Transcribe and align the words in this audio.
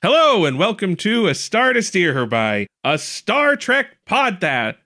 Hello 0.00 0.44
and 0.44 0.60
welcome 0.60 0.94
to 0.94 1.26
A 1.26 1.34
Star 1.34 1.72
to 1.72 1.82
Steer 1.82 2.14
Her 2.14 2.24
By, 2.24 2.68
a 2.84 2.98
Star 2.98 3.56
Trek 3.56 3.96
pod 4.06 4.40
that. 4.42 4.78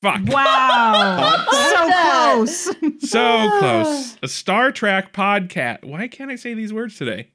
Fuck. 0.00 0.22
Wow. 0.24 1.44
so 1.50 1.90
close. 1.92 2.74
So 3.06 3.58
close. 3.58 4.16
A 4.22 4.28
Star 4.28 4.72
Trek 4.72 5.12
podcast. 5.12 5.84
Why 5.84 6.08
can't 6.08 6.30
I 6.30 6.36
say 6.36 6.54
these 6.54 6.72
words 6.72 6.96
today? 6.96 7.32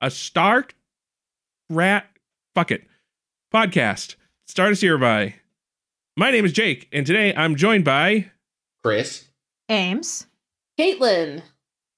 A 0.00 0.08
Star 0.08 0.68
Rat. 1.68 2.06
Fuck 2.54 2.70
it. 2.70 2.84
Podcast. 3.52 4.14
Star 4.46 4.68
to 4.68 4.76
Steer 4.76 4.92
Her 4.92 4.98
By. 4.98 5.34
My 6.16 6.30
name 6.30 6.44
is 6.44 6.52
Jake, 6.52 6.88
and 6.92 7.04
today 7.04 7.34
I'm 7.34 7.56
joined 7.56 7.84
by. 7.84 8.30
Chris. 8.84 9.24
Ames. 9.68 10.28
Caitlin. 10.78 11.42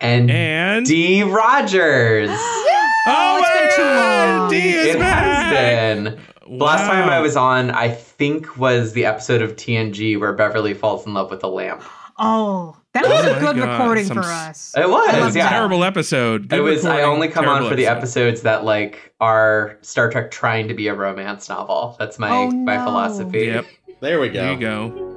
and 0.00 0.30
And. 0.30 0.86
D. 0.86 1.22
Rogers. 1.22 2.30
Oh, 3.06 3.10
oh, 3.36 3.38
it's 3.38 3.76
been 3.76 3.84
too 3.84 3.90
long. 3.90 4.50
D 4.50 4.56
is 4.88 4.94
it 4.94 4.98
back. 4.98 5.24
has 5.24 5.52
been. 5.52 6.20
The 6.58 6.64
Last 6.64 6.86
time 6.86 7.08
I 7.08 7.20
was 7.20 7.36
on, 7.36 7.70
I 7.70 7.88
think 7.90 8.56
was 8.58 8.92
the 8.92 9.06
episode 9.06 9.40
of 9.42 9.56
TNG 9.56 10.18
where 10.20 10.32
Beverly 10.32 10.74
falls 10.74 11.06
in 11.06 11.14
love 11.14 11.30
with 11.30 11.42
a 11.42 11.48
lamp. 11.48 11.82
Oh, 12.18 12.76
that 12.92 13.04
oh 13.04 13.08
was 13.08 13.24
Oh 13.26 13.36
a 13.36 13.40
good 13.40 13.56
God, 13.56 13.70
recording 13.72 14.04
some 14.04 14.18
for 14.18 14.22
us. 14.24 14.72
It 14.76 14.88
was, 14.88 15.10
That 15.10 15.24
was 15.24 15.34
a 15.34 15.38
yeah. 15.38 15.48
terrible 15.48 15.82
episode. 15.84 16.48
Good 16.48 16.58
it 16.60 16.62
was. 16.62 16.84
I 16.84 17.02
only 17.02 17.28
come 17.28 17.46
on 17.46 17.54
terrible 17.56 17.70
for 17.70 17.76
the 17.76 17.86
episode. 17.86 18.20
episodes 18.28 18.42
that 18.42 18.64
like 18.64 19.14
are 19.20 19.78
Star 19.82 20.10
Trek 20.10 20.30
trying 20.30 20.68
to 20.68 20.74
be 20.74 20.86
a 20.88 20.94
romance 20.94 21.48
novel. 21.48 21.96
That's 21.98 22.18
my 22.18 22.30
Oh, 22.30 22.50
my 22.50 22.76
philosophy. 22.78 23.46
Yep. 23.46 23.66
There 24.00 24.20
we 24.20 24.28
go. 24.28 24.42
There 24.42 24.52
you 24.52 24.60
go. 24.60 25.13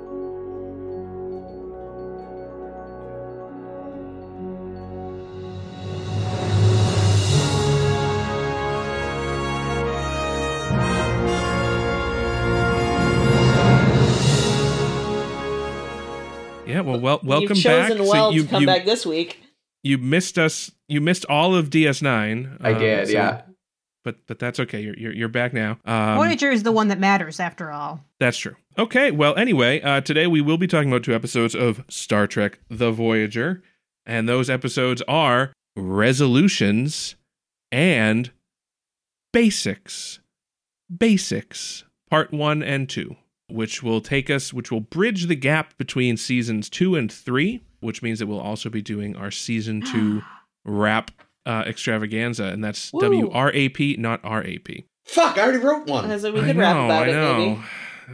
Well, 16.98 17.20
well 17.23 17.40
welcome 17.40 17.56
You've 17.56 17.64
chosen 17.64 17.98
back. 17.98 18.08
well 18.08 18.34
you, 18.34 18.44
to 18.44 18.50
come 18.50 18.62
you, 18.62 18.67
back 18.67 18.86
this 18.86 19.06
week. 19.06 19.42
you 19.84 19.98
missed 19.98 20.38
us. 20.38 20.72
You 20.88 21.02
missed 21.02 21.26
all 21.26 21.56
of 21.56 21.70
DS9. 21.70 22.58
I 22.62 22.73
um, 22.73 22.80
did, 22.80 23.08
so- 23.08 23.14
yeah. 23.14 23.42
But 24.03 24.26
but 24.26 24.40
that's 24.40 24.58
okay. 24.62 24.80
You're 24.80 24.98
you're, 24.98 25.14
you're 25.14 25.28
back 25.28 25.53
now. 25.53 25.80
Um, 25.84 26.16
Voyager 26.16 26.50
is 26.50 26.64
the 26.64 26.72
one 26.72 26.88
that 26.88 26.98
matters 27.00 27.42
after 27.42 27.72
all. 27.72 28.06
That's 28.22 28.38
true. 28.38 28.56
Okay, 28.78 29.12
well, 29.12 29.36
anyway, 29.36 29.81
uh, 29.81 30.00
today 30.00 30.28
we 30.28 30.40
will 30.40 30.58
be 30.58 30.68
talking 30.68 30.90
about 30.90 31.03
two 31.03 31.14
episodes 31.14 31.53
of 31.53 31.84
Star 31.90 32.25
Trek 32.25 32.59
The 32.70 32.92
Voyager, 32.92 33.64
and 34.06 34.30
those 34.30 34.50
episodes 34.50 35.02
are 35.09 35.52
Resolutions 35.75 37.16
and 37.70 38.31
Basics. 39.34 40.20
Basics, 40.95 41.84
part 42.09 42.31
one 42.31 42.64
and 42.64 42.88
two, 42.88 43.18
which 43.50 43.81
will 43.84 44.02
take 44.02 44.30
us, 44.30 44.53
which 44.53 44.72
will 44.72 44.81
bridge 44.81 45.28
the 45.28 45.36
gap 45.36 45.78
between 45.78 46.17
seasons 46.17 46.70
two 46.70 46.95
and 46.95 47.12
three, 47.12 47.64
which 47.80 48.02
means 48.02 48.20
that 48.20 48.28
we'll 48.28 48.40
also 48.40 48.70
be 48.70 48.81
doing 48.81 49.16
our 49.16 49.31
season 49.31 49.81
two 49.81 50.22
wrap 50.66 51.12
uh, 51.45 51.64
extravaganza, 51.66 52.45
and 52.45 52.64
that's 52.64 52.92
W 52.92 53.30
R 53.31 53.52
A 53.53 53.70
P, 53.70 53.95
not 53.98 54.20
R 54.23 54.44
A 54.44 54.58
P. 54.59 54.86
Fuck, 55.06 55.38
I 55.38 55.44
already 55.44 55.59
wrote 55.59 55.88
one. 55.88 56.12
As 56.12 56.23
we 56.23 56.42
I 56.42 56.48
could 56.48 56.58
rap 56.58 56.75
know, 56.75 56.86
about 56.86 57.03
I 57.03 57.09
it, 57.09 57.14
know. 57.14 57.38
maybe. 57.38 57.62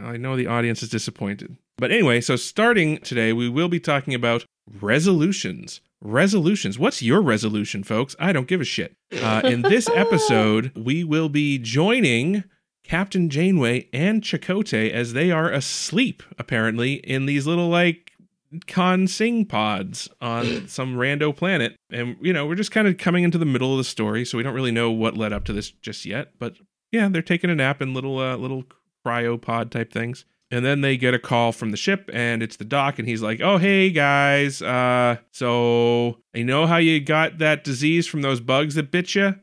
I 0.02 0.16
know 0.16 0.36
the 0.36 0.46
audience 0.46 0.82
is 0.82 0.88
disappointed. 0.88 1.56
But 1.76 1.90
anyway, 1.90 2.20
so 2.20 2.36
starting 2.36 2.98
today, 2.98 3.32
we 3.32 3.48
will 3.48 3.68
be 3.68 3.80
talking 3.80 4.14
about 4.14 4.44
resolutions. 4.80 5.80
Resolutions. 6.00 6.78
What's 6.78 7.02
your 7.02 7.20
resolution, 7.20 7.82
folks? 7.82 8.14
I 8.18 8.32
don't 8.32 8.46
give 8.46 8.60
a 8.60 8.64
shit. 8.64 8.94
Uh, 9.12 9.40
in 9.44 9.62
this 9.62 9.88
episode, 9.94 10.70
we 10.76 11.02
will 11.02 11.28
be 11.28 11.58
joining 11.58 12.44
Captain 12.84 13.28
Janeway 13.28 13.88
and 13.92 14.22
Chakotay 14.22 14.90
as 14.90 15.14
they 15.14 15.30
are 15.30 15.50
asleep, 15.50 16.22
apparently, 16.38 16.94
in 16.94 17.26
these 17.26 17.46
little, 17.46 17.68
like, 17.68 18.12
con 18.68 19.08
sing 19.08 19.46
pods 19.46 20.08
on 20.20 20.68
some 20.68 20.94
rando 20.94 21.34
planet. 21.34 21.76
And, 21.90 22.16
you 22.20 22.32
know, 22.32 22.46
we're 22.46 22.54
just 22.54 22.70
kind 22.70 22.86
of 22.86 22.98
coming 22.98 23.24
into 23.24 23.38
the 23.38 23.46
middle 23.46 23.72
of 23.72 23.78
the 23.78 23.84
story, 23.84 24.24
so 24.24 24.38
we 24.38 24.44
don't 24.44 24.54
really 24.54 24.70
know 24.70 24.90
what 24.90 25.16
led 25.16 25.32
up 25.32 25.44
to 25.46 25.52
this 25.52 25.70
just 25.70 26.04
yet. 26.04 26.32
But 26.38 26.56
yeah, 26.92 27.08
they're 27.08 27.22
taking 27.22 27.50
a 27.50 27.54
nap 27.54 27.82
in 27.82 27.92
little 27.92 28.18
uh, 28.18 28.36
little 28.36 28.64
cryopod 29.04 29.70
type 29.70 29.92
things. 29.92 30.24
And 30.50 30.64
then 30.64 30.82
they 30.82 30.96
get 30.96 31.14
a 31.14 31.18
call 31.18 31.50
from 31.50 31.72
the 31.72 31.76
ship 31.76 32.08
and 32.12 32.40
it's 32.42 32.56
the 32.56 32.64
doc 32.64 33.00
and 33.00 33.08
he's 33.08 33.22
like, 33.22 33.40
"Oh, 33.40 33.58
hey 33.58 33.90
guys. 33.90 34.62
Uh 34.62 35.16
so 35.32 36.20
I 36.34 36.42
know 36.42 36.66
how 36.66 36.76
you 36.76 37.00
got 37.00 37.38
that 37.38 37.64
disease 37.64 38.06
from 38.06 38.22
those 38.22 38.40
bugs 38.40 38.76
that 38.76 38.92
bit 38.92 39.14
you? 39.14 39.34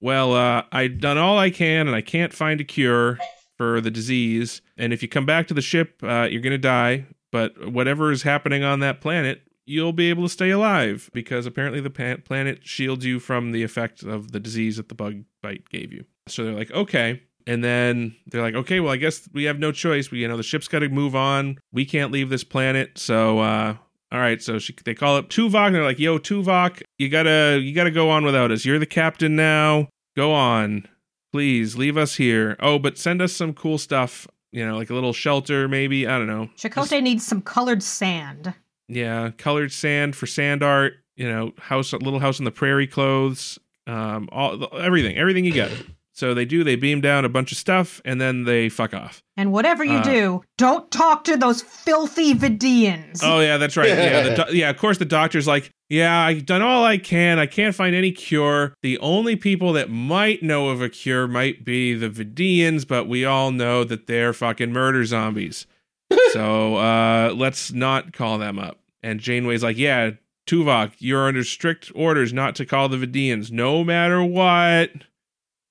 Well, 0.00 0.34
uh 0.34 0.62
I've 0.72 1.00
done 1.00 1.18
all 1.18 1.38
I 1.38 1.50
can 1.50 1.86
and 1.86 1.96
I 1.96 2.00
can't 2.02 2.32
find 2.32 2.60
a 2.60 2.64
cure 2.64 3.18
for 3.56 3.80
the 3.80 3.90
disease. 3.90 4.60
And 4.76 4.92
if 4.92 5.02
you 5.02 5.08
come 5.08 5.26
back 5.26 5.46
to 5.48 5.54
the 5.54 5.62
ship, 5.62 6.02
uh 6.02 6.28
you're 6.30 6.42
going 6.42 6.50
to 6.52 6.58
die, 6.58 7.06
but 7.32 7.70
whatever 7.72 8.10
is 8.10 8.22
happening 8.22 8.62
on 8.62 8.80
that 8.80 9.00
planet, 9.00 9.42
you'll 9.64 9.92
be 9.92 10.10
able 10.10 10.22
to 10.24 10.28
stay 10.28 10.50
alive 10.50 11.10
because 11.12 11.46
apparently 11.46 11.80
the 11.80 11.90
pa- 11.90 12.22
planet 12.24 12.60
shields 12.66 13.04
you 13.04 13.18
from 13.18 13.52
the 13.52 13.62
effect 13.62 14.02
of 14.02 14.32
the 14.32 14.40
disease 14.40 14.76
that 14.76 14.88
the 14.88 14.94
bug 14.94 15.24
bite 15.42 15.68
gave 15.70 15.92
you." 15.92 16.04
So 16.28 16.44
they're 16.44 16.54
like, 16.54 16.70
"Okay." 16.70 17.22
And 17.48 17.62
then 17.62 18.16
they're 18.26 18.42
like, 18.42 18.56
okay, 18.56 18.80
well, 18.80 18.92
I 18.92 18.96
guess 18.96 19.28
we 19.32 19.44
have 19.44 19.60
no 19.60 19.70
choice. 19.70 20.10
We, 20.10 20.18
you 20.18 20.26
know, 20.26 20.36
the 20.36 20.42
ship's 20.42 20.66
got 20.66 20.80
to 20.80 20.88
move 20.88 21.14
on. 21.14 21.58
We 21.72 21.84
can't 21.84 22.10
leave 22.10 22.28
this 22.28 22.42
planet. 22.42 22.98
So, 22.98 23.38
uh, 23.38 23.76
all 24.10 24.18
right. 24.18 24.42
So 24.42 24.58
she, 24.58 24.74
they 24.84 24.94
call 24.94 25.16
up 25.16 25.28
Tuvok. 25.28 25.66
And 25.66 25.76
they're 25.76 25.84
like, 25.84 26.00
yo, 26.00 26.18
Tuvok, 26.18 26.82
you 26.98 27.08
gotta, 27.08 27.60
you 27.62 27.74
gotta 27.74 27.90
go 27.90 28.10
on 28.10 28.24
without 28.24 28.50
us. 28.50 28.64
You're 28.64 28.78
the 28.78 28.86
captain 28.86 29.36
now. 29.36 29.88
Go 30.16 30.32
on, 30.32 30.88
please. 31.32 31.76
Leave 31.76 31.96
us 31.96 32.16
here. 32.16 32.56
Oh, 32.60 32.78
but 32.78 32.98
send 32.98 33.20
us 33.20 33.32
some 33.32 33.52
cool 33.52 33.78
stuff. 33.78 34.26
You 34.52 34.66
know, 34.66 34.76
like 34.76 34.88
a 34.88 34.94
little 34.94 35.12
shelter, 35.12 35.68
maybe. 35.68 36.06
I 36.06 36.16
don't 36.16 36.26
know. 36.26 36.48
Chakotay 36.56 37.02
needs 37.02 37.26
some 37.26 37.42
colored 37.42 37.82
sand. 37.82 38.54
Yeah, 38.88 39.30
colored 39.36 39.72
sand 39.72 40.16
for 40.16 40.26
sand 40.26 40.62
art. 40.62 40.94
You 41.16 41.28
know, 41.28 41.52
house, 41.58 41.92
little 41.92 42.20
house 42.20 42.40
on 42.40 42.44
the 42.44 42.50
prairie 42.50 42.86
clothes. 42.86 43.58
Um, 43.86 44.28
all 44.32 44.68
everything, 44.78 45.16
everything 45.16 45.44
you 45.44 45.54
got. 45.54 45.70
So 46.16 46.32
they 46.32 46.46
do. 46.46 46.64
They 46.64 46.76
beam 46.76 47.02
down 47.02 47.26
a 47.26 47.28
bunch 47.28 47.52
of 47.52 47.58
stuff, 47.58 48.00
and 48.02 48.18
then 48.18 48.44
they 48.44 48.70
fuck 48.70 48.94
off. 48.94 49.22
And 49.36 49.52
whatever 49.52 49.84
you 49.84 49.98
Uh, 49.98 50.02
do, 50.02 50.42
don't 50.56 50.90
talk 50.90 51.24
to 51.24 51.36
those 51.36 51.60
filthy 51.60 52.32
Vidians. 52.34 53.20
Oh 53.22 53.40
yeah, 53.40 53.58
that's 53.58 53.76
right. 53.76 53.90
Yeah, 53.90 54.22
the 54.22 54.44
do- 54.50 54.56
yeah. 54.56 54.70
Of 54.70 54.78
course, 54.78 54.96
the 54.96 55.04
doctor's 55.04 55.46
like, 55.46 55.70
yeah, 55.90 56.18
I've 56.18 56.46
done 56.46 56.62
all 56.62 56.84
I 56.84 56.96
can. 56.96 57.38
I 57.38 57.44
can't 57.44 57.74
find 57.74 57.94
any 57.94 58.12
cure. 58.12 58.74
The 58.80 58.98
only 59.00 59.36
people 59.36 59.74
that 59.74 59.90
might 59.90 60.42
know 60.42 60.70
of 60.70 60.80
a 60.80 60.88
cure 60.88 61.28
might 61.28 61.66
be 61.66 61.92
the 61.92 62.08
Vidians, 62.08 62.88
but 62.88 63.06
we 63.06 63.26
all 63.26 63.50
know 63.50 63.84
that 63.84 64.06
they're 64.06 64.32
fucking 64.32 64.72
murder 64.72 65.04
zombies. 65.04 65.66
so 66.32 66.76
uh, 66.76 67.34
let's 67.36 67.72
not 67.72 68.14
call 68.14 68.38
them 68.38 68.58
up. 68.58 68.78
And 69.02 69.20
Janeway's 69.20 69.62
like, 69.62 69.76
yeah, 69.76 70.12
Tuvok, 70.46 70.92
you're 70.98 71.28
under 71.28 71.44
strict 71.44 71.92
orders 71.94 72.32
not 72.32 72.54
to 72.56 72.64
call 72.64 72.88
the 72.88 72.96
Vidians, 72.96 73.50
no 73.50 73.84
matter 73.84 74.22
what. 74.24 74.90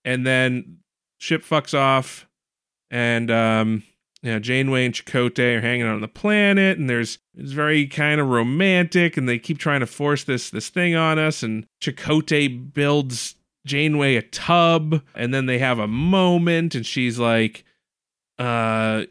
And 0.05 0.25
then 0.25 0.77
ship 1.17 1.43
fucks 1.43 1.77
off, 1.77 2.27
and 2.89 3.29
um, 3.31 3.83
Janeway 4.23 4.85
and 4.85 4.93
Chakotay 4.93 5.57
are 5.57 5.61
hanging 5.61 5.87
out 5.87 5.95
on 5.95 6.01
the 6.01 6.07
planet, 6.07 6.77
and 6.77 6.89
there's 6.89 7.19
it's 7.35 7.51
very 7.51 7.87
kind 7.87 8.21
of 8.21 8.29
romantic, 8.29 9.17
and 9.17 9.27
they 9.27 9.37
keep 9.39 9.57
trying 9.57 9.81
to 9.81 9.87
force 9.87 10.23
this 10.23 10.49
this 10.49 10.69
thing 10.69 10.95
on 10.95 11.19
us. 11.19 11.43
And 11.43 11.65
Chakotay 11.81 12.73
builds 12.73 13.35
Janeway 13.65 14.15
a 14.15 14.21
tub, 14.21 15.01
and 15.15 15.33
then 15.33 15.47
they 15.47 15.59
have 15.59 15.79
a 15.79 15.87
moment, 15.87 16.75
and 16.75 16.85
she's 16.85 17.19
like, 17.19 17.65
uh, 18.39 19.05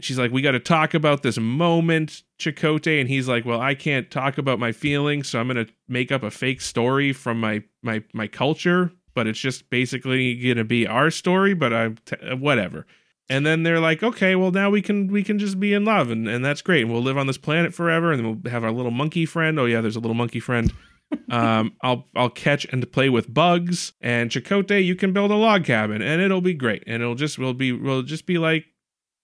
she's 0.00 0.18
like, 0.18 0.32
we 0.32 0.42
got 0.42 0.52
to 0.52 0.60
talk 0.60 0.94
about 0.94 1.22
this 1.22 1.38
moment, 1.38 2.22
Chakotay, 2.38 3.00
and 3.00 3.08
he's 3.08 3.28
like, 3.28 3.44
well, 3.44 3.60
I 3.60 3.74
can't 3.74 4.10
talk 4.10 4.38
about 4.38 4.58
my 4.58 4.72
feelings, 4.72 5.28
so 5.28 5.40
I'm 5.40 5.48
gonna 5.48 5.66
make 5.88 6.10
up 6.10 6.22
a 6.22 6.30
fake 6.30 6.60
story 6.60 7.12
from 7.12 7.40
my 7.40 7.62
my 7.82 8.02
my 8.12 8.26
culture, 8.26 8.92
but 9.14 9.26
it's 9.26 9.38
just 9.38 9.70
basically 9.70 10.34
gonna 10.36 10.64
be 10.64 10.86
our 10.86 11.10
story, 11.10 11.54
but 11.54 11.72
I'm 11.72 11.96
t- 12.04 12.16
whatever 12.34 12.86
and 13.30 13.46
then 13.46 13.62
they're 13.62 13.80
like 13.80 14.02
okay 14.02 14.34
well 14.34 14.50
now 14.50 14.68
we 14.68 14.82
can 14.82 15.06
we 15.06 15.22
can 15.22 15.38
just 15.38 15.60
be 15.60 15.72
in 15.72 15.84
love 15.84 16.10
and, 16.10 16.28
and 16.28 16.44
that's 16.44 16.60
great 16.60 16.82
and 16.82 16.92
we'll 16.92 17.00
live 17.00 17.16
on 17.16 17.28
this 17.28 17.38
planet 17.38 17.72
forever 17.72 18.10
and 18.10 18.18
then 18.18 18.26
we'll 18.42 18.52
have 18.52 18.64
our 18.64 18.72
little 18.72 18.90
monkey 18.90 19.24
friend 19.24 19.58
oh 19.58 19.66
yeah 19.66 19.80
there's 19.80 19.94
a 19.94 20.00
little 20.00 20.14
monkey 20.14 20.40
friend 20.40 20.72
um 21.30 21.72
i'll 21.80 22.08
i'll 22.16 22.28
catch 22.28 22.66
and 22.72 22.90
play 22.92 23.08
with 23.08 23.32
bugs 23.32 23.92
and 24.00 24.30
Chakotay 24.30 24.84
you 24.84 24.96
can 24.96 25.12
build 25.12 25.30
a 25.30 25.36
log 25.36 25.64
cabin 25.64 26.02
and 26.02 26.20
it'll 26.20 26.40
be 26.40 26.54
great 26.54 26.82
and 26.88 27.02
it'll 27.02 27.14
just 27.14 27.38
we'll 27.38 27.54
be 27.54 27.72
we'll 27.72 28.02
just 28.02 28.26
be 28.26 28.36
like 28.36 28.64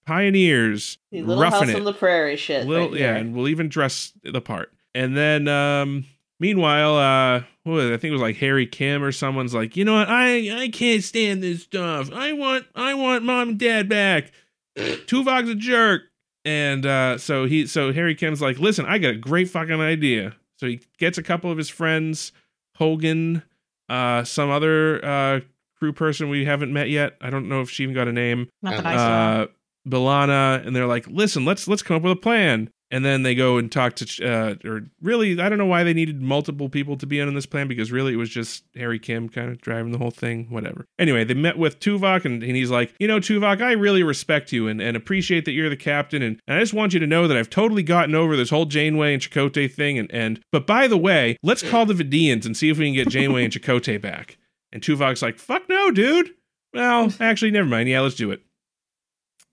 pioneers 0.06 0.98
The 1.10 1.22
little 1.22 1.42
roughing 1.42 1.68
house 1.68 1.68
it 1.70 1.76
on 1.76 1.84
the 1.84 1.92
prairie 1.92 2.36
shit. 2.36 2.66
Little, 2.66 2.90
right 2.90 3.00
yeah, 3.00 3.16
and 3.16 3.34
we'll 3.34 3.48
even 3.48 3.68
dress 3.68 4.12
the 4.22 4.40
part. 4.40 4.72
And 4.94 5.16
then, 5.16 5.46
um, 5.48 6.06
meanwhile, 6.40 6.96
uh, 6.96 7.42
was 7.64 7.84
it? 7.86 7.94
I 7.94 7.96
think 7.96 8.10
it 8.10 8.12
was 8.12 8.20
like 8.22 8.36
Harry 8.36 8.66
Kim 8.66 9.02
or 9.02 9.12
someone's 9.12 9.54
like, 9.54 9.76
you 9.76 9.84
know 9.84 9.94
what? 9.94 10.08
I 10.08 10.62
I 10.64 10.68
can't 10.68 11.02
stand 11.02 11.42
this 11.42 11.62
stuff. 11.62 12.12
I 12.12 12.32
want 12.32 12.66
I 12.74 12.94
want 12.94 13.24
mom 13.24 13.50
and 13.50 13.58
dad 13.58 13.88
back. 13.88 14.32
Tuvok's 14.76 15.50
a 15.50 15.54
jerk. 15.54 16.02
And 16.44 16.86
uh, 16.86 17.18
so 17.18 17.46
he 17.46 17.66
so 17.66 17.92
Harry 17.92 18.14
Kim's 18.14 18.40
like, 18.40 18.58
listen, 18.58 18.86
I 18.86 18.98
got 18.98 19.10
a 19.10 19.16
great 19.16 19.50
fucking 19.50 19.80
idea. 19.80 20.36
So 20.58 20.66
he 20.68 20.80
gets 20.98 21.18
a 21.18 21.22
couple 21.22 21.50
of 21.50 21.58
his 21.58 21.68
friends, 21.68 22.30
Hogan, 22.76 23.42
uh, 23.88 24.22
some 24.24 24.48
other 24.50 25.04
uh, 25.04 25.40
crew 25.78 25.92
person 25.92 26.28
we 26.28 26.44
haven't 26.44 26.72
met 26.72 26.88
yet. 26.88 27.16
I 27.20 27.30
don't 27.30 27.48
know 27.48 27.60
if 27.62 27.70
she 27.70 27.82
even 27.82 27.94
got 27.94 28.06
a 28.08 28.12
name. 28.12 28.48
Not 28.62 28.82
that 28.82 28.86
Uh, 28.86 28.88
I 28.88 28.96
saw. 28.96 29.46
B'Elanna, 29.88 30.66
and 30.66 30.74
they're 30.74 30.86
like, 30.86 31.06
"Listen, 31.08 31.44
let's 31.44 31.68
let's 31.68 31.82
come 31.82 31.96
up 31.96 32.02
with 32.02 32.12
a 32.12 32.16
plan." 32.16 32.70
And 32.96 33.04
then 33.04 33.24
they 33.24 33.34
go 33.34 33.58
and 33.58 33.70
talk 33.70 33.94
to, 33.96 34.26
uh, 34.26 34.54
or 34.66 34.86
really, 35.02 35.38
I 35.38 35.50
don't 35.50 35.58
know 35.58 35.66
why 35.66 35.84
they 35.84 35.92
needed 35.92 36.22
multiple 36.22 36.70
people 36.70 36.96
to 36.96 37.04
be 37.04 37.20
in 37.20 37.28
on 37.28 37.34
this 37.34 37.44
plan 37.44 37.68
because 37.68 37.92
really 37.92 38.14
it 38.14 38.16
was 38.16 38.30
just 38.30 38.64
Harry 38.74 38.98
Kim 38.98 39.28
kind 39.28 39.50
of 39.50 39.60
driving 39.60 39.92
the 39.92 39.98
whole 39.98 40.10
thing, 40.10 40.46
whatever. 40.48 40.86
Anyway, 40.98 41.22
they 41.22 41.34
met 41.34 41.58
with 41.58 41.78
Tuvok 41.78 42.24
and, 42.24 42.42
and 42.42 42.56
he's 42.56 42.70
like, 42.70 42.94
you 42.98 43.06
know, 43.06 43.20
Tuvok, 43.20 43.60
I 43.60 43.72
really 43.72 44.02
respect 44.02 44.50
you 44.50 44.66
and, 44.66 44.80
and 44.80 44.96
appreciate 44.96 45.44
that 45.44 45.52
you're 45.52 45.68
the 45.68 45.76
captain. 45.76 46.22
And, 46.22 46.40
and 46.48 46.56
I 46.56 46.60
just 46.60 46.72
want 46.72 46.94
you 46.94 47.00
to 47.00 47.06
know 47.06 47.28
that 47.28 47.36
I've 47.36 47.50
totally 47.50 47.82
gotten 47.82 48.14
over 48.14 48.34
this 48.34 48.48
whole 48.48 48.64
Janeway 48.64 49.12
and 49.12 49.22
Chakotay 49.22 49.70
thing. 49.70 49.98
And, 49.98 50.10
and, 50.10 50.40
but 50.50 50.66
by 50.66 50.88
the 50.88 50.96
way, 50.96 51.36
let's 51.42 51.62
call 51.62 51.84
the 51.84 51.92
Vidians 51.92 52.46
and 52.46 52.56
see 52.56 52.70
if 52.70 52.78
we 52.78 52.86
can 52.86 52.94
get 52.94 53.10
Janeway 53.10 53.44
and 53.44 53.52
Chakotay 53.52 54.00
back. 54.00 54.38
And 54.72 54.80
Tuvok's 54.80 55.20
like, 55.20 55.38
fuck 55.38 55.68
no, 55.68 55.90
dude. 55.90 56.30
Well, 56.72 57.12
actually, 57.20 57.50
never 57.50 57.68
mind. 57.68 57.90
Yeah, 57.90 58.00
let's 58.00 58.14
do 58.14 58.30
it. 58.30 58.40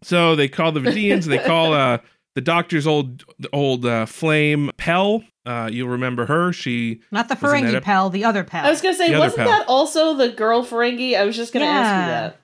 So 0.02 0.38
they 0.38 0.48
call 0.48 0.72
the 0.72 0.80
Vidians. 0.80 1.26
they 1.26 1.40
call 1.40 1.74
uh, 1.74 1.98
the 2.36 2.42
doctor's 2.42 2.86
old 2.88 3.24
old 3.52 3.86
uh, 3.86 4.06
flame 4.06 4.72
Pel. 4.78 5.24
Uh, 5.46 5.70
you'll 5.72 5.90
remember 5.90 6.26
her. 6.26 6.54
She 6.54 7.02
Not 7.12 7.28
the 7.28 7.36
wasn't 7.42 7.66
Ferengi 7.66 7.76
a- 7.78 7.82
Pel, 7.82 8.10
the 8.10 8.24
other 8.24 8.44
Pel. 8.44 8.66
I 8.66 8.70
was 8.70 8.82
gonna 8.82 8.96
say, 8.96 9.12
The 9.12 9.20
wasn't 9.20 9.48
that 9.48 9.66
also 9.68 10.14
the 10.16 10.30
girl 10.30 10.64
Ferengi? 10.66 11.18
I 11.18 11.26
was 11.26 11.36
just 11.36 11.52
gonna 11.54 11.66
ask 11.66 11.94
you 11.94 12.02
Yeah. 12.02 12.22
that. 12.22 12.40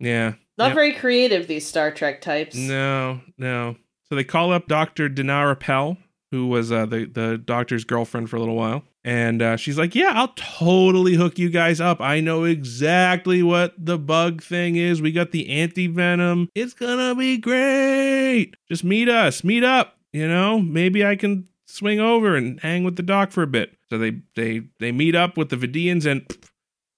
yeah. 0.00 0.32
Not 0.58 0.66
Yep. 0.68 0.74
very 0.74 0.92
creative, 0.92 1.46
these 1.46 1.66
Star 1.66 1.90
Trek 1.90 2.20
types. 2.20 2.54
No, 2.56 3.20
no. 3.38 3.76
So 4.08 4.14
they 4.16 4.24
call 4.24 4.52
up 4.52 4.66
Doctor 4.68 5.08
Danara 5.08 5.58
Pel, 5.58 5.96
who 6.32 6.48
was 6.48 6.72
uh, 6.72 6.86
the 6.86 7.04
the 7.04 7.38
doctor's 7.38 7.84
girlfriend 7.84 8.28
for 8.28 8.36
a 8.36 8.38
little 8.40 8.56
while, 8.56 8.82
and 9.04 9.40
uh, 9.40 9.56
she's 9.56 9.78
like, 9.78 9.94
"Yeah, 9.94 10.10
I'll 10.14 10.32
totally 10.34 11.14
hook 11.14 11.38
you 11.38 11.50
guys 11.50 11.80
up. 11.80 12.00
I 12.00 12.20
know 12.20 12.44
exactly 12.44 13.42
what 13.42 13.74
the 13.78 13.98
bug 13.98 14.42
thing 14.42 14.74
is. 14.76 15.00
We 15.00 15.12
got 15.12 15.30
the 15.30 15.48
anti 15.50 15.86
venom. 15.86 16.48
It's 16.56 16.74
gonna 16.74 17.14
be 17.14 17.36
great. 17.36 18.54
Just 18.68 18.82
meet 18.82 19.08
us. 19.08 19.44
Meet 19.44 19.62
up. 19.62 19.98
You 20.12 20.26
know, 20.26 20.58
maybe 20.58 21.04
I 21.04 21.14
can 21.16 21.48
swing 21.66 22.00
over 22.00 22.34
and 22.34 22.58
hang 22.60 22.82
with 22.82 22.96
the 22.96 23.02
doc 23.02 23.30
for 23.30 23.42
a 23.42 23.46
bit." 23.46 23.76
So 23.90 23.98
they 23.98 24.22
they 24.34 24.62
they 24.80 24.90
meet 24.90 25.14
up 25.14 25.36
with 25.36 25.50
the 25.50 25.56
Vidians 25.56 26.06
and. 26.10 26.26
pff, 26.26 26.48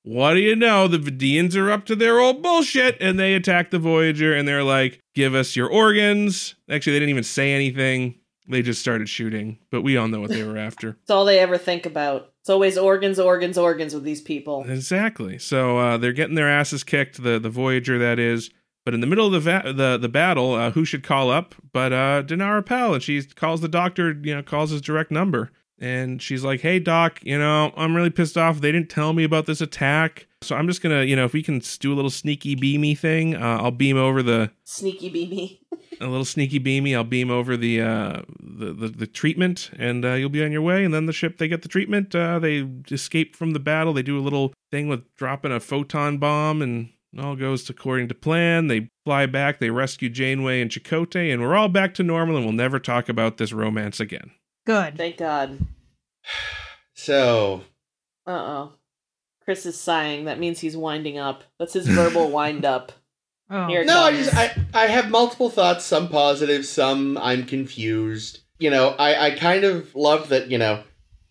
what 0.06 0.34
do 0.34 0.40
you 0.40 0.54
know? 0.54 0.86
The 0.86 0.98
Vidians 0.98 1.56
are 1.56 1.70
up 1.70 1.86
to 1.86 1.96
their 1.96 2.20
old 2.20 2.42
bullshit 2.42 2.98
and 3.00 3.18
they 3.18 3.32
attack 3.32 3.70
the 3.70 3.78
Voyager 3.78 4.34
and 4.34 4.46
they're 4.46 4.62
like, 4.62 5.00
give 5.14 5.34
us 5.34 5.56
your 5.56 5.66
organs. 5.66 6.56
Actually, 6.68 6.92
they 6.92 6.98
didn't 6.98 7.08
even 7.08 7.24
say 7.24 7.54
anything. 7.54 8.16
They 8.46 8.62
just 8.62 8.80
started 8.80 9.08
shooting, 9.08 9.58
but 9.70 9.82
we 9.82 9.96
all 9.96 10.08
know 10.08 10.20
what 10.20 10.30
they 10.30 10.42
were 10.42 10.58
after. 10.58 10.96
It's 11.02 11.10
all 11.10 11.24
they 11.24 11.38
ever 11.38 11.56
think 11.58 11.86
about. 11.86 12.32
It's 12.40 12.50
always 12.50 12.76
organs, 12.76 13.18
organs, 13.18 13.56
organs 13.56 13.94
with 13.94 14.04
these 14.04 14.20
people. 14.20 14.64
exactly. 14.68 15.38
So 15.38 15.78
uh, 15.78 15.96
they're 15.96 16.12
getting 16.12 16.34
their 16.34 16.48
asses 16.50 16.84
kicked, 16.84 17.22
the, 17.22 17.38
the 17.38 17.48
Voyager, 17.48 17.98
that 17.98 18.18
is. 18.18 18.50
But 18.84 18.92
in 18.92 19.00
the 19.00 19.06
middle 19.06 19.26
of 19.26 19.32
the 19.32 19.40
va- 19.40 19.72
the, 19.74 19.96
the 19.96 20.10
battle, 20.10 20.52
uh, 20.54 20.70
who 20.72 20.84
should 20.84 21.02
call 21.02 21.30
up 21.30 21.54
but 21.72 21.92
uh, 21.92 22.22
Danara 22.22 22.64
Pel? 22.64 22.92
And 22.94 23.02
she 23.02 23.22
calls 23.22 23.62
the 23.62 23.68
doctor, 23.68 24.12
you 24.12 24.34
know, 24.34 24.42
calls 24.42 24.70
his 24.70 24.82
direct 24.82 25.10
number. 25.10 25.50
And 25.78 26.22
she's 26.22 26.44
like, 26.44 26.60
hey, 26.60 26.78
doc, 26.78 27.20
you 27.22 27.38
know, 27.38 27.72
I'm 27.76 27.96
really 27.96 28.10
pissed 28.10 28.38
off. 28.38 28.60
They 28.60 28.72
didn't 28.72 28.90
tell 28.90 29.12
me 29.12 29.24
about 29.24 29.46
this 29.46 29.60
attack. 29.60 30.28
So 30.40 30.54
I'm 30.54 30.68
just 30.68 30.82
going 30.82 30.96
to, 30.96 31.06
you 31.06 31.16
know, 31.16 31.24
if 31.24 31.32
we 31.32 31.42
can 31.42 31.60
do 31.80 31.92
a 31.92 31.96
little 31.96 32.10
sneaky 32.10 32.54
beamy 32.54 32.94
thing, 32.94 33.34
uh, 33.34 33.58
I'll 33.60 33.70
beam 33.70 33.96
over 33.96 34.22
the, 34.22 34.50
Sneaky 34.64 35.10
beamy. 35.10 35.60
a 36.00 36.06
little 36.06 36.24
sneaky 36.24 36.58
beamy. 36.58 36.94
I'll 36.94 37.04
beam 37.04 37.30
over 37.30 37.56
the 37.56 37.80
uh, 37.80 38.22
the, 38.40 38.72
the 38.72 38.88
the 38.88 39.06
treatment, 39.06 39.70
and 39.78 40.04
uh, 40.04 40.12
you'll 40.14 40.28
be 40.28 40.44
on 40.44 40.52
your 40.52 40.62
way. 40.62 40.84
And 40.84 40.92
then 40.92 41.06
the 41.06 41.12
ship, 41.12 41.38
they 41.38 41.48
get 41.48 41.62
the 41.62 41.68
treatment. 41.68 42.14
Uh, 42.14 42.38
they 42.38 42.68
escape 42.90 43.36
from 43.36 43.52
the 43.52 43.58
battle. 43.60 43.92
They 43.92 44.02
do 44.02 44.18
a 44.18 44.22
little 44.22 44.52
thing 44.70 44.88
with 44.88 45.02
dropping 45.16 45.52
a 45.52 45.60
photon 45.60 46.18
bomb, 46.18 46.62
and 46.62 46.90
all 47.18 47.36
goes 47.36 47.68
according 47.70 48.08
to 48.08 48.14
plan. 48.14 48.66
They 48.66 48.90
fly 49.04 49.26
back. 49.26 49.60
They 49.60 49.70
rescue 49.70 50.08
Janeway 50.10 50.60
and 50.60 50.70
Chakotay, 50.70 51.32
and 51.32 51.42
we're 51.42 51.56
all 51.56 51.68
back 51.68 51.94
to 51.94 52.02
normal. 52.02 52.36
And 52.36 52.44
we'll 52.44 52.54
never 52.54 52.78
talk 52.78 53.08
about 53.08 53.36
this 53.36 53.52
romance 53.52 54.00
again. 54.00 54.30
Good. 54.66 54.96
Thank 54.96 55.18
God. 55.18 55.58
So, 56.94 57.62
Uh 58.26 58.30
oh. 58.30 58.72
Chris 59.44 59.66
is 59.66 59.78
sighing. 59.78 60.24
That 60.24 60.38
means 60.38 60.60
he's 60.60 60.76
winding 60.76 61.18
up. 61.18 61.44
That's 61.58 61.74
his 61.74 61.86
verbal 61.86 62.30
wind 62.30 62.64
up. 62.64 62.92
Oh. 63.50 63.66
Here 63.66 63.82
it 63.82 63.86
no, 63.86 64.00
I 64.00 64.12
just 64.12 64.34
I, 64.34 64.54
I 64.72 64.86
have 64.86 65.10
multiple 65.10 65.50
thoughts, 65.50 65.84
some 65.84 66.08
positive, 66.08 66.64
some 66.64 67.18
I'm 67.18 67.44
confused. 67.44 68.40
You 68.58 68.70
know, 68.70 68.90
I, 68.98 69.26
I 69.26 69.30
kind 69.32 69.64
of 69.64 69.94
love 69.94 70.30
that, 70.30 70.50
you 70.50 70.56
know, 70.56 70.82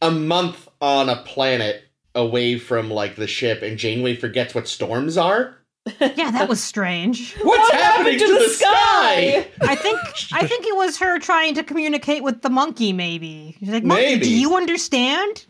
a 0.01 0.11
month 0.11 0.67
on 0.79 1.09
a 1.09 1.23
planet 1.23 1.83
away 2.13 2.59
from 2.59 2.91
like 2.91 3.15
the 3.15 3.25
ship 3.25 3.63
and 3.63 3.79
Janeway 3.79 4.15
forgets 4.15 4.53
what 4.53 4.67
storms 4.67 5.17
are. 5.17 5.57
Yeah, 5.99 6.31
that 6.31 6.47
was 6.47 6.63
strange. 6.63 7.33
What's 7.41 7.45
What 7.45 7.73
happening 7.75 8.19
happened 8.19 8.39
to, 8.39 8.39
the, 8.45 8.49
sky? 8.53 9.47
I 9.61 9.75
think 9.75 9.99
I 10.31 10.47
think 10.47 10.65
it 10.65 10.75
was 10.75 10.97
her 10.99 11.19
trying 11.19 11.55
to 11.55 11.63
communicate 11.63 12.23
with 12.23 12.41
the 12.41 12.49
monkey. 12.49 12.93
Maybe 12.93 13.55
she's 13.59 13.69
like, 13.69 13.83
"Monkey, 13.83 14.03
Maybe. 14.05 14.25
do 14.25 14.33
you 14.33 14.55
understand?" 14.55 15.45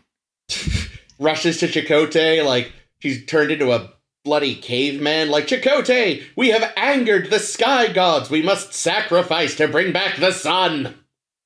Rushes 1.20 1.58
to 1.58 1.68
Chakotay 1.68 2.44
like 2.44 2.72
she's 2.98 3.24
turned 3.26 3.50
into 3.52 3.70
a 3.72 3.92
bloody 4.24 4.54
caveman. 4.56 5.30
Like, 5.30 5.46
Chakotay, 5.46 6.24
we 6.36 6.48
have 6.50 6.72
angered 6.76 7.30
the 7.30 7.38
sky 7.38 7.92
gods. 7.92 8.28
We 8.30 8.42
must 8.42 8.74
sacrifice 8.74 9.54
to 9.56 9.68
bring 9.68 9.92
back 9.92 10.16
the 10.16 10.32
sun. 10.32 10.94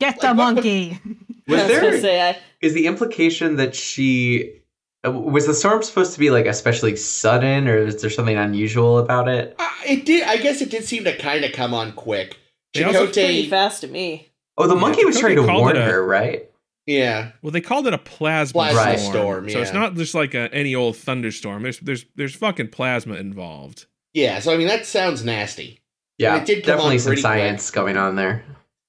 Get 0.01 0.21
the 0.21 0.29
Like, 0.29 0.37
what- 0.37 0.55
monkey. 0.55 0.99
Was 1.47 1.61
I 1.61 1.63
was 1.65 1.81
there 1.81 2.01
say 2.01 2.29
I, 2.31 2.39
is 2.63 2.73
the 2.75 2.87
implication 2.87 3.57
that 3.57 3.75
she 3.75 4.61
was 5.05 5.47
the 5.47 5.55
storm 5.55 5.83
supposed 5.83 6.13
to 6.15 6.19
be 6.19 6.31
like 6.31 6.47
especially 6.47 6.97
sudden, 6.97 7.69
or 7.69 7.79
is 7.79 8.01
there 8.01 8.11
something 8.11 8.37
unusual 8.37 8.99
about 8.99 9.29
it? 9.29 9.55
Uh, 9.59 9.69
it 9.87 10.05
did. 10.05 10.25
I 10.27 10.37
guess 10.39 10.61
it 10.61 10.71
did 10.71 10.85
seem 10.85 11.05
to 11.05 11.17
kind 11.17 11.45
of 11.45 11.53
come 11.53 11.73
on 11.75 11.93
quick. 11.93 12.37
They 12.75 12.85
also 12.85 13.07
pretty 13.07 13.49
fast 13.49 13.81
to 13.83 13.89
me. 13.89 14.31
Oh, 14.57 14.67
the 14.67 14.75
Yeah, 14.75 14.81
monkey 14.81 15.05
was 15.05 15.17
Chakotay 15.17 15.21
trying 15.21 15.37
to 15.37 15.53
warn 15.53 15.77
a- 15.77 15.85
her, 15.85 16.05
right? 16.05 16.51
yeah, 16.87 17.31
Well, 17.43 17.51
they 17.53 17.61
called 17.61 17.87
it 17.87 17.93
a 17.95 17.99
plasma, 17.99 18.53
Plasma 18.61 18.99
storm, 18.99 19.13
storm, 19.13 19.49
so 19.51 19.61
it's 19.61 19.73
not 19.73 19.95
just 19.95 20.15
like 20.15 20.35
a, 20.35 20.53
any 20.55 20.75
old 20.75 20.97
thunderstorm. 20.97 21.63
There's 21.63 21.79
there's 21.81 22.05
there's 22.17 22.35
fucking 22.35 22.69
plasma 22.69 23.15
involved. 23.17 23.87
yeah. 24.15 24.41
So 24.41 24.53
I 24.53 24.57
mean, 24.57 24.67
that 24.69 24.85
sounds 24.87 25.25
nasty. 25.25 25.81
Yeah, 26.19 26.37
it 26.39 26.47
did 26.47 26.65
come 26.65 26.73
definitely 26.77 26.95
on 26.95 26.99
some 27.01 27.11
pretty 27.11 27.23
science 27.23 27.71
going 27.71 27.97
on 27.97 28.17
there. 28.17 28.43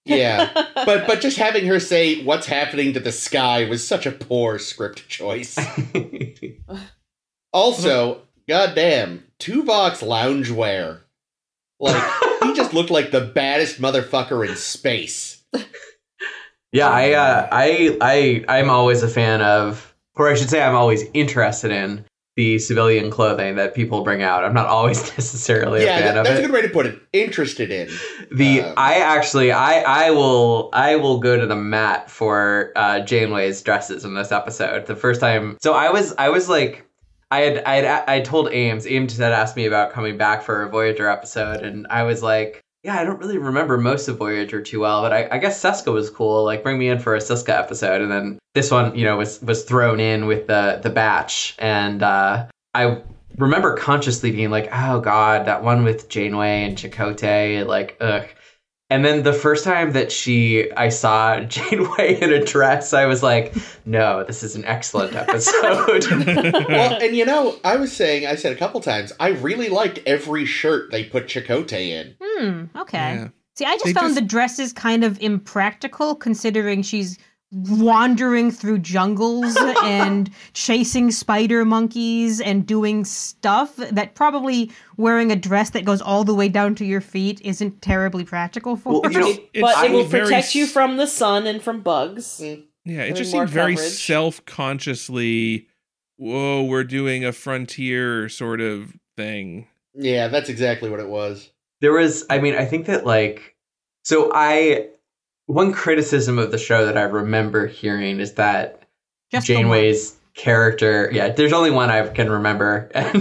Yeah, 0.05 0.51
but 0.75 1.05
but 1.07 1.21
just 1.21 1.37
having 1.37 1.65
her 1.67 1.79
say 1.79 2.23
what's 2.23 2.47
happening 2.47 2.93
to 2.93 2.99
the 2.99 3.11
sky 3.11 3.67
was 3.69 3.85
such 3.87 4.05
a 4.05 4.11
poor 4.11 4.59
script 4.59 5.07
choice. 5.07 5.57
Also, 7.51 8.21
goddamn, 8.47 9.23
Tuvok's 9.39 10.01
loungewear. 10.01 11.01
Like 11.79 12.03
he 12.43 12.53
just 12.55 12.73
looked 12.73 12.91
like 12.91 13.11
the 13.11 13.21
baddest 13.21 13.81
motherfucker 13.81 14.47
in 14.47 14.55
space. 14.55 15.43
yeah, 16.71 16.89
I, 16.89 17.13
uh, 17.13 17.49
I, 17.51 17.97
I, 18.01 18.45
I'm 18.47 18.69
always 18.69 19.01
a 19.01 19.07
fan 19.07 19.41
of, 19.41 19.95
or 20.15 20.29
I 20.29 20.35
should 20.35 20.49
say, 20.49 20.61
I'm 20.61 20.75
always 20.75 21.05
interested 21.13 21.71
in 21.71 22.05
the 22.39 22.57
civilian 22.57 23.11
clothing 23.11 23.55
that 23.57 23.75
people 23.75 24.01
bring 24.01 24.23
out. 24.23 24.45
I'm 24.45 24.53
not 24.53 24.67
always 24.67 25.01
necessarily 25.17 25.81
a 25.81 25.85
yeah, 25.85 25.97
fan 25.97 26.05
that- 26.05 26.17
of 26.19 26.25
that's 26.25 26.39
a 26.39 26.41
good 26.43 26.51
way 26.53 26.61
to 26.61 26.69
put 26.69 26.85
it. 26.85 26.97
Interested 27.11 27.69
in. 27.69 27.89
The 28.31 28.61
Um, 28.61 28.73
I 28.77 28.99
actually 28.99 29.51
I 29.51 29.81
I 29.81 30.11
will 30.11 30.69
I 30.71 30.95
will 30.95 31.19
go 31.19 31.37
to 31.37 31.45
the 31.45 31.57
mat 31.57 32.09
for 32.09 32.71
uh, 32.77 33.01
Janeway's 33.01 33.61
dresses 33.61 34.05
in 34.05 34.13
this 34.13 34.31
episode. 34.31 34.85
The 34.85 34.95
first 34.95 35.19
time, 35.19 35.57
so 35.61 35.73
I 35.73 35.89
was 35.91 36.13
I 36.17 36.29
was 36.29 36.47
like. 36.47 36.85
I 37.31 37.41
had 37.41 37.63
I 37.63 37.75
had 37.75 38.03
I 38.09 38.21
told 38.21 38.51
Ames. 38.51 38.87
Ames 38.87 39.15
had 39.17 39.33
asked 39.33 39.55
me 39.55 39.67
about 39.67 39.91
coming 39.91 40.17
back 40.17 40.41
for 40.41 40.63
a 40.63 40.69
Voyager 40.69 41.07
episode, 41.07 41.61
and 41.61 41.85
I 41.87 42.01
was 42.01 42.23
like, 42.23 42.63
"Yeah, 42.83 42.99
I 42.99 43.03
don't 43.03 43.19
really 43.19 43.37
remember 43.37 43.77
most 43.77 44.07
of 44.07 44.17
Voyager 44.17 44.61
too 44.61 44.79
well, 44.79 45.01
but 45.01 45.11
I, 45.13 45.27
I 45.31 45.37
guess 45.37 45.61
Seska 45.61 45.91
was 45.91 46.09
cool. 46.09 46.43
Like, 46.43 46.63
bring 46.63 46.79
me 46.79 46.89
in 46.89 46.99
for 46.99 47.15
a 47.15 47.19
Seska 47.19 47.57
episode." 47.57 48.01
And 48.01 48.11
then 48.11 48.39
this 48.53 48.71
one, 48.71 48.95
you 48.95 49.05
know, 49.05 49.17
was 49.17 49.41
was 49.41 49.63
thrown 49.63 49.99
in 49.99 50.25
with 50.27 50.47
the 50.47 50.79
the 50.81 50.89
batch, 50.89 51.55
and 51.59 52.01
uh, 52.03 52.45
I 52.73 53.01
remember 53.37 53.75
consciously 53.75 54.31
being 54.31 54.49
like, 54.49 54.69
"Oh 54.71 54.99
God, 54.99 55.45
that 55.45 55.63
one 55.63 55.83
with 55.83 56.09
Janeway 56.09 56.63
and 56.63 56.77
Chakotay, 56.77 57.65
like, 57.65 57.97
ugh." 57.99 58.27
And 58.91 59.05
then 59.05 59.21
the 59.21 59.33
first 59.33 59.63
time 59.63 59.91
that 59.91 60.11
she, 60.11 60.71
I 60.71 60.89
saw 60.89 61.39
Janeway 61.47 62.19
in 62.21 62.33
a 62.33 62.43
dress, 62.43 62.91
I 62.93 63.05
was 63.05 63.21
like, 63.21 63.53
"No, 63.85 64.23
this 64.23 64.41
is 64.41 64.55
an 64.55 64.65
excellent 64.65 65.15
episode." 65.15 66.05
Well, 66.69 66.99
and 67.01 67.15
you 67.15 67.25
know, 67.25 67.55
I 67.63 67.75
was 67.75 67.91
saying, 67.91 68.25
I 68.25 68.35
said 68.35 68.51
a 68.51 68.55
couple 68.55 68.81
times, 68.81 69.13
I 69.19 69.29
really 69.29 69.69
liked 69.69 69.99
every 70.05 70.45
shirt 70.45 70.91
they 70.91 71.03
put 71.03 71.27
Chakotay 71.27 71.89
in. 71.89 72.15
Hmm. 72.21 72.77
Okay. 72.77 72.97
Yeah. 73.15 73.27
See, 73.55 73.65
I 73.65 73.73
just 73.73 73.85
They 73.85 73.93
found 73.93 74.07
just- 74.09 74.15
the 74.21 74.25
dresses 74.25 74.73
kind 74.73 75.03
of 75.03 75.21
impractical, 75.21 76.15
considering 76.15 76.81
she's 76.81 77.17
wandering 77.51 78.51
through 78.51 78.79
jungles 78.79 79.57
and 79.83 80.29
chasing 80.53 81.11
spider 81.11 81.65
monkeys 81.65 82.39
and 82.39 82.65
doing 82.65 83.03
stuff 83.03 83.75
that 83.77 84.13
probably 84.15 84.71
wearing 84.97 85.31
a 85.31 85.35
dress 85.35 85.71
that 85.71 85.85
goes 85.85 86.01
all 86.01 86.23
the 86.23 86.35
way 86.35 86.47
down 86.47 86.75
to 86.75 86.85
your 86.85 87.01
feet 87.01 87.41
isn't 87.43 87.81
terribly 87.81 88.23
practical 88.23 88.75
for 88.75 89.01
Well, 89.01 89.11
you 89.11 89.19
know, 89.19 89.29
It's 89.53 89.61
but 89.61 89.85
it 89.85 89.91
will 89.91 90.05
protect 90.05 90.55
you 90.55 90.67
from 90.67 90.97
the 90.97 91.07
sun 91.07 91.47
and 91.47 91.61
from 91.61 91.81
bugs. 91.81 92.39
Mm. 92.41 92.65
Yeah, 92.85 93.01
it 93.01 93.15
just 93.15 93.31
seemed 93.31 93.49
very 93.49 93.75
coverage. 93.75 93.93
self 93.93 94.45
consciously, 94.45 95.67
whoa, 96.17 96.63
we're 96.63 96.83
doing 96.83 97.25
a 97.25 97.31
frontier 97.31 98.29
sort 98.29 98.61
of 98.61 98.93
thing. 99.17 99.67
Yeah, 99.93 100.27
that's 100.27 100.49
exactly 100.49 100.89
what 100.89 100.99
it 100.99 101.09
was. 101.09 101.51
There 101.81 101.93
was, 101.93 102.25
I 102.29 102.39
mean, 102.39 102.55
I 102.55 102.65
think 102.65 102.85
that 102.87 103.05
like, 103.05 103.55
so 104.03 104.31
I, 104.33 104.89
one 105.49 105.73
criticism 105.73 106.37
of 106.37 106.51
the 106.51 106.59
show 106.59 106.85
that 106.85 106.95
I 106.95 107.01
remember 107.01 107.65
hearing 107.65 108.19
is 108.19 108.33
that 108.35 108.83
Just. 109.31 109.47
Janeway's 109.47 110.15
character, 110.35 111.09
yeah, 111.11 111.29
there's 111.29 111.53
only 111.53 111.71
one 111.71 111.89
I 111.89 112.07
can 112.07 112.29
remember, 112.29 112.89
and 112.95 113.15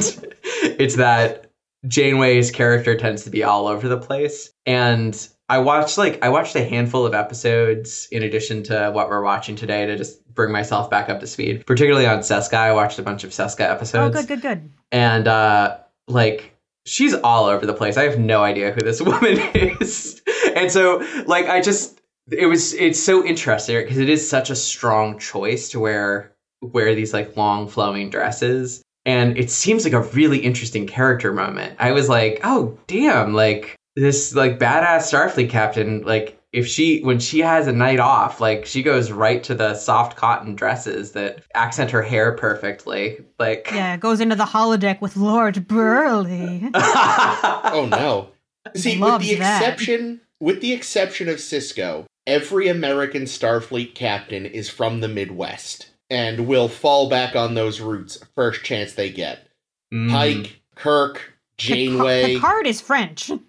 it's 0.63 0.97
that 0.97 1.51
Janeway's 1.87 2.51
character 2.51 2.97
tends 2.99 3.25
to 3.25 3.31
be 3.31 3.43
all 3.43 3.67
over 3.67 3.89
the 3.89 3.97
place. 3.97 4.51
And 4.67 5.29
I 5.49 5.57
watched 5.59 5.97
like 5.97 6.23
I 6.23 6.29
watched 6.29 6.55
a 6.55 6.63
handful 6.65 7.07
of 7.07 7.15
episodes 7.15 8.07
in 8.13 8.23
addition 8.23 8.63
to 8.65 8.91
what 8.93 9.09
we're 9.09 9.25
watching 9.25 9.57
today 9.57 9.87
to 9.87 9.97
just 9.97 10.23
bring 10.35 10.53
myself 10.53 10.91
back 10.91 11.09
up 11.09 11.21
to 11.21 11.27
speed. 11.27 11.65
Particularly 11.67 12.07
on 12.07 12.19
Seska, 12.19 12.55
I 12.59 12.73
watched 12.75 12.99
a 12.99 13.03
bunch 13.03 13.25
of 13.25 13.31
Seska 13.31 13.63
episodes. 13.63 14.15
Oh, 14.15 14.21
good, 14.21 14.29
good, 14.29 14.43
good. 14.43 14.71
and 14.93 15.27
uh 15.27 15.79
like 16.09 16.55
she's 16.85 17.15
all 17.15 17.45
over 17.45 17.67
the 17.67 17.75
place 17.75 17.99
i 17.99 18.03
have 18.05 18.19
no 18.19 18.43
idea 18.43 18.71
who 18.73 18.81
this 18.81 19.03
woman 19.11 19.39
is 19.55 20.23
and 20.57 20.73
so 20.73 21.07
like 21.27 21.47
i 21.47 21.61
just 21.61 21.98
it 22.33 22.47
was 22.47 22.75
it's 22.75 23.03
so 23.03 23.25
interesting 23.25 23.77
because 23.79 23.99
it 23.99 24.09
is 24.09 24.29
such 24.29 24.51
a 24.51 24.57
strong 24.57 25.19
choice 25.19 25.69
to 25.71 25.81
wear 25.81 26.33
wear 26.63 26.95
these 26.95 27.13
like 27.13 27.37
long 27.37 27.69
flowing 27.69 28.11
dresses 28.11 28.83
and 29.05 29.39
it 29.39 29.51
seems 29.51 29.85
like 29.85 29.93
a 29.93 30.03
really 30.15 30.39
interesting 30.39 30.87
character 30.87 31.33
moment 31.33 31.75
i 31.79 31.93
was 31.93 32.09
like 32.09 32.41
oh 32.45 32.77
damn 32.87 33.35
like 33.35 33.77
this 33.97 34.35
like 34.35 34.59
badass 34.59 35.11
starfleet 35.13 35.49
captain 35.51 36.03
like 36.03 36.39
if 36.53 36.67
she 36.67 37.01
when 37.03 37.19
she 37.19 37.41
has 37.41 37.67
a 37.67 37.73
night 37.73 38.01
off 38.01 38.41
like 38.41 38.65
she 38.65 38.83
goes 38.83 39.13
right 39.13 39.45
to 39.45 39.55
the 39.55 39.75
soft 39.75 40.17
cotton 40.17 40.55
dresses 40.55 41.13
that 41.13 41.43
accent 41.55 41.91
her 41.91 42.03
hair 42.03 42.33
perfectly 42.33 43.19
like 43.39 43.69
Yeah, 43.73 43.97
goes 43.99 44.21
into 44.21 44.35
the 44.35 44.45
holodeck 44.47 45.01
with 45.01 45.17
Lord 45.17 45.69
Burleigh. 45.69 46.71
Oh 46.75 47.87
no. 47.91 48.29
See, 48.75 48.99
with 49.01 49.21
the 49.21 49.35
that. 49.37 49.61
exception 49.63 50.21
with 50.41 50.61
the 50.61 50.73
exception 50.73 51.29
of 51.29 51.37
Sisko, 51.37 52.07
every 52.29 52.69
American 52.69 53.23
Starfleet 53.23 53.95
captain 53.95 54.47
is 54.47 54.69
from 54.71 55.01
the 55.01 55.09
Midwest 55.09 55.89
and 56.11 56.47
will 56.47 56.69
fall 56.69 57.09
back 57.09 57.35
on 57.35 57.55
those 57.55 57.81
roots 57.81 58.19
first 58.37 58.63
chance 58.63 58.93
they 58.93 59.11
get. 59.11 59.49
Mm. 59.93 60.11
Pike, 60.11 60.61
Kirk, 60.77 61.33
Janeway. 61.57 62.35
Picard 62.35 62.67
is 62.67 62.81
French. 62.81 63.27
He 63.27 63.41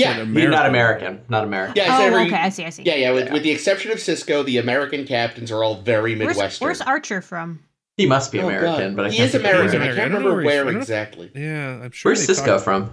Yeah, 0.00 0.16
said 0.16 0.28
You're 0.28 0.50
not 0.50 0.66
American. 0.66 1.06
American. 1.06 1.20
Not 1.28 1.44
American. 1.44 1.76
Yeah, 1.76 1.94
I 1.96 2.02
Oh, 2.02 2.06
every, 2.06 2.26
okay, 2.26 2.36
I 2.36 2.48
see, 2.48 2.64
I 2.64 2.70
see. 2.70 2.82
Yeah, 2.82 2.96
yeah, 2.96 3.10
with, 3.12 3.26
Yeah. 3.26 3.32
with 3.34 3.42
the 3.44 3.50
exception 3.52 3.92
of 3.92 3.98
Sisko, 3.98 4.44
the 4.44 4.58
American 4.58 5.06
captains 5.06 5.52
are 5.52 5.62
all 5.62 5.82
very 5.82 6.14
Midwestern. 6.16 6.66
where's 6.66 6.80
Archer 6.80 7.20
from? 7.22 7.60
He 7.96 8.06
must 8.06 8.32
be 8.32 8.40
Oh, 8.40 8.48
American, 8.48 8.88
God. 8.90 8.96
but 8.96 9.06
I 9.06 9.10
he 9.10 9.18
can't 9.18 9.26
is 9.26 9.32
think 9.32 9.44
of 9.44 9.50
American. 9.50 9.82
I 9.82 9.86
can't 9.86 9.98
I 10.00 10.02
remember 10.04 10.34
where 10.42 10.64
where 10.64 10.76
exactly. 10.76 11.30
Yeah, 11.34 11.80
I'm 11.84 11.92
sure. 11.92 12.10
Where's 12.10 12.26
Sisko 12.26 12.60
from? 12.60 12.90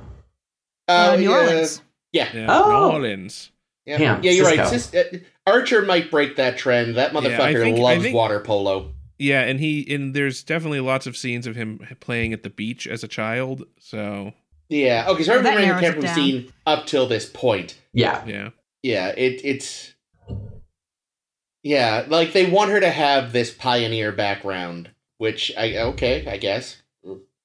Uh, 0.88 1.14
Uh, 1.14 1.16
New 1.16 1.30
yeah, 1.32 1.38
Orleans. 1.38 1.82
Yeah, 2.12 2.30
Yeah, 2.36 2.46
Oh. 2.50 2.70
New 2.70 2.94
Orleans. 2.96 3.51
Yeah, 3.86 3.98
Damn, 3.98 4.24
yeah. 4.24 4.32
You're 4.32 4.46
right. 4.46 4.68
Cis- 4.68 4.94
uh, 4.94 5.18
Archer 5.48 5.82
might 5.84 6.12
break 6.12 6.36
that 6.36 6.58
trend. 6.58 6.96
That 6.96 7.14
Yeah, 7.14 7.20
motherfucker 7.20 7.62
think- 7.62 7.78
loves 7.80 8.04
think- 8.04 8.16
water 8.16 8.40
polo. 8.40 8.94
Yeah, 9.18 9.42
and 9.42 9.60
he 9.60 9.86
and 9.94 10.16
there's 10.16 10.44
definitely 10.44 10.80
lots 10.80 11.06
of 11.06 11.16
scenes 11.16 11.46
of 11.46 11.56
him 11.56 11.80
playing 12.00 12.34
at 12.34 12.42
the 12.44 12.50
beach 12.50 12.88
as 12.88 13.04
a 13.04 13.08
child. 13.08 13.66
So 13.80 14.34
Yeah. 14.70 15.06
Okay, 15.10 15.24
so 15.24 15.34
I 15.34 15.36
Well, 15.36 15.44
that 15.44 15.56
remember 15.56 15.62
the 15.62 15.66
narrows 15.68 15.82
it 15.82 15.86
captain 15.86 16.04
down. 16.06 16.16
scene 16.16 16.54
up 16.66 16.86
till 16.88 17.08
this 17.08 17.30
point. 17.30 17.76
Yeah. 17.94 18.24
yeah, 18.26 18.50
Yeah, 18.82 19.10
it 19.10 19.42
it's 19.44 19.94
yeah, 21.64 22.06
like 22.08 22.34
they 22.34 22.50
want 22.50 22.72
her 22.72 22.80
to 22.80 22.90
have 22.90 23.32
this 23.34 23.52
pioneer 23.52 24.12
background, 24.12 24.90
which 25.18 25.52
I 25.58 25.78
okay, 25.78 26.26
I 26.28 26.38
guess. 26.38 26.81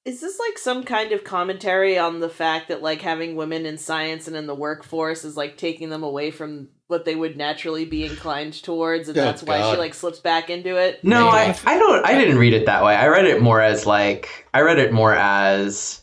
Is 0.07 0.21
this 0.21 0.39
like 0.39 0.57
some 0.57 0.83
kind 0.83 1.11
of 1.11 1.23
commentary 1.25 1.97
on 1.99 2.21
the 2.21 2.29
fact 2.29 2.69
that 2.69 2.81
like 2.81 3.01
having 3.01 3.35
women 3.35 3.65
in 3.65 3.77
science 3.77 4.27
and 4.27 4.37
in 4.37 4.47
the 4.47 4.55
workforce 4.55 5.25
is 5.25 5.35
like 5.35 5.57
taking 5.57 5.89
them 5.89 6.01
away 6.01 6.31
from 6.31 6.69
what 6.87 7.03
they 7.03 7.13
would 7.13 7.35
naturally 7.35 7.83
be 7.83 8.05
inclined 8.05 8.53
towards, 8.63 9.09
and 9.09 9.17
Oh, 9.17 9.21
that's 9.21 9.43
why 9.43 9.57
God. 9.59 9.73
she 9.73 9.77
like 9.77 9.93
slips 9.93 10.19
back 10.19 10.49
into 10.49 10.77
it? 10.77 11.03
No, 11.03 11.27
I, 11.27 11.53
I 11.65 11.77
don't. 11.77 12.05
I 12.05 12.13
didn't 12.13 12.37
read 12.37 12.53
it 12.53 12.67
that 12.67 12.85
way. 12.85 12.95
I 12.95 13.07
read 13.07 13.25
it 13.25 13.41
more 13.41 13.59
as 13.61 13.85
like. 13.85 14.47
I 14.53 14.61
read 14.61 14.79
it 14.79 14.93
more 14.93 15.13
as. 15.13 16.01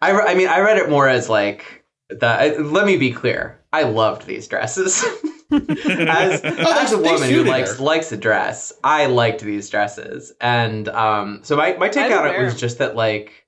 I. 0.00 0.12
I 0.12 0.34
mean, 0.34 0.48
I 0.48 0.60
read 0.60 0.78
it 0.78 0.88
more 0.88 1.06
as 1.06 1.28
like. 1.28 1.84
The, 2.08 2.26
I- 2.26 2.56
let 2.56 2.86
me 2.86 2.96
be 2.96 3.12
clear. 3.12 3.60
I 3.74 3.82
loved 3.82 4.26
these 4.26 4.48
dresses. 4.48 5.04
as 5.52 6.40
as 6.44 6.92
a 6.92 6.96
Oh, 6.96 7.02
woman 7.02 7.28
who 7.30 7.44
likes 7.44 7.76
her. 7.76 7.84
likes 7.84 8.10
a 8.12 8.16
dress, 8.16 8.72
I 8.82 9.06
liked 9.06 9.42
these 9.42 9.68
dresses, 9.68 10.32
and 10.40 10.88
um, 10.88 11.40
so 11.42 11.56
my 11.56 11.74
my 11.74 11.90
take 11.90 12.10
I 12.10 12.16
on 12.16 12.22
would 12.24 12.34
it 12.34 12.42
was 12.44 12.58
just 12.58 12.78
that 12.78 12.96
like, 12.96 13.41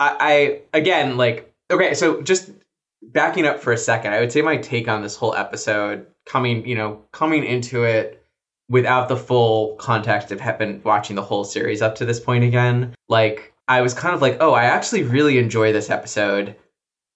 I, 0.00 0.16
I 0.72 0.78
again 0.78 1.16
like 1.16 1.52
okay, 1.70 1.94
so 1.94 2.22
just 2.22 2.50
backing 3.02 3.46
up 3.46 3.60
for 3.60 3.72
a 3.72 3.78
second, 3.78 4.12
I 4.12 4.20
would 4.20 4.32
say 4.32 4.42
my 4.42 4.56
take 4.56 4.88
on 4.88 5.02
this 5.02 5.16
whole 5.16 5.34
episode 5.34 6.06
coming 6.26 6.66
you 6.66 6.74
know 6.74 7.02
coming 7.12 7.44
into 7.44 7.84
it 7.84 8.24
without 8.68 9.08
the 9.08 9.16
full 9.16 9.76
context 9.76 10.32
of 10.32 10.40
been 10.58 10.80
watching 10.84 11.16
the 11.16 11.22
whole 11.22 11.44
series 11.44 11.82
up 11.82 11.94
to 11.96 12.04
this 12.04 12.20
point 12.20 12.44
again, 12.44 12.94
like 13.08 13.52
I 13.68 13.82
was 13.82 13.94
kind 13.94 14.14
of 14.14 14.22
like, 14.22 14.38
oh, 14.40 14.52
I 14.52 14.64
actually 14.64 15.02
really 15.02 15.38
enjoy 15.38 15.72
this 15.72 15.90
episode 15.90 16.56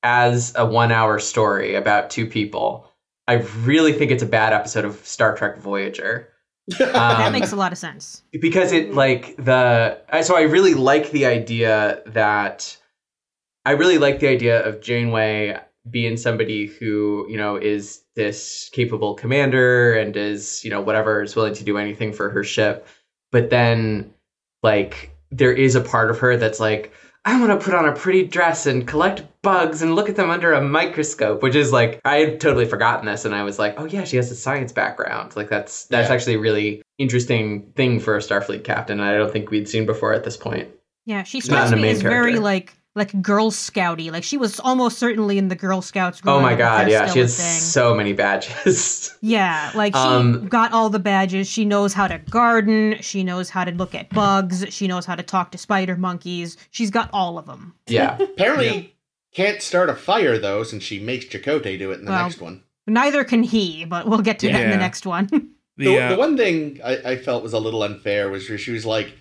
as 0.02 0.52
a 0.56 0.64
one 0.64 0.92
hour 0.92 1.18
story 1.18 1.74
about 1.74 2.10
two 2.10 2.26
people. 2.26 2.90
I 3.26 3.34
really 3.62 3.92
think 3.92 4.10
it's 4.10 4.22
a 4.22 4.26
bad 4.26 4.52
episode 4.52 4.84
of 4.84 5.04
Star 5.04 5.36
Trek 5.36 5.58
Voyager 5.58 6.30
that 6.78 6.94
Um, 7.26 7.32
makes 7.32 7.52
a 7.52 7.56
lot 7.56 7.72
of 7.72 7.78
sense. 7.78 8.22
because 8.40 8.72
it 8.72 8.94
like 8.94 9.36
the 9.36 9.98
so 10.22 10.36
I 10.36 10.42
really 10.42 10.74
like 10.74 11.10
the 11.10 11.26
idea 11.26 12.02
that 12.06 12.76
I 13.64 13.72
really 13.72 13.98
like 13.98 14.20
the 14.20 14.28
idea 14.28 14.64
of 14.66 14.80
Janeway 14.80 15.58
being 15.90 16.16
somebody 16.16 16.66
who 16.66 17.26
you 17.30 17.36
know 17.36 17.56
is 17.56 18.02
this 18.14 18.68
capable 18.72 19.14
commander 19.14 19.94
and 19.94 20.16
is 20.16 20.62
you 20.64 20.70
know 20.70 20.80
whatever 20.82 21.22
is 21.22 21.34
willing 21.34 21.54
to 21.54 21.64
do 21.64 21.78
anything 21.78 22.12
for 22.12 22.28
her 22.30 22.44
ship, 22.44 22.86
but 23.32 23.50
then 23.50 24.12
like 24.62 25.10
there 25.30 25.52
is 25.52 25.74
a 25.74 25.80
part 25.80 26.10
of 26.10 26.18
her 26.18 26.36
that's 26.36 26.60
like 26.60 26.92
I 27.28 27.38
want 27.38 27.52
to 27.60 27.62
put 27.62 27.74
on 27.74 27.84
a 27.84 27.92
pretty 27.92 28.24
dress 28.26 28.64
and 28.64 28.88
collect 28.88 29.22
bugs 29.42 29.82
and 29.82 29.94
look 29.94 30.08
at 30.08 30.16
them 30.16 30.30
under 30.30 30.54
a 30.54 30.62
microscope, 30.62 31.42
which 31.42 31.54
is 31.54 31.72
like 31.72 32.00
I 32.06 32.16
had 32.20 32.40
totally 32.40 32.64
forgotten 32.64 33.04
this, 33.04 33.26
and 33.26 33.34
I 33.34 33.42
was 33.42 33.58
like, 33.58 33.74
oh 33.78 33.84
yeah, 33.84 34.04
she 34.04 34.16
has 34.16 34.30
a 34.30 34.34
science 34.34 34.72
background. 34.72 35.36
Like 35.36 35.50
that's 35.50 35.84
that's 35.84 36.08
Yeah. 36.08 36.14
actually 36.14 36.34
a 36.36 36.38
really 36.38 36.80
interesting 36.96 37.70
thing 37.76 38.00
for 38.00 38.16
a 38.16 38.20
Starfleet 38.20 38.64
captain. 38.64 38.98
I 39.00 39.12
don't 39.18 39.30
think 39.30 39.50
we'd 39.50 39.68
seen 39.68 39.84
before 39.84 40.14
at 40.14 40.24
this 40.24 40.38
point. 40.38 40.70
Yeah, 41.04 41.22
she 41.22 41.40
strikes 41.40 41.70
me 41.70 41.82
main 41.82 41.96
as 41.96 42.00
very 42.00 42.38
like 42.38 42.72
like 42.98 43.22
Girl 43.22 43.50
Scouty. 43.50 44.12
Like 44.12 44.24
she 44.24 44.36
was 44.36 44.60
almost 44.60 44.98
certainly 44.98 45.38
in 45.38 45.48
the 45.48 45.54
Girl 45.56 45.80
Scouts. 45.80 46.20
Oh 46.26 46.40
my 46.40 46.54
god, 46.54 46.90
yeah, 46.90 47.06
she 47.10 47.20
a 47.20 47.22
has 47.22 47.34
so 47.36 47.94
many 47.94 48.12
badges. 48.12 49.14
Yeah, 49.20 49.70
like 49.74 49.94
she 49.94 50.00
Um, 50.00 50.46
got 50.48 50.72
all 50.72 50.90
the 50.90 50.98
badges. 50.98 51.48
She 51.48 51.64
knows 51.64 51.94
how 51.94 52.06
to 52.08 52.18
garden. 52.18 52.96
She 53.00 53.24
knows 53.24 53.50
how 53.50 53.64
to 53.64 53.72
look 53.72 53.94
at 53.94 54.10
bugs. 54.10 54.66
She 54.68 54.86
knows 54.86 55.06
how 55.06 55.14
to 55.14 55.22
talk 55.22 55.52
to 55.52 55.58
spider 55.58 55.96
monkeys. 55.96 56.56
She's 56.70 56.90
got 56.90 57.08
all 57.12 57.38
of 57.38 57.46
them. 57.46 57.74
yeah, 57.86 58.18
Apparently 58.22 58.94
can't 59.32 59.60
start 59.62 59.88
a 59.90 59.94
fire 59.94 60.38
though, 60.38 60.62
since 60.62 60.82
she 60.82 60.98
makes 61.00 61.24
Chakotay 61.26 61.78
do 61.78 61.90
it 61.92 61.98
in 62.00 62.04
the 62.04 62.10
Well, 62.12 62.22
next 62.24 62.40
one. 62.40 62.62
Neither 62.86 63.22
can 63.24 63.42
he, 63.42 63.84
but 63.84 64.08
we'll 64.08 64.22
get 64.22 64.38
to 64.40 64.48
that 64.50 64.60
in 64.64 64.70
the 64.70 64.76
next 64.76 65.04
one. 65.06 65.26
the, 65.76 65.84
The, 65.84 65.98
uh, 66.00 66.08
the 66.10 66.16
one 66.16 66.36
thing 66.36 66.80
I, 66.84 66.96
I 67.12 67.16
felt 67.16 67.42
was 67.42 67.52
a 67.52 67.58
little 67.58 67.82
unfair 67.82 68.30
was 68.30 68.44
she 68.44 68.72
was 68.72 68.86
like, 68.86 69.12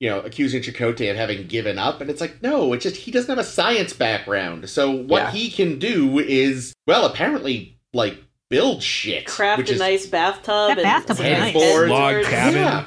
you 0.00 0.10
know, 0.10 0.20
accusing 0.20 0.62
Chakotay 0.62 1.10
of 1.10 1.16
having 1.16 1.46
given 1.46 1.78
up, 1.78 2.00
and 2.00 2.10
it's 2.10 2.20
like, 2.20 2.42
no, 2.42 2.72
it's 2.72 2.82
just 2.82 2.96
he 2.96 3.10
doesn't 3.10 3.30
have 3.30 3.38
a 3.38 3.48
science 3.48 3.92
background. 3.92 4.68
So 4.68 4.90
what 4.90 5.22
Yeah. 5.22 5.30
he 5.30 5.50
can 5.50 5.78
do 5.78 6.18
is, 6.18 6.74
well, 6.86 7.06
apparently, 7.06 7.78
like 7.94 8.18
build 8.50 8.82
shit, 8.82 9.26
Craft 9.26 9.58
which 9.58 9.70
a 9.70 9.74
is 9.74 9.78
nice 9.80 10.06
bathtub 10.06 10.68
That 10.68 10.78
and 10.78 10.82
bathtub 10.82 11.16
is 11.16 11.20
nice. 11.20 11.52
headboards. 11.54 11.90
Log 11.90 12.22
cabin. 12.24 12.60
Yeah. 12.60 12.84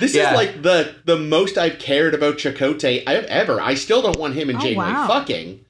This 0.00 0.14
Yeah. 0.14 0.30
is 0.30 0.36
like 0.36 0.62
the 0.62 0.94
the 1.04 1.18
most 1.18 1.58
I've 1.58 1.78
cared 1.78 2.14
about 2.14 2.38
Chakotay 2.38 3.02
I've 3.06 3.24
ever. 3.24 3.60
I 3.60 3.74
still 3.74 4.00
don't 4.00 4.18
want 4.18 4.34
him 4.34 4.48
and 4.48 4.58
Oh, 4.58 4.62
Janeway 4.62 4.86
wow. 4.86 5.06
fucking. 5.08 5.66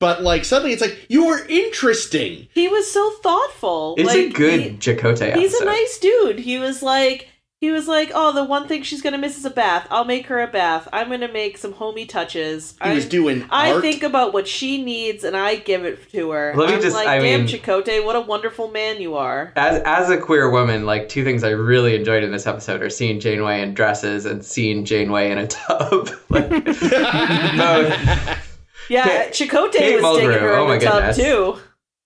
But 0.00 0.22
like 0.22 0.44
suddenly 0.44 0.72
it's 0.72 0.82
like 0.82 1.06
you're 1.08 1.46
interesting. 1.48 2.48
He 2.52 2.68
was 2.68 2.90
so 2.90 3.10
thoughtful. 3.22 3.94
it's 3.96 4.12
a 4.12 4.28
good 4.30 4.60
he- 4.60 4.70
Chakotay 4.72 5.28
episode. 5.30 5.38
He's 5.38 5.54
a 5.54 5.64
nice 5.64 5.98
dude. 5.98 6.38
He 6.40 6.58
was 6.58 6.82
like, 6.82 7.28
he 7.62 7.70
was 7.70 7.86
like, 7.86 8.10
oh, 8.12 8.32
the 8.32 8.42
one 8.42 8.66
thing 8.66 8.82
she's 8.82 9.00
gonna 9.00 9.18
miss 9.18 9.38
is 9.38 9.44
a 9.44 9.50
bath. 9.50 9.86
I'll 9.88 10.04
make 10.04 10.26
her 10.26 10.40
a 10.42 10.48
bath. 10.48 10.88
I'm 10.92 11.08
gonna 11.10 11.30
make 11.32 11.56
some 11.56 11.72
homey 11.72 12.06
touches. 12.06 12.72
He 12.82 12.90
I, 12.90 12.94
was 12.94 13.06
doing 13.06 13.46
I 13.50 13.70
art. 13.72 13.82
think 13.82 14.02
about 14.02 14.32
what 14.32 14.48
she 14.48 14.82
needs 14.82 15.22
and 15.22 15.36
I 15.36 15.54
give 15.54 15.84
it 15.84 16.10
to 16.10 16.30
her. 16.32 16.54
Let 16.56 16.68
me 16.70 16.74
I'm 16.74 16.82
just- 16.82 16.96
like, 16.96 17.06
I 17.06 17.20
damn, 17.20 17.44
mean- 17.44 17.48
Chakotay, 17.48 18.04
what 18.04 18.16
a 18.16 18.20
wonderful 18.20 18.68
man 18.72 19.00
you 19.00 19.14
are. 19.14 19.52
as 19.54 19.80
as 19.86 20.10
a 20.10 20.18
queer 20.18 20.50
woman, 20.50 20.84
like 20.86 21.08
two 21.08 21.22
things 21.22 21.44
I 21.44 21.50
really 21.50 21.94
enjoyed 21.94 22.24
in 22.24 22.32
this 22.32 22.48
episode 22.48 22.82
are 22.82 22.90
seeing 22.90 23.20
Janeway 23.20 23.62
in 23.62 23.74
dresses 23.74 24.26
and 24.26 24.44
seeing 24.44 24.84
Janeway 24.84 25.30
in 25.30 25.38
a 25.38 25.46
tub. 25.46 26.10
like, 26.30 26.50
both. 26.50 28.38
Yeah, 28.88 29.04
Kate- 29.30 29.32
Chakotay 29.48 29.72
Kate 29.72 30.02
was 30.02 30.16
sticking 30.16 30.30
Mulgrew, 30.30 30.40
her 30.40 30.56
oh 30.56 30.62
in 30.64 30.68
my 30.68 30.78
the 30.78 30.84
tub 30.84 30.94
goodness. 31.14 31.16
too. 31.16 31.56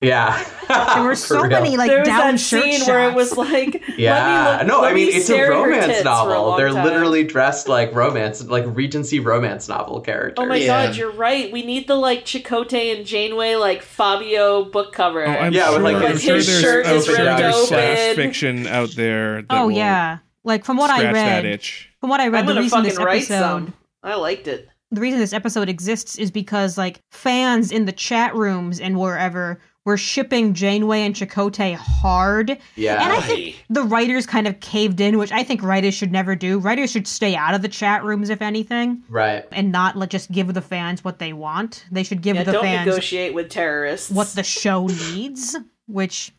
Yeah. 0.02 0.44
There 0.68 1.04
were 1.04 1.14
so 1.14 1.40
real. 1.40 1.48
many 1.48 1.76
like 1.78 1.88
there 1.88 2.00
was 2.00 2.08
down 2.08 2.32
that 2.34 2.38
shirt 2.40 2.62
scene 2.64 2.72
shots. 2.74 2.88
where 2.88 3.08
it 3.08 3.14
was 3.14 3.34
like, 3.36 3.82
Yeah, 3.96 4.58
let 4.58 4.66
me 4.66 4.68
look, 4.68 4.76
no, 4.76 4.82
let 4.82 4.92
I 4.92 4.94
mean 4.94 5.06
me 5.06 5.12
it's 5.14 5.24
a 5.30 5.32
stare 5.32 5.52
at 5.52 5.56
her 5.58 5.64
romance 5.64 5.86
tits 5.86 5.96
for 5.98 6.02
a 6.02 6.04
novel. 6.04 6.56
They're 6.56 6.68
time. 6.70 6.84
literally 6.84 7.24
dressed 7.24 7.66
like 7.68 7.94
romance, 7.94 8.44
like 8.44 8.64
Regency 8.66 9.20
romance 9.20 9.68
novel 9.68 10.00
characters. 10.02 10.34
Oh 10.36 10.46
my 10.46 10.56
Yeah. 10.56 10.86
god, 10.88 10.96
you're 10.96 11.12
right. 11.12 11.50
We 11.50 11.64
need 11.64 11.88
the 11.88 11.94
like 11.94 12.26
Chakotay 12.26 12.94
and 12.96 13.06
Janeway 13.06 13.54
like 13.54 13.80
Fabio 13.82 14.64
book 14.66 14.92
cover. 14.92 15.24
Oh, 15.26 15.30
I'm 15.30 15.52
Yeah, 15.54 15.66
sure, 15.70 15.74
with, 15.74 15.82
like, 15.82 15.96
I'm 15.96 16.12
his 16.12 16.22
sure 16.22 16.42
shirt 16.42 16.84
there's 16.84 17.04
is 17.04 17.08
open 17.08 17.24
ripped 17.24 17.40
letter 17.40 17.52
slash 17.66 17.98
open. 17.98 18.16
fiction 18.16 18.66
out 18.66 18.90
there. 18.90 19.42
That 19.42 19.46
oh 19.50 19.68
yeah, 19.70 20.18
like 20.44 20.66
from 20.66 20.76
what 20.76 20.90
I 20.90 20.98
scratch 20.98 21.14
that 21.14 21.44
read, 21.44 21.44
itch. 21.46 21.88
from 22.02 22.10
what 22.10 22.20
I 22.20 22.28
read, 22.28 22.40
I'm 22.40 22.54
the 22.54 22.60
reason 22.60 22.82
this 22.82 22.98
write 22.98 23.22
episode, 23.22 23.38
some. 23.38 23.74
I 24.02 24.14
liked 24.16 24.46
it. 24.46 24.68
the 24.90 25.00
reason 25.00 25.18
this 25.20 25.32
episode 25.32 25.70
exists 25.70 26.18
is 26.18 26.30
because 26.30 26.76
like 26.76 27.00
fans 27.12 27.72
in 27.72 27.86
the 27.86 27.92
chat 27.92 28.34
rooms 28.34 28.78
and 28.78 28.98
wherever 29.00 29.58
were 29.86 29.96
shipping 29.96 30.52
Janeway 30.52 31.00
and 31.02 31.14
Chakotay 31.14 31.74
hard, 31.76 32.58
yeah. 32.74 33.02
and 33.02 33.12
I 33.12 33.20
think 33.22 33.64
the 33.70 33.84
writers 33.84 34.26
kind 34.26 34.46
of 34.46 34.60
caved 34.60 35.00
in, 35.00 35.16
which 35.16 35.32
I 35.32 35.42
think 35.44 35.62
writers 35.62 35.94
should 35.94 36.10
never 36.12 36.34
do. 36.34 36.58
Writers 36.58 36.90
should 36.90 37.06
stay 37.06 37.34
out 37.36 37.54
of 37.54 37.62
the 37.62 37.68
chat 37.68 38.04
rooms 38.04 38.28
if 38.28 38.42
anything, 38.42 39.02
right. 39.08 39.46
and 39.52 39.70
not 39.72 39.96
let 39.96 40.10
just 40.10 40.30
give 40.30 40.52
the 40.52 40.60
fans 40.60 41.04
what 41.04 41.20
they 41.20 41.32
want. 41.32 41.86
They 41.90 42.02
should 42.02 42.20
give 42.20 42.36
Yeah, 42.36 42.42
the 42.42 42.52
don't 42.52 42.64
fans 42.64 42.86
negotiate 42.86 43.32
with 43.32 43.48
terrorists. 43.48 44.10
what 44.10 44.26
the 44.28 44.42
show 44.42 44.88
needs, 44.88 45.56
which 45.86 46.32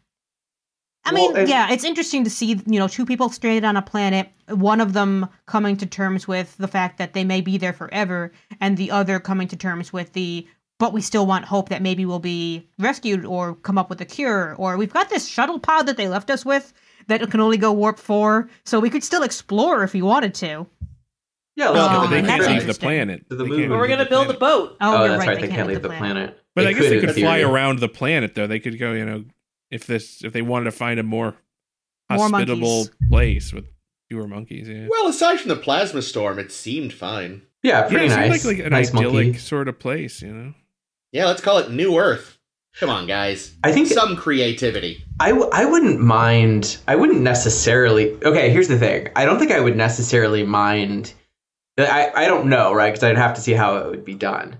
I 1.06 1.14
Well, 1.14 1.30
mean, 1.30 1.38
and- 1.38 1.50
yeah, 1.50 1.72
it's 1.72 1.86
interesting 1.86 2.26
to 2.26 2.30
see, 2.30 2.60
you 2.66 2.80
know, 2.80 2.90
two 2.90 3.06
people 3.06 3.30
stranded 3.30 3.64
on 3.64 3.78
a 3.78 3.82
planet, 3.82 4.28
one 4.50 4.82
of 4.82 4.92
them 4.92 5.30
coming 5.46 5.78
to 5.78 5.86
terms 5.86 6.28
with 6.28 6.58
the 6.58 6.68
fact 6.68 6.98
that 6.98 7.14
they 7.14 7.24
may 7.24 7.40
be 7.40 7.58
there 7.58 7.72
forever, 7.72 8.34
and 8.60 8.76
the 8.76 8.92
other 8.92 9.22
coming 9.22 9.48
to 9.48 9.56
terms 9.56 9.94
with 9.94 10.12
the 10.12 10.46
but 10.80 10.94
we 10.94 11.02
still 11.02 11.26
want 11.26 11.46
hope 11.46 11.70
that 11.70 11.82
maybe 11.82 12.06
we'll 12.06 12.20
be 12.20 12.68
rescued 12.80 13.26
or 13.26 13.56
come 13.56 13.78
up 13.78 13.90
with 13.90 14.00
a 14.02 14.06
cure, 14.06 14.56
or 14.58 14.78
we've 14.78 14.94
got 14.94 15.10
this 15.10 15.28
shuttle 15.28 15.60
pod 15.60 15.86
that 15.88 15.98
they 15.98 16.08
left 16.08 16.30
us 16.30 16.46
with 16.46 16.74
that 17.08 17.30
can 17.32 17.40
only 17.40 17.58
go 17.58 17.72
warp 17.72 17.98
four, 18.00 18.50
so 18.66 18.80
we 18.80 18.90
could 18.90 19.04
still 19.04 19.24
explore 19.24 19.84
if 19.84 19.94
we 19.94 20.02
wanted 20.02 20.34
to. 20.36 20.68
Yeah, 21.56 21.66
No, 21.66 21.72
let's 21.74 21.94
go 21.94 22.08
they 22.08 22.22
can't 22.22 22.46
leave 22.48 22.68
the 22.68 22.74
planet. 22.74 23.28
To 23.30 23.36
the 23.36 23.46
moon. 23.46 23.60
can't 23.62 23.72
we're 23.72 23.88
gonna 23.88 24.04
the 24.04 24.10
build 24.10 24.30
a 24.30 24.34
boat. 24.36 24.78
Oh, 24.80 24.98
Oh, 24.98 25.00
you're 25.00 25.08
that's 25.10 25.20
right. 25.20 25.28
right. 25.30 25.42
They 25.42 25.48
can't 25.48 25.68
leave 25.68 25.82
the 25.82 25.90
planet. 25.90 26.40
But 26.54 26.68
I 26.68 26.74
guess 26.74 26.84
they 26.90 27.00
could 27.00 27.14
fly 27.16 27.38
theory. 27.40 27.44
around 27.52 27.80
the 27.80 27.90
planet 27.90 28.36
though. 28.36 28.46
They 28.48 28.60
could 28.60 28.78
go, 28.78 28.94
you 28.94 29.06
know, 29.06 29.26
if 29.72 29.86
this 29.88 30.24
if 30.24 30.34
they 30.34 30.42
wanted 30.44 30.66
to 30.66 30.72
find 30.72 31.00
a 31.00 31.04
more 31.04 31.36
More 32.12 32.20
hospitable 32.30 32.86
monkeys. 32.86 32.92
place 33.10 33.54
with 33.54 33.66
fewer 34.08 34.28
monkeys. 34.28 34.68
Yeah, 34.70 34.88
Well, 34.90 35.08
aside 35.08 35.40
from 35.40 35.50
the 35.50 35.56
plasma 35.56 36.02
storm, 36.04 36.38
it 36.40 36.52
seemed 36.52 36.94
fine. 36.94 37.42
Yeah, 37.64 37.80
yeah, 37.82 37.88
pretty 37.90 38.06
it 38.06 38.10
seemed 38.12 38.22
nice. 38.30 38.46
like 38.46 38.58
like 38.58 38.66
an 38.66 38.72
nice 38.72 38.94
idyllic 38.94 39.26
monkey. 39.28 39.40
sort 39.40 39.68
of 39.68 39.80
place. 39.80 40.22
You 40.22 40.34
know, 40.34 40.54
Yeah, 41.12 41.26
let's 41.26 41.42
call 41.42 41.58
it 41.58 41.72
New 41.72 41.98
Earth. 41.98 42.38
Come 42.80 42.90
on, 42.90 43.08
guys. 43.08 43.56
I 43.64 43.72
think 43.72 43.88
Some 43.88 44.16
creativity. 44.16 45.04
I, 45.20 45.30
w- 45.30 45.50
I 45.52 45.66
wouldn't 45.66 46.00
mind. 46.00 46.78
I 46.88 46.96
wouldn't 46.96 47.22
necessarily. 47.22 48.14
Okay, 48.24 48.52
here's 48.52 48.68
the 48.68 48.78
thing. 48.78 49.10
I 49.16 49.26
don't 49.26 49.40
think 49.40 49.52
I 49.52 49.60
would 49.60 49.76
necessarily 49.76 50.44
mind. 50.44 51.14
I, 51.80 52.12
I 52.14 52.26
don't 52.26 52.50
know, 52.50 52.74
right? 52.74 52.92
Because 52.92 53.04
I'd 53.04 53.18
have 53.18 53.36
to 53.36 53.42
see 53.42 53.54
how 53.54 53.78
it 53.78 53.90
would 53.90 54.06
be 54.06 54.14
done. 54.14 54.58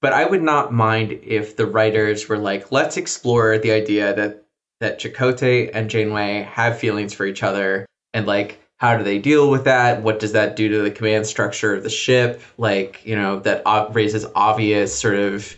But 0.00 0.12
I 0.12 0.24
would 0.24 0.42
not 0.42 0.72
mind 0.72 1.12
if 1.24 1.56
the 1.56 1.66
writers 1.66 2.28
were 2.28 2.38
like, 2.38 2.70
let's 2.72 2.96
explore 2.96 3.58
the 3.58 3.72
idea 3.72 4.14
that 4.14 4.44
that 4.80 5.00
Chakotay 5.00 5.70
and 5.74 5.90
Janeway 5.90 6.42
have 6.52 6.78
feelings 6.78 7.12
for 7.12 7.26
each 7.26 7.42
other, 7.42 7.84
and 8.14 8.26
like, 8.26 8.60
how 8.76 8.96
do 8.96 9.02
they 9.02 9.18
deal 9.18 9.50
with 9.50 9.64
that? 9.64 10.02
What 10.02 10.20
does 10.20 10.32
that 10.32 10.54
do 10.54 10.68
to 10.68 10.82
the 10.82 10.90
command 10.92 11.26
structure 11.26 11.74
of 11.74 11.82
the 11.82 11.90
ship? 11.90 12.40
Like, 12.56 13.04
you 13.04 13.16
know, 13.16 13.40
that 13.40 13.66
ob- 13.66 13.94
raises 13.96 14.24
obvious 14.36 14.96
sort 14.96 15.16
of 15.16 15.56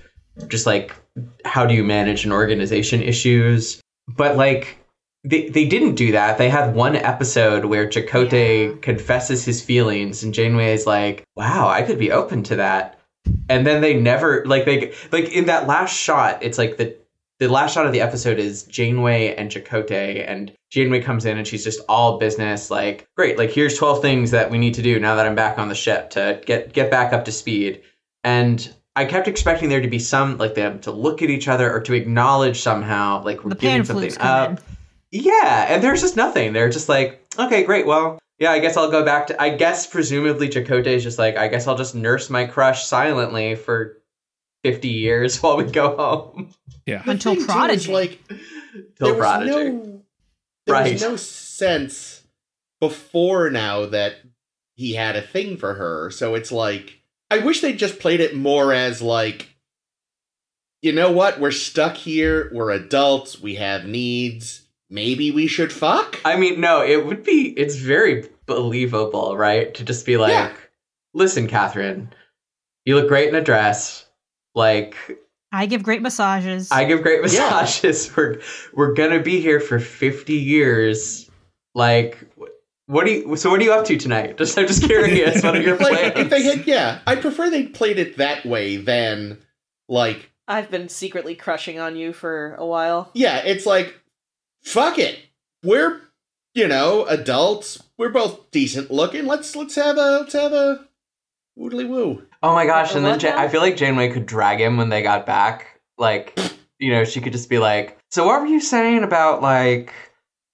just 0.49 0.67
like 0.67 0.95
how 1.45 1.67
do 1.67 1.75
you 1.75 1.85
manage 1.85 2.25
an 2.25 2.33
organization 2.33 3.03
issues? 3.03 3.81
But 4.09 4.37
like 4.37 4.79
they, 5.23 5.51
they 5.51 5.67
didn't 5.67 5.97
do 5.97 6.13
that. 6.13 6.39
They 6.39 6.49
had 6.49 6.75
one 6.75 6.97
episode 6.97 7.67
where 7.67 7.87
Chakotay 7.87 8.71
Yeah. 8.71 8.81
confesses 8.81 9.45
his 9.45 9.61
feelings 9.63 10.23
and 10.23 10.33
Janeway 10.33 10.73
is 10.73 10.87
like 10.87 11.25
wow 11.37 11.69
I 11.69 11.83
could 11.83 11.99
be 11.99 12.11
open 12.13 12.43
to 12.45 12.57
that. 12.57 12.99
And 13.49 13.67
then 13.67 13.83
they 13.83 13.95
never 13.95 14.45
like 14.47 14.65
they 14.65 14.95
like 15.13 15.31
in 15.31 15.47
that 15.47 15.67
last 15.67 15.95
shot 15.95 16.43
it's 16.43 16.59
like 16.59 16.77
the 16.79 16.97
the 17.39 17.49
last 17.49 17.73
shot 17.75 17.87
of 17.87 17.93
the 17.93 18.03
episode 18.03 18.39
is 18.39 18.65
Janeway 18.65 19.35
and 19.35 19.51
Chakotay 19.51 20.25
and 20.29 20.53
Janeway 20.71 21.01
comes 21.01 21.25
in 21.25 21.39
and 21.39 21.47
she's 21.47 21.65
just 21.65 21.81
all 21.89 22.19
business 22.19 22.71
like 22.71 23.07
great 23.17 23.37
like 23.39 23.51
here's 23.51 23.77
12 23.77 24.01
things 24.03 24.31
that 24.31 24.51
we 24.51 24.59
need 24.59 24.75
to 24.75 24.83
do 24.83 25.01
now 25.01 25.15
that 25.17 25.27
I'm 25.27 25.35
back 25.35 25.59
on 25.59 25.69
the 25.69 25.75
ship 25.75 26.11
to 26.11 26.41
get 26.47 26.73
get 26.73 26.91
back 26.91 27.13
up 27.13 27.25
to 27.27 27.33
speed. 27.33 27.83
And 28.25 28.75
I 29.01 29.05
kept 29.07 29.27
expecting 29.29 29.69
there 29.71 29.81
to 29.81 29.89
be 29.89 29.99
some 29.99 30.37
like 30.37 30.55
them 30.55 30.79
to 30.81 30.91
look 30.93 31.23
at 31.23 31.31
each 31.31 31.49
other 31.49 31.73
or 31.73 31.81
to 31.81 31.95
acknowledge 31.95 32.61
somehow 32.61 33.23
like 33.25 33.43
we're 33.43 33.51
The 33.51 33.57
giving 33.57 33.85
something 33.85 34.03
flutes 34.03 34.17
come 34.19 34.53
up. 34.55 34.61
Yeah, 35.11 35.67
and 35.69 35.83
there's 35.83 36.01
just 36.03 36.17
nothing. 36.17 36.53
They're 36.53 36.69
just 36.71 36.89
like, 36.89 37.27
okay, 37.39 37.65
great. 37.65 37.87
Well, 37.87 38.19
yeah, 38.39 38.53
I 38.53 38.59
guess 38.59 38.77
I'll 38.77 38.91
go 38.91 39.05
back 39.05 39.27
to. 39.29 39.43
I 39.43 39.51
guess 39.51 39.87
presumably 39.87 40.49
Chakotay 40.49 40.87
is 40.87 41.03
just 41.03 41.19
like, 41.19 41.37
I 41.37 41.49
guess 41.49 41.67
I'll 41.67 41.77
just 41.77 41.95
nurse 41.95 42.31
my 42.31 42.45
crush 42.45 42.85
silently 42.85 43.55
for 43.57 43.97
fifty 44.63 44.89
years 44.89 45.39
while 45.43 45.57
we 45.57 45.65
go 45.65 45.97
home. 45.97 46.51
yeah. 46.87 47.03
The 47.03 47.11
Until 47.13 47.35
thing, 47.35 47.41
too, 47.47 47.51
is, 47.51 47.55
Prodigy. 47.57 47.93
like, 47.93 48.19
Till 48.29 49.07
there 49.07 49.15
was 49.15 49.19
prodigy. 49.21 49.51
no, 49.51 50.03
there 50.67 50.75
Right. 50.75 50.93
was 50.93 51.03
no 51.03 51.17
sense 51.17 52.23
before 52.81 53.51
now 53.51 53.87
that 53.87 54.17
he 54.75 54.95
had 54.95 55.17
a 55.17 55.23
thing 55.23 55.57
for 55.57 55.75
her. 55.75 56.11
So 56.11 56.35
it's 56.35 56.53
like, 56.53 57.00
I 57.31 57.39
wish 57.39 57.61
they 57.61 57.73
just 57.73 57.99
played 58.01 58.21
it 58.21 58.35
more 58.35 58.73
as 58.73 59.01
like, 59.01 59.49
you 60.83 60.93
know 60.93 61.11
what? 61.13 61.39
We're 61.39 61.51
stuck 61.51 61.97
here. 61.97 62.51
We're 62.53 62.71
adults. 62.71 63.41
We 63.41 63.57
have 63.57 63.85
needs. 63.87 64.63
Maybe 64.89 65.31
we 65.31 65.47
should 65.47 65.73
fuck. 65.73 66.19
I 66.25 66.37
mean, 66.37 66.61
no, 66.61 66.83
it 66.83 67.07
would 67.07 67.23
be. 67.23 67.51
It's 67.57 67.77
very 67.77 68.29
believable, 68.47 69.37
right? 69.37 69.73
To 69.75 69.85
just 69.85 70.05
be 70.05 70.17
like, 70.17 70.33
Yeah. 70.33 70.53
listen, 71.15 71.47
Catherine, 71.47 72.13
you 72.85 72.97
look 72.97 73.09
great 73.09 73.29
in 73.29 73.35
a 73.37 73.41
dress. 73.45 74.07
Like, 74.55 74.97
I 75.53 75.67
give 75.67 75.83
great 75.85 76.03
massages. 76.03 76.73
I 76.73 76.85
give 76.85 77.03
great 77.03 77.21
Yeah. 77.33 77.51
massages. 77.51 78.11
We're 78.17 78.41
we're 78.73 78.95
gonna 78.95 79.21
be 79.21 79.41
here 79.41 79.61
for 79.61 79.79
fifty 79.79 80.35
years. 80.35 81.31
Like, 81.75 82.19
wh- 82.37 82.40
what 82.91 83.07
do 83.07 83.13
you? 83.13 83.37
So, 83.37 83.51
what 83.51 83.61
are 83.61 83.65
you 83.65 83.73
up 83.73 83.85
to 83.87 83.97
tonight? 83.97 84.37
Just, 84.37 84.59
I'm 84.59 84.67
just 84.67 84.83
curious. 84.83 85.43
what 85.43 85.57
are 85.57 85.63
your 85.63 85.77
plans? 85.77 85.97
like 85.97 86.17
if 86.17 86.31
they 86.31 86.43
had, 86.43 86.67
yeah, 86.67 86.99
I 87.07 87.17
prefer 87.17 87.49
they 87.49 87.67
played 87.67 87.99
it 87.99 88.17
that 88.17 88.45
way 88.45 88.77
than 88.77 89.39
like, 89.89 90.31
I've 90.49 90.71
been 90.71 90.89
secretly 90.89 91.37
crushing 91.37 91.79
on 91.79 91.95
you 91.97 92.13
for 92.13 92.55
a 92.57 92.67
while. 92.67 93.11
yeah, 93.15 93.39
it's 93.45 93.65
like, 93.65 93.95
fuck 94.63 94.99
it. 94.99 95.19
We're, 95.63 96.01
you 96.55 96.67
know, 96.67 97.05
adults. 97.07 97.81
We're 97.97 98.09
both 98.09 98.51
decent 98.51 98.91
looking. 98.91 99.27
Let's 99.27 99.55
let's 99.55 99.77
have 99.77 99.97
a 99.97 100.19
let's 100.21 100.33
have 100.33 100.53
a 100.53 100.87
woodly 101.57 101.89
woo. 101.89 102.27
oh 102.43 102.55
my 102.55 102.67
gosh! 102.67 102.95
And 102.95 103.05
then 103.05 103.13
What 103.13 103.23
Ja- 103.23 103.39
I 103.39 103.49
feel 103.49 103.61
like 103.61 103.77
Janeway 103.77 104.11
could 104.13 104.27
drag 104.27 104.61
him 104.61 104.77
when 104.77 104.89
they 104.89 105.03
got 105.03 105.27
back. 105.27 105.81
Like, 105.97 106.37
you 106.79 106.91
know, 106.91 107.05
she 107.05 107.21
could 107.21 107.33
just 107.33 107.51
be 107.51 107.59
like, 107.59 107.99
"So, 108.11 108.27
what 108.27 108.41
were 108.41 108.47
you 108.47 108.61
saying 108.61 109.05
about 109.05 109.43
like, 109.43 109.93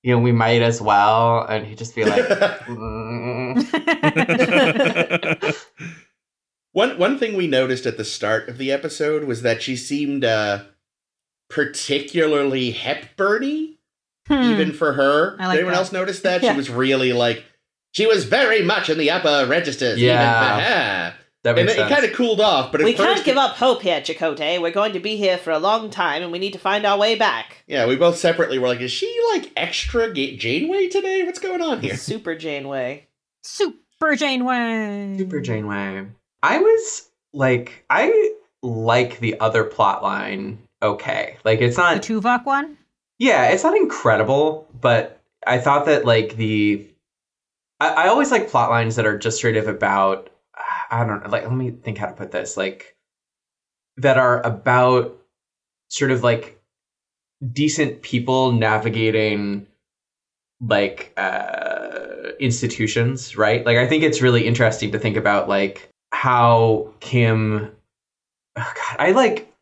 you 0.06 0.14
know, 0.14 0.20
we 0.22 0.30
might 0.32 0.62
as 0.62 0.80
well?" 0.80 1.44
And 1.48 1.66
he'd 1.66 1.78
just 1.78 1.94
be 1.96 2.04
like, 2.04 2.22
"Mm." 2.68 3.56
one 6.72 6.98
one 6.98 7.18
thing 7.18 7.36
we 7.36 7.46
noticed 7.46 7.86
at 7.86 7.96
the 7.96 8.04
start 8.04 8.48
of 8.48 8.58
the 8.58 8.70
episode 8.70 9.24
was 9.24 9.42
that 9.42 9.62
she 9.62 9.76
seemed 9.76 10.24
uh 10.24 10.60
particularly 11.48 12.72
Hepburny, 12.72 13.74
Hmm. 14.28 14.42
even 14.52 14.72
for 14.72 14.92
her. 14.94 15.36
Like 15.38 15.50
Did 15.52 15.58
anyone 15.58 15.72
that. 15.74 15.78
else 15.78 15.92
notice 15.92 16.20
that? 16.20 16.42
Yeah. 16.44 16.52
She 16.52 16.56
was 16.56 16.70
really 16.70 17.12
like 17.12 17.44
she 17.92 18.06
was 18.06 18.24
very 18.24 18.62
much 18.62 18.90
in 18.90 18.98
the 18.98 19.10
upper 19.10 19.46
registers. 19.48 20.00
Yeah. 20.00 20.12
Even 20.14 20.34
for 20.34 20.62
her. 20.64 21.14
That 21.46 21.56
And 21.56 21.66
makes 21.66 21.72
it, 21.72 21.76
sense. 21.76 21.92
kind 21.94 22.04
of 22.04 22.12
cooled 22.12 22.40
off, 22.40 22.72
but 22.72 22.80
at 22.80 22.84
we 22.84 22.94
first, 22.94 23.14
can't 23.14 23.24
give 23.24 23.36
up 23.36 23.56
hope 23.56 23.80
here, 23.82 24.00
Chakotay. 24.00 24.60
We're 24.60 24.72
going 24.72 24.92
to 24.94 25.00
be 25.00 25.16
here 25.16 25.38
for 25.38 25.52
a 25.52 25.58
long 25.58 25.90
time, 25.90 26.22
and 26.22 26.32
we 26.32 26.38
need 26.38 26.52
to 26.52 26.58
find 26.58 26.84
our 26.84 26.98
way 26.98 27.14
back. 27.14 27.62
Yeah, 27.68 27.86
we 27.86 27.94
both 27.96 28.16
separately 28.18 28.58
were 28.58 28.66
like, 28.68 28.80
"Is 28.80 28.90
she 28.90 29.16
like 29.32 29.52
extra 29.56 30.12
Ga- 30.12 30.36
Janeway 30.36 30.88
today? 30.88 31.22
What's 31.22 31.38
going 31.38 31.62
on 31.62 31.80
here?" 31.80 31.96
Super 31.96 32.34
Janeway. 32.34 33.06
Super 33.44 34.16
Janeway. 34.16 35.16
Super 35.18 35.40
Janeway. 35.40 36.06
I 36.42 36.58
was 36.58 37.08
like, 37.32 37.84
I 37.90 38.32
like 38.62 39.20
the 39.20 39.38
other 39.40 39.64
plot 39.64 40.02
line. 40.02 40.58
Okay, 40.82 41.36
like 41.44 41.60
it's 41.60 41.76
not. 41.76 42.02
The 42.02 42.14
not. 42.14 42.22
Tuvok 42.22 42.44
one? 42.46 42.76
Yeah, 43.18 43.48
it's 43.50 43.62
not 43.64 43.76
incredible, 43.76 44.68
but 44.80 45.20
I 45.46 45.58
thought 45.58 45.86
that 45.86 46.04
like 46.04 46.36
the. 46.36 46.86
I, 47.80 47.88
I 47.88 48.08
always 48.08 48.30
like 48.30 48.50
plot 48.50 48.70
lines 48.70 48.96
that 48.96 49.06
are 49.06 49.16
just 49.16 49.40
sort 49.40 49.56
of 49.56 49.68
about. 49.68 50.28
I 50.90 51.04
don't 51.04 51.22
know. 51.22 51.30
Like, 51.30 51.44
let 51.44 51.52
me 51.52 51.70
think 51.70 51.98
how 51.98 52.06
to 52.06 52.12
put 52.12 52.30
this. 52.30 52.56
Like, 52.56 52.96
that 53.96 54.18
are 54.18 54.42
about 54.42 55.16
sort 55.88 56.10
of 56.10 56.22
like 56.22 56.60
decent 57.52 58.02
people 58.02 58.52
navigating 58.52 59.66
like 60.60 61.12
uh 61.18 62.30
institutions 62.40 63.36
right 63.36 63.64
like 63.66 63.76
i 63.76 63.86
think 63.86 64.02
it's 64.02 64.22
really 64.22 64.46
interesting 64.46 64.90
to 64.90 64.98
think 64.98 65.16
about 65.16 65.48
like 65.48 65.90
how 66.12 66.90
kim 67.00 67.70
oh 68.56 68.72
god 68.74 68.96
i 68.98 69.12
like 69.12 69.54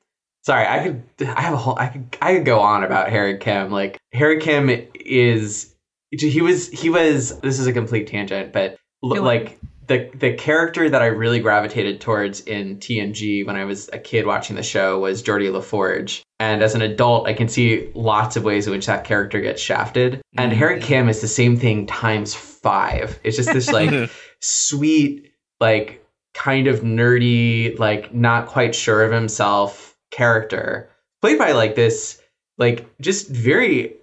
sorry, 0.45 0.67
I 0.67 0.83
could 0.85 1.29
I 1.29 1.41
have 1.41 1.55
a 1.55 1.57
whole 1.57 1.79
I 1.79 1.89
could 1.89 2.17
I 2.23 2.35
could 2.35 2.45
go 2.45 2.61
on 2.61 2.85
about 2.85 3.11
Harry 3.11 3.39
Kim. 3.39 3.71
Like 3.71 3.99
Harry 4.13 4.41
Kim 4.41 4.71
is 4.95 5.75
he 6.11 6.41
was 6.41 6.69
he 6.69 6.91
was 6.91 7.39
this 7.41 7.59
is 7.59 7.67
a 7.67 7.73
complete 7.73 8.07
tangent, 8.07 8.53
but 8.53 8.79
like 9.03 9.59
the 9.87 10.11
the 10.15 10.35
character 10.35 10.89
that 10.89 11.03
I 11.03 11.07
really 11.07 11.41
gravitated 11.41 12.01
towards 12.01 12.41
in 12.43 12.79
TNG 12.79 13.47
when 13.47 13.57
I 13.57 13.65
was 13.65 13.91
a 13.93 13.99
kid 13.99 14.27
watching 14.27 14.57
the 14.57 14.63
show 14.63 14.99
was 14.99 15.23
Geordi 15.23 15.53
La 15.53 15.61
Forge. 15.61 16.23
And 16.41 16.63
as 16.63 16.75
an 16.75 16.83
adult, 16.83 17.27
I 17.27 17.33
can 17.33 17.49
see 17.49 17.91
lots 17.95 18.37
of 18.37 18.45
ways 18.45 18.67
in 18.67 18.73
which 18.73 18.87
that 18.87 19.05
character 19.05 19.41
gets 19.41 19.63
shafted. 19.63 20.21
And 20.37 20.51
mm-hmm. 20.51 20.59
Harry 20.59 20.81
Kim 20.81 21.09
is 21.09 21.21
the 21.21 21.29
same 21.29 21.57
thing 21.57 21.87
times 21.87 22.35
five. 22.35 23.19
It's 23.25 23.37
just 23.37 23.53
this 23.53 23.71
like 23.71 24.11
sweet, 24.41 25.33
like 25.61 26.05
kind 26.35 26.67
of 26.67 26.81
nerdy, 26.81 27.79
like 27.79 28.13
not 28.15 28.47
quite 28.47 28.75
sure 28.75 29.03
of 29.03 29.13
himself 29.13 29.97
character 30.11 30.91
played 31.25 31.39
by 31.39 31.53
like 31.53 31.75
this, 31.75 32.21
like 32.59 32.87
just 33.01 33.29
very 33.29 33.95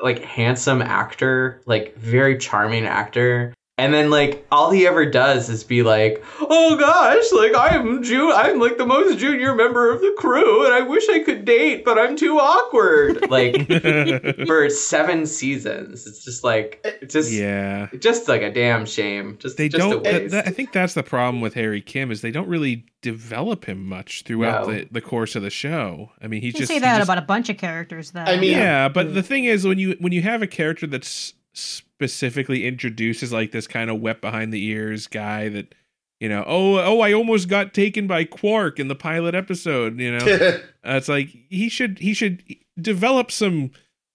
like 0.00 0.22
handsome 0.22 0.82
actor, 0.82 1.62
like 1.64 1.96
very 1.96 2.36
charming 2.36 2.84
actor. 2.84 3.54
And 3.78 3.94
then 3.94 4.10
like 4.10 4.44
all 4.50 4.70
he 4.72 4.86
ever 4.86 5.06
does 5.08 5.48
is 5.48 5.62
be 5.62 5.82
like, 5.84 6.22
"Oh 6.40 6.76
gosh, 6.76 7.24
like 7.32 7.52
I'm 7.54 8.02
Ju- 8.02 8.32
I'm 8.32 8.58
like 8.58 8.76
the 8.76 8.84
most 8.86 9.18
junior 9.18 9.54
member 9.54 9.90
of 9.92 10.00
the 10.00 10.12
crew 10.18 10.64
and 10.66 10.74
I 10.74 10.80
wish 10.80 11.08
I 11.08 11.20
could 11.20 11.44
date, 11.44 11.84
but 11.84 11.96
I'm 11.98 12.16
too 12.16 12.38
awkward." 12.38 13.30
Like 13.30 13.66
for 14.46 14.68
7 14.68 15.26
seasons. 15.26 16.06
It's 16.06 16.24
just 16.24 16.42
like 16.44 16.80
it's 17.02 17.12
just 17.14 17.30
yeah. 17.32 17.88
just 18.00 18.26
like 18.28 18.42
a 18.42 18.52
damn 18.52 18.84
shame. 18.84 19.36
Just 19.38 19.56
They 19.56 19.68
just 19.68 19.78
don't. 19.78 20.02
that- 20.02 20.22
waste. 20.22 20.32
that- 20.32 20.48
I 20.48 20.50
think 20.50 20.72
that's 20.72 20.94
the 20.94 21.02
problem 21.04 21.40
with 21.40 21.54
Harry 21.54 21.80
Kim 21.80 22.10
is 22.10 22.20
they 22.20 22.30
don't 22.32 22.48
really 22.48 22.84
develop 23.00 23.64
him 23.66 23.86
much 23.86 24.24
throughout 24.24 24.66
No. 24.66 24.74
the, 24.74 24.88
the 24.90 25.00
course 25.00 25.36
of 25.36 25.42
the 25.42 25.50
show. 25.50 26.10
I 26.20 26.26
mean, 26.26 26.40
he 26.40 26.48
You 26.48 26.52
just 26.54 26.66
say 26.68 26.74
he 26.74 26.80
that 26.80 26.96
just- 26.98 27.06
about 27.08 27.18
a 27.18 27.26
bunch 27.26 27.48
of 27.48 27.56
characters, 27.58 28.10
though. 28.10 28.20
I 28.22 28.38
mean- 28.38 28.50
yeah, 28.52 28.88
but 28.88 29.06
mm. 29.08 29.14
the 29.14 29.22
thing 29.22 29.44
is 29.44 29.64
when 29.64 29.78
you 29.78 29.96
when 30.00 30.12
you 30.12 30.22
have 30.22 30.42
a 30.42 30.48
character 30.48 30.86
that's 30.88 31.34
specifically 31.58 32.66
introduces 32.66 33.32
like 33.32 33.52
this 33.52 33.66
kind 33.66 33.90
of 33.90 34.00
wet 34.00 34.20
behind 34.20 34.52
the 34.52 34.64
ears 34.64 35.06
guy 35.06 35.48
that 35.48 35.74
you 36.20 36.28
know 36.28 36.44
oh 36.46 36.78
oh 36.78 37.00
i 37.00 37.12
almost 37.12 37.48
got 37.48 37.74
taken 37.74 38.06
by 38.06 38.24
quark 38.24 38.78
in 38.78 38.88
the 38.88 38.94
pilot 38.94 39.34
episode 39.34 39.98
you 39.98 40.16
know 40.16 40.26
uh, 40.26 40.58
it's 40.84 41.08
like 41.08 41.28
he 41.48 41.68
should 41.68 41.98
he 41.98 42.14
should 42.14 42.42
develop 42.80 43.30
some 43.30 43.70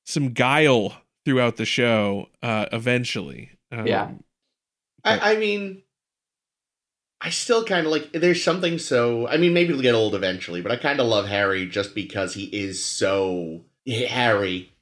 some 0.06 0.30
guile 0.30 0.96
throughout 1.26 1.58
the 1.58 1.66
show 1.66 2.28
uh 2.42 2.66
eventually 2.72 3.52
um, 3.74 3.88
Yeah. 3.88 4.12
I, 5.04 5.34
I 5.34 5.38
mean, 5.38 5.84
I 7.20 7.30
still 7.30 7.66
kind 7.66 7.86
of 7.86 7.92
like. 7.92 8.12
There's 8.14 8.44
something 8.44 8.78
so. 8.78 9.28
I 9.28 9.38
mean, 9.38 9.54
maybe 9.54 9.70
it'll 9.70 9.82
get 9.82 9.96
old 9.96 10.16
eventually, 10.16 10.62
but 10.62 10.72
I 10.72 10.78
kind 10.78 11.00
of 11.00 11.08
love 11.08 11.28
Harry 11.28 11.66
just 11.66 11.96
because 11.96 12.36
he 12.36 12.46
is 12.46 12.84
so 12.84 13.62
Harry. 13.88 14.73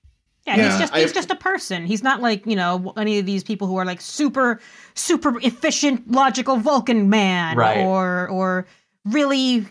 Yeah, 0.47 0.55
Yeah, 0.57 0.69
he's 0.71 0.79
just 0.79 0.93
I- 0.93 0.99
he's 1.01 1.11
just 1.13 1.29
a 1.31 1.35
person. 1.35 1.85
He's 1.85 2.01
not 2.03 2.21
like 2.21 2.45
you 2.47 2.55
know 2.55 2.93
any 2.97 3.19
of 3.19 3.25
these 3.25 3.43
people 3.43 3.67
who 3.67 3.77
are 3.77 3.85
like 3.85 4.01
super 4.01 4.59
super 4.95 5.39
efficient, 5.41 6.09
logical 6.11 6.57
Vulcan 6.57 7.09
man, 7.09 7.55
Right. 7.57 7.77
or 7.79 8.27
or 8.29 8.65
really 9.05 9.65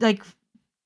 like 0.00 0.22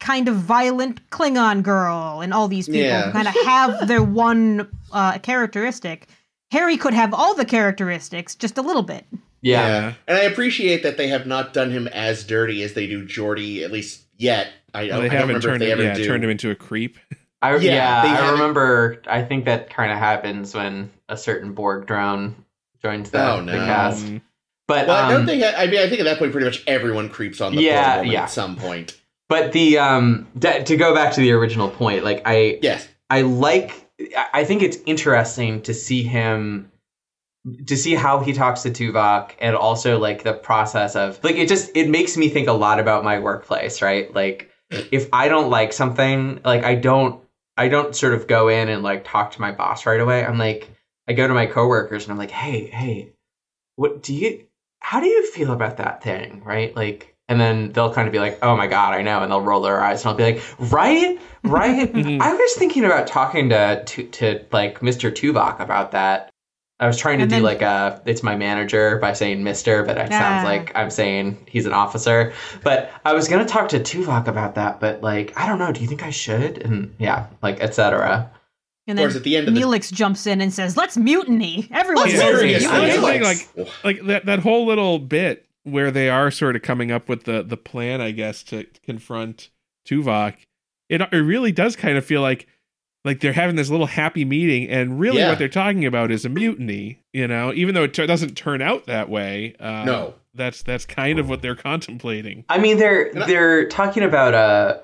kind 0.01 0.29
of 0.29 0.37
violent 0.37 1.09
Klingon 1.11 1.63
girl, 1.63 2.21
and 2.21 2.35
all 2.35 2.49
these 2.49 2.67
people 2.67 2.83
Yeah. 2.83 3.07
who 3.07 3.13
kind 3.13 3.29
of 3.29 3.35
have 3.45 3.89
their 3.89 4.03
one 4.03 4.69
uh, 4.93 5.19
characteristic. 5.19 6.09
Harry 6.51 6.77
could 6.77 6.95
have 6.95 7.13
all 7.15 7.35
the 7.35 7.45
characteristics, 7.45 8.35
just 8.35 8.59
a 8.59 8.63
little 8.63 8.83
bit. 8.83 9.07
yeah. 9.41 9.95
and 10.07 10.17
I 10.19 10.23
appreciate 10.23 10.83
that 10.85 10.97
they 10.97 11.09
have 11.09 11.27
not 11.27 11.53
done 11.53 11.71
him 11.71 11.89
as 11.89 12.23
dirty 12.25 12.63
as 12.63 12.75
they 12.75 12.87
do 12.87 13.05
Geordi, 13.05 13.63
at 13.65 13.73
least 13.73 14.03
yet. 14.19 14.49
I, 14.73 14.83
well, 14.85 14.89
don't, 14.89 14.99
I 14.99 15.01
don't 15.03 15.11
haven't 15.11 15.29
remember 15.29 15.53
if 15.55 15.59
they 15.61 15.67
him, 15.71 15.79
ever 15.81 15.83
yeah, 15.89 15.95
do. 15.95 16.07
turned 16.07 16.23
him 16.25 16.31
into 16.31 16.51
a 16.51 16.55
creep 16.55 16.99
I, 17.53 17.57
Yeah, 17.57 17.73
yeah, 17.73 18.03
they 18.03 18.09
I 18.09 18.15
haven't- 18.17 18.33
remember. 18.33 19.03
I 19.07 19.23
think 19.23 19.45
that 19.47 19.71
kind 19.71 19.93
of 19.93 19.99
happens 19.99 20.55
when 20.55 20.91
a 21.09 21.17
certain 21.17 21.53
Borg 21.53 21.87
drone 21.87 22.35
joins 22.83 23.11
the, 23.11 23.27
Oh, 23.33 23.45
the 23.45 23.53
cast. 23.53 24.05
Um, 24.07 24.23
But 24.67 24.87
Well, 24.89 25.05
I 25.05 25.11
don't 25.11 25.21
um, 25.23 25.27
think. 25.27 25.43
I 25.45 25.67
mean, 25.67 25.81
I 25.81 25.89
think 25.89 26.01
at 26.01 26.05
that 26.05 26.19
point, 26.19 26.33
pretty 26.33 26.47
much 26.47 26.63
everyone 26.67 27.09
creeps 27.11 27.41
on 27.41 27.55
the 27.55 27.63
Yeah, 27.63 27.85
poor 27.95 27.97
woman 27.99 28.13
yeah. 28.13 28.23
at 28.23 28.31
some 28.31 28.57
point. 28.57 28.99
but 29.29 29.53
the 29.53 29.79
um 29.79 30.27
d- 30.39 30.63
to 30.65 30.77
go 30.77 30.95
back 30.95 31.13
to 31.15 31.21
the 31.21 31.33
original 31.33 31.69
point, 31.71 32.05
like 32.05 32.23
I 32.25 32.59
Yes. 32.63 32.87
I 33.11 33.23
like 33.23 33.89
I- 34.17 34.27
I 34.41 34.45
think 34.45 34.63
it's 34.63 34.79
interesting 34.87 35.63
to 35.63 35.75
see 35.75 36.03
him 36.03 36.71
to 37.67 37.77
see 37.77 37.95
how 37.95 38.21
he 38.21 38.33
talks 38.33 38.63
to 38.63 38.71
Tuvok 38.71 39.33
and 39.39 39.55
also 39.55 39.99
like 39.99 40.23
the 40.23 40.33
process 40.33 40.97
of 40.97 41.23
like 41.23 41.37
it 41.37 41.49
just 41.49 41.71
it 41.77 41.89
makes 41.91 42.17
me 42.17 42.29
think 42.31 42.49
a 42.49 42.53
lot 42.53 42.81
about 42.81 43.05
my 43.05 43.19
workplace, 43.19 43.83
right? 43.83 44.13
Like 44.15 44.51
if 44.71 45.09
I 45.13 45.29
don't 45.29 45.51
like 45.51 45.73
something, 45.75 46.41
like 46.45 46.65
I 46.65 46.75
don't 46.75 47.21
I 47.57 47.69
don't 47.69 47.95
sort 47.95 48.15
of 48.15 48.27
go 48.27 48.49
in 48.49 48.69
and 48.69 48.83
like 48.83 49.05
talk 49.05 49.33
to 49.33 49.41
my 49.41 49.53
boss 49.53 49.87
right 49.87 50.01
away. 50.01 50.25
I'm 50.25 50.39
like 50.39 50.71
I 51.09 51.13
go 51.13 51.29
to 51.29 51.35
my 51.35 51.47
coworkers 51.47 52.05
and 52.05 52.13
I'm 52.13 52.19
like, 52.19 52.31
"Hey, 52.31 52.67
hey, 52.67 53.13
what 53.77 54.03
do 54.03 54.15
you 54.15 54.47
how 54.81 55.01
do 55.01 55.07
you 55.07 55.27
feel 55.31 55.53
about 55.53 55.77
that 55.79 56.03
thing?" 56.03 56.43
Right? 56.45 56.75
Like 56.75 57.15
and 57.29 57.41
then 57.41 57.73
they'll 57.73 57.93
kind 57.93 58.07
of 58.07 58.13
be 58.13 58.19
like, 58.19 58.39
"Oh 58.43 58.57
my 58.57 58.67
god, 58.67 58.95
I 58.95 59.03
know," 59.03 59.21
and 59.21 59.31
they'll 59.31 59.41
roll 59.41 59.63
their 59.63 59.81
eyes, 59.81 60.03
and 60.03 60.11
I'll 60.11 60.17
be 60.17 60.25
like, 60.25 60.43
"Right, 60.59 61.19
right." 61.43 61.91
I 62.21 62.35
was 62.35 62.55
thinking 62.55 62.85
about 62.85 63.07
talking 63.07 63.49
to 63.51 63.83
to, 63.85 64.03
to 64.05 64.45
like 64.53 64.81
Mr. 64.81 65.11
Tuvok 65.11 65.61
about 65.61 65.93
that. 65.93 66.31
I 66.81 66.87
was 66.89 66.99
trying 66.99 67.19
to 67.19 67.23
And 67.23 67.31
do 67.31 67.37
then- 67.37 67.43
like 67.45 67.63
a 67.63 68.01
it's 68.05 68.23
my 68.23 68.35
manager 68.37 68.99
by 68.99 69.13
saying 69.13 69.45
Mister, 69.45 69.85
but 69.85 69.97
it 69.97 70.09
sounds 70.11 70.43
Ah. 70.45 70.49
like 70.49 70.73
I'm 70.75 70.91
saying 70.91 71.39
he's 71.49 71.67
an 71.67 71.73
officer. 71.73 72.33
But 72.63 72.91
I 73.05 73.13
was 73.13 73.29
gonna 73.29 73.45
talk 73.45 73.69
to 73.71 73.79
Tuvok 73.81 74.27
about 74.27 74.57
that, 74.57 74.81
but 74.81 75.01
like 75.03 75.33
I 75.37 75.47
don't 75.47 75.59
know. 75.59 75.71
Do 75.73 75.81
you 75.81 75.87
think 75.87 76.03
I 76.03 76.11
should? 76.11 76.59
And 76.63 76.93
yeah, 76.99 77.27
like 77.43 77.61
etc. 77.61 78.31
And 78.87 78.99
then 78.99 79.09
at 79.17 79.23
the 79.23 79.37
end 79.37 79.49
of 79.49 79.55
the 79.55 79.61
Neelix 79.61 79.91
jumps 79.93 80.27
in 80.27 80.41
and 80.43 80.53
says, 80.53 80.77
"Let's 80.77 80.97
mutiny! 80.97 81.69
Everyone's 81.73 82.13
Yeah. 82.13 82.19
Serious 82.19 82.63
Yeah, 82.65 82.73
mutiny!" 82.81 82.93
I 82.93 83.19
Neelix. 83.21 83.37
think, 83.55 83.69
like- 83.85 83.85
like 83.85 84.07
that 84.09 84.27
that 84.27 84.39
whole 84.41 84.67
little 84.67 84.99
bit 84.99 85.47
where 85.63 85.91
they 85.91 86.11
are 86.11 86.31
sort 86.31 86.55
of 86.57 86.63
coming 86.63 86.91
up 86.91 87.09
with 87.09 87.23
the 87.25 87.43
the 87.43 87.57
plan, 87.57 88.01
I 88.01 88.11
guess, 88.11 88.43
to 88.45 88.67
confront 88.85 89.49
Tuvok. 89.89 90.35
It 90.91 91.01
it 91.01 91.17
really 91.23 91.53
does 91.53 91.77
kind 91.77 91.97
of 91.97 92.05
feel 92.05 92.21
like 92.21 92.47
like 93.05 93.21
they're 93.21 93.33
having 93.33 93.57
this 93.57 93.71
little 93.71 93.87
happy 93.87 94.25
meeting, 94.25 94.69
and 94.69 94.99
really 94.99 95.19
Yeah. 95.19 95.29
what 95.31 95.39
they're 95.39 95.49
talking 95.49 95.85
about 95.85 96.11
is 96.11 96.25
a 96.25 96.29
mutiny. 96.29 97.01
You 97.13 97.29
know, 97.29 97.53
even 97.55 97.75
though 97.75 97.85
it 97.85 97.95
t- 97.95 98.07
doesn't 98.07 98.35
turn 98.37 98.63
out 98.63 98.87
that 98.87 99.09
way. 99.09 99.55
Uh, 99.61 99.85
No. 99.85 100.15
that's 100.35 100.63
that's 100.63 100.85
kind 100.87 101.19
of 101.19 101.29
what 101.29 101.43
they're 101.43 101.55
contemplating. 101.55 102.45
I 102.49 102.59
mean, 102.59 102.79
they're 102.79 103.13
they're 103.13 103.69
talking 103.69 104.03
about 104.03 104.35
uh 104.35 104.79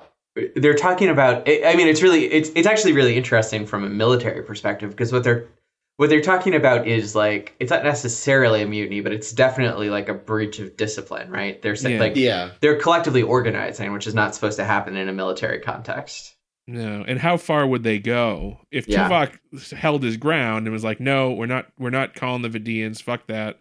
they're 0.55 0.75
talking 0.75 1.09
about. 1.09 1.47
I 1.49 1.73
mean, 1.75 1.87
it's 1.87 2.01
really 2.01 2.25
it's 2.25 2.49
it's 2.55 2.67
actually 2.67 2.93
really 2.93 3.17
interesting 3.17 3.65
from 3.65 3.83
a 3.83 3.89
military 3.89 4.43
perspective 4.43 4.91
because 4.91 5.11
what 5.11 5.23
they're 5.23 5.47
what 5.97 6.09
they're 6.09 6.21
talking 6.21 6.55
about 6.55 6.87
is 6.87 7.15
like 7.15 7.53
it's 7.59 7.69
not 7.69 7.83
necessarily 7.83 8.61
a 8.61 8.65
mutiny, 8.65 9.01
but 9.01 9.11
it's 9.11 9.31
definitely 9.33 9.89
like 9.89 10.07
a 10.09 10.13
breach 10.13 10.57
of 10.59 10.77
discipline, 10.77 11.29
right? 11.29 11.61
They're 11.61 11.75
saying 11.75 11.95
Yeah. 11.97 12.01
like 12.01 12.15
yeah. 12.15 12.49
they're 12.61 12.77
collectively 12.79 13.21
organizing, 13.23 13.91
which 13.91 14.07
is 14.07 14.15
not 14.15 14.33
supposed 14.33 14.57
to 14.57 14.63
happen 14.63 14.95
in 14.95 15.09
a 15.09 15.13
military 15.13 15.59
context. 15.59 16.35
No, 16.71 17.03
and 17.07 17.19
how 17.19 17.37
far 17.37 17.67
would 17.67 17.83
they 17.83 17.99
go 17.99 18.59
if 18.71 18.87
Yeah. 18.87 19.09
Tuvok 19.09 19.73
held 19.73 20.03
his 20.03 20.15
ground 20.17 20.65
and 20.67 20.73
was 20.73 20.83
like, 20.83 20.99
"No, 20.99 21.31
we're 21.31 21.45
not, 21.47 21.67
we're 21.77 21.89
not 21.89 22.13
calling 22.15 22.41
the 22.43 22.49
Vidians. 22.49 23.01
Fuck 23.01 23.27
that." 23.27 23.59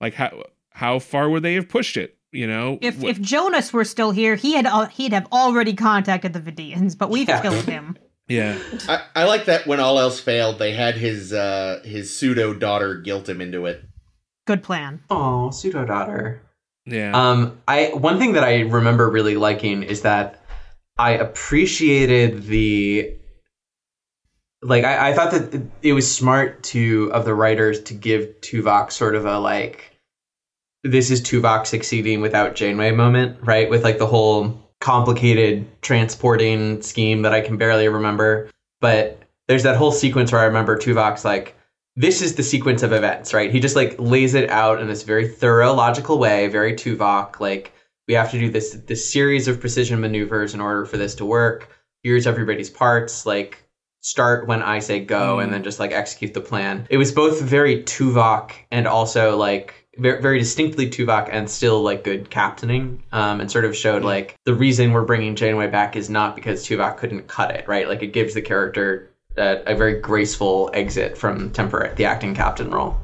Like 0.00 0.14
how 0.14 0.44
how 0.70 0.98
far 0.98 1.28
would 1.30 1.42
they 1.42 1.54
have 1.54 1.68
pushed 1.68 1.96
it? 1.96 2.16
You 2.32 2.46
know, 2.46 2.78
If 2.80 3.00
Wh- 3.00 3.06
if 3.06 3.20
Jonas 3.20 3.72
were 3.72 3.84
still 3.84 4.10
here, 4.12 4.34
he 4.36 4.54
had 4.54 4.66
al- 4.66 4.86
he'd 4.86 5.12
have 5.12 5.26
already 5.32 5.74
contacted 5.74 6.32
the 6.32 6.40
Vidians, 6.40 6.96
but 6.96 7.10
we've 7.10 7.28
Yeah. 7.28 7.40
killed 7.42 7.64
him. 7.64 7.96
yeah, 8.28 8.58
I, 8.88 9.02
I 9.16 9.24
like 9.24 9.46
that 9.46 9.66
when 9.66 9.80
all 9.80 9.98
else 9.98 10.20
failed, 10.20 10.58
they 10.58 10.72
had 10.72 10.94
his 10.96 11.32
uh 11.32 11.80
his 11.84 12.14
pseudo 12.16 12.54
daughter 12.54 12.94
guilt 12.96 13.28
him 13.28 13.40
into 13.40 13.66
it. 13.66 13.82
Good 14.46 14.62
plan. 14.62 15.00
Oh, 15.10 15.50
pseudo 15.50 15.84
daughter. 15.84 16.42
yeah. 16.86 17.12
Um, 17.14 17.58
I 17.68 17.90
one 17.94 18.18
thing 18.18 18.32
that 18.32 18.44
I 18.44 18.60
remember 18.60 19.10
really 19.10 19.36
liking 19.36 19.82
is 19.82 20.02
that 20.02 20.39
I 20.98 21.12
appreciated 21.12 22.44
the 22.44 23.16
like 24.62 24.84
I, 24.84 25.10
I 25.10 25.14
thought 25.14 25.30
that 25.32 25.62
it 25.82 25.92
was 25.92 26.12
smart 26.12 26.62
to 26.64 27.10
of 27.12 27.24
the 27.24 27.34
writers 27.34 27.82
to 27.84 27.94
give 27.94 28.40
Tuvok 28.40 28.92
sort 28.92 29.14
of 29.14 29.24
a 29.24 29.38
like 29.38 29.96
this 30.84 31.10
is 31.10 31.20
Tuvok 31.20 31.66
succeeding 31.66 32.20
without 32.20 32.54
Janeway 32.54 32.90
moment, 32.92 33.38
right? 33.42 33.68
With 33.68 33.84
like 33.84 33.98
the 33.98 34.06
whole 34.06 34.60
complicated 34.80 35.66
transporting 35.82 36.80
scheme 36.82 37.22
that 37.22 37.34
I 37.34 37.40
can 37.40 37.56
barely 37.56 37.88
remember. 37.88 38.50
But 38.80 39.22
there's 39.46 39.62
that 39.64 39.76
whole 39.76 39.92
sequence 39.92 40.32
where 40.32 40.40
I 40.40 40.46
remember 40.46 40.78
Tuvok's 40.78 41.24
like, 41.24 41.54
this 41.96 42.22
is 42.22 42.36
the 42.36 42.42
sequence 42.42 42.82
of 42.82 42.92
events, 42.92 43.34
right? 43.34 43.50
He 43.50 43.60
just 43.60 43.76
like 43.76 43.94
lays 43.98 44.34
it 44.34 44.48
out 44.48 44.80
in 44.80 44.86
this 44.86 45.02
very 45.02 45.28
thorough, 45.28 45.74
logical 45.74 46.18
way, 46.18 46.48
very 46.48 46.72
Tuvok. 46.72 47.40
Like 47.40 47.72
we 48.08 48.14
have 48.14 48.30
to 48.30 48.38
do 48.38 48.50
this 48.50 48.72
this 48.86 49.10
series 49.10 49.48
of 49.48 49.60
precision 49.60 50.00
maneuvers 50.00 50.54
in 50.54 50.60
order 50.60 50.84
for 50.84 50.96
this 50.96 51.14
to 51.16 51.24
work. 51.24 51.68
Here's 52.02 52.26
everybody's 52.26 52.70
parts. 52.70 53.26
Like 53.26 53.64
start 54.00 54.46
when 54.46 54.62
I 54.62 54.78
say 54.78 55.04
go, 55.04 55.40
and 55.40 55.52
then 55.52 55.62
just 55.62 55.78
like 55.78 55.92
execute 55.92 56.34
the 56.34 56.40
plan. 56.40 56.86
It 56.90 56.96
was 56.96 57.12
both 57.12 57.40
very 57.40 57.82
Tuvok 57.82 58.52
and 58.70 58.86
also 58.86 59.36
like 59.36 59.86
very, 59.98 60.20
very 60.20 60.38
distinctly 60.38 60.88
Tuvok 60.88 61.28
and 61.30 61.48
still 61.48 61.82
like 61.82 62.04
good 62.04 62.30
captaining, 62.30 63.02
um, 63.12 63.40
and 63.40 63.50
sort 63.50 63.64
of 63.64 63.76
showed 63.76 64.02
like 64.02 64.36
the 64.44 64.54
reason 64.54 64.92
we're 64.92 65.04
bringing 65.04 65.36
Janeway 65.36 65.68
back 65.68 65.96
is 65.96 66.08
not 66.08 66.34
because 66.34 66.66
Tuvok 66.66 66.96
couldn't 66.96 67.28
cut 67.28 67.50
it, 67.54 67.68
right? 67.68 67.88
Like 67.88 68.02
it 68.02 68.12
gives 68.12 68.34
the 68.34 68.42
character 68.42 69.10
a, 69.36 69.62
a 69.66 69.74
very 69.74 70.00
graceful 70.00 70.70
exit 70.74 71.16
from 71.16 71.50
temporary 71.50 71.94
the 71.94 72.04
acting 72.04 72.34
captain 72.34 72.70
role. 72.70 72.96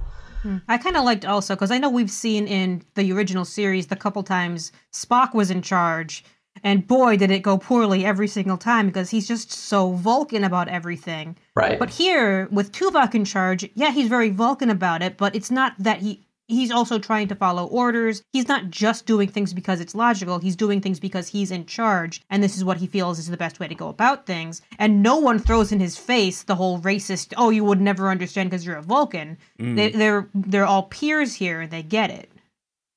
Hmm. 0.46 0.58
I 0.68 0.78
kind 0.78 0.96
of 0.96 1.04
liked 1.04 1.24
also 1.24 1.56
because 1.56 1.72
I 1.72 1.78
know 1.78 1.90
we've 1.90 2.10
seen 2.10 2.46
in 2.46 2.82
the 2.94 3.12
original 3.12 3.44
series 3.44 3.88
the 3.88 3.96
couple 3.96 4.22
times 4.22 4.70
Spock 4.92 5.34
was 5.34 5.50
in 5.50 5.60
charge, 5.60 6.24
and 6.62 6.86
boy 6.86 7.16
did 7.16 7.32
it 7.32 7.40
go 7.40 7.58
poorly 7.58 8.04
every 8.04 8.28
single 8.28 8.56
time 8.56 8.86
because 8.86 9.10
he's 9.10 9.26
just 9.26 9.50
so 9.50 9.92
Vulcan 9.92 10.44
about 10.44 10.68
everything. 10.68 11.36
Right. 11.56 11.80
But 11.80 11.90
here 11.90 12.46
with 12.52 12.70
Tuvok 12.70 13.14
in 13.16 13.24
charge, 13.24 13.68
yeah, 13.74 13.90
he's 13.90 14.08
very 14.08 14.30
Vulcan 14.30 14.70
about 14.70 15.02
it, 15.02 15.16
but 15.16 15.34
it's 15.34 15.50
not 15.50 15.72
that 15.80 15.98
he 15.98 16.25
he's 16.48 16.70
also 16.70 16.98
trying 16.98 17.28
to 17.28 17.34
follow 17.34 17.66
orders. 17.66 18.22
He's 18.32 18.48
not 18.48 18.70
just 18.70 19.06
doing 19.06 19.28
things 19.28 19.52
because 19.52 19.80
it's 19.80 19.94
logical. 19.94 20.38
He's 20.38 20.56
doing 20.56 20.80
things 20.80 21.00
because 21.00 21.28
he's 21.28 21.50
in 21.50 21.66
charge 21.66 22.22
and 22.30 22.42
this 22.42 22.56
is 22.56 22.64
what 22.64 22.78
he 22.78 22.86
feels 22.86 23.18
is 23.18 23.28
the 23.28 23.36
best 23.36 23.60
way 23.60 23.68
to 23.68 23.74
go 23.74 23.88
about 23.88 24.26
things. 24.26 24.62
And 24.78 25.02
no 25.02 25.16
one 25.16 25.38
throws 25.38 25.72
in 25.72 25.80
his 25.80 25.96
face 25.96 26.42
the 26.42 26.54
whole 26.54 26.80
racist, 26.80 27.32
"Oh, 27.36 27.50
you 27.50 27.64
would 27.64 27.80
never 27.80 28.10
understand 28.10 28.50
because 28.50 28.64
you're 28.64 28.76
a 28.76 28.82
Vulcan." 28.82 29.38
Mm. 29.58 29.76
They, 29.76 29.90
they're 29.90 30.28
they're 30.34 30.66
all 30.66 30.84
peers 30.84 31.34
here 31.34 31.60
and 31.60 31.70
they 31.70 31.82
get 31.82 32.10
it. 32.10 32.30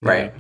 right. 0.02 0.34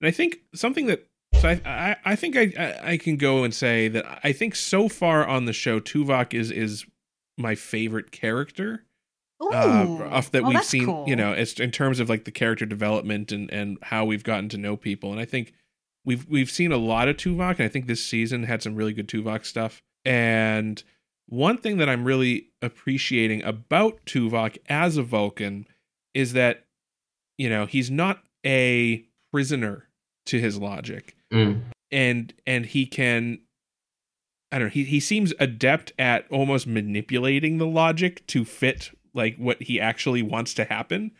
And 0.00 0.06
I 0.08 0.10
think 0.12 0.38
something 0.54 0.86
that 0.86 1.06
so 1.40 1.48
I 1.48 1.60
I, 1.64 1.96
I 2.04 2.16
think 2.16 2.36
I, 2.36 2.52
I 2.58 2.92
I 2.92 2.96
can 2.96 3.16
go 3.16 3.44
and 3.44 3.54
say 3.54 3.88
that 3.88 4.20
I 4.24 4.32
think 4.32 4.54
so 4.54 4.88
far 4.88 5.26
on 5.26 5.44
the 5.44 5.52
show 5.52 5.80
Tuvok 5.80 6.34
is 6.34 6.50
is 6.50 6.86
my 7.36 7.54
favorite 7.54 8.10
character 8.10 8.84
Ooh, 9.42 9.50
uh, 9.52 10.08
off 10.10 10.30
that 10.32 10.42
well, 10.42 10.50
we've 10.50 10.58
that's 10.58 10.68
seen. 10.68 10.86
cool. 10.86 11.04
You 11.08 11.16
know, 11.16 11.32
it's 11.32 11.58
in 11.60 11.70
terms 11.70 12.00
of 12.00 12.08
like 12.08 12.24
the 12.24 12.30
character 12.32 12.66
development 12.66 13.30
and 13.32 13.50
and 13.52 13.78
how 13.82 14.04
we've 14.04 14.24
gotten 14.24 14.48
to 14.50 14.58
know 14.58 14.76
people. 14.76 15.12
And 15.12 15.20
I 15.20 15.24
think 15.24 15.52
we've 16.04 16.26
we've 16.28 16.50
seen 16.50 16.72
a 16.72 16.76
lot 16.76 17.08
of 17.08 17.16
Tuvok, 17.16 17.56
and 17.56 17.62
I 17.62 17.68
think 17.68 17.86
this 17.86 18.04
season 18.04 18.44
had 18.44 18.62
some 18.62 18.74
really 18.74 18.92
good 18.92 19.08
Tuvok 19.08 19.44
stuff. 19.44 19.82
And 20.04 20.82
one 21.26 21.58
thing 21.58 21.76
that 21.78 21.88
I'm 21.88 22.04
really 22.04 22.48
appreciating 22.62 23.42
about 23.44 24.04
Tuvok 24.06 24.58
as 24.68 24.96
a 24.96 25.02
Vulcan 25.02 25.66
is 26.14 26.32
that 26.32 26.64
you 27.36 27.48
know 27.48 27.66
he's 27.66 27.90
not 27.90 28.22
a 28.44 29.04
prisoner 29.32 29.88
to 30.26 30.40
his 30.40 30.58
logic 30.58 31.14
Mm. 31.32 31.60
and 31.90 32.32
and 32.46 32.64
he 32.64 32.86
can 32.86 33.40
i 34.50 34.58
don't 34.58 34.68
know 34.68 34.70
he, 34.70 34.84
he 34.84 34.98
seems 34.98 35.34
adept 35.38 35.92
at 35.98 36.24
almost 36.30 36.66
manipulating 36.66 37.58
the 37.58 37.66
logic 37.66 38.26
to 38.28 38.46
fit 38.46 38.90
like 39.18 39.36
what 39.36 39.62
he 39.62 39.78
actually 39.78 40.22
wants 40.22 40.54
to 40.54 40.64
happen. 40.64 41.10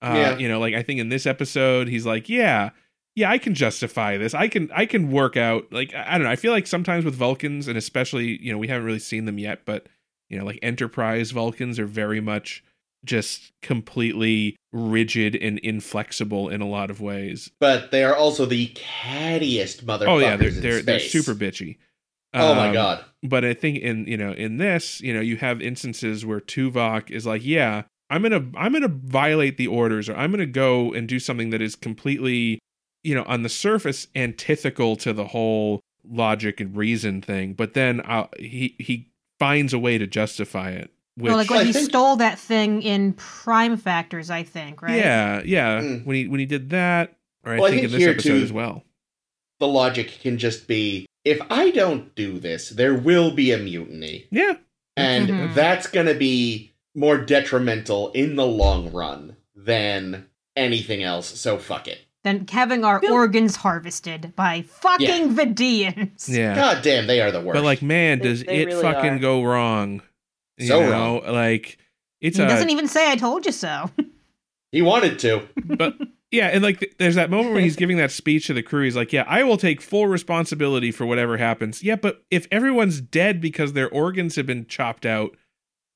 Uh 0.00 0.14
Yeah. 0.16 0.38
you 0.38 0.48
know 0.48 0.58
like 0.58 0.74
i 0.74 0.82
think 0.82 0.98
in 0.98 1.10
this 1.10 1.26
episode 1.26 1.86
he's 1.88 2.06
like 2.06 2.30
yeah 2.30 2.70
yeah 3.14 3.30
i 3.30 3.36
can 3.36 3.54
justify 3.54 4.16
this. 4.16 4.32
I 4.32 4.48
can 4.48 4.70
i 4.74 4.86
can 4.86 5.10
work 5.10 5.36
out. 5.36 5.70
Like 5.70 5.92
i 5.94 6.12
don't 6.16 6.22
know. 6.24 6.30
I 6.30 6.36
feel 6.36 6.52
like 6.52 6.66
sometimes 6.66 7.04
with 7.04 7.14
vulcans 7.14 7.68
and 7.68 7.76
especially 7.76 8.42
you 8.42 8.50
know 8.50 8.56
we 8.58 8.68
haven't 8.68 8.86
really 8.86 8.98
seen 8.98 9.26
them 9.26 9.38
yet 9.38 9.66
but 9.66 9.86
you 10.30 10.38
know 10.38 10.46
like 10.46 10.58
enterprise 10.62 11.32
vulcans 11.32 11.78
are 11.78 11.86
very 11.86 12.20
much 12.22 12.64
just 13.04 13.52
completely 13.62 14.56
rigid 14.72 15.34
and 15.34 15.58
inflexible 15.60 16.50
in 16.50 16.60
a 16.60 16.66
lot 16.68 16.90
of 16.90 17.00
ways. 17.00 17.50
But 17.58 17.90
they 17.90 18.04
are 18.04 18.14
also 18.14 18.44
the 18.46 18.68
cattiest 18.68 19.84
motherfuckers 19.84 20.08
oh 20.08 20.18
yeah 20.18 20.36
they're 20.36 20.50
they're, 20.50 20.82
they're 20.82 21.00
super 21.00 21.34
bitchy 21.34 21.76
Oh 22.32 22.54
my 22.54 22.68
Um, 22.68 22.72
god. 22.74 23.04
but 23.22 23.44
I 23.44 23.54
think 23.54 23.78
in 23.78 24.04
you 24.06 24.16
know 24.16 24.32
in 24.32 24.58
this 24.58 25.00
you 25.00 25.12
know 25.12 25.20
you 25.20 25.36
have 25.38 25.60
instances 25.60 26.24
where 26.24 26.40
Tuvok 26.40 27.10
is 27.10 27.26
like 27.26 27.44
yeah 27.44 27.82
I'm 28.08 28.22
gonna 28.22 28.44
I'm 28.56 28.72
gonna 28.72 28.88
violate 28.88 29.56
the 29.56 29.66
orders 29.66 30.08
or 30.08 30.16
I'm 30.16 30.30
gonna 30.30 30.46
go 30.46 30.92
and 30.92 31.08
do 31.08 31.18
something 31.18 31.50
that 31.50 31.60
is 31.62 31.74
completely 31.76 32.60
you 33.02 33.14
know 33.14 33.24
on 33.24 33.42
the 33.42 33.48
surface 33.48 34.06
antithetical 34.14 34.96
to 34.96 35.12
the 35.12 35.26
whole 35.26 35.80
logic 36.08 36.60
and 36.60 36.76
reason 36.76 37.20
thing 37.20 37.52
but 37.52 37.74
then 37.74 38.00
i 38.02 38.26
he 38.38 38.74
he 38.78 39.10
finds 39.38 39.72
a 39.74 39.78
way 39.78 39.98
to 39.98 40.06
justify 40.06 40.70
it 40.70 40.90
which 41.16 41.28
Well, 41.28 41.36
like 41.36 41.50
when 41.50 41.58
I 41.60 41.64
he 41.64 41.72
think- 41.72 41.88
stole 41.90 42.16
that 42.16 42.38
thing 42.38 42.80
in 42.82 43.12
Prime 43.14 43.76
Factors, 43.76 44.30
I 44.30 44.42
think, 44.42 44.80
right? 44.80 44.96
yeah 44.96 45.42
yeah 45.44 45.80
Mm. 45.80 46.06
when 46.06 46.16
he 46.16 46.28
when 46.28 46.40
he 46.40 46.46
did 46.46 46.70
that 46.70 47.16
or 47.44 47.54
Well, 47.56 47.64
I 47.64 47.66
I 47.66 47.70
think 47.70 47.82
think 47.82 47.84
in 47.86 47.90
this 47.92 48.00
here, 48.00 48.10
episode 48.12 48.38
too- 48.38 48.44
as 48.44 48.52
well 48.52 48.84
The 49.60 49.68
logic 49.68 50.18
can 50.22 50.38
just 50.38 50.66
be 50.66 51.06
if 51.24 51.40
I 51.50 51.70
don't 51.70 52.14
do 52.14 52.38
this, 52.38 52.70
there 52.70 52.94
will 52.94 53.30
be 53.32 53.52
a 53.52 53.58
mutiny. 53.58 54.26
yeah 54.30 54.54
And 54.96 55.28
Mhm. 55.28 55.54
that's 55.54 55.86
going 55.86 56.06
to 56.06 56.14
be 56.14 56.72
more 56.94 57.18
detrimental 57.18 58.10
in 58.12 58.36
the 58.36 58.46
long 58.46 58.90
run 58.92 59.36
than 59.54 60.26
anything 60.56 61.02
else. 61.02 61.26
So 61.40 61.56
fuck 61.58 61.86
it. 61.88 61.98
Than 62.24 62.46
having 62.50 62.84
our 62.84 63.00
Bill- 63.00 63.12
organs 63.14 63.56
harvested 63.56 64.34
by 64.36 64.62
fucking 64.62 65.34
Vidians. 65.34 66.28
yeah 66.28 66.54
God 66.54 66.82
damn, 66.82 67.06
they 67.06 67.20
are 67.20 67.30
the 67.30 67.40
worst. 67.40 67.54
but 67.54 67.64
like 67.64 67.80
man 67.82 68.18
does 68.18 68.44
they 68.44 68.58
it 68.62 68.66
really 68.66 68.82
fucking 68.82 69.10
are. 69.14 69.18
go 69.18 69.42
wrong 69.42 70.02
you 70.58 70.66
So 70.66 70.80
know 70.90 71.22
like 71.32 71.78
it's 72.20 72.36
He 72.36 72.42
a 72.42 72.48
doesn't 72.48 72.68
even 72.70 72.88
say 72.88 73.10
"I 73.10 73.16
told 73.16 73.46
you 73.46 73.52
so." 73.52 73.90
he 74.72 74.82
wanted 74.82 75.18
to. 75.20 75.48
but 75.64 75.96
yeah, 76.30 76.46
and 76.48 76.62
like 76.62 76.94
there's 76.98 77.16
that 77.16 77.30
moment 77.30 77.54
when 77.54 77.62
he's 77.64 77.76
giving 77.82 77.96
that 77.98 78.10
speech 78.10 78.46
to 78.48 78.54
the 78.54 78.62
crew. 78.62 78.84
He's 78.84 78.96
like, 78.96 79.12
"Yeah, 79.12 79.24
I 79.26 79.42
will 79.42 79.56
take 79.56 79.80
full 79.80 80.06
responsibility 80.06 80.90
for 80.92 81.06
whatever 81.06 81.36
happens." 81.36 81.82
Yeah, 81.82 81.96
but 81.96 82.22
if 82.30 82.46
everyone's 82.50 83.00
dead 83.00 83.40
because 83.40 83.72
their 83.72 83.88
organs 83.90 84.36
have 84.36 84.46
been 84.46 84.66
chopped 84.66 85.04
out, 85.06 85.36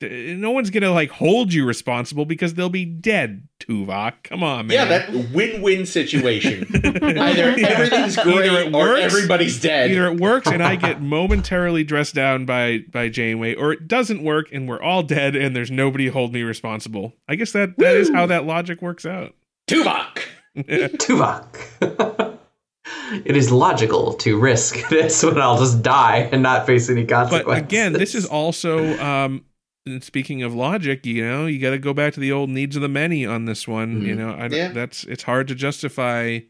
no 0.00 0.50
one's 0.50 0.70
gonna 0.70 0.90
like 0.90 1.10
hold 1.10 1.52
you 1.54 1.64
responsible 1.64 2.24
because 2.24 2.54
they'll 2.54 2.68
be 2.68 2.84
dead. 2.84 3.48
Tuvok, 3.60 4.24
come 4.24 4.42
on, 4.42 4.66
man. 4.66 4.74
Yeah, 4.74 4.84
that 4.84 5.30
win-win 5.32 5.86
situation. 5.86 6.66
Either 6.74 7.56
Yeah. 7.58 7.66
everything's 7.68 8.18
Either 8.18 8.30
great 8.32 8.52
it 8.52 8.74
or 8.74 8.78
works- 8.80 9.00
everybody's 9.00 9.58
dead. 9.60 9.90
Either 9.92 10.08
it 10.08 10.20
works 10.20 10.48
and 10.48 10.62
I 10.62 10.76
get 10.76 11.00
momentarily 11.00 11.82
dressed 11.84 12.14
down 12.14 12.44
by 12.44 12.80
by 12.90 13.08
Janeway, 13.08 13.54
or 13.54 13.72
it 13.72 13.88
doesn't 13.88 14.22
work 14.22 14.48
and 14.52 14.68
we're 14.68 14.82
all 14.82 15.02
dead 15.02 15.34
and 15.36 15.56
there's 15.56 15.70
nobody 15.70 16.08
hold 16.08 16.34
me 16.34 16.42
responsible. 16.42 17.14
I 17.28 17.36
guess 17.36 17.52
that 17.52 17.78
that 17.78 17.96
is 17.96 18.10
how 18.10 18.26
that 18.26 18.44
logic 18.44 18.82
works 18.82 19.06
out. 19.06 19.34
Tuvok. 19.68 20.18
Tuvok. 20.56 21.58
it 23.24 23.36
is 23.36 23.50
logical 23.50 24.14
to 24.14 24.38
risk 24.38 24.88
this 24.90 25.22
when 25.22 25.40
I'll 25.40 25.58
just 25.58 25.82
die 25.82 26.28
and 26.32 26.42
not 26.42 26.66
face 26.66 26.88
any 26.90 27.04
consequences. 27.06 27.46
but 27.46 27.58
again 27.58 27.92
this 27.92 28.14
is 28.14 28.26
also 28.26 28.98
um 28.98 29.44
speaking 30.00 30.42
of 30.42 30.54
logic 30.54 31.04
you 31.06 31.24
know 31.26 31.46
you 31.46 31.58
got 31.58 31.70
to 31.70 31.78
go 31.78 31.92
back 31.94 32.14
to 32.14 32.20
the 32.20 32.32
old 32.32 32.50
needs 32.50 32.76
of 32.76 32.82
the 32.82 32.88
many 32.88 33.24
on 33.26 33.44
this 33.46 33.66
one 33.68 34.02
you 34.02 34.14
Mhm. 34.14 34.18
know 34.18 34.30
I, 34.32 34.46
Yeah. 34.46 34.68
that's 34.72 35.04
it's 35.04 35.22
hard 35.24 35.48
to 35.48 35.54
justify 35.54 36.40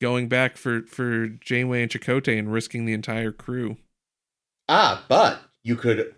going 0.00 0.28
back 0.28 0.56
for 0.56 0.82
for 0.82 1.28
janeway 1.28 1.82
and 1.82 1.90
Chakotay 1.90 2.38
and 2.38 2.52
risking 2.52 2.84
the 2.86 2.92
entire 2.94 3.32
crew 3.32 3.76
Ah, 4.68 5.04
but 5.08 5.40
you 5.62 5.76
could, 5.76 6.14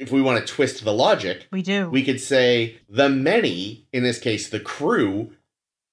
if 0.00 0.10
we 0.10 0.20
want 0.20 0.44
to 0.44 0.52
twist 0.52 0.82
the 0.84 0.92
logic, 0.92 1.46
We 1.52 1.62
do. 1.62 1.88
we 1.88 2.02
could 2.02 2.20
say 2.20 2.78
the 2.88 3.08
many, 3.08 3.86
in 3.92 4.02
this 4.02 4.18
case 4.18 4.48
the 4.48 4.58
crew, 4.58 5.30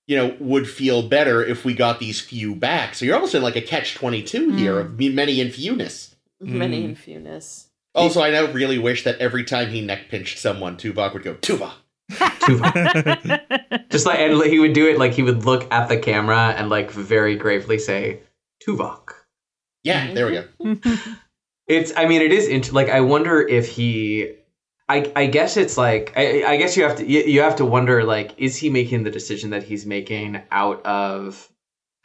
you 0.08 0.18
know, 0.18 0.36
would 0.40 0.68
feel 0.70 1.04
better 1.08 1.44
if 1.44 1.64
we 1.64 1.74
got 1.74 2.00
these 2.00 2.20
few 2.20 2.56
back. 2.56 2.96
So 2.96 3.06
you're 3.06 3.16
almost 3.16 3.36
in 3.36 3.42
like 3.42 3.56
a 3.56 3.62
catch 3.62 3.96
22 3.96 4.52
here 4.56 4.80
of 4.80 5.00
many 5.00 5.40
and 5.42 5.54
fewness. 5.54 6.16
Many 6.40 6.82
Mm. 6.82 6.86
and 6.86 6.98
fewness. 6.98 7.68
Also, 7.94 8.22
I 8.22 8.32
now 8.32 8.46
really 8.52 8.80
wish 8.80 9.04
that 9.04 9.20
every 9.20 9.44
time 9.44 9.70
he 9.70 9.82
neck 9.82 10.10
pinched 10.10 10.40
someone, 10.40 10.78
Tuvok 10.78 11.14
would 11.14 11.24
go, 11.24 11.36
Tuva. 11.36 11.72
Tuvok. 12.12 13.86
just 13.92 14.06
like 14.06 14.20
and 14.20 14.42
he 14.44 14.60
would 14.60 14.74
do 14.74 14.88
it 14.90 14.98
like 14.98 15.14
he 15.14 15.24
would 15.24 15.46
look 15.46 15.72
at 15.72 15.88
the 15.90 15.98
camera 15.98 16.54
and 16.58 16.70
like 16.70 16.92
very 16.92 17.36
gravely 17.36 17.78
say 17.78 18.20
Tuvok. 18.68 19.10
Yeah, 19.84 20.14
there 20.14 20.26
we 20.26 20.32
go. 20.34 20.78
It's 21.68 21.94
I 21.96 22.06
mean 22.08 22.22
it 22.22 22.32
is 22.34 22.48
int- 22.48 22.74
like 22.74 22.90
I 22.90 23.02
wonder 23.02 23.42
if 23.42 23.68
he 23.70 24.34
I 24.92 25.12
I 25.16 25.26
guess 25.28 25.58
it's 25.58 25.78
like 25.78 26.14
I 26.16 26.44
I 26.44 26.58
guess 26.58 26.76
you 26.76 26.84
have 26.84 26.98
to 26.98 27.06
you, 27.06 27.22
you 27.24 27.42
have 27.42 27.56
to 27.58 27.66
wonder 27.66 28.04
like 28.04 28.34
is 28.38 28.58
he 28.58 28.70
making 28.70 29.04
the 29.04 29.12
decision 29.12 29.52
that 29.52 29.64
he's 29.64 29.86
making 29.86 30.42
out 30.52 30.86
of 30.86 31.50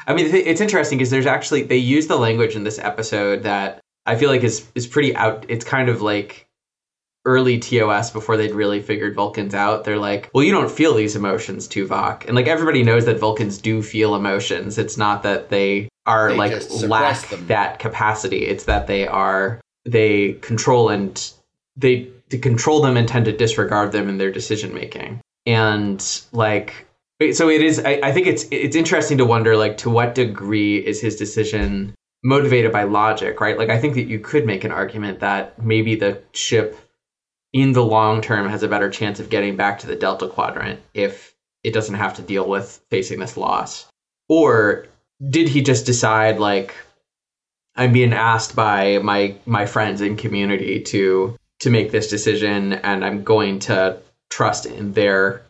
I 0.07 0.15
mean 0.15 0.27
it's 0.35 0.61
interesting 0.61 0.99
because 0.99 1.11
there's 1.11 1.27
actually 1.27 1.63
they 1.65 1.77
use 1.97 2.07
the 2.07 2.17
language 2.17 2.55
in 2.55 2.65
this 2.65 2.79
episode 2.79 3.43
that 3.43 3.81
I 4.07 4.17
feel 4.17 4.31
like 4.31 4.45
is 4.45 4.67
is 4.75 4.87
pretty 4.87 5.17
out 5.17 5.47
it's 5.49 5.65
kind 5.65 5.89
of 5.89 6.01
like 6.01 6.47
early 7.25 7.59
TOS 7.59 8.13
before 8.13 8.37
they'd 8.37 8.55
really 8.55 8.81
figured 8.81 9.17
Vulcans 9.17 9.53
out. 9.53 9.83
They're 9.83 9.99
like, 9.99 10.31
well, 10.33 10.45
you 10.45 10.53
don't 10.53 10.71
feel 10.71 10.95
these 10.95 11.17
emotions, 11.17 11.67
Tuvok. 11.67 12.25
And 12.27 12.37
like 12.37 12.47
everybody 12.47 12.85
knows 12.85 13.05
that 13.07 13.19
Vulcans 13.19 13.59
do 13.59 13.83
feel 13.83 14.15
emotions. 14.15 14.79
It's 14.79 14.97
not 14.97 15.25
that 15.25 15.49
they 15.49 15.89
are 16.07 16.31
They 16.31 16.37
like 16.37 16.71
lack 16.89 17.29
them. 17.29 17.49
that 17.49 17.81
capacity. 17.81 18.47
It's 18.47 18.65
that 18.65 18.87
they 18.87 19.09
are 19.09 19.61
they 19.85 20.35
control 20.35 20.89
and 20.89 21.33
they 21.77 22.11
to 22.31 22.39
control 22.39 22.81
them 22.81 22.97
and 22.97 23.09
tend 23.09 23.25
to 23.27 23.37
disregard 23.37 23.93
them 23.93 24.09
in 24.09 24.19
their 24.19 24.33
decision 24.33 24.75
making. 24.75 25.21
And 25.47 26.05
like 26.33 26.87
so 27.33 27.49
it 27.49 27.63
is 27.63 27.81
I, 27.85 28.01
I 28.03 28.13
think 28.13 28.27
it's 28.27 28.47
it's 28.51 28.77
interesting 28.77 29.19
to 29.19 29.25
wonder 29.25 29.57
like 29.57 29.79
to 29.79 29.91
what 29.91 30.15
degree 30.15 30.77
is 30.77 31.01
his 31.01 31.17
decision 31.17 31.95
motivated 32.25 32.73
by 32.73 32.83
logic, 32.85 33.41
right? 33.41 33.59
Like 33.59 33.71
I 33.71 33.79
think 33.79 33.95
that 33.95 34.09
you 34.09 34.19
could 34.19 34.47
make 34.47 34.65
an 34.65 34.73
argument 34.73 35.21
that 35.21 35.63
maybe 35.63 35.95
the 35.95 36.21
ship 36.33 36.79
in 37.53 37.73
the 37.73 37.85
long 37.85 38.21
term 38.21 38.49
has 38.49 38.63
a 38.63 38.69
better 38.69 38.91
chance 38.91 39.21
of 39.21 39.31
getting 39.31 39.57
back 39.57 39.79
to 39.79 39.87
the 39.87 39.97
delta 39.97 40.29
quadrant 40.29 40.81
if 40.93 41.35
it 41.63 41.73
doesn't 41.73 41.95
have 41.95 42.15
to 42.15 42.23
deal 42.23 42.49
with 42.49 42.81
facing 42.91 43.19
this 43.19 43.37
loss? 43.37 43.87
Or 44.29 44.87
did 45.31 45.49
he 45.49 45.63
just 45.63 45.87
decide 45.87 46.39
like 46.39 46.75
I'm 47.77 47.93
being 47.93 48.13
asked 48.13 48.57
by 48.57 48.99
my 48.99 49.37
my 49.47 49.67
friends 49.67 50.01
and 50.01 50.19
community 50.19 50.81
to 50.83 51.37
to 51.61 51.71
make 51.71 51.91
this 51.91 52.09
decision 52.09 52.75
and 52.75 53.05
I'm 53.05 53.25
going 53.25 53.59
to 53.61 53.99
trust 54.31 54.67
in 54.67 54.93
their 54.93 55.43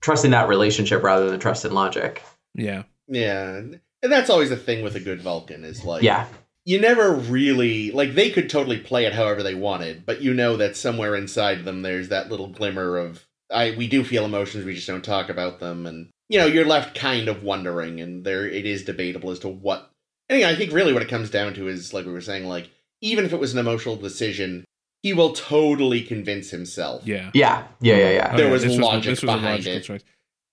trust 0.00 0.24
in 0.24 0.30
that 0.30 0.48
relationship 0.48 1.02
rather 1.02 1.30
than 1.30 1.40
trust 1.40 1.64
in 1.64 1.72
logic. 1.72 2.22
Yeah. 2.54 2.84
Yeah, 3.08 3.56
and 3.56 3.80
that's 4.02 4.30
always 4.30 4.50
the 4.50 4.56
thing 4.56 4.82
with 4.84 4.94
a 4.94 5.00
good 5.00 5.20
Vulcan 5.22 5.64
is 5.64 5.84
like, 5.84 6.02
Yeah. 6.02 6.26
you 6.64 6.80
never 6.80 7.12
really 7.14 7.90
like 7.90 8.14
they 8.14 8.30
could 8.30 8.50
totally 8.50 8.78
play 8.78 9.06
it 9.06 9.14
however 9.14 9.42
they 9.42 9.54
wanted, 9.54 10.04
but 10.06 10.20
you 10.20 10.34
know 10.34 10.56
that 10.58 10.76
somewhere 10.76 11.14
inside 11.16 11.64
them 11.64 11.82
there's 11.82 12.10
that 12.10 12.30
little 12.30 12.48
glimmer 12.48 12.96
of 12.98 13.24
I 13.50 13.74
we 13.76 13.88
do 13.88 14.04
feel 14.04 14.24
emotions, 14.26 14.64
we 14.64 14.74
just 14.74 14.86
don't 14.86 15.04
talk 15.04 15.30
about 15.30 15.58
them, 15.58 15.86
and 15.86 16.10
you 16.28 16.38
know 16.38 16.46
you're 16.46 16.66
left 16.66 16.94
kind 16.94 17.28
of 17.28 17.42
wondering, 17.42 18.00
and 18.00 18.24
there 18.24 18.46
it 18.46 18.66
is 18.66 18.84
debatable 18.84 19.30
as 19.30 19.38
to 19.40 19.48
what. 19.48 19.90
And 20.28 20.36
again, 20.36 20.54
I 20.54 20.56
think 20.56 20.72
really 20.72 20.92
what 20.92 21.02
it 21.02 21.08
comes 21.08 21.30
down 21.30 21.54
to 21.54 21.66
is 21.68 21.94
like 21.94 22.04
we 22.04 22.12
were 22.12 22.20
saying, 22.20 22.44
like 22.44 22.68
even 23.00 23.24
if 23.24 23.32
it 23.32 23.40
was 23.40 23.54
an 23.54 23.58
emotional 23.58 23.96
decision, 23.96 24.64
he 25.02 25.12
will 25.12 25.32
totally 25.32 26.02
convince 26.02 26.50
himself. 26.50 27.06
Yeah. 27.06 27.30
Yeah. 27.34 27.66
Yeah, 27.80 27.96
yeah, 27.96 28.10
yeah. 28.10 28.36
There 28.36 28.46
yeah, 28.46 28.52
was 28.52 28.62
this 28.62 28.78
logic 28.78 29.04
this 29.10 29.22
was 29.22 29.30
a 29.30 29.36
behind 29.36 29.64
logical 29.64 29.78
it. 29.78 29.84
choice. 29.84 30.02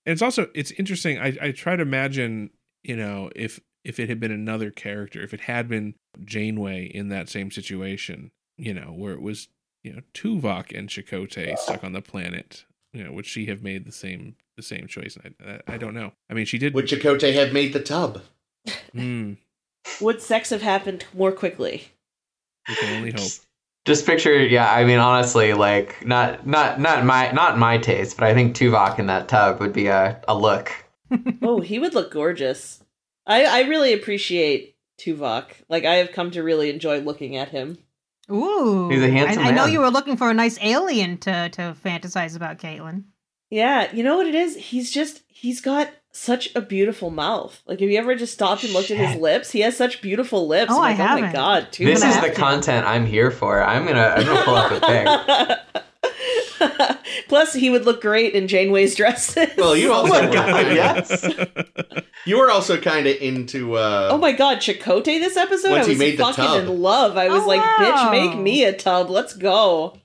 And 0.06 0.14
it's 0.14 0.22
also 0.22 0.48
it's 0.54 0.72
interesting. 0.72 1.20
I, 1.20 1.36
I 1.42 1.52
try 1.52 1.76
to 1.76 1.82
imagine, 1.82 2.52
you 2.84 2.96
know, 2.96 3.32
if 3.36 3.60
if 3.84 4.00
it 4.00 4.10
had 4.10 4.20
been 4.20 4.32
another 4.32 4.72
character, 4.72 5.22
if 5.22 5.34
it 5.34 5.42
had 5.42 5.68
been 5.68 5.96
Janeway 6.24 6.86
in 6.86 7.10
that 7.10 7.30
same 7.30 7.52
situation, 7.52 8.32
you 8.58 8.74
know, 8.74 8.94
where 8.94 9.14
it 9.14 9.22
was, 9.22 9.48
you 9.84 9.94
know, 9.94 10.02
Tuvok 10.14 10.78
and 10.78 10.90
Chakotay 10.90 11.58
stuck 11.58 11.84
on 11.84 11.94
the 11.94 12.02
planet, 12.02 12.66
you 12.94 13.04
know, 13.04 13.12
would 13.12 13.26
she 13.26 13.48
have 13.48 13.64
made 13.64 13.86
the 13.86 13.92
same 13.92 14.36
the 14.58 14.64
same 14.64 14.88
choice? 14.88 15.18
I, 15.24 15.52
I, 15.52 15.74
I 15.74 15.78
don't 15.78 15.94
know. 15.96 16.14
I 16.30 16.34
mean, 16.36 16.46
she 16.46 16.58
did. 16.60 16.74
Would 16.76 16.86
Chakotay 16.86 17.34
have 17.34 17.52
made 17.52 17.74
the 17.74 17.82
tub? 17.82 18.22
Hmm, 18.94 19.34
Would 20.02 20.22
sex 20.22 20.50
have 20.52 20.62
happened 20.62 21.06
more 21.14 21.32
quickly? 21.32 21.90
we 22.68 22.76
can 22.76 22.96
only 22.98 23.12
hope. 23.12 23.32
Just 23.86 24.06
picture, 24.06 24.44
yeah. 24.44 24.72
I 24.72 24.84
mean, 24.84 24.98
honestly, 24.98 25.54
like 25.54 26.06
not 26.06 26.46
not 26.46 26.80
not 26.80 27.06
my 27.06 27.32
not 27.32 27.58
my 27.58 27.78
taste, 27.78 28.18
but 28.18 28.26
I 28.26 28.34
think 28.34 28.56
Tuvok 28.56 29.00
in 29.00 29.08
that 29.08 29.28
tub 29.28 29.60
would 29.60 29.74
be 29.74 29.88
a, 29.88 30.22
a 30.28 30.36
look. 30.36 30.72
oh, 31.42 31.62
he 31.62 31.78
would 31.78 31.94
look 31.94 32.12
gorgeous. 32.12 32.84
I 33.28 33.46
I 33.46 33.62
really 33.68 33.94
appreciate 33.94 34.76
Tuvok. 35.00 35.52
Like 35.70 35.86
I 35.86 35.96
have 35.96 36.12
come 36.12 36.32
to 36.32 36.44
really 36.44 36.70
enjoy 36.72 37.00
looking 37.00 37.38
at 37.38 37.50
him. 37.50 37.78
Ooh. 38.32 38.90
He's 38.90 39.04
a 39.04 39.10
handsome 39.10 39.44
I, 39.44 39.50
I 39.50 39.52
know 39.52 39.66
you 39.66 39.80
were 39.80 39.92
looking 39.92 40.18
for 40.18 40.30
a 40.30 40.34
nice 40.34 40.58
alien 40.62 41.18
to, 41.20 41.50
to 41.50 41.76
fantasize 41.84 42.36
about, 42.36 42.58
Caitlin. 42.58 43.04
Yeah, 43.50 43.94
you 43.94 44.04
know 44.04 44.18
what 44.18 44.28
it 44.28 44.36
is? 44.36 44.56
He's 44.56 44.90
just 44.90 45.22
he's 45.28 45.62
got 45.62 45.92
such 46.16 46.56
a 46.56 46.62
beautiful 46.62 47.10
mouth. 47.10 47.62
Like 47.68 47.80
have 47.82 47.90
you 47.90 47.98
ever 47.98 48.16
just 48.16 48.34
stopped 48.34 48.64
and 48.64 48.72
looked 48.74 48.90
at 48.92 48.98
his 48.98 49.20
lips? 49.22 49.52
He 49.52 49.60
has 49.62 49.76
such 49.76 50.02
beautiful 50.02 50.48
lips. 50.48 50.72
Oh, 50.72 50.82
I'm 50.82 50.84
I 50.84 50.90
like, 50.92 51.00
oh 51.00 51.04
my 51.04 51.08
haven't. 51.28 51.34
god, 51.34 51.68
Tuvok. 51.72 51.86
This 51.86 52.04
is 52.04 52.16
the 52.22 52.30
to. 52.30 52.34
content 52.34 52.88
I'm 52.88 53.06
here 53.06 53.32
for. 53.32 53.62
I'm 53.62 53.86
gonna 53.86 54.14
I'm 54.18 54.26
gonna 54.26 54.44
pull 54.44 54.56
up 54.56 54.72
a 54.72 54.80
pic. 54.80 55.84
Plus, 57.28 57.54
he 57.54 57.70
would 57.70 57.86
look 57.86 58.02
great 58.02 58.34
in 58.34 58.48
Janeway's 58.48 58.96
dresses. 58.96 59.50
Well, 59.58 59.76
you 59.76 59.90
Oh 59.92 59.94
also 59.96 60.14
my 60.14 60.26
were 60.28 60.34
God, 60.34 60.66
yes. 60.74 61.28
you 62.26 62.38
were 62.38 62.50
also 62.52 62.80
kind 62.80 63.08
of 63.08 63.16
into. 63.18 63.76
uh 63.76 64.10
Oh 64.12 64.18
my 64.18 64.32
god, 64.32 64.58
Chakotay 64.60 65.20
this 65.20 65.38
episode? 65.38 65.72
Once 65.72 65.86
I 65.86 65.90
he 65.90 65.92
was 65.92 66.00
made 66.00 66.18
the 66.18 66.24
fucking 66.24 66.44
tub. 66.46 66.64
in 66.64 66.82
love. 66.82 67.18
I 67.18 67.30
was 67.30 67.44
Oh, 67.44 67.48
like, 67.48 67.62
bitch, 67.62 68.12
make 68.12 68.38
me 68.38 68.64
a 68.64 68.74
tub. 68.74 69.10
Let's 69.10 69.34
go. 69.36 69.98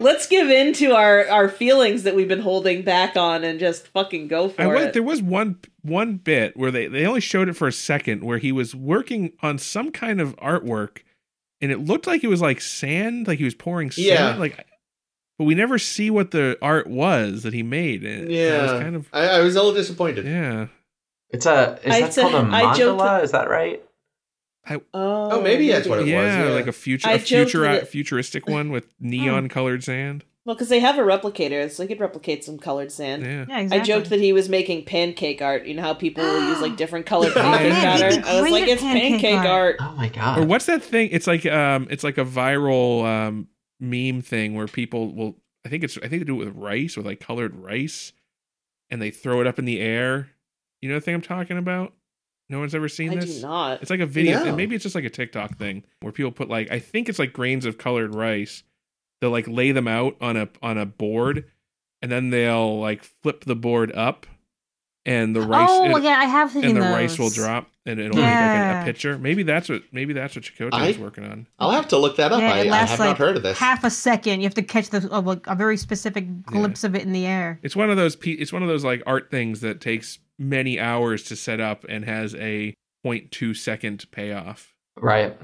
Let's 0.00 0.26
give 0.26 0.50
in 0.50 0.72
to 0.74 0.92
our, 0.94 1.28
our 1.28 1.48
feelings 1.48 2.02
that 2.04 2.14
we've 2.14 2.28
been 2.28 2.40
holding 2.40 2.82
back 2.82 3.16
on 3.16 3.44
and 3.44 3.60
just 3.60 3.88
fucking 3.88 4.28
go 4.28 4.48
for 4.48 4.62
I 4.62 4.66
was, 4.66 4.82
it. 4.86 4.92
there 4.94 5.02
was 5.02 5.22
one 5.22 5.58
one 5.82 6.16
bit 6.16 6.56
where 6.56 6.70
they 6.70 6.86
they 6.86 7.04
only 7.06 7.20
showed 7.20 7.48
it 7.48 7.54
for 7.56 7.68
a 7.68 7.72
second 7.72 8.24
where 8.24 8.38
he 8.38 8.52
was 8.52 8.74
working 8.74 9.32
on 9.42 9.58
some 9.58 9.90
kind 9.92 10.18
of 10.20 10.34
artwork 10.36 10.98
and 11.60 11.70
it 11.70 11.78
looked 11.84 12.06
like 12.06 12.24
it 12.24 12.28
was 12.28 12.40
like 12.40 12.60
sand 12.62 13.26
like 13.26 13.38
he 13.38 13.44
was 13.44 13.54
pouring 13.54 13.90
sand 13.90 14.06
Yeah. 14.06 14.34
like 14.36 14.66
but 15.38 15.44
we 15.44 15.54
never 15.54 15.78
see 15.78 16.10
what 16.10 16.30
the 16.30 16.56
art 16.62 16.86
was 16.86 17.42
that 17.42 17.52
he 17.52 17.62
made 17.62 18.04
it 18.04 18.30
yeah, 18.30 18.62
was 18.62 18.70
kind 18.82 18.96
of 18.96 19.08
I, 19.12 19.28
I 19.28 19.40
was 19.40 19.54
a 19.56 19.58
little 19.62 19.74
disappointed. 19.74 20.26
yeah 20.26 20.66
It's 21.30 21.46
a 21.46 21.78
is 21.82 21.92
I 21.94 22.00
that 22.02 22.14
called 22.14 22.34
a 22.34 22.48
I 22.54 22.74
joked 22.74 23.00
mandala? 23.00 23.04
that- 23.18 23.24
Is 23.24 23.30
that 23.32 23.48
right? 23.50 23.82
oh, 24.70 24.80
Oh, 24.94 25.40
maybe 25.42 25.68
that's 25.68 25.86
what 25.86 25.98
it 25.98 26.02
was, 26.02 26.08
yeah, 26.08 26.46
yeah. 26.46 26.50
like 26.54 26.66
a 26.66 26.72
future 26.72 27.08
I 27.08 27.12
a 27.14 27.18
future 27.18 27.64
it- 27.66 27.88
futuristic 27.88 28.48
one 28.48 28.70
with 28.70 28.86
neon 29.00 29.48
colored 29.48 29.84
sand 29.84 30.24
Well, 30.46 30.54
because 30.56 30.68
they 30.70 30.80
have 30.80 30.96
a 30.98 31.02
replicator, 31.02 31.70
so 31.70 31.82
they 31.82 31.86
could 31.88 32.00
replicate 32.00 32.44
some 32.44 32.58
colored 32.58 32.90
sand. 32.92 33.24
yeah 33.24 33.44
Yeah, 33.48 33.58
exactly. 33.60 33.80
I 33.80 33.82
joked 33.82 34.10
that 34.10 34.20
he 34.20 34.32
was 34.32 34.48
making 34.48 34.84
pancake 34.84 35.42
art. 35.42 35.66
You 35.66 35.74
know 35.74 35.82
how 35.82 35.94
people 35.94 36.24
will 36.24 36.48
use 36.48 36.60
like 36.60 36.76
different 36.76 37.04
colored 37.06 37.32
Oh, 37.36 37.40
pancake 37.40 37.72
batter? 37.72 38.20
be 38.22 38.26
I 38.28 38.40
was 38.40 38.50
like, 38.50 38.68
it's 38.68 38.82
pancake 38.82 39.10
pancake 39.20 39.38
art. 39.38 39.76
art. 39.80 39.92
Oh 39.92 39.96
my 39.96 40.08
god. 40.08 40.38
or 40.38 40.46
what's 40.46 40.66
that 40.66 40.82
thing 40.82 41.08
it's 41.12 41.26
like 41.26 41.44
um 41.46 41.86
it's 41.90 42.04
like 42.04 42.16
a 42.18 42.24
viral 42.24 43.04
um 43.04 43.48
meme 43.80 44.20
thing 44.22 44.54
where 44.54 44.66
people 44.66 45.12
will 45.14 45.36
i 45.64 45.68
think 45.68 45.82
it's 45.84 45.96
i 45.98 46.08
think 46.08 46.20
they 46.20 46.24
do 46.24 46.40
it 46.40 46.46
with 46.46 46.56
rice 46.56 46.96
with 46.96 47.06
like 47.06 47.20
colored 47.20 47.54
rice 47.56 48.12
and 48.90 49.00
they 49.02 49.10
throw 49.10 49.40
it 49.40 49.46
up 49.46 49.58
in 49.58 49.64
the 49.64 49.80
air 49.80 50.28
you 50.80 50.88
know 50.88 50.94
the 50.94 51.00
thing 51.00 51.14
i'm 51.14 51.20
talking 51.20 51.58
about 51.58 51.92
no 52.50 52.58
one's 52.60 52.74
ever 52.74 52.88
seen 52.88 53.10
I 53.12 53.16
this 53.16 53.36
do 53.36 53.42
not. 53.42 53.80
it's 53.82 53.90
like 53.90 54.00
a 54.00 54.06
video 54.06 54.40
No. 54.40 54.48
and 54.48 54.56
maybe 54.56 54.74
it's 54.74 54.82
just 54.84 54.94
like 54.94 55.04
a 55.04 55.10
tiktok 55.10 55.56
thing 55.58 55.82
where 56.00 56.12
people 56.12 56.30
put 56.32 56.48
like 56.48 56.70
i 56.70 56.78
think 56.78 57.08
it's 57.08 57.18
like 57.18 57.32
grains 57.32 57.64
of 57.66 57.78
colored 57.78 58.14
rice 58.14 58.62
they'll 59.20 59.30
like 59.30 59.48
lay 59.48 59.72
them 59.72 59.88
out 59.88 60.16
on 60.20 60.36
a 60.36 60.48
on 60.62 60.78
a 60.78 60.86
board 60.86 61.46
and 62.02 62.12
then 62.12 62.30
they'll 62.30 62.78
like 62.78 63.02
flip 63.22 63.44
the 63.44 63.56
board 63.56 63.90
up 63.92 64.26
and 65.06 65.34
the 65.34 65.40
rice 65.42 65.68
oh, 65.70 65.96
it- 65.96 66.02
yeah, 66.04 66.18
I 66.18 66.24
have 66.26 66.52
seen 66.52 66.64
and 66.64 66.76
the 66.76 66.80
those. 66.80 66.90
rice 66.92 67.18
will 67.18 67.30
drop 67.30 67.68
and 67.86 68.00
it'll 68.00 68.16
make 68.16 68.24
like 68.24 68.76
a, 68.78 68.80
a 68.80 68.84
picture 68.84 69.18
maybe 69.18 69.42
that's 69.42 69.68
what 69.68 69.82
maybe 69.92 70.12
that's 70.14 70.34
what 70.34 70.44
Chakotay 70.44 70.70
I- 70.72 70.86
was 70.88 70.98
working 70.98 71.24
on 71.24 71.46
I'll 71.58 71.70
have 71.70 71.88
to 71.88 71.98
look 71.98 72.16
that 72.16 72.32
up. 72.32 72.40
Yeah, 72.40 72.52
I, 72.54 72.58
it 72.60 72.70
I 72.72 72.76
have 72.84 72.98
like 72.98 73.08
not 73.10 73.18
heard 73.18 73.36
of 73.36 73.42
this. 73.42 73.58
half 73.58 73.84
a 73.84 73.90
second. 73.90 74.40
You 74.40 74.46
have 74.46 74.54
to 74.54 74.62
catch 74.62 74.90
the 74.90 75.08
uh, 75.12 75.20
like 75.20 75.46
a 75.46 75.54
very 75.54 75.76
specific 75.76 76.42
glimpse 76.44 76.82
of 76.84 76.94
it 76.94 77.02
in 77.02 77.12
the 77.12 77.26
air. 77.26 77.58
It's 77.62 77.76
one 77.76 77.90
of 77.90 77.96
those. 77.96 78.16
It's 78.22 78.52
one 78.52 78.62
of 78.62 78.68
those 78.68 78.84
like 78.84 79.02
art 79.06 79.30
things 79.30 79.60
that 79.60 79.80
takes 79.80 80.18
many 80.38 80.80
hours 80.80 81.22
to 81.24 81.36
set 81.36 81.60
up 81.60 81.84
and 81.88 82.04
has 82.04 82.34
a 82.36 82.74
0.2 83.06 83.56
second 83.56 84.10
payoff. 84.10 84.74
right. 84.96 85.36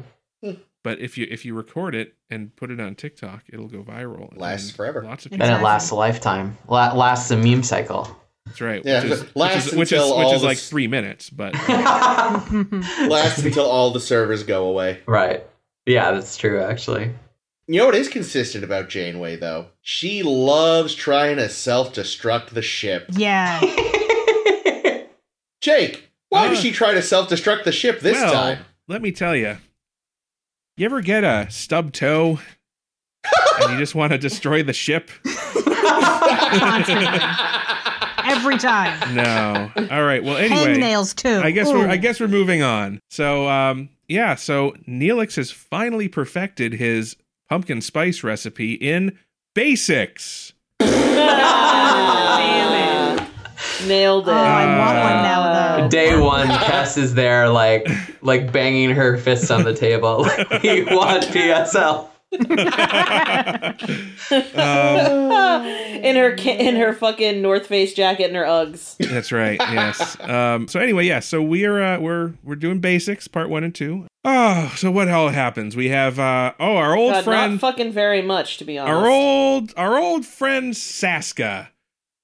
But 0.83 0.98
if 0.98 1.18
you 1.18 1.26
if 1.31 1.44
you 1.44 1.55
record 1.55 1.94
it 1.94 2.14
and 2.31 2.57
put 2.57 2.70
it 2.70 2.81
on 2.81 2.94
TikTok, 2.94 3.44
it'll 3.53 3.68
go 3.68 3.83
viral. 3.83 4.31
and 4.31 4.40
Lasts 4.40 4.70
forever. 4.70 5.03
Lots 5.05 5.26
of 5.26 5.33
Then 5.33 5.42
it 5.42 5.62
lasts 5.62 5.90
a 5.90 5.94
lifetime. 5.94 6.57
La- 6.68 6.94
lasts 6.94 7.31
a 7.31 7.37
meme 7.37 7.62
cycle. 7.62 8.16
That's 8.50 8.60
right. 8.60 8.82
Yeah, 8.84 9.02
which 9.04 9.12
is, 9.12 9.36
lasts 9.36 9.64
which 9.66 9.72
is, 9.72 9.78
which 9.78 9.92
is, 9.92 10.00
which 10.00 10.10
all 10.26 10.34
is 10.34 10.42
like 10.42 10.58
s- 10.58 10.68
three 10.68 10.88
minutes. 10.88 11.30
But 11.30 11.54
Lasts 13.08 13.44
until 13.44 13.64
all 13.66 13.92
the 13.92 14.00
servers 14.00 14.42
go 14.42 14.66
away. 14.68 15.00
right. 15.06 15.46
Yeah, 15.86 16.10
that's 16.10 16.36
true 16.36 16.60
actually. 16.60 17.12
You 17.68 17.78
know 17.78 17.86
what 17.86 17.94
is 17.94 18.08
consistent 18.08 18.64
about 18.64 18.88
Janeway 18.88 19.36
though? 19.36 19.66
She 19.82 20.22
loves 20.24 20.94
trying 20.94 21.36
to 21.36 21.48
self-destruct 21.48 22.48
the 22.50 22.62
ship. 22.62 23.06
yeah. 23.10 23.60
Jake, 25.60 26.10
why 26.28 26.46
Uh, 26.46 26.50
did 26.50 26.58
she 26.58 26.72
try 26.72 26.92
to 26.94 27.02
self-destruct 27.02 27.64
the 27.64 27.72
ship 27.72 28.00
this 28.00 28.14
well, 28.16 28.32
time? 28.32 28.64
let 28.88 29.00
me 29.02 29.12
tell 29.12 29.36
you. 29.36 29.58
You 30.76 30.86
ever 30.86 31.00
get 31.02 31.22
a 31.22 31.46
stub 31.50 31.92
toe 31.92 32.38
and 33.62 33.72
you 33.72 33.78
just 33.78 33.94
want 33.94 34.12
to 34.12 34.18
destroy 34.18 34.62
the 34.62 34.72
ship? 34.72 35.10
Every 38.24 38.59
time. 38.59 39.14
No. 39.14 39.70
All 39.90 40.04
right. 40.04 40.22
Well, 40.22 40.37
anyway. 40.37 40.76
Hangnails 40.78 41.14
too. 41.14 41.40
I 41.44 41.50
guess 41.50 41.66
we're 41.68 41.88
I 41.88 41.96
guess 41.96 42.20
we're 42.20 42.28
moving 42.28 42.62
on. 42.62 43.00
So 43.11 43.48
um 43.48 43.88
yeah, 44.09 44.35
so 44.35 44.72
Neelix 44.88 45.37
has 45.37 45.50
finally 45.50 46.09
perfected 46.09 46.74
his 46.74 47.16
pumpkin 47.48 47.80
spice 47.80 48.22
recipe 48.24 48.74
in 48.74 49.18
basics. 49.54 50.52
Damn. 52.00 53.26
Nailed 53.87 54.28
it. 54.28 54.33
Oh, 54.33 54.35
I 54.35 54.66
want 54.78 54.98
one 54.98 55.12
Uh, 55.12 55.22
now 55.22 55.78
though. 55.83 55.88
Day 55.88 56.18
one, 56.18 56.46
Tess 56.48 56.96
is 56.96 57.14
there 57.14 57.48
like 57.48 57.87
like 58.22 58.52
banging 58.52 58.90
her 58.90 59.16
fists 59.16 59.50
on 59.50 59.64
the 59.64 59.74
table. 59.74 60.26
Like, 60.50 60.62
we 60.62 60.83
want 60.85 61.24
PSL. 61.24 62.09
Um, 62.32 62.40
in 66.04 66.16
her 66.16 66.30
in 66.30 66.76
her 66.76 66.92
fucking 66.92 67.42
North 67.42 67.66
Face 67.66 67.94
jacket 67.94 68.24
and 68.24 68.36
her 68.36 68.44
Uggs. 68.44 68.96
that's 69.10 69.32
right. 69.32 69.58
Yes. 69.60 70.18
Um 70.20 70.68
so 70.68 70.80
anyway, 70.80 71.06
yeah, 71.06 71.20
so 71.20 71.42
we're 71.42 71.82
uh 71.82 71.98
we're 71.98 72.34
we're 72.42 72.57
doing 72.57 72.80
basics 72.80 73.28
part 73.28 73.48
1 73.48 73.64
and 73.64 73.74
2. 73.74 74.07
Oh, 74.24 74.72
so 74.76 74.90
what 74.90 75.09
all 75.09 75.30
happens? 75.30 75.76
We 75.76 75.88
have 75.88 76.18
uh 76.18 76.52
oh, 76.61 76.76
our 76.76 76.96
old 76.96 77.14
God, 77.14 77.24
friend 77.24 77.52
not 77.52 77.61
fucking 77.61 77.92
very 77.92 78.22
much 78.22 78.59
to 78.59 78.64
be 78.64 78.78
honest. 78.78 78.94
Our 78.94 79.09
old 79.09 79.74
our 79.76 79.98
old 79.98 80.26
friend 80.26 80.74
Seska 80.74 81.68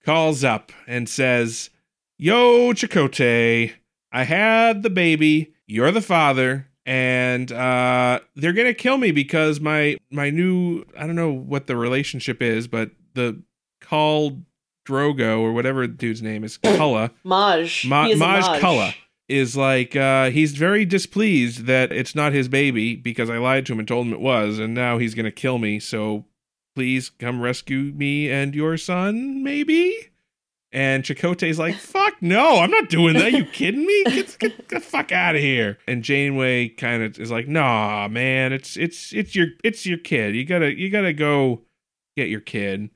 calls 0.04 0.44
up 0.44 0.72
and 0.86 1.08
says, 1.08 1.70
"Yo, 2.18 2.72
Chakotay, 2.72 3.72
I 4.12 4.24
had 4.24 4.82
the 4.82 4.90
baby. 4.90 5.54
You're 5.66 5.92
the 5.92 6.02
father." 6.02 6.68
And 6.86 7.50
uh, 7.50 8.20
they're 8.36 8.52
gonna 8.52 8.72
kill 8.72 8.96
me 8.96 9.10
because 9.10 9.60
my 9.60 9.96
my 10.10 10.30
new 10.30 10.84
I 10.96 11.06
don't 11.06 11.16
know 11.16 11.32
what 11.32 11.66
the 11.66 11.76
relationship 11.76 12.40
is, 12.40 12.68
but 12.68 12.92
the 13.14 13.42
called 13.80 14.42
Drogo 14.86 15.40
or 15.40 15.52
whatever 15.52 15.86
dude's 15.88 16.22
name 16.22 16.44
is, 16.44 16.56
Cullen. 16.62 17.10
Maj. 17.24 17.84
Ma- 17.86 18.08
Maj 18.14 18.62
Maj. 18.62 18.96
Is 19.28 19.56
like 19.56 19.96
uh, 19.96 20.30
he's 20.30 20.52
very 20.52 20.84
displeased 20.84 21.66
that 21.66 21.90
it's 21.90 22.14
not 22.14 22.32
his 22.32 22.46
baby 22.46 22.94
because 22.94 23.28
I 23.28 23.38
lied 23.38 23.66
to 23.66 23.72
him 23.72 23.80
and 23.80 23.88
told 23.88 24.06
him 24.06 24.12
it 24.12 24.20
was, 24.20 24.60
and 24.60 24.72
now 24.72 24.98
he's 24.98 25.16
gonna 25.16 25.32
kill 25.32 25.58
me. 25.58 25.80
So 25.80 26.26
please 26.76 27.10
come 27.10 27.40
rescue 27.40 27.92
me 27.96 28.30
and 28.30 28.54
your 28.54 28.76
son, 28.76 29.42
maybe. 29.42 30.10
And 30.72 31.04
Chakotay's 31.04 31.58
like, 31.58 31.76
"Fuck 31.76 32.20
no, 32.20 32.58
I'm 32.58 32.70
not 32.70 32.88
doing 32.88 33.14
that. 33.14 33.32
you 33.32 33.44
kidding 33.52 33.86
me? 33.86 34.04
Get, 34.04 34.36
get, 34.38 34.68
the 34.68 34.80
fuck 34.80 35.12
out 35.12 35.34
of 35.36 35.40
here!" 35.40 35.78
And 35.86 36.02
Janeway 36.02 36.70
kind 36.70 37.02
of 37.02 37.18
is 37.18 37.30
like, 37.30 37.48
"Nah, 37.48 38.08
man, 38.08 38.52
it's 38.52 38.76
it's 38.76 39.12
it's 39.12 39.34
your 39.34 39.48
it's 39.64 39.86
your 39.86 39.98
kid. 39.98 40.34
You 40.34 40.44
gotta 40.44 40.76
you 40.76 40.90
gotta 40.90 41.12
go 41.12 41.62
get 42.16 42.28
your 42.28 42.40
kid." 42.40 42.90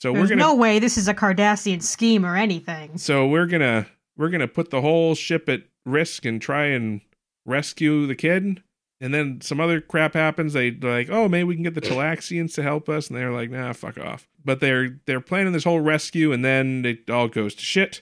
So 0.00 0.12
There's 0.12 0.24
we're 0.24 0.36
gonna 0.36 0.40
no 0.48 0.54
way 0.56 0.80
this 0.80 0.98
is 0.98 1.06
a 1.06 1.14
Cardassian 1.14 1.80
scheme 1.80 2.26
or 2.26 2.36
anything. 2.36 2.98
so 2.98 3.26
we're 3.28 3.46
gonna 3.46 3.86
we're 4.16 4.30
gonna 4.30 4.48
put 4.48 4.70
the 4.70 4.80
whole 4.80 5.14
ship 5.14 5.48
at 5.48 5.62
risk 5.86 6.24
and 6.24 6.42
try 6.42 6.64
and 6.66 7.00
rescue 7.46 8.06
the 8.06 8.16
kid. 8.16 8.62
And 9.02 9.12
then 9.12 9.40
some 9.40 9.60
other 9.60 9.80
crap 9.80 10.14
happens. 10.14 10.52
They 10.52 10.70
like, 10.70 11.10
oh, 11.10 11.28
maybe 11.28 11.42
we 11.42 11.54
can 11.54 11.64
get 11.64 11.74
the 11.74 11.80
Talaxians 11.80 12.54
to 12.54 12.62
help 12.62 12.88
us, 12.88 13.08
and 13.08 13.18
they're 13.18 13.32
like, 13.32 13.50
nah, 13.50 13.72
fuck 13.72 13.98
off. 13.98 14.28
But 14.44 14.60
they're 14.60 15.00
they're 15.06 15.20
planning 15.20 15.52
this 15.52 15.64
whole 15.64 15.80
rescue, 15.80 16.32
and 16.32 16.44
then 16.44 16.84
it 16.84 17.10
all 17.10 17.26
goes 17.26 17.56
to 17.56 17.62
shit 17.62 18.00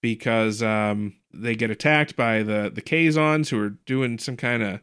because 0.00 0.60
um, 0.60 1.14
they 1.32 1.54
get 1.54 1.70
attacked 1.70 2.16
by 2.16 2.42
the 2.42 2.72
the 2.74 2.82
Kazons 2.82 3.50
who 3.50 3.62
are 3.62 3.70
doing 3.70 4.18
some 4.18 4.36
kind 4.36 4.64
of 4.64 4.80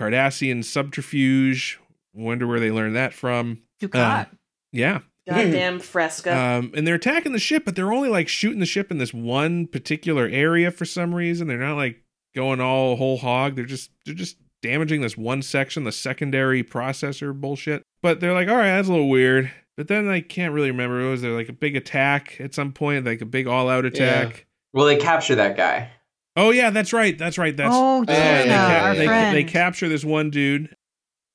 Cardassian 0.00 0.64
subterfuge. 0.64 1.78
Wonder 2.14 2.46
where 2.46 2.60
they 2.60 2.70
learned 2.70 2.96
that 2.96 3.12
from. 3.12 3.60
Dukat. 3.82 4.28
Yeah, 4.72 5.00
Goddamn 5.28 5.80
Fresca. 5.80 6.34
um, 6.34 6.72
and 6.74 6.86
they're 6.86 6.94
attacking 6.94 7.32
the 7.32 7.38
ship, 7.38 7.66
but 7.66 7.76
they're 7.76 7.92
only 7.92 8.08
like 8.08 8.28
shooting 8.28 8.60
the 8.60 8.66
ship 8.66 8.90
in 8.90 8.96
this 8.96 9.12
one 9.12 9.66
particular 9.66 10.26
area 10.26 10.70
for 10.70 10.86
some 10.86 11.14
reason. 11.14 11.46
They're 11.46 11.58
not 11.58 11.76
like 11.76 12.02
going 12.34 12.60
all 12.60 12.96
whole 12.96 13.18
hog. 13.18 13.54
They're 13.54 13.66
just 13.66 13.90
they're 14.06 14.14
just 14.14 14.38
damaging 14.64 15.02
this 15.02 15.16
one 15.16 15.42
section, 15.42 15.84
the 15.84 15.92
secondary 15.92 16.64
processor 16.64 17.38
bullshit. 17.38 17.82
But 18.02 18.20
they're 18.20 18.32
like, 18.32 18.48
all 18.48 18.56
right, 18.56 18.74
that's 18.74 18.88
a 18.88 18.92
little 18.92 19.10
weird. 19.10 19.52
But 19.76 19.88
then 19.88 20.08
I 20.08 20.20
can't 20.20 20.54
really 20.54 20.70
remember. 20.70 21.10
Was 21.10 21.20
there 21.20 21.32
like 21.32 21.50
a 21.50 21.52
big 21.52 21.76
attack 21.76 22.40
at 22.40 22.54
some 22.54 22.72
point, 22.72 23.04
like 23.04 23.20
a 23.20 23.26
big 23.26 23.46
all 23.46 23.68
out 23.68 23.84
attack? 23.84 24.46
Well, 24.72 24.86
they 24.86 24.96
capture 24.96 25.34
that 25.34 25.56
guy. 25.56 25.90
Oh 26.36 26.50
yeah, 26.50 26.70
that's 26.70 26.92
right. 26.92 27.16
That's 27.16 27.36
right. 27.36 27.56
That's 27.56 27.74
oh, 27.74 28.04
yeah, 28.08 28.42
Tina, 28.42 28.48
they 28.48 28.56
ca- 28.56 28.86
our 28.86 28.94
they, 28.94 29.06
friend. 29.06 29.36
they 29.36 29.44
capture 29.44 29.88
this 29.88 30.04
one 30.04 30.30
dude, 30.30 30.74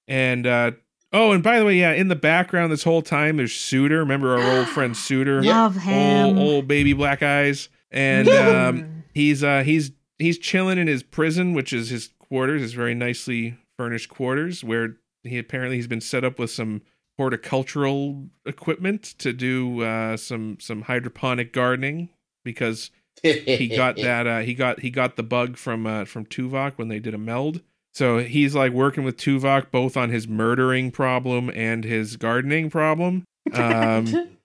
and 0.07 0.45
uh 0.45 0.71
oh, 1.13 1.31
and 1.31 1.43
by 1.43 1.59
the 1.59 1.65
way, 1.65 1.75
yeah, 1.75 1.93
in 1.93 2.07
the 2.07 2.15
background 2.15 2.71
this 2.71 2.83
whole 2.83 3.01
time 3.01 3.37
there's 3.37 3.53
Suder. 3.53 3.99
Remember 3.99 4.37
our 4.37 4.57
old 4.57 4.67
friend 4.69 4.95
Suder? 4.95 5.43
Yeah. 5.43 5.61
Love 5.61 5.75
him. 5.77 6.25
old, 6.25 6.37
old 6.37 6.67
baby 6.67 6.93
black 6.93 7.21
eyes, 7.21 7.69
and 7.91 8.27
um, 8.27 9.03
he's 9.13 9.43
uh, 9.43 9.63
he's 9.63 9.91
he's 10.17 10.37
chilling 10.37 10.77
in 10.77 10.87
his 10.87 11.03
prison, 11.03 11.53
which 11.53 11.71
is 11.71 11.89
his 11.89 12.09
quarters, 12.29 12.61
his 12.61 12.73
very 12.73 12.95
nicely 12.95 13.57
furnished 13.77 14.09
quarters, 14.09 14.63
where 14.63 14.97
he 15.23 15.37
apparently 15.37 15.77
he's 15.77 15.87
been 15.87 16.01
set 16.01 16.23
up 16.23 16.39
with 16.39 16.51
some 16.51 16.81
horticultural 17.17 18.29
equipment 18.45 19.03
to 19.03 19.33
do 19.33 19.81
uh, 19.83 20.15
some 20.15 20.57
some 20.59 20.83
hydroponic 20.83 21.51
gardening 21.51 22.09
because 22.45 22.91
he 23.21 23.67
got 23.67 23.95
that 23.97 24.25
uh, 24.25 24.39
he 24.39 24.53
got 24.53 24.79
he 24.79 24.89
got 24.89 25.15
the 25.15 25.23
bug 25.23 25.57
from 25.57 25.85
uh, 25.85 26.05
from 26.05 26.25
Tuvok 26.25 26.73
when 26.77 26.87
they 26.87 26.99
did 26.99 27.13
a 27.13 27.17
meld. 27.17 27.61
So 27.93 28.19
he's 28.19 28.55
like 28.55 28.71
working 28.71 29.03
with 29.03 29.17
Tuvok 29.17 29.71
both 29.71 29.97
on 29.97 30.09
his 30.09 30.27
murdering 30.27 30.91
problem 30.91 31.51
and 31.53 31.83
his 31.83 32.17
gardening 32.17 32.69
problem. 32.69 33.25
Um, 33.53 34.29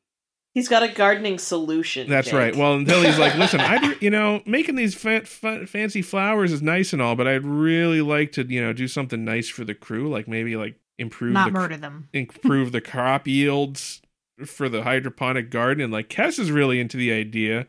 He's 0.54 0.68
got 0.68 0.82
a 0.84 0.88
gardening 0.88 1.38
solution. 1.38 2.08
that's 2.08 2.28
Jake. 2.28 2.34
right. 2.38 2.56
Well, 2.56 2.74
until 2.74 3.02
he's 3.02 3.18
like, 3.18 3.34
listen, 3.34 3.60
I 3.60 3.96
you 4.00 4.08
know 4.10 4.40
making 4.46 4.76
these 4.76 4.94
fa- 4.94 5.24
fa- 5.26 5.66
fancy 5.66 6.00
flowers 6.00 6.52
is 6.52 6.62
nice 6.62 6.92
and 6.92 7.02
all, 7.02 7.16
but 7.16 7.26
I'd 7.26 7.44
really 7.44 8.00
like 8.00 8.32
to 8.32 8.44
you 8.44 8.62
know 8.62 8.72
do 8.72 8.86
something 8.88 9.24
nice 9.24 9.48
for 9.48 9.64
the 9.64 9.74
crew, 9.74 10.08
like 10.08 10.28
maybe 10.28 10.56
like 10.56 10.76
improve 10.98 11.32
Not 11.32 11.46
the 11.52 11.58
murder 11.58 11.76
them. 11.76 12.08
improve 12.12 12.70
the 12.72 12.80
crop 12.80 13.26
yields 13.26 14.00
for 14.46 14.68
the 14.68 14.82
hydroponic 14.84 15.50
garden. 15.50 15.82
And 15.82 15.92
like 15.92 16.08
Kes 16.08 16.38
is 16.38 16.50
really 16.52 16.78
into 16.80 16.96
the 16.96 17.12
idea. 17.12 17.66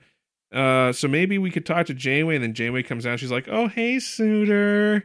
Uh, 0.53 0.93
so 0.93 1.07
maybe 1.07 1.37
we 1.39 1.49
could 1.51 1.65
talk 1.65 1.87
to 1.87 1.93
Janeway, 1.93 2.35
and 2.35 2.43
then 2.43 2.53
Janeway 2.53 2.83
comes 2.83 3.05
out. 3.05 3.19
She's 3.19 3.31
like, 3.31 3.47
"Oh, 3.49 3.67
hey, 3.67 3.95
Suder, 3.97 5.03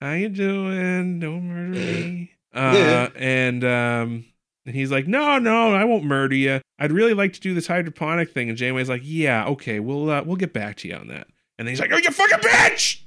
how 0.00 0.12
you 0.12 0.28
doing? 0.28 1.18
Don't 1.18 1.48
murder 1.48 1.70
me." 1.78 2.30
Uh, 2.54 3.08
and 3.16 3.64
um, 3.64 4.24
and 4.66 4.74
he's 4.74 4.90
like, 4.90 5.06
"No, 5.06 5.38
no, 5.38 5.74
I 5.74 5.84
won't 5.84 6.04
murder 6.04 6.34
you. 6.34 6.60
I'd 6.78 6.92
really 6.92 7.14
like 7.14 7.32
to 7.34 7.40
do 7.40 7.54
this 7.54 7.66
hydroponic 7.66 8.30
thing." 8.32 8.48
And 8.48 8.58
Janeway's 8.58 8.88
like, 8.88 9.02
"Yeah, 9.04 9.46
okay, 9.46 9.80
we'll 9.80 10.10
uh, 10.10 10.22
we'll 10.24 10.36
get 10.36 10.52
back 10.52 10.76
to 10.78 10.88
you 10.88 10.94
on 10.94 11.08
that." 11.08 11.26
And 11.58 11.66
then 11.66 11.72
he's 11.72 11.80
like, 11.80 11.92
"Oh, 11.92 11.96
you 11.98 12.10
fucking 12.10 12.38
bitch!" 12.38 13.00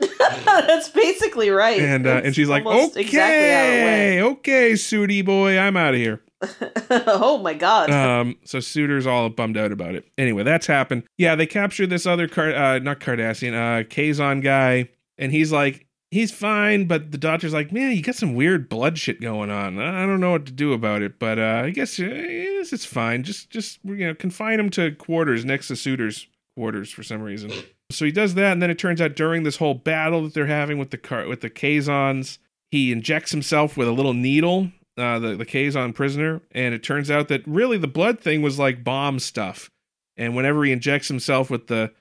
That's 0.46 0.88
basically 0.88 1.50
right. 1.50 1.80
And 1.80 2.06
uh, 2.06 2.20
and 2.24 2.34
she's 2.34 2.48
like, 2.48 2.66
"Okay, 2.66 3.00
exactly 3.02 4.20
okay, 4.20 4.76
Sooty 4.76 5.22
boy, 5.22 5.58
I'm 5.58 5.76
out 5.76 5.94
of 5.94 6.00
here." 6.00 6.20
how 6.42 6.56
it 6.66 6.90
went. 6.90 7.04
oh 7.06 7.38
my 7.38 7.54
god. 7.54 7.90
um 7.90 8.36
so 8.44 8.60
Suder's 8.60 9.06
all 9.06 9.30
bummed 9.30 9.56
out 9.56 9.72
about 9.72 9.94
it 9.94 10.04
anyway 10.18 10.42
that's 10.42 10.66
happened 10.66 11.04
yeah 11.16 11.34
they 11.34 11.46
captured 11.46 11.88
this 11.88 12.04
other 12.04 12.28
car 12.28 12.54
uh 12.54 12.78
not 12.80 13.00
cardassian 13.00 13.54
uh 13.54 13.84
kazon 13.84 14.40
guy 14.42 14.90
and 15.16 15.32
he's 15.32 15.52
like 15.52 15.86
he's 16.14 16.32
fine 16.32 16.86
but 16.86 17.10
the 17.12 17.18
doctor's 17.18 17.52
like 17.52 17.72
man 17.72 17.94
you 17.94 18.02
got 18.02 18.14
some 18.14 18.34
weird 18.34 18.68
blood 18.68 18.98
shit 18.98 19.20
going 19.20 19.50
on. 19.50 19.78
I 19.78 20.06
don't 20.06 20.20
know 20.20 20.30
what 20.30 20.46
to 20.46 20.52
do 20.52 20.72
about 20.72 21.02
it 21.02 21.18
but 21.18 21.38
uh 21.38 21.62
i 21.64 21.70
guess, 21.70 21.98
uh, 21.98 22.04
yes, 22.04 22.72
it's 22.72 22.86
fine. 22.86 23.22
Just 23.22 23.50
just 23.50 23.78
you 23.84 24.06
know 24.06 24.14
confine 24.14 24.58
him 24.58 24.70
to 24.70 24.92
quarters 24.92 25.44
next 25.44 25.68
to 25.68 25.74
Suder's 25.74 26.26
quarters 26.56 26.90
for 26.90 27.02
some 27.02 27.22
reason. 27.22 27.50
So 27.90 28.04
he 28.04 28.12
does 28.12 28.34
that 28.34 28.52
and 28.52 28.62
then 28.62 28.70
it 28.70 28.78
turns 28.78 29.00
out 29.00 29.16
during 29.16 29.42
this 29.42 29.56
whole 29.56 29.74
battle 29.74 30.22
that 30.22 30.34
they're 30.34 30.46
having 30.46 30.78
with 30.78 30.90
the 30.90 30.98
car 30.98 31.26
with 31.26 31.40
the 31.40 31.50
kazons 31.50 32.38
he 32.70 32.92
injects 32.92 33.30
himself 33.30 33.76
with 33.76 33.88
a 33.88 33.92
little 33.92 34.14
needle 34.14 34.70
uh, 34.96 35.18
the 35.18 35.34
the 35.36 35.46
Kazon 35.46 35.92
prisoner, 35.92 36.40
and 36.52 36.74
it 36.74 36.82
turns 36.82 37.10
out 37.10 37.28
that 37.28 37.46
really 37.46 37.78
the 37.78 37.88
blood 37.88 38.20
thing 38.20 38.42
was 38.42 38.58
like 38.58 38.84
bomb 38.84 39.18
stuff. 39.18 39.70
And 40.16 40.36
whenever 40.36 40.64
he 40.64 40.70
injects 40.70 41.08
himself 41.08 41.50
with 41.50 41.66
the 41.66 41.92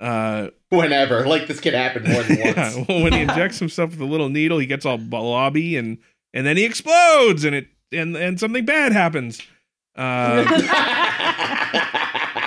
uh, 0.00 0.48
Whenever. 0.78 1.26
Like 1.26 1.48
this 1.48 1.60
could 1.60 1.74
happen 1.74 2.04
more 2.04 2.22
than 2.22 2.38
yeah, 2.38 2.74
once. 2.74 2.88
well, 2.88 3.02
when 3.02 3.12
he 3.12 3.20
injects 3.20 3.58
himself 3.60 3.90
with 3.90 4.00
a 4.00 4.04
little 4.04 4.28
needle, 4.28 4.58
he 4.58 4.66
gets 4.66 4.86
all 4.86 4.98
blobby 4.98 5.76
and 5.76 5.98
and 6.32 6.46
then 6.46 6.56
he 6.56 6.64
explodes, 6.64 7.44
and 7.44 7.56
it 7.56 7.66
and 7.92 8.16
and 8.16 8.38
something 8.38 8.64
bad 8.64 8.92
happens. 8.92 9.42
Uh, 9.96 10.44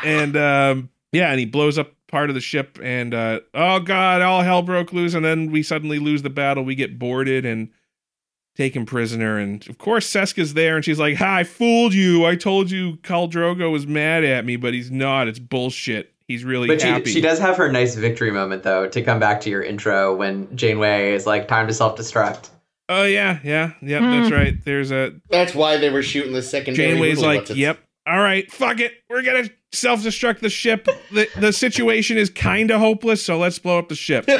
and 0.05 0.37
um, 0.37 0.89
yeah, 1.11 1.31
and 1.31 1.39
he 1.39 1.45
blows 1.45 1.77
up 1.77 1.91
part 2.07 2.29
of 2.29 2.33
the 2.35 2.41
ship, 2.41 2.79
and 2.81 3.13
uh, 3.13 3.41
oh 3.53 3.79
god, 3.79 4.21
all 4.21 4.41
hell 4.41 4.61
broke 4.61 4.93
loose, 4.93 5.13
and 5.13 5.25
then 5.25 5.51
we 5.51 5.61
suddenly 5.61 5.99
lose 5.99 6.21
the 6.21 6.29
battle. 6.29 6.63
We 6.63 6.75
get 6.75 6.97
boarded 6.97 7.45
and 7.45 7.69
taken 8.55 8.85
prisoner, 8.85 9.37
and 9.37 9.67
of 9.67 9.77
course 9.77 10.09
Seska's 10.09 10.53
there, 10.53 10.77
and 10.77 10.85
she's 10.85 10.99
like, 10.99 11.17
"Ha, 11.17 11.37
I 11.37 11.43
fooled 11.43 11.93
you. 11.93 12.25
I 12.25 12.35
told 12.37 12.71
you 12.71 12.97
Khal 12.97 13.29
Drogo 13.29 13.69
was 13.69 13.85
mad 13.85 14.23
at 14.23 14.45
me, 14.45 14.55
but 14.55 14.73
he's 14.73 14.91
not. 14.91 15.27
It's 15.27 15.39
bullshit. 15.39 16.12
He's 16.27 16.43
really 16.43 16.67
But 16.67 16.81
she, 16.81 16.87
happy." 16.87 17.11
she 17.11 17.21
does 17.21 17.39
have 17.39 17.57
her 17.57 17.71
nice 17.71 17.95
victory 17.95 18.31
moment, 18.31 18.63
though, 18.63 18.87
to 18.87 19.01
come 19.01 19.19
back 19.19 19.41
to 19.41 19.49
your 19.49 19.61
intro 19.63 20.15
when 20.15 20.55
Janeway 20.55 21.13
is 21.13 21.25
like, 21.25 21.47
time 21.47 21.67
to 21.67 21.73
self 21.73 21.97
destruct. 21.97 22.49
Oh 22.89 23.03
yeah, 23.03 23.39
yeah, 23.43 23.71
yep. 23.81 24.01
Hmm. 24.01 24.11
That's 24.11 24.31
right. 24.31 24.65
There's 24.65 24.91
a 24.91 25.13
That's 25.29 25.55
why 25.55 25.77
they 25.77 25.89
were 25.89 26.03
shooting 26.03 26.33
the 26.33 26.41
second. 26.41 26.75
Janeway's 26.75 27.21
like, 27.21 27.39
what's-its. 27.39 27.57
"Yep, 27.57 27.79
all 28.05 28.19
right, 28.19 28.51
fuck 28.51 28.79
it. 28.81 28.91
We're 29.09 29.23
gonna 29.23 29.49
self-destruct 29.71 30.39
the 30.39 30.49
ship. 30.49 30.87
the 31.11 31.29
The 31.37 31.53
situation 31.53 32.17
is 32.17 32.29
kind 32.29 32.71
of 32.71 32.81
hopeless, 32.81 33.23
so 33.23 33.37
let's 33.37 33.57
blow 33.57 33.79
up 33.79 33.89
the 33.89 33.95
ship." 33.95 34.25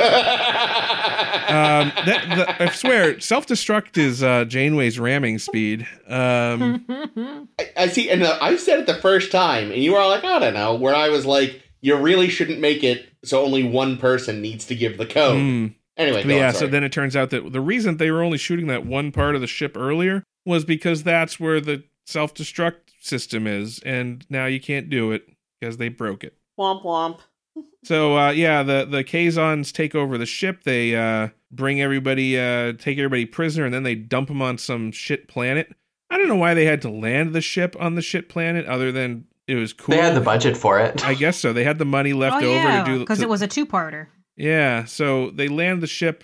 Um, 1.43 1.91
that, 2.05 2.35
the, 2.57 2.63
I 2.63 2.69
swear, 2.69 3.19
self-destruct 3.19 3.97
is 3.97 4.23
uh, 4.23 4.45
Janeway's 4.45 4.97
ramming 4.97 5.37
speed. 5.37 5.87
Um, 6.07 6.85
I, 7.59 7.69
I 7.77 7.87
see, 7.89 8.09
and 8.09 8.23
uh, 8.23 8.37
I 8.41 8.55
said 8.55 8.79
it 8.79 8.87
the 8.87 8.95
first 8.95 9.31
time, 9.31 9.71
and 9.71 9.83
you 9.83 9.91
were 9.91 9.99
all 9.99 10.09
like, 10.09 10.23
I 10.23 10.39
don't 10.39 10.53
know, 10.55 10.73
where 10.73 10.95
I 10.95 11.09
was 11.09 11.25
like, 11.27 11.61
you 11.83 11.97
really 11.97 12.29
shouldn't 12.29 12.59
make 12.59 12.81
it 12.81 13.09
so 13.25 13.43
only 13.43 13.61
one 13.61 13.97
person 13.97 14.41
needs 14.41 14.65
to 14.65 14.75
give 14.75 14.97
the 14.97 15.05
code. 15.05 15.37
mm. 15.37 15.75
Anyway, 15.95 16.23
But 16.23 16.31
on, 16.31 16.37
yeah, 16.37 16.51
so 16.51 16.65
then 16.65 16.83
it 16.83 16.91
turns 16.91 17.15
out 17.15 17.29
that 17.29 17.51
the 17.51 17.61
reason 17.61 17.97
they 17.97 18.09
were 18.09 18.23
only 18.23 18.39
shooting 18.39 18.65
that 18.67 18.83
one 18.83 19.11
part 19.11 19.35
of 19.35 19.41
the 19.41 19.47
ship 19.47 19.77
earlier 19.77 20.23
was 20.43 20.65
because 20.65 21.03
that's 21.03 21.39
where 21.39 21.61
the 21.61 21.83
self-destruct 22.07 22.77
system 22.99 23.45
is, 23.45 23.79
and 23.85 24.25
now 24.27 24.47
you 24.47 24.59
can't 24.59 24.89
do 24.89 25.11
it 25.11 25.27
because 25.59 25.77
they 25.77 25.89
broke 25.89 26.23
it. 26.23 26.35
womp 26.59 26.83
womp. 26.83 27.19
So 27.83 28.17
uh, 28.17 28.31
yeah, 28.31 28.63
the 28.63 28.85
the 28.89 29.03
Kazons 29.03 29.73
take 29.73 29.93
over 29.93 30.17
the 30.17 30.25
ship. 30.25 30.63
They 30.63 30.95
uh, 30.95 31.27
bring 31.51 31.81
everybody, 31.81 32.39
uh, 32.39 32.73
take 32.73 32.97
everybody 32.97 33.25
prisoner, 33.25 33.65
and 33.65 33.73
then 33.73 33.83
they 33.83 33.93
dump 33.93 34.29
them 34.29 34.41
on 34.41 34.57
some 34.57 34.91
shit 34.93 35.27
planet. 35.27 35.75
I 36.09 36.17
don't 36.17 36.29
know 36.29 36.35
why 36.35 36.53
they 36.53 36.63
had 36.63 36.81
to 36.83 36.89
land 36.89 37.33
the 37.33 37.41
ship 37.41 37.75
on 37.77 37.95
the 37.95 38.01
shit 38.01 38.29
planet, 38.29 38.65
other 38.67 38.91
than 38.91 39.25
it 39.47 39.55
was 39.55 39.73
cool. 39.73 39.95
They 39.95 40.01
had 40.01 40.15
the 40.15 40.21
budget 40.21 40.55
for 40.57 40.79
it. 40.79 41.05
I 41.05 41.13
guess 41.13 41.37
so. 41.37 41.53
They 41.53 41.63
had 41.63 41.77
the 41.77 41.85
money 41.85 42.13
left 42.13 42.35
oh 42.43 42.47
over 42.47 42.55
yeah, 42.55 42.79
to 42.83 42.85
do 42.85 42.93
the 42.99 42.99
because 43.03 43.21
it 43.21 43.29
was 43.29 43.41
a 43.41 43.47
two-parter. 43.47 44.07
yeah, 44.35 44.85
so 44.85 45.29
they 45.31 45.47
land 45.47 45.81
the 45.81 45.87
ship, 45.87 46.23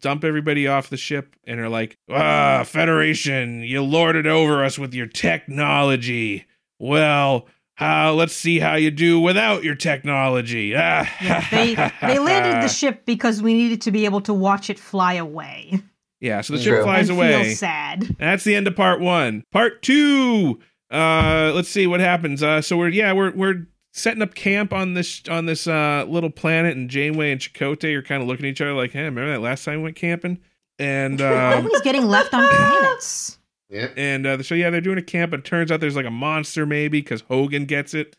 dump 0.00 0.24
everybody 0.24 0.66
off 0.66 0.90
the 0.90 0.96
ship, 0.96 1.36
and 1.44 1.60
are 1.60 1.68
like, 1.68 1.96
"Ah, 2.10 2.64
Federation, 2.64 3.62
you 3.62 3.82
lorded 3.82 4.26
over 4.26 4.64
us 4.64 4.78
with 4.78 4.94
your 4.94 5.06
technology. 5.06 6.46
Well, 6.78 7.46
uh, 7.80 8.12
let's 8.14 8.34
see 8.34 8.58
how 8.58 8.74
you 8.74 8.90
do 8.90 9.20
without 9.20 9.62
your 9.64 9.74
technology. 9.74 10.74
Ah, 10.76 11.08
Yeah, 11.22 11.46
they 11.50 11.74
they 12.02 12.18
landed 12.18 12.62
the 12.62 12.68
ship 12.68 13.04
because 13.06 13.42
we 13.42 13.54
needed 13.54 13.82
to 13.82 13.90
be 13.90 14.04
able 14.04 14.20
to 14.22 14.34
watch 14.34 14.70
it 14.70 14.78
fly 14.78 15.14
away. 15.14 15.80
Yeah, 16.20 16.40
so 16.40 16.54
the 16.56 16.62
True. 16.62 16.76
ship 16.76 16.82
flies 16.84 17.10
and 17.10 17.18
away. 17.18 17.44
Feel 17.44 17.54
sad. 17.56 18.16
That's 18.18 18.44
the 18.44 18.54
end 18.54 18.66
of 18.66 18.74
part 18.76 19.00
one. 19.00 19.44
Part 19.52 19.82
two. 19.82 20.58
Uh, 20.96 21.52
let's 21.54 21.68
see 21.68 21.86
what 21.86 22.00
happens. 22.00 22.42
Uh, 22.42 22.62
so 22.62 22.76
we're 22.76 22.88
yeah 22.88 23.12
we're 23.12 23.32
we're 23.32 23.66
setting 23.92 24.22
up 24.22 24.34
camp 24.34 24.72
on 24.72 24.94
this 24.94 25.22
on 25.28 25.46
this 25.46 25.66
uh 25.66 26.04
little 26.08 26.30
planet, 26.30 26.76
and 26.76 26.88
Janeway 26.88 27.32
and 27.32 27.40
Chakotay 27.40 27.94
are 27.94 28.02
kind 28.02 28.22
of 28.22 28.28
looking 28.28 28.46
at 28.46 28.50
each 28.50 28.60
other 28.60 28.72
like, 28.72 28.92
hey, 28.92 29.02
remember 29.02 29.30
that 29.32 29.40
last 29.40 29.64
time 29.64 29.78
we 29.78 29.82
went 29.84 29.96
camping? 29.96 30.38
And 30.78 31.20
um, 31.22 31.64
Always 31.64 31.82
getting 31.82 32.06
left 32.06 32.32
on 32.32 32.48
planets. 32.48 33.38
Yeah. 33.68 33.88
and 33.96 34.26
uh, 34.26 34.42
so 34.42 34.54
yeah, 34.54 34.70
they're 34.70 34.80
doing 34.80 34.98
a 34.98 35.02
camp. 35.02 35.32
But 35.32 35.40
it 35.40 35.44
turns 35.44 35.70
out 35.72 35.80
there's 35.80 35.96
like 35.96 36.06
a 36.06 36.10
monster 36.10 36.64
maybe 36.66 37.00
because 37.00 37.22
Hogan 37.22 37.64
gets 37.66 37.94
it. 37.94 38.16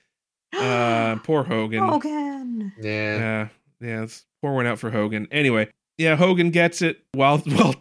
Uh, 0.58 1.16
poor 1.24 1.44
Hogan. 1.44 1.80
Hogan. 1.80 2.74
Yeah. 2.80 3.18
Yeah, 3.18 3.48
yeah. 3.80 4.00
Let's 4.02 4.26
pour 4.42 4.54
one 4.54 4.68
out 4.68 4.78
for 4.80 4.92
Hogan. 4.92 5.28
Anyway, 5.32 5.70
yeah, 5.98 6.16
Hogan 6.16 6.52
gets 6.52 6.82
it 6.82 7.02
while 7.14 7.38
while 7.46 7.74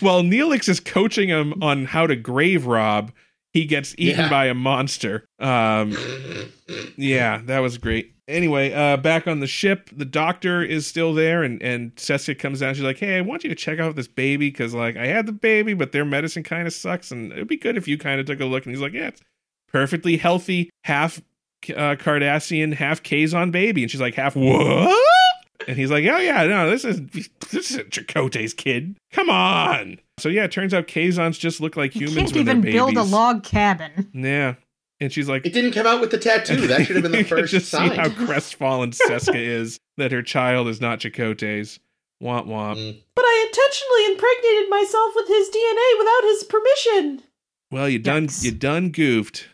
while 0.00 0.22
Neelix 0.22 0.68
is 0.68 0.80
coaching 0.80 1.28
him 1.28 1.62
on 1.62 1.86
how 1.86 2.06
to 2.06 2.14
grave 2.16 2.66
rob. 2.66 3.12
He 3.54 3.64
gets 3.64 3.94
eaten 3.96 4.20
Yeah. 4.24 4.28
by 4.28 4.46
a 4.46 4.54
monster. 4.54 5.24
Um, 5.38 5.96
yeah, 6.96 7.40
that 7.44 7.60
was 7.60 7.78
great. 7.78 8.10
Anyway, 8.26 8.72
uh, 8.72 8.96
back 8.96 9.26
on 9.28 9.40
the 9.40 9.46
ship, 9.46 9.90
the 9.96 10.04
doctor 10.04 10.62
is 10.62 10.86
still 10.86 11.14
there, 11.14 11.42
and 11.42 11.62
and 11.62 11.94
Seska 11.96 12.38
comes 12.38 12.60
down. 12.60 12.74
She's 12.74 12.82
like, 12.82 12.98
"Hey, 12.98 13.16
I 13.16 13.20
want 13.20 13.44
you 13.44 13.50
to 13.50 13.54
check 13.56 13.78
out 13.78 13.96
this 13.96 14.08
baby 14.08 14.48
because 14.50 14.74
like 14.74 14.96
I 14.96 15.06
had 15.06 15.26
the 15.26 15.32
baby, 15.32 15.72
but 15.74 15.92
their 15.92 16.04
medicine 16.04 16.42
kind 16.42 16.66
of 16.66 16.72
sucks, 16.72 17.10
and 17.10 17.32
it'd 17.32 17.48
be 17.48 17.56
good 17.56 17.76
if 17.76 17.86
you 17.86 17.96
kind 17.98 18.18
of 18.20 18.26
took 18.26 18.40
a 18.40 18.44
look." 18.44 18.64
And 18.66 18.74
he's 18.74 18.82
like, 18.82 18.92
"Yeah, 18.94 19.08
it's 19.08 19.20
perfectly 19.68 20.16
healthy, 20.16 20.70
half 20.84 21.20
uh, 21.68 21.96
Cardassian, 21.96 22.74
half 22.74 23.02
Kazon 23.02 23.50
baby," 23.52 23.82
and 23.82 23.90
she's 23.90 24.00
like, 24.00 24.14
"Half 24.14 24.36
what?" 24.36 24.98
And 25.68 25.76
he's 25.76 25.90
like, 25.90 26.04
"Oh 26.06 26.18
yeah, 26.18 26.44
no, 26.46 26.70
this 26.70 26.84
is 26.84 27.02
this 27.50 27.70
is 27.70 27.76
Chakotay's 27.90 28.54
kid. 28.54 28.96
Come 29.12 29.28
on." 29.30 29.98
So 30.18 30.28
yeah, 30.28 30.44
it 30.44 30.52
turns 30.52 30.72
out 30.72 30.86
Kazons 30.86 31.38
just 31.38 31.60
look 31.60 31.76
like 31.76 31.94
You 31.94 32.06
humans 32.08 32.32
can't 32.32 32.36
when 32.36 32.44
they're 32.46 32.52
even 32.54 32.60
babies. 32.62 32.74
build 32.74 32.96
a 32.96 33.02
log 33.02 33.42
cabin. 33.44 34.10
Yeah, 34.14 34.54
and 35.00 35.12
she's 35.12 35.28
like, 35.28 35.44
It 35.44 35.52
didn't 35.52 35.72
come 35.72 35.86
out 35.86 36.00
with 36.00 36.10
the 36.12 36.18
tattoo. 36.18 36.66
That 36.68 36.86
should 36.86 36.96
have 36.96 37.02
been 37.02 37.12
the 37.12 37.22
first 37.28 37.50
just 37.52 37.68
sign. 37.68 37.90
see 37.90 37.96
how 37.96 38.08
crestfallen 38.10 38.92
Seska 38.92 39.34
is 39.36 39.78
that 39.96 40.12
her 40.12 40.22
child 40.22 40.68
is 40.68 40.80
not 40.80 41.00
Chakotay's. 41.00 41.80
Womp 42.22 42.46
womp. 42.46 42.76
Mm. 42.76 43.02
But 43.16 43.22
I 43.24 43.46
intentionally 43.48 44.06
impregnated 44.14 44.70
myself 44.70 45.12
with 45.16 45.26
his 45.28 45.48
DNA 45.48 45.98
without 45.98 46.22
his 46.22 46.44
permission. 46.44 47.22
Well, 47.72 47.88
you 47.88 47.98
done 47.98 48.28
Yikes. 48.28 48.44
you 48.44 48.52
done 48.52 48.90
goofed. 48.90 49.48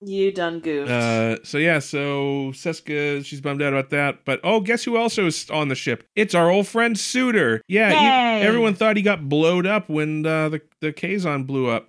You 0.00 0.30
done 0.30 0.60
goofed. 0.60 0.90
Uh, 0.90 1.42
so 1.44 1.58
yeah, 1.58 1.80
so 1.80 2.50
Seska, 2.52 3.24
she's 3.24 3.40
bummed 3.40 3.62
out 3.62 3.72
about 3.72 3.90
that. 3.90 4.24
But 4.24 4.38
oh, 4.44 4.60
guess 4.60 4.84
who 4.84 4.96
also 4.96 5.26
is 5.26 5.50
on 5.50 5.68
the 5.68 5.74
ship? 5.74 6.04
It's 6.14 6.34
our 6.34 6.48
old 6.50 6.68
friend 6.68 6.94
Suder. 6.96 7.60
Yeah, 7.66 7.90
you- 7.90 7.96
Yay. 8.40 8.46
everyone 8.46 8.74
thought 8.74 8.96
he 8.96 9.02
got 9.02 9.28
blowed 9.28 9.66
up 9.66 9.88
when 9.88 10.24
uh, 10.24 10.50
the 10.50 10.60
the 10.80 10.92
Kazon 10.92 11.46
blew 11.46 11.66
up. 11.68 11.88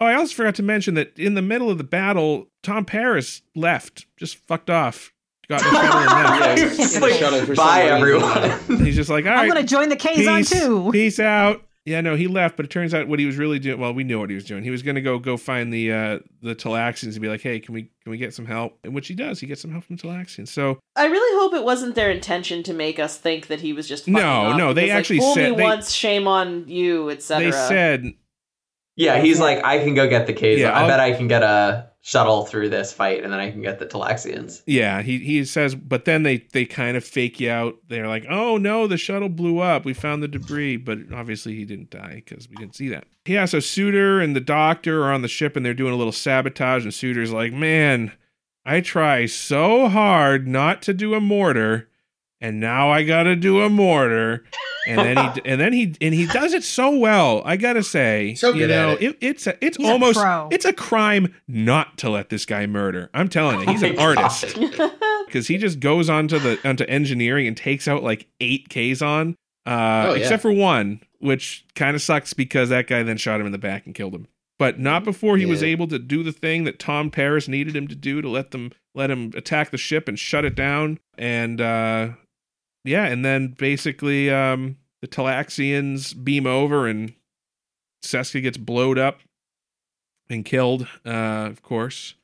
Oh, 0.00 0.06
I 0.06 0.14
also 0.14 0.34
forgot 0.34 0.54
to 0.54 0.62
mention 0.62 0.94
that 0.94 1.18
in 1.18 1.34
the 1.34 1.42
middle 1.42 1.68
of 1.70 1.76
the 1.78 1.84
battle, 1.84 2.46
Tom 2.62 2.84
Paris 2.84 3.42
left, 3.56 4.06
just 4.16 4.36
fucked 4.46 4.70
off, 4.70 5.12
got 5.48 5.60
in 5.62 5.72
the 5.74 5.80
shuttle 5.80 5.98
and 6.00 6.08
left. 6.08 6.40
Yeah, 6.60 6.68
He's 6.68 6.76
he's 6.78 7.00
like, 7.00 7.12
the 7.12 7.18
shuttle 7.18 7.46
for 7.46 7.54
Bye, 7.56 7.82
everyone. 7.82 8.78
He's 8.84 8.96
just 8.96 9.10
like, 9.10 9.26
all 9.26 9.32
right, 9.32 9.40
I'm 9.42 9.48
gonna 9.48 9.62
join 9.64 9.88
the 9.88 9.96
Kazon 9.96 10.38
peace, 10.38 10.50
too. 10.50 10.90
peace 10.92 11.18
out. 11.20 11.62
Yeah, 11.90 12.00
no, 12.02 12.14
he 12.14 12.28
left, 12.28 12.56
but 12.56 12.64
it 12.66 12.70
turns 12.70 12.94
out 12.94 13.08
what 13.08 13.18
he 13.18 13.26
was 13.26 13.36
really 13.36 13.58
doing. 13.58 13.80
Well, 13.80 13.92
we 13.92 14.04
knew 14.04 14.20
what 14.20 14.30
he 14.30 14.34
was 14.36 14.44
doing. 14.44 14.62
He 14.62 14.70
was 14.70 14.82
going 14.82 14.94
to 14.94 15.00
go 15.00 15.18
go 15.18 15.36
find 15.36 15.72
the 15.72 15.92
uh 15.92 16.18
the 16.40 16.54
Talaxians 16.54 17.12
and 17.12 17.20
be 17.20 17.28
like, 17.28 17.40
hey, 17.40 17.58
can 17.58 17.74
we 17.74 17.90
can 18.02 18.10
we 18.12 18.16
get 18.16 18.32
some 18.32 18.46
help? 18.46 18.78
And 18.84 18.94
which 18.94 19.08
he 19.08 19.14
does. 19.14 19.40
He 19.40 19.46
gets 19.46 19.60
some 19.60 19.72
help 19.72 19.84
from 19.84 19.96
Talaxians. 19.96 20.48
So 20.48 20.78
I 20.94 21.06
really 21.06 21.40
hope 21.40 21.52
it 21.54 21.64
wasn't 21.64 21.96
their 21.96 22.10
intention 22.10 22.62
to 22.62 22.72
make 22.72 22.98
us 23.00 23.18
think 23.18 23.48
that 23.48 23.60
he 23.60 23.72
was 23.72 23.88
just 23.88 24.06
No, 24.06 24.56
no, 24.56 24.72
they 24.72 24.82
because, 24.82 24.88
like, 24.88 24.98
actually 24.98 25.18
fool 25.18 25.34
said- 25.34 25.50
me 25.50 25.56
they- 25.56 25.62
once, 25.62 25.90
shame 25.92 26.28
on 26.28 26.68
you, 26.68 27.10
etc. 27.10 27.44
they 27.44 27.50
said 27.50 28.12
yeah, 28.96 29.20
he's 29.20 29.40
like, 29.40 29.64
I 29.64 29.78
can 29.78 29.94
go 29.94 30.08
get 30.08 30.26
the 30.26 30.32
Kazon. 30.34 30.58
Yeah, 30.58 30.70
I 30.72 30.82
I'll- 30.82 30.88
bet 30.88 31.00
I 31.00 31.12
can 31.12 31.28
get 31.28 31.42
a 31.42 31.88
shuttle 32.02 32.46
through 32.46 32.70
this 32.70 32.92
fight, 32.94 33.22
and 33.22 33.30
then 33.30 33.40
I 33.40 33.50
can 33.50 33.60
get 33.60 33.78
the 33.78 33.84
Talaxians. 33.86 34.62
Yeah, 34.66 35.02
he 35.02 35.18
he 35.18 35.44
says, 35.44 35.74
but 35.74 36.06
then 36.06 36.22
they 36.22 36.38
they 36.52 36.64
kind 36.64 36.96
of 36.96 37.04
fake 37.04 37.38
you 37.40 37.50
out. 37.50 37.76
They're 37.88 38.08
like, 38.08 38.24
"Oh 38.30 38.56
no, 38.56 38.86
the 38.86 38.96
shuttle 38.96 39.28
blew 39.28 39.58
up. 39.58 39.84
We 39.84 39.92
found 39.92 40.22
the 40.22 40.28
debris, 40.28 40.78
but 40.78 40.98
obviously 41.14 41.54
he 41.56 41.64
didn't 41.66 41.90
die 41.90 42.22
because 42.24 42.48
we 42.48 42.56
didn't 42.56 42.74
see 42.76 42.88
that." 42.88 43.04
Yeah, 43.26 43.44
so 43.44 43.58
Suder 43.58 44.22
and 44.24 44.34
the 44.34 44.40
Doctor 44.40 45.02
are 45.04 45.12
on 45.12 45.20
the 45.20 45.28
ship 45.28 45.56
and 45.56 45.64
they're 45.66 45.74
doing 45.74 45.92
a 45.92 45.96
little 45.96 46.10
sabotage, 46.12 46.84
and 46.84 46.92
Suder's 46.92 47.32
like, 47.34 47.52
"Man, 47.52 48.12
I 48.64 48.80
try 48.80 49.26
so 49.26 49.88
hard 49.88 50.48
not 50.48 50.80
to 50.82 50.94
do 50.94 51.14
a 51.14 51.20
mortar, 51.20 51.89
and 52.40 52.60
now 52.60 52.90
I 52.90 53.02
gotta 53.04 53.36
do 53.36 53.60
a 53.62 53.68
mortar." 53.70 54.44
And 54.86 54.98
then 54.98 55.16
he 55.34 55.40
and 55.44 55.60
then 55.60 55.72
he 55.72 55.94
and 56.00 56.14
he 56.14 56.26
does 56.26 56.52
it 56.54 56.64
so 56.64 56.96
well. 56.96 57.42
I 57.44 57.56
gotta 57.56 57.82
say, 57.82 58.34
So 58.34 58.48
you 58.52 58.60
good 58.60 58.70
at 58.70 58.76
know, 58.86 58.92
it. 58.94 59.02
it, 59.02 59.18
it's 59.20 59.46
a, 59.46 59.64
it's 59.64 59.76
He's 59.76 59.86
almost 59.88 60.18
pro. 60.18 60.48
it's 60.50 60.64
a 60.64 60.72
crime 60.72 61.34
not 61.46 61.98
to 61.98 62.10
let 62.10 62.28
this 62.30 62.46
guy 62.46 62.66
murder. 62.66 63.10
I'm 63.14 63.28
telling 63.28 63.60
you, 63.60 63.66
he's 63.66 63.82
Oh 63.84 63.86
an 63.88 63.98
artist 63.98 64.58
because 65.26 65.46
he 65.48 65.58
just 65.58 65.80
goes 65.80 66.08
onto 66.08 66.38
the 66.38 66.58
onto 66.66 66.84
engineering 66.84 67.46
and 67.46 67.56
takes 67.56 67.86
out 67.86 68.02
like 68.02 68.26
eight 68.40 68.68
Kazon, 68.70 69.34
uh, 69.66 70.06
Oh, 70.08 70.14
yeah. 70.14 70.20
except 70.22 70.40
for 70.42 70.52
one, 70.52 71.00
which 71.18 71.64
kind 71.74 71.94
of 71.94 72.02
sucks 72.02 72.32
because 72.32 72.70
that 72.70 72.86
guy 72.86 73.02
then 73.02 73.16
shot 73.18 73.38
him 73.40 73.46
in 73.46 73.52
the 73.52 73.58
back 73.58 73.84
and 73.86 73.94
killed 73.94 74.14
him. 74.14 74.26
But 74.58 74.78
not 74.78 75.04
before 75.04 75.36
he 75.38 75.46
was 75.46 75.62
able 75.62 75.86
to 75.88 75.98
do 75.98 76.22
the 76.22 76.32
thing 76.32 76.64
that 76.64 76.78
Tom 76.78 77.10
Paris 77.10 77.48
needed 77.48 77.74
him 77.74 77.88
to 77.88 77.94
do 77.94 78.20
to 78.20 78.28
let 78.28 78.50
them 78.50 78.72
let 78.94 79.10
him 79.10 79.30
attack 79.34 79.70
the 79.70 79.78
ship 79.78 80.06
and 80.08 80.18
shut 80.18 80.44
it 80.44 80.54
down. 80.54 80.98
And 81.16 81.60
uh, 81.62 82.08
yeah, 82.84 83.06
and 83.06 83.24
then 83.24 83.54
basically 83.58 84.30
um, 84.30 84.76
the 85.02 85.08
Talaxians 85.08 86.14
beam 86.24 86.46
over 86.46 86.86
and 86.86 87.14
Seska 88.04 88.42
gets 88.42 88.56
blowed 88.56 88.98
up 88.98 89.20
and 90.28 90.44
killed. 90.44 90.86
Uh, 91.04 91.48
of 91.50 91.62
course. 91.62 92.14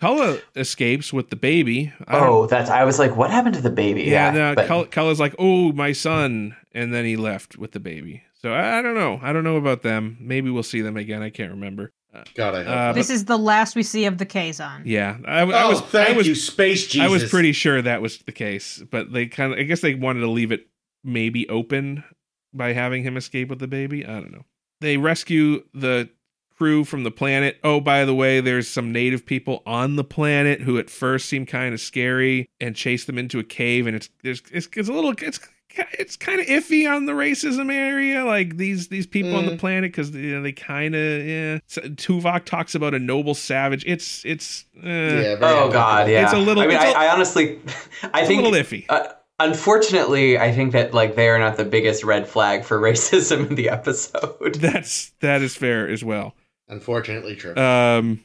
Culluh 0.00 0.42
escapes 0.56 1.12
with 1.12 1.30
the 1.30 1.36
baby. 1.36 1.92
I 2.08 2.18
Oh, 2.18 2.46
that's. 2.46 2.70
I 2.70 2.82
was 2.84 2.98
like, 2.98 3.16
what 3.16 3.30
happened 3.30 3.54
to 3.54 3.60
the 3.60 3.70
baby? 3.70 4.02
yeah, 4.02 4.30
no, 4.32 4.54
but- 4.56 4.90
Culluh's 4.90 5.20
like, 5.20 5.34
"Oh, 5.38 5.70
my 5.72 5.92
son," 5.92 6.56
and 6.72 6.92
then 6.92 7.04
he 7.04 7.16
left 7.16 7.56
with 7.56 7.70
the 7.70 7.78
baby. 7.78 8.24
So 8.34 8.52
I, 8.52 8.78
I 8.78 8.82
don't 8.82 8.96
know. 8.96 9.20
I 9.22 9.32
don't 9.32 9.44
know 9.44 9.56
about 9.56 9.82
them. 9.82 10.16
Maybe 10.20 10.50
we'll 10.50 10.64
see 10.64 10.80
them 10.80 10.96
again. 10.96 11.22
I 11.22 11.30
can't 11.30 11.52
remember. 11.52 11.92
God, 12.34 12.54
I 12.54 12.62
hope. 12.62 12.68
Uh, 12.68 12.92
This 12.92 13.10
is 13.10 13.24
the 13.24 13.38
last 13.38 13.74
we 13.74 13.82
see 13.82 14.04
of 14.04 14.18
the 14.18 14.26
Kazon. 14.26 14.82
Yeah, 14.84 15.16
I, 15.26 15.40
I 15.40 15.62
oh, 15.64 15.70
was. 15.70 15.80
thank 15.80 16.10
I 16.10 16.12
was. 16.16 16.26
you, 16.26 16.34
Space 16.34 16.86
Jesus. 16.86 17.06
I 17.06 17.10
was 17.10 17.28
pretty 17.28 17.52
sure 17.52 17.80
that 17.80 18.02
was 18.02 18.18
the 18.18 18.32
case, 18.32 18.82
but 18.90 19.12
they 19.12 19.26
kind 19.26 19.52
of. 19.52 19.58
I 19.58 19.62
guess 19.62 19.80
they 19.80 19.94
wanted 19.94 20.20
to 20.20 20.30
leave 20.30 20.52
it 20.52 20.66
maybe 21.04 21.48
open 21.48 22.04
by 22.52 22.72
having 22.72 23.02
him 23.02 23.16
escape 23.16 23.48
with 23.48 23.58
the 23.58 23.66
baby. 23.68 24.04
I 24.04 24.12
don't 24.20 24.32
know. 24.32 24.44
They 24.80 24.96
rescue 24.96 25.64
the 25.72 26.10
crew 26.56 26.84
from 26.84 27.02
the 27.02 27.10
planet. 27.10 27.58
Oh, 27.64 27.80
by 27.80 28.04
the 28.04 28.14
way, 28.14 28.40
there's 28.40 28.68
some 28.68 28.92
native 28.92 29.24
people 29.24 29.62
on 29.64 29.96
the 29.96 30.04
planet 30.04 30.60
who 30.60 30.78
at 30.78 30.90
first 30.90 31.26
seem 31.26 31.46
kind 31.46 31.72
of 31.72 31.80
scary 31.80 32.46
and 32.60 32.76
chase 32.76 33.04
them 33.04 33.18
into 33.18 33.38
a 33.38 33.44
cave, 33.44 33.86
and 33.86 33.96
it's 33.96 34.10
there's 34.22 34.42
it's, 34.52 34.68
it's 34.76 34.88
a 34.88 34.92
little 34.92 35.12
it's 35.18 35.40
it's 35.98 36.16
kind 36.16 36.40
of 36.40 36.46
iffy 36.46 36.90
on 36.90 37.06
the 37.06 37.12
racism 37.12 37.72
area, 37.72 38.24
like 38.24 38.56
these 38.56 38.88
these 38.88 39.06
people 39.06 39.34
on 39.36 39.46
the 39.46 39.52
Mm. 39.52 39.58
planet 39.58 39.92
because 39.92 40.10
you 40.10 40.34
know, 40.36 40.42
they 40.42 40.52
kind 40.52 40.94
of 40.94 41.26
yeah. 41.26 41.58
So, 41.66 41.80
Tuvok 41.82 42.44
talks 42.44 42.74
about 42.74 42.94
a 42.94 42.98
noble 42.98 43.34
savage. 43.34 43.84
It's 43.86 44.24
it's 44.24 44.64
uh, 44.78 44.88
Yeah, 44.88 45.36
Oh 45.40 45.70
God, 45.70 46.08
yeah. 46.08 46.24
It's 46.24 46.32
a 46.32 46.38
little- 46.38 46.62
I 46.62 46.66
mean, 46.66 46.76
it's 46.76 46.84
I, 46.84 46.90
a- 46.90 47.08
I 47.10 47.12
honestly, 47.14 47.60
I 48.14 48.24
think 48.26 48.40
a 48.42 48.44
little 48.44 48.58
iffy. 48.60 48.84
Uh, 48.88 49.08
unfortunately, 49.40 50.38
I 50.38 50.52
think 50.52 50.72
that 50.72 50.94
like 50.94 51.14
they 51.16 51.28
are 51.28 51.38
not 51.38 51.56
the 51.56 51.64
biggest 51.64 52.04
red 52.04 52.26
flag 52.28 52.64
for 52.64 52.78
racism 52.90 53.48
in 53.50 53.54
the 53.54 53.68
episode. 53.68 54.54
That's 54.58 55.10
that 55.20 55.42
is 55.42 55.54
fair 55.56 55.88
as 55.88 56.02
well. 56.04 56.34
Unfortunately 56.68 57.36
true. 57.36 57.54
Um, 57.56 58.24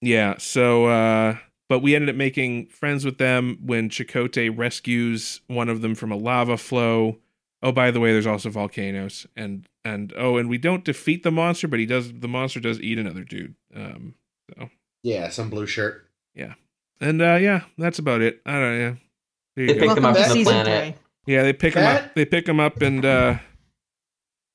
yeah. 0.00 0.34
So, 0.38 0.86
uh, 0.86 1.36
but 1.68 1.80
we 1.80 1.94
ended 1.94 2.08
up 2.10 2.16
making 2.16 2.66
friends 2.68 3.04
with 3.04 3.18
them 3.18 3.58
when 3.64 3.88
Chakotay 3.90 4.56
rescues 4.56 5.40
one 5.46 5.68
of 5.68 5.80
them 5.82 5.94
from 5.94 6.10
a 6.12 6.16
lava 6.16 6.56
flow. 6.56 7.18
Oh, 7.62 7.72
by 7.72 7.90
the 7.90 7.98
way, 8.00 8.12
there's 8.12 8.26
also 8.26 8.50
volcanoes, 8.50 9.26
and 9.36 9.66
and 9.84 10.12
oh, 10.16 10.36
and 10.36 10.48
we 10.48 10.58
don't 10.58 10.84
defeat 10.84 11.22
the 11.24 11.30
monster, 11.32 11.66
but 11.66 11.78
he 11.80 11.86
does. 11.86 12.12
The 12.12 12.28
monster 12.28 12.60
does 12.60 12.80
eat 12.80 12.98
another 12.98 13.24
dude. 13.24 13.54
Um, 13.74 14.14
so 14.56 14.70
yeah, 15.02 15.28
some 15.28 15.50
blue 15.50 15.66
shirt. 15.66 16.06
Yeah, 16.34 16.54
and 17.00 17.20
uh, 17.20 17.34
yeah, 17.40 17.62
that's 17.76 17.98
about 17.98 18.20
it. 18.22 18.40
I 18.46 18.52
don't 18.52 18.60
know. 18.60 18.78
Yeah. 18.78 18.94
There 19.56 19.64
you 19.64 19.74
They 19.74 19.80
go. 19.80 19.86
pick 19.86 19.94
them 19.96 20.04
up 20.04 20.14
to 20.16 20.20
from 20.22 20.28
the 20.28 20.34
season 20.34 20.52
planet. 20.52 20.94
three. 20.94 21.34
Yeah, 21.34 21.42
they 21.42 21.52
pick 21.52 21.74
him 21.74 21.84
up. 21.84 22.14
They 22.14 22.24
pick 22.24 22.48
him 22.48 22.60
up, 22.60 22.80
and 22.80 23.04
uh, 23.04 23.38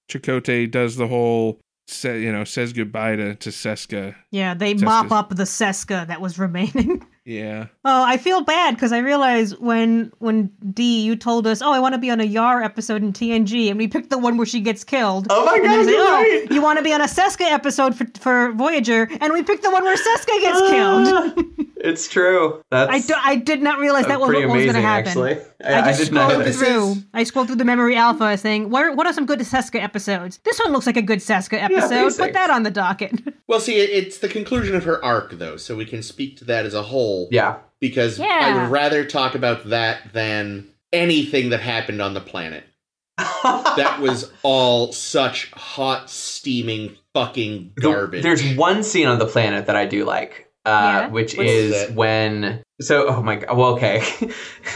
Chakotay 0.10 0.70
does 0.72 0.96
the 0.96 1.08
whole. 1.08 1.60
Say, 1.86 2.22
you 2.22 2.32
know, 2.32 2.44
says 2.46 2.72
goodbye 2.74 3.16
to 3.18 3.36
to 3.36 3.50
Seska. 3.50 4.16
Yeah, 4.32 4.54
they 4.54 4.74
Seska's- 4.74 4.82
mop 4.84 5.12
up 5.12 5.30
the 5.30 5.44
Seska 5.44 6.08
that 6.08 6.22
was 6.22 6.40
remaining. 6.40 7.06
Yeah. 7.26 7.68
Oh, 7.86 8.04
I 8.04 8.18
feel 8.18 8.42
bad 8.42 8.76
because 8.76 8.92
I 8.92 8.98
realize 8.98 9.58
when 9.60 10.12
when 10.20 10.52
D 10.74 11.04
you 11.04 11.16
told 11.16 11.48
us, 11.48 11.62
oh, 11.62 11.72
I 11.72 11.80
want 11.80 11.94
to 11.94 12.00
be 12.00 12.10
on 12.12 12.20
a 12.20 12.26
Yar 12.26 12.62
episode 12.62 13.02
in 13.02 13.14
TNG, 13.14 13.70
and 13.70 13.78
we 13.78 13.88
picked 13.88 14.10
the 14.10 14.18
one 14.18 14.36
where 14.38 14.46
she 14.46 14.60
gets 14.60 14.84
killed. 14.84 15.28
Oh 15.30 15.46
my 15.46 15.56
And 15.56 15.64
then 15.66 15.72
I 15.72 15.76
god, 15.78 15.86
said, 15.86 15.92
you're 15.92 16.48
oh, 16.52 16.54
you 16.56 16.62
want 16.62 16.80
to 16.80 16.84
be 16.84 16.94
on 16.94 17.00
a 17.02 17.06
Seska 17.06 17.42
episode 17.50 17.96
for, 17.96 18.06
for 18.20 18.52
Voyager, 18.54 19.08
and 19.22 19.32
we 19.32 19.42
picked 19.42 19.64
the 19.64 19.72
one 19.72 19.84
where 19.84 19.96
Seska 19.96 20.42
gets 20.42 20.60
Ah. 20.62 20.70
killed. 21.34 21.46
It's 21.86 22.08
true. 22.08 22.64
That's 22.72 22.90
I, 22.90 23.00
do, 23.02 23.14
I 23.22 23.36
did 23.36 23.62
not 23.62 23.78
realize 23.80 24.06
that 24.06 24.18
was 24.18 24.30
pretty 24.30 24.46
what 24.46 24.56
was 24.56 24.64
going 24.64 24.76
to 24.76 24.82
happen. 24.82 25.10
actually. 25.10 25.34
I, 25.66 25.74
I 25.74 25.80
I, 25.82 25.88
just 25.92 26.00
didn't 26.12 26.16
scrolled 26.30 26.46
this 26.46 26.58
through. 26.58 26.96
I 27.14 27.24
scrolled 27.26 27.48
through 27.48 27.58
the 27.58 27.66
memory 27.66 27.98
alpha, 27.98 28.38
saying, 28.38 28.70
"What 28.70 28.84
are, 28.86 28.96
what 28.96 29.06
are 29.06 29.12
some 29.12 29.26
good 29.26 29.40
Seska 29.40 29.84
episodes? 29.84 30.40
This 30.46 30.60
one 30.64 30.72
looks 30.72 30.86
like 30.86 30.96
a 30.96 31.02
good 31.02 31.20
Seska 31.20 31.62
episode. 31.62 31.90
basic. 31.90 32.20
Put 32.28 32.34
that 32.34 32.50
on 32.50 32.64
the 32.64 32.72
docket." 32.72 33.22
Well, 33.46 33.60
see, 33.60 33.76
it's 33.76 34.18
the 34.20 34.30
conclusion 34.30 34.74
of 34.74 34.86
her 34.86 35.04
arc, 35.04 35.34
though, 35.34 35.58
so 35.58 35.76
we 35.76 35.86
can 35.86 36.02
speak 36.02 36.38
to 36.38 36.46
that 36.46 36.66
as 36.66 36.74
a 36.74 36.82
whole. 36.82 37.13
Yeah. 37.32 37.58
Because 37.80 38.20
I 38.20 38.54
would 38.54 38.72
rather 38.72 39.04
talk 39.06 39.36
about 39.36 39.70
that 39.70 40.14
than 40.14 40.68
anything 40.92 41.50
that 41.50 41.60
happened 41.60 42.02
on 42.02 42.14
the 42.14 42.22
planet. 42.22 42.64
That 43.44 44.00
was 44.02 44.32
all 44.44 44.94
such 44.94 45.52
hot, 45.52 46.10
steaming, 46.10 46.96
fucking 47.14 47.74
The- 47.76 47.82
garbage. 47.82 48.24
There's 48.24 48.56
one 48.56 48.84
scene 48.84 49.08
on 49.08 49.20
the 49.20 49.26
planet 49.26 49.66
that 49.66 49.76
I 49.76 49.86
do 49.86 50.06
like, 50.06 50.48
uh, 50.66 50.70
Yeah? 50.70 51.08
which 51.10 51.36
What's 51.36 51.50
is 51.50 51.72
that? 51.88 51.96
when. 51.96 52.62
So, 52.82 53.08
oh 53.08 53.22
my 53.24 53.38
god. 53.38 53.58
Well, 53.58 53.74
okay. 53.74 54.04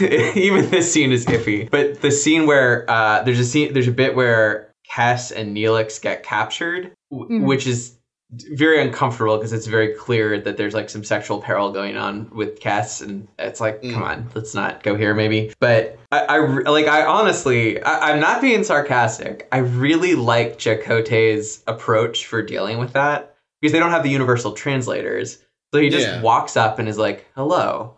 Even 0.34 0.68
this 0.70 0.92
scene 0.92 1.12
is 1.12 1.24
iffy, 1.26 1.70
but 1.70 2.00
the 2.02 2.10
scene 2.10 2.46
where 2.46 2.88
uh, 2.90 3.22
there's 3.22 3.38
a 3.40 3.44
scene, 3.44 3.72
there's 3.72 3.88
a 3.88 3.92
bit 3.92 4.14
where 4.14 4.72
Kes 4.92 5.32
and 5.34 5.56
Neelix 5.56 6.00
get 6.00 6.22
captured, 6.22 6.92
w- 7.10 7.40
Mhm. 7.40 7.44
which 7.46 7.66
is 7.66 7.97
very 8.30 8.82
uncomfortable 8.82 9.36
because 9.38 9.52
it's 9.54 9.66
very 9.66 9.94
clear 9.94 10.38
that 10.38 10.56
there's 10.58 10.74
like 10.74 10.90
some 10.90 11.02
sexual 11.02 11.40
peril 11.40 11.72
going 11.72 11.96
on 11.96 12.28
with 12.30 12.60
Kes, 12.60 13.00
and 13.02 13.26
it's 13.38 13.60
like, 13.60 13.82
Mm. 13.82 13.92
come 13.94 14.02
on, 14.02 14.30
let's 14.34 14.54
not 14.54 14.82
go 14.82 14.96
here, 14.96 15.14
maybe. 15.14 15.52
But 15.60 15.98
I, 16.12 16.20
I 16.20 16.38
like, 16.38 16.86
I 16.86 17.04
honestly, 17.06 17.82
I, 17.82 18.10
I'm 18.12 18.20
not 18.20 18.42
being 18.42 18.64
sarcastic. 18.64 19.48
I 19.50 19.58
really 19.58 20.14
like 20.14 20.58
Chakotay's 20.58 21.62
approach 21.66 22.26
for 22.26 22.42
dealing 22.42 22.78
with 22.78 22.92
that 22.92 23.34
because 23.60 23.72
they 23.72 23.78
don't 23.78 23.92
have 23.92 24.02
the 24.02 24.10
universal 24.10 24.52
translators. 24.52 25.38
So 25.72 25.80
he 25.80 25.88
just 25.88 26.06
Yeah. 26.08 26.20
walks 26.20 26.56
up 26.56 26.78
and 26.78 26.88
is 26.88 26.98
like, 26.98 27.26
"Hello, 27.34 27.96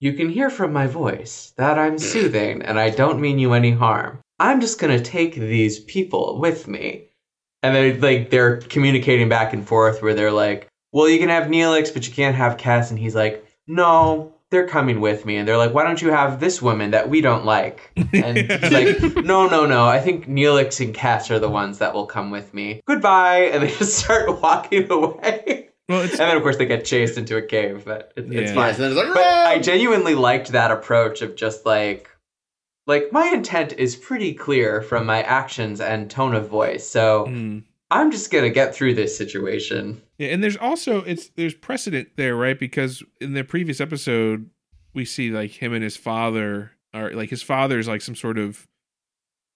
you 0.00 0.12
can 0.12 0.28
hear 0.28 0.50
from 0.50 0.72
my 0.74 0.86
voice 0.86 1.52
that 1.56 1.78
I'm 1.78 1.98
soothing 1.98 2.60
and 2.62 2.78
I 2.78 2.90
don't 2.90 3.20
mean 3.20 3.38
you 3.38 3.54
any 3.54 3.70
harm. 3.70 4.20
I'm 4.38 4.60
just 4.60 4.78
gonna 4.78 5.00
take 5.00 5.34
these 5.36 5.80
people 5.80 6.38
with 6.38 6.68
me." 6.68 7.08
And 7.64 7.74
they're 7.74 7.96
like 7.96 8.30
they're 8.30 8.58
communicating 8.58 9.28
back 9.28 9.52
and 9.52 9.66
forth 9.66 10.02
where 10.02 10.14
they're 10.14 10.30
like, 10.32 10.68
"Well, 10.92 11.08
you 11.08 11.18
can 11.18 11.28
have 11.30 11.44
Neelix, 11.48 11.92
but 11.92 12.06
you 12.06 12.12
can't 12.12 12.36
have 12.36 12.56
Kes." 12.56 12.90
And 12.90 12.98
he's 12.98 13.14
like, 13.14 13.44
"No." 13.66 14.30
They're 14.50 14.68
coming 14.68 15.00
with 15.00 15.26
me, 15.26 15.36
and 15.36 15.48
they're 15.48 15.56
like, 15.56 15.74
"Why 15.74 15.82
don't 15.82 16.00
you 16.00 16.10
have 16.12 16.38
this 16.38 16.62
woman 16.62 16.92
that 16.92 17.08
we 17.08 17.20
don't 17.20 17.44
like?" 17.44 17.90
And 18.12 18.36
he's 18.38 18.70
like, 18.70 19.16
"No, 19.24 19.48
no, 19.48 19.66
no. 19.66 19.84
I 19.86 19.98
think 19.98 20.28
Neelix 20.28 20.84
and 20.84 20.94
Kes 20.94 21.28
are 21.32 21.40
the 21.40 21.48
ones 21.48 21.78
that 21.78 21.92
will 21.92 22.06
come 22.06 22.30
with 22.30 22.54
me. 22.54 22.80
Goodbye." 22.86 23.50
And 23.52 23.64
they 23.64 23.70
just 23.74 23.98
start 23.98 24.40
walking 24.42 24.88
away. 24.92 25.70
Well, 25.88 26.02
it's 26.02 26.12
And 26.12 26.20
then, 26.20 26.36
of 26.36 26.42
course, 26.44 26.56
they 26.56 26.66
get 26.66 26.84
chased 26.84 27.18
into 27.18 27.36
a 27.36 27.42
cave, 27.42 27.82
but 27.84 28.12
it, 28.16 28.26
it's 28.30 28.50
Yeah. 28.50 28.54
fine. 28.54 28.68
Yes, 28.68 28.78
and 28.78 28.94
like, 28.94 29.08
But 29.12 29.24
I 29.26 29.58
genuinely 29.58 30.14
liked 30.14 30.48
that 30.52 30.70
approach 30.70 31.20
of 31.20 31.34
just 31.34 31.66
like, 31.66 32.08
like 32.86 33.12
my 33.12 33.26
intent 33.28 33.74
is 33.74 33.96
pretty 33.96 34.34
clear 34.34 34.82
from 34.82 35.06
my 35.06 35.22
actions 35.22 35.80
and 35.80 36.10
tone 36.10 36.34
of 36.34 36.48
voice, 36.48 36.86
so 36.86 37.26
mm. 37.28 37.62
I'm 37.90 38.10
just 38.10 38.30
gonna 38.30 38.50
get 38.50 38.74
through 38.74 38.94
this 38.94 39.16
situation. 39.16 40.02
Yeah, 40.18 40.28
and 40.28 40.42
there's 40.42 40.56
also 40.56 41.02
it's 41.02 41.28
there's 41.36 41.54
precedent 41.54 42.10
there, 42.16 42.36
right? 42.36 42.58
Because 42.58 43.02
in 43.20 43.34
the 43.34 43.44
previous 43.44 43.80
episode, 43.80 44.50
we 44.94 45.04
see 45.04 45.30
like 45.30 45.50
him 45.50 45.72
and 45.72 45.82
his 45.82 45.96
father 45.96 46.72
are 46.92 47.10
like 47.10 47.30
his 47.30 47.42
father's 47.42 47.88
like 47.88 48.02
some 48.02 48.14
sort 48.14 48.38
of 48.38 48.66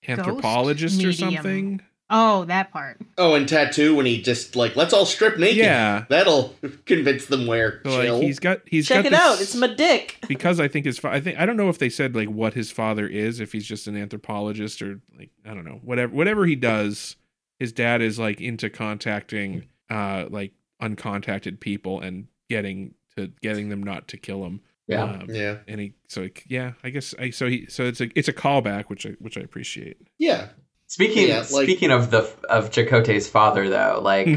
anthropologist 0.06 1.02
or 1.04 1.12
something. 1.12 1.80
Oh, 2.10 2.44
that 2.46 2.70
part. 2.72 3.00
Oh, 3.16 3.34
and 3.34 3.48
Tattoo, 3.48 3.94
when 3.94 4.06
he 4.06 4.20
just, 4.22 4.56
like, 4.56 4.76
let's 4.76 4.92
all 4.92 5.04
strip 5.06 5.38
naked. 5.38 5.56
Yeah. 5.58 6.04
That'll 6.08 6.54
convince 6.86 7.26
them 7.26 7.46
where 7.46 7.80
So 7.84 8.02
chill. 8.02 8.14
like 8.16 8.22
he's 8.24 8.38
got 8.38 8.60
he's 8.66 8.86
Check 8.88 9.04
got 9.04 9.06
it 9.06 9.10
this- 9.10 9.20
out. 9.20 9.40
It's 9.40 9.54
my 9.54 9.66
dick. 9.74 10.18
because 10.28 10.60
I 10.60 10.68
think 10.68 10.86
his 10.86 10.98
fa- 10.98 11.10
I 11.10 11.20
think 11.20 11.38
I 11.38 11.46
don't 11.46 11.56
know 11.56 11.68
if 11.68 11.78
they 11.78 11.88
said 11.90 12.14
like 12.16 12.28
what 12.28 12.54
his 12.54 12.70
father 12.70 13.06
is 13.06 13.40
if 13.40 13.52
he's 13.52 13.66
just 13.66 13.86
an 13.86 13.96
anthropologist 13.96 14.80
or 14.82 15.00
like 15.18 15.30
I 15.44 15.54
don't 15.54 15.64
know 15.64 15.80
whatever 15.82 16.12
whatever 16.14 16.46
he 16.46 16.56
does 16.56 17.16
his 17.58 17.72
dad 17.72 18.00
is 18.02 18.18
like 18.18 18.40
into 18.40 18.70
contacting 18.70 19.66
uh 19.90 20.26
like 20.30 20.52
uncontacted 20.82 21.60
people 21.60 22.00
and 22.00 22.26
getting 22.48 22.94
to 23.16 23.28
getting 23.42 23.68
them 23.68 23.82
not 23.82 24.08
to 24.08 24.16
kill 24.16 24.44
him 24.44 24.60
Yeah. 24.86 25.02
um, 25.04 25.26
yeah. 25.28 25.58
and 25.66 25.80
he 25.80 25.94
so 26.08 26.22
he, 26.22 26.32
yeah 26.46 26.72
I 26.84 26.90
guess 26.90 27.14
I 27.18 27.30
so 27.30 27.48
he 27.48 27.66
so 27.68 27.84
it's 27.84 28.00
a 28.00 28.08
it's 28.16 28.28
a 28.28 28.32
callback 28.32 28.84
which 28.84 29.06
I 29.06 29.10
which 29.18 29.36
I 29.36 29.40
appreciate 29.42 29.96
Yeah. 30.18 30.48
Speaking 30.88 31.28
Yeah, 31.28 31.44
like- 31.50 31.64
speaking 31.64 31.90
of 31.90 32.10
the 32.10 32.28
of 32.48 32.70
Chakotay's 32.70 33.28
father, 33.28 33.68
though, 33.68 34.00
like 34.02 34.26
Hmm. 34.26 34.34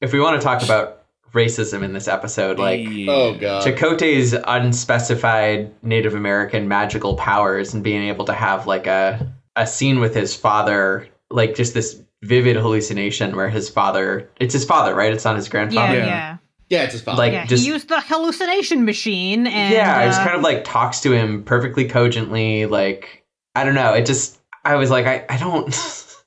if 0.00 0.12
we 0.12 0.20
want 0.20 0.40
to 0.40 0.44
talk 0.44 0.62
about 0.62 1.00
racism 1.32 1.82
in 1.82 1.92
this 1.92 2.06
episode, 2.08 2.58
like. 2.60 2.86
Oh, 3.08 3.34
God. 3.34 3.64
Chakotay's 3.64 4.34
unspecified 4.46 5.72
Native 5.82 6.14
American 6.14 6.68
magical 6.68 7.16
powers 7.16 7.74
and 7.74 7.82
being 7.82 8.08
able 8.08 8.24
to 8.26 8.32
have 8.32 8.66
like 8.66 8.86
a 8.86 9.32
a 9.56 9.66
scene 9.66 10.00
with 10.00 10.14
his 10.14 10.34
father, 10.34 11.06
like 11.30 11.54
just 11.54 11.74
this 11.74 12.00
vivid 12.22 12.56
hallucination 12.56 13.36
where 13.36 13.48
his 13.48 13.68
father 13.68 14.28
it's 14.40 14.52
his 14.52 14.64
father, 14.64 14.94
right? 14.94 15.12
It's 15.12 15.24
not 15.24 15.36
his 15.36 15.48
grandfather. 15.48 15.98
yeah. 15.98 16.06
Yeah. 16.06 16.36
Yeah, 16.70 16.78
Yeah, 16.78 16.84
it's 16.84 16.92
his 16.94 17.02
father. 17.02 17.18
Like, 17.18 17.46
just- 17.48 17.64
he 17.64 17.70
used 17.70 17.88
the 17.88 18.00
hallucination 18.00 18.84
machine 18.84 19.46
and 19.46 19.72
yeah, 19.72 20.02
it 20.02 20.06
just 20.06 20.20
uh, 20.20 20.24
kind 20.24 20.36
of 20.36 20.42
like 20.42 20.64
talks 20.64 21.00
to 21.00 21.12
him 21.12 21.44
perfectly 21.44 21.86
cogently. 21.86 22.66
Like 22.66 23.22
I 23.54 23.64
don't 23.64 23.74
know, 23.76 23.92
it 23.94 24.06
just 24.06 24.40
I 24.64 24.76
was 24.76 24.90
like 24.90 25.06
I 25.06 25.24
I 25.28 25.36
don't. 25.36 25.74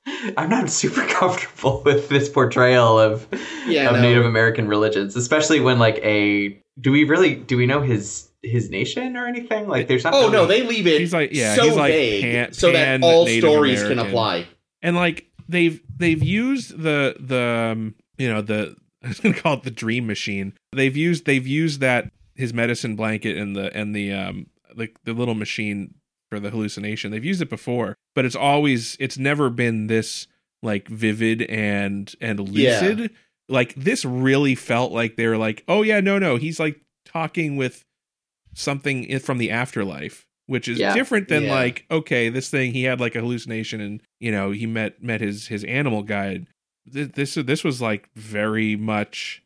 I'm 0.38 0.48
not 0.48 0.70
super 0.70 1.06
comfortable 1.08 1.82
with 1.84 2.08
this 2.08 2.28
portrayal 2.28 2.98
of 2.98 3.26
Yeah, 3.66 3.88
of 3.90 3.96
no. 3.96 4.02
Native 4.02 4.24
American 4.24 4.66
religions, 4.66 5.16
especially 5.16 5.60
when 5.60 5.78
like 5.78 5.98
a 5.98 6.58
do 6.80 6.92
we 6.92 7.04
really 7.04 7.34
do 7.34 7.56
we 7.56 7.66
know 7.66 7.82
his 7.82 8.28
his 8.42 8.70
nation 8.70 9.16
or 9.16 9.26
anything? 9.26 9.68
Like 9.68 9.86
there's 9.88 10.04
not. 10.04 10.14
oh, 10.14 10.28
no, 10.30 10.46
they 10.46 10.62
leave 10.62 10.86
it 10.86 11.00
He's 11.00 11.12
like- 11.12 11.30
yeah, 11.32 11.54
so 11.56 11.64
he's 11.64 11.76
like 11.76 11.92
vague 11.92 12.22
pan- 12.22 12.52
so 12.52 12.72
that 12.72 13.02
all 13.02 13.24
Native 13.26 13.50
stories 13.50 13.82
can 13.82 13.98
apply. 13.98 14.46
and 14.80 14.96
like 14.96 15.26
they've 15.48 15.80
they've 15.96 16.22
used 16.22 16.78
the 16.80 17.16
the 17.20 17.70
um, 17.72 17.94
you 18.16 18.32
know 18.32 18.40
the 18.40 18.76
I 19.04 19.08
was 19.08 19.20
gonna 19.20 19.34
call 19.34 19.54
it 19.54 19.62
the 19.64 19.70
dream 19.70 20.06
machine. 20.06 20.54
They've 20.72 20.96
used 20.96 21.26
they've 21.26 21.46
used 21.46 21.80
that 21.80 22.10
his 22.34 22.54
medicine 22.54 22.96
blanket 22.96 23.36
and 23.36 23.54
the 23.56 23.76
and 23.76 23.94
the 23.94 24.12
um 24.12 24.46
the 24.74 24.88
the 25.04 25.12
little 25.12 25.34
machine 25.34 25.94
for 26.30 26.38
the 26.40 26.50
hallucination. 26.50 27.10
They've 27.10 27.24
used 27.24 27.42
it 27.42 27.50
before, 27.50 27.96
but 28.14 28.24
it's 28.24 28.36
always 28.36 28.96
it's 29.00 29.18
never 29.18 29.50
been 29.50 29.86
this 29.86 30.26
like 30.62 30.88
vivid 30.88 31.42
and 31.42 32.12
and 32.20 32.40
lucid. 32.40 33.10
Like 33.48 33.74
this 33.74 34.04
really 34.04 34.54
felt 34.54 34.92
like 34.92 35.16
they 35.16 35.26
were 35.26 35.38
like, 35.38 35.64
oh 35.68 35.82
yeah, 35.82 36.00
no 36.00 36.18
no, 36.18 36.36
he's 36.36 36.60
like 36.60 36.80
talking 37.06 37.56
with 37.56 37.84
something 38.54 39.18
from 39.20 39.38
the 39.38 39.50
afterlife 39.50 40.26
which 40.46 40.66
is 40.66 40.78
Yeah. 40.78 40.94
different 40.94 41.28
than 41.28 41.44
Yeah. 41.44 41.54
like 41.54 41.84
okay 41.90 42.28
this 42.30 42.48
thing 42.50 42.72
he 42.72 42.84
had 42.84 43.00
like 43.00 43.14
a 43.14 43.20
hallucination 43.20 43.80
and 43.80 44.02
you 44.18 44.32
know 44.32 44.50
he 44.50 44.66
met 44.66 45.02
met 45.02 45.20
his 45.20 45.46
his 45.48 45.62
animal 45.64 46.02
guide 46.02 46.46
Th- 46.92 47.12
this 47.12 47.34
this 47.34 47.62
was 47.62 47.80
like 47.82 48.08
very 48.16 48.74
much 48.74 49.42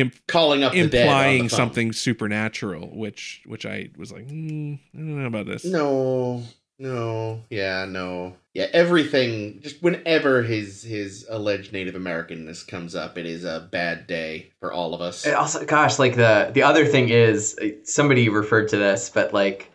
imp- 0.00 0.26
Calling 0.28 0.62
up 0.64 0.72
the 0.72 0.86
dead. 0.86 1.02
on 1.02 1.14
implying 1.14 1.42
the 1.44 1.48
phone. 1.48 1.56
something 1.56 1.92
supernatural 1.92 2.88
which 2.96 3.42
which 3.46 3.64
i 3.66 3.88
was 3.96 4.12
like 4.12 4.26
mm, 4.28 4.78
i 4.94 4.96
don't 4.98 5.20
know 5.20 5.26
about 5.26 5.46
this 5.46 5.64
No, 5.64 6.42
no, 6.78 7.42
yeah, 7.48 7.86
no, 7.86 8.36
yeah. 8.52 8.66
Everything. 8.74 9.60
Just 9.62 9.82
whenever 9.82 10.42
his 10.42 10.82
his 10.82 11.26
alleged 11.30 11.72
Native 11.72 11.94
Americanness 11.94 12.66
comes 12.68 12.94
up, 12.94 13.16
it 13.16 13.24
is 13.24 13.44
a 13.44 13.66
bad 13.72 14.06
day 14.06 14.52
for 14.60 14.70
all 14.74 14.92
of 14.92 15.00
us. 15.00 15.24
And 15.24 15.34
also, 15.34 15.64
gosh, 15.64 15.98
like 15.98 16.16
the 16.16 16.50
the 16.52 16.62
other 16.62 16.84
thing 16.84 17.08
is 17.08 17.58
somebody 17.84 18.28
referred 18.28 18.68
to 18.68 18.76
this, 18.76 19.08
but 19.08 19.32
like 19.32 19.72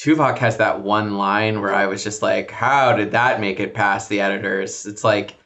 Tuvok 0.00 0.38
has 0.38 0.56
that 0.56 0.80
one 0.82 1.16
line 1.16 1.60
where 1.60 1.72
I 1.72 1.86
was 1.86 2.02
just 2.02 2.20
like, 2.20 2.50
how 2.50 2.96
did 2.96 3.12
that 3.12 3.40
make 3.40 3.60
it 3.60 3.72
past 3.72 4.08
the 4.08 4.20
editors? 4.20 4.86
It's 4.86 5.04
like 5.04 5.36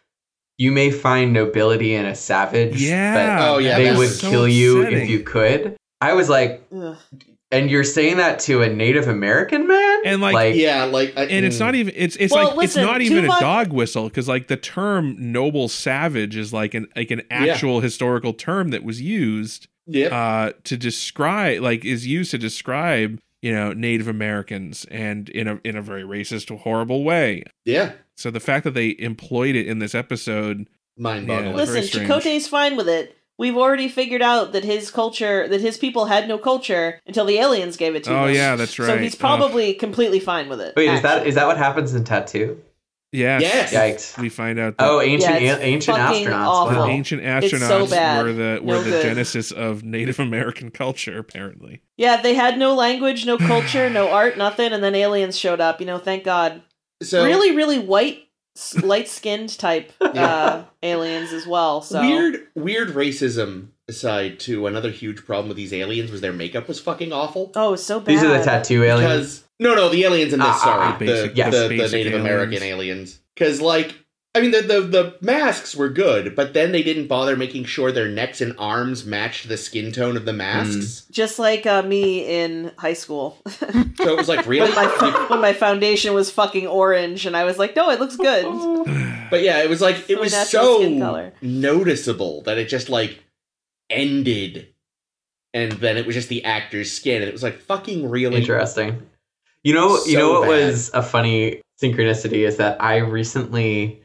you 0.58 0.70
may 0.72 0.90
find 0.90 1.32
nobility 1.32 1.94
in 1.94 2.06
a 2.06 2.14
savage, 2.14 2.80
yeah 2.80 3.38
But 3.38 3.48
Oh, 3.48 3.58
yeah, 3.58 3.76
they 3.78 3.96
would 3.96 4.08
so 4.10 4.30
kill 4.30 4.48
you 4.48 4.78
upsetting. 4.80 5.02
if 5.02 5.08
you 5.10 5.20
could. 5.20 5.76
I 6.00 6.12
was 6.12 6.28
like, 6.28 6.62
Ugh. 6.74 6.96
and 7.50 7.70
you're 7.70 7.82
saying 7.84 8.18
that 8.18 8.38
to 8.40 8.62
a 8.62 8.68
Native 8.68 9.08
American 9.08 9.66
man, 9.66 10.00
And, 10.04 10.20
like, 10.20 10.54
yeah, 10.54 10.84
like, 10.84 11.12
I, 11.16 11.24
and 11.24 11.44
it's 11.46 11.58
not 11.58 11.74
even 11.74 11.92
it's 11.96 12.16
it's 12.16 12.32
Well, 12.32 12.48
like 12.48 12.56
listen, 12.56 12.82
it's 12.82 12.90
not 12.90 13.00
even 13.02 13.24
Tuvok- 13.24 13.36
a 13.36 13.40
dog 13.40 13.72
whistle 13.72 14.04
because 14.08 14.28
like 14.28 14.48
the 14.48 14.56
term 14.56 15.16
noble 15.18 15.68
savage 15.68 16.36
is 16.36 16.52
like 16.52 16.74
an 16.74 16.88
like 16.94 17.10
an 17.10 17.22
actual 17.30 17.80
historical 17.80 18.32
term 18.34 18.68
that 18.70 18.84
was 18.84 19.00
used 19.00 19.66
Yep. 19.86 20.12
uh 20.12 20.52
to 20.64 20.76
describe 20.78 21.60
like 21.62 21.84
is 21.84 22.06
used 22.06 22.30
to 22.30 22.38
describe 22.38 23.20
you 23.42 23.52
know 23.52 23.74
native 23.74 24.08
americans 24.08 24.86
and 24.90 25.28
in 25.28 25.46
a 25.46 25.60
in 25.62 25.76
a 25.76 25.82
very 25.82 26.02
racist 26.04 26.48
horrible 26.60 27.04
way 27.04 27.42
yeah, 27.66 27.92
so 28.16 28.30
the 28.30 28.40
fact 28.40 28.64
that 28.64 28.74
they 28.74 28.94
employed 28.98 29.56
it 29.56 29.66
in 29.66 29.78
this 29.78 29.94
episode 29.94 30.66
mind 30.96 31.26
Yeah. 31.26 31.36
boggling. 31.36 31.56
Listen, 31.56 31.74
Listen. 31.76 32.06
Chakotay's 32.06 32.46
fine 32.48 32.76
with 32.76 32.88
it. 32.88 33.16
we've 33.36 33.56
already 33.56 33.88
figured 33.88 34.22
out 34.22 34.52
that 34.52 34.62
his 34.64 34.92
culture, 34.92 35.48
that 35.48 35.60
his 35.60 35.76
people 35.76 36.04
had 36.06 36.28
no 36.28 36.38
culture 36.38 37.00
until 37.04 37.24
the 37.24 37.36
aliens 37.38 37.76
gave 37.76 37.96
it 37.96 38.04
to 38.04 38.10
oh, 38.10 38.14
him. 38.14 38.20
Oh 38.22 38.26
them. 38.26 38.34
yeah, 38.36 38.54
that's 38.56 38.78
right. 38.78 38.86
So 38.86 38.92
right. 38.94 39.02
he's 39.02 39.16
Oh, 39.16 39.18
probably 39.18 39.74
completely 39.74 40.20
fine 40.20 40.48
with 40.48 40.60
it. 40.60 40.74
Wait, 40.76 40.88
is 40.88 41.02
that 41.02 41.16
actually. 41.16 41.28
is 41.30 41.34
that 41.34 41.46
what 41.48 41.56
happens 41.58 41.94
in 41.94 42.04
Tattoo? 42.04 42.60
yes. 43.10 43.42
Yes. 43.42 43.72
Yikes. 43.74 44.18
We 44.20 44.28
find 44.28 44.58
out 44.60 44.76
that 44.78 44.88
Oh, 44.88 45.00
ancient 45.00 45.40
Yeah, 45.42 45.54
it's 45.54 45.62
ancient 45.64 45.98
astronauts. 45.98 46.46
awful. 46.46 46.78
Wow. 46.78 46.86
ancient 46.88 47.22
It's 47.24 47.50
so 47.50 47.86
astronauts 47.86 48.22
were 48.24 48.32
the 48.32 48.60
were 48.62 48.74
No 48.74 48.82
the 48.84 48.90
good. 48.90 49.02
genesis 49.02 49.50
of 49.50 49.82
Native 49.82 50.20
American 50.20 50.70
culture. 50.70 51.18
Apparently, 51.18 51.80
Yeah, 51.96 52.20
they 52.22 52.34
had 52.34 52.56
no 52.56 52.72
language, 52.74 53.26
no 53.26 53.36
culture, 53.36 53.90
no 53.90 54.10
art, 54.10 54.36
nothing, 54.38 54.72
and 54.72 54.82
then 54.82 54.94
aliens 54.94 55.36
showed 55.36 55.60
up. 55.60 55.80
You 55.80 55.86
know, 55.86 55.98
thank 55.98 56.22
God. 56.22 56.62
So 57.04 57.24
really, 57.24 57.54
really 57.54 57.78
white, 57.78 58.26
light 58.82 59.08
skinned 59.08 59.58
type 59.58 59.92
uh, 60.00 60.64
aliens 60.82 61.32
as 61.32 61.46
well. 61.46 61.82
So 61.82 62.00
weird, 62.00 62.46
weird 62.54 62.88
racism 62.90 63.68
aside. 63.88 64.40
To 64.40 64.66
another 64.66 64.90
huge 64.90 65.24
problem 65.24 65.48
with 65.48 65.56
these 65.56 65.72
aliens 65.72 66.10
was 66.10 66.20
their 66.20 66.32
makeup 66.32 66.68
was 66.68 66.80
fucking 66.80 67.12
awful. 67.12 67.52
Oh, 67.54 67.76
so 67.76 68.00
bad. 68.00 68.06
These 68.08 68.22
are 68.22 68.36
the 68.38 68.44
tattoo 68.44 68.82
aliens. 68.82 69.02
Because 69.02 69.44
no, 69.60 69.74
no, 69.74 69.88
the 69.88 70.04
aliens 70.04 70.32
in 70.32 70.40
this. 70.40 70.48
Ah, 70.48 70.60
sorry, 70.64 70.86
ah, 70.86 70.96
the 70.98 71.04
basic- 71.06 71.36
yes, 71.36 71.52
the, 71.52 71.68
the 71.68 71.76
Native 71.76 71.92
aliens. 71.92 72.14
American 72.14 72.62
aliens. 72.62 73.20
Because 73.34 73.60
like, 73.60 73.94
I 74.36 74.40
mean, 74.40 74.50
the, 74.50 74.62
the 74.62 74.80
the 74.80 75.16
masks 75.20 75.76
were 75.76 75.88
good, 75.88 76.34
but 76.34 76.54
then 76.54 76.72
they 76.72 76.82
didn't 76.82 77.06
bother 77.06 77.36
making 77.36 77.66
sure 77.66 77.92
their 77.92 78.08
necks 78.08 78.40
and 78.40 78.52
arms 78.58 79.04
matched 79.06 79.48
the 79.48 79.56
skin 79.56 79.92
tone 79.92 80.16
of 80.16 80.24
the 80.24 80.32
masks. 80.32 81.06
Just 81.08 81.38
like 81.38 81.66
uh, 81.66 81.82
me 81.82 82.26
in 82.42 82.72
high 82.78 82.94
school. 82.94 83.38
So 83.96 84.12
it 84.12 84.16
was 84.16 84.28
like 84.28 84.44
really. 84.46 84.66
when, 84.70 84.74
my, 84.74 85.26
when 85.30 85.40
my 85.40 85.52
foundation 85.52 86.14
was 86.14 86.28
fucking 86.30 86.66
orange, 86.66 87.26
and 87.26 87.36
I 87.36 87.44
was 87.44 87.58
like, 87.58 87.76
no, 87.76 87.90
it 87.90 88.00
looks 88.00 88.16
good. 88.16 88.44
But 89.30 89.42
yeah, 89.42 89.62
it 89.62 89.70
was 89.70 89.80
like 89.80 90.10
it 90.10 90.16
So 90.16 90.20
was 90.20 90.50
so 90.50 91.32
noticeable 91.40 92.42
that 92.42 92.58
it 92.58 92.68
just 92.68 92.88
like 92.90 93.24
ended, 93.88 94.68
and 95.54 95.72
then 95.72 95.96
it 95.96 96.06
was 96.06 96.14
just 96.14 96.28
the 96.28 96.44
actor's 96.44 96.92
skin, 96.92 97.22
and 97.22 97.28
it 97.28 97.32
was 97.32 97.42
like 97.42 97.58
fucking 97.60 98.10
really. 98.10 98.36
Interesting. 98.36 99.06
You 99.62 99.74
know, 99.74 100.04
you 100.04 100.18
know 100.18 100.32
what 100.40 100.42
bad. 100.42 100.48
was 100.48 100.90
a 100.92 101.02
funny 101.02 101.62
synchronicity 101.82 102.46
is 102.46 102.58
that 102.58 102.82
I 102.82 102.98
recently 102.98 104.03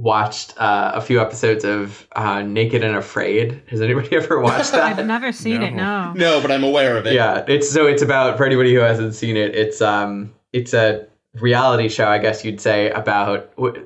watched 0.00 0.54
uh, 0.58 0.92
a 0.94 1.00
few 1.00 1.20
episodes 1.20 1.64
of 1.64 2.06
uh, 2.16 2.42
Naked 2.42 2.82
and 2.82 2.96
Afraid. 2.96 3.62
Has 3.68 3.80
anybody 3.80 4.16
ever 4.16 4.40
watched 4.40 4.72
that? 4.72 4.98
I've 4.98 5.06
never 5.06 5.32
seen 5.32 5.62
it. 5.62 5.74
No. 5.74 6.12
No, 6.16 6.40
but 6.40 6.50
I'm 6.50 6.64
aware 6.64 6.96
of 6.96 7.06
it. 7.06 7.12
yeah, 7.14 7.44
it's 7.46 7.70
so 7.70 7.86
it's 7.86 8.02
about 8.02 8.36
for 8.36 8.44
anybody 8.44 8.74
who 8.74 8.80
hasn't 8.80 9.14
seen 9.14 9.36
it. 9.36 9.54
It's 9.54 9.80
um 9.80 10.32
it's 10.52 10.74
a 10.74 11.06
reality 11.34 11.88
show, 11.88 12.06
I 12.08 12.18
guess 12.18 12.44
you'd 12.44 12.60
say, 12.60 12.90
about 12.90 13.50
wh- 13.58 13.78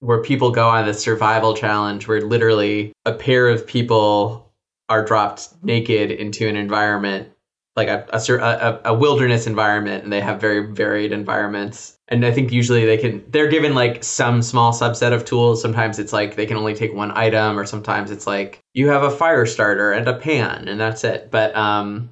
where 0.00 0.22
people 0.22 0.50
go 0.50 0.68
on 0.68 0.86
this 0.86 1.00
survival 1.02 1.54
challenge 1.54 2.06
where 2.08 2.20
literally 2.20 2.92
a 3.06 3.12
pair 3.12 3.48
of 3.48 3.66
people 3.66 4.50
are 4.88 5.04
dropped 5.04 5.48
naked 5.62 6.10
into 6.10 6.48
an 6.48 6.56
environment 6.56 7.28
like 7.76 7.88
a, 7.88 8.04
a, 8.12 8.18
a, 8.18 8.80
a 8.86 8.94
wilderness 8.94 9.46
environment 9.46 10.02
and 10.04 10.12
they 10.12 10.20
have 10.20 10.40
very 10.40 10.72
varied 10.72 11.12
environments 11.12 11.96
and 12.10 12.24
i 12.26 12.32
think 12.32 12.50
usually 12.52 12.84
they 12.84 12.96
can 12.98 13.22
they're 13.30 13.48
given 13.48 13.74
like 13.74 14.02
some 14.04 14.42
small 14.42 14.72
subset 14.72 15.12
of 15.12 15.24
tools. 15.24 15.62
Sometimes 15.62 15.98
it's 15.98 16.12
like 16.12 16.36
they 16.36 16.46
can 16.46 16.56
only 16.56 16.74
take 16.74 16.92
one 16.92 17.10
item 17.16 17.58
or 17.58 17.64
sometimes 17.66 18.10
it's 18.10 18.26
like 18.26 18.60
you 18.74 18.88
have 18.88 19.02
a 19.02 19.10
fire 19.10 19.46
starter 19.46 19.92
and 19.92 20.06
a 20.08 20.16
pan 20.18 20.68
and 20.68 20.80
that's 20.80 21.04
it. 21.04 21.30
But 21.30 21.54
um 21.56 22.10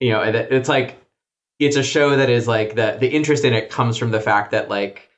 you 0.00 0.10
know 0.10 0.22
it- 0.22 0.52
it's 0.52 0.68
like 0.68 0.98
it's 1.60 1.76
a 1.76 1.82
show 1.82 2.16
that 2.16 2.30
is 2.30 2.46
like 2.48 2.74
the 2.74 2.96
the 3.00 3.08
interest 3.08 3.44
in 3.44 3.52
it 3.54 3.70
comes 3.70 3.96
from 3.96 4.10
the 4.10 4.20
fact 4.20 4.50
that 4.52 4.68
like 4.68 5.08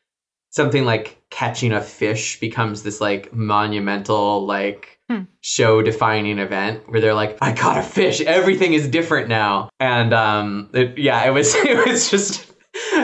something 0.51 0.85
like 0.85 1.21
catching 1.31 1.73
a 1.73 1.81
fish 1.83 2.39
becomes 2.41 2.83
this 2.83 3.01
like 3.01 3.33
monumental 3.33 4.47
like 4.47 4.93
Hmm. 5.09 5.23
show 5.41 5.83
defining 5.83 6.41
event 6.41 6.83
where 6.91 7.01
they're 7.01 7.15
like 7.15 7.39
i 7.41 7.53
caught 7.53 7.79
a 7.79 7.83
fish. 7.83 8.21
Everything 8.23 8.73
is 8.73 8.89
different 8.89 9.29
now. 9.29 9.69
And 9.79 10.13
um 10.13 10.69
it, 10.73 10.99
yeah 10.99 11.25
it 11.25 11.31
was 11.31 11.55
it 11.73 11.87
was 11.87 12.11
just 12.11 12.53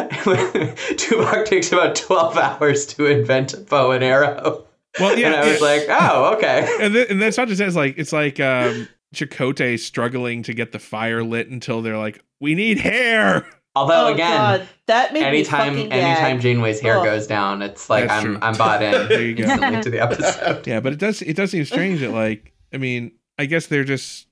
Tuvok 0.97 1.47
takes 1.47 1.73
about 1.73 1.97
12 1.97 2.37
hours 2.37 2.87
to 2.87 3.07
invent 3.07 3.55
a 3.55 3.59
bow 3.59 3.93
and 3.93 4.05
arrow 4.05 4.67
well, 5.01 5.19
yeah, 5.19 5.29
and 5.29 5.37
i 5.37 5.49
was 5.49 5.61
yeah. 5.61 5.67
like 5.67 5.83
oh 5.89 6.35
okay 6.35 6.69
and, 6.81 6.93
th- 6.93 7.11
and 7.11 7.21
that's 7.23 7.39
not 7.39 7.49
just 7.49 7.61
it's 7.61 7.77
like 7.77 7.97
it's 7.97 8.13
like 8.13 8.39
um 8.41 8.89
Chakotay 9.15 9.79
struggling 9.79 10.43
to 10.45 10.55
get 10.55 10.73
the 10.73 10.79
fire 10.79 11.23
lit 11.23 11.49
until 11.49 11.83
they're 11.83 11.99
like, 11.99 12.23
"We 12.41 12.55
need 12.55 12.79
hair." 12.79 13.47
although 13.75 14.09
oh 14.09 14.13
again 14.13 14.31
god, 14.37 14.69
that 14.87 15.13
made 15.15 15.23
anytime 15.23 15.75
me 15.75 15.85
fucking 15.85 15.89
gag. 15.91 15.99
anytime 16.03 16.41
janeway's 16.41 16.79
hair 16.81 16.99
Ugh. 16.99 17.05
goes 17.05 17.27
down 17.27 17.63
it's 17.63 17.89
like 17.89 18.07
That's 18.09 18.23
i'm 18.23 18.33
true. 18.33 18.39
i'm 18.43 18.55
bought 18.57 18.83
in 18.83 18.93
There 19.09 19.23
you 19.23 19.35
go. 19.35 19.45
instantly 19.45 19.83
to 19.83 19.91
the 19.91 20.01
episode 20.03 20.67
Yeah, 20.67 20.81
but 20.81 20.93
it 20.93 20.99
does 20.99 21.23
it 21.23 21.37
does 21.37 21.51
seem 21.51 21.65
strange 21.65 22.01
that 22.01 22.11
like 22.11 22.53
I 22.73 22.79
mean, 22.79 23.13
I 23.39 23.47
guess 23.47 23.67
they're 23.67 23.85
just 23.85 24.27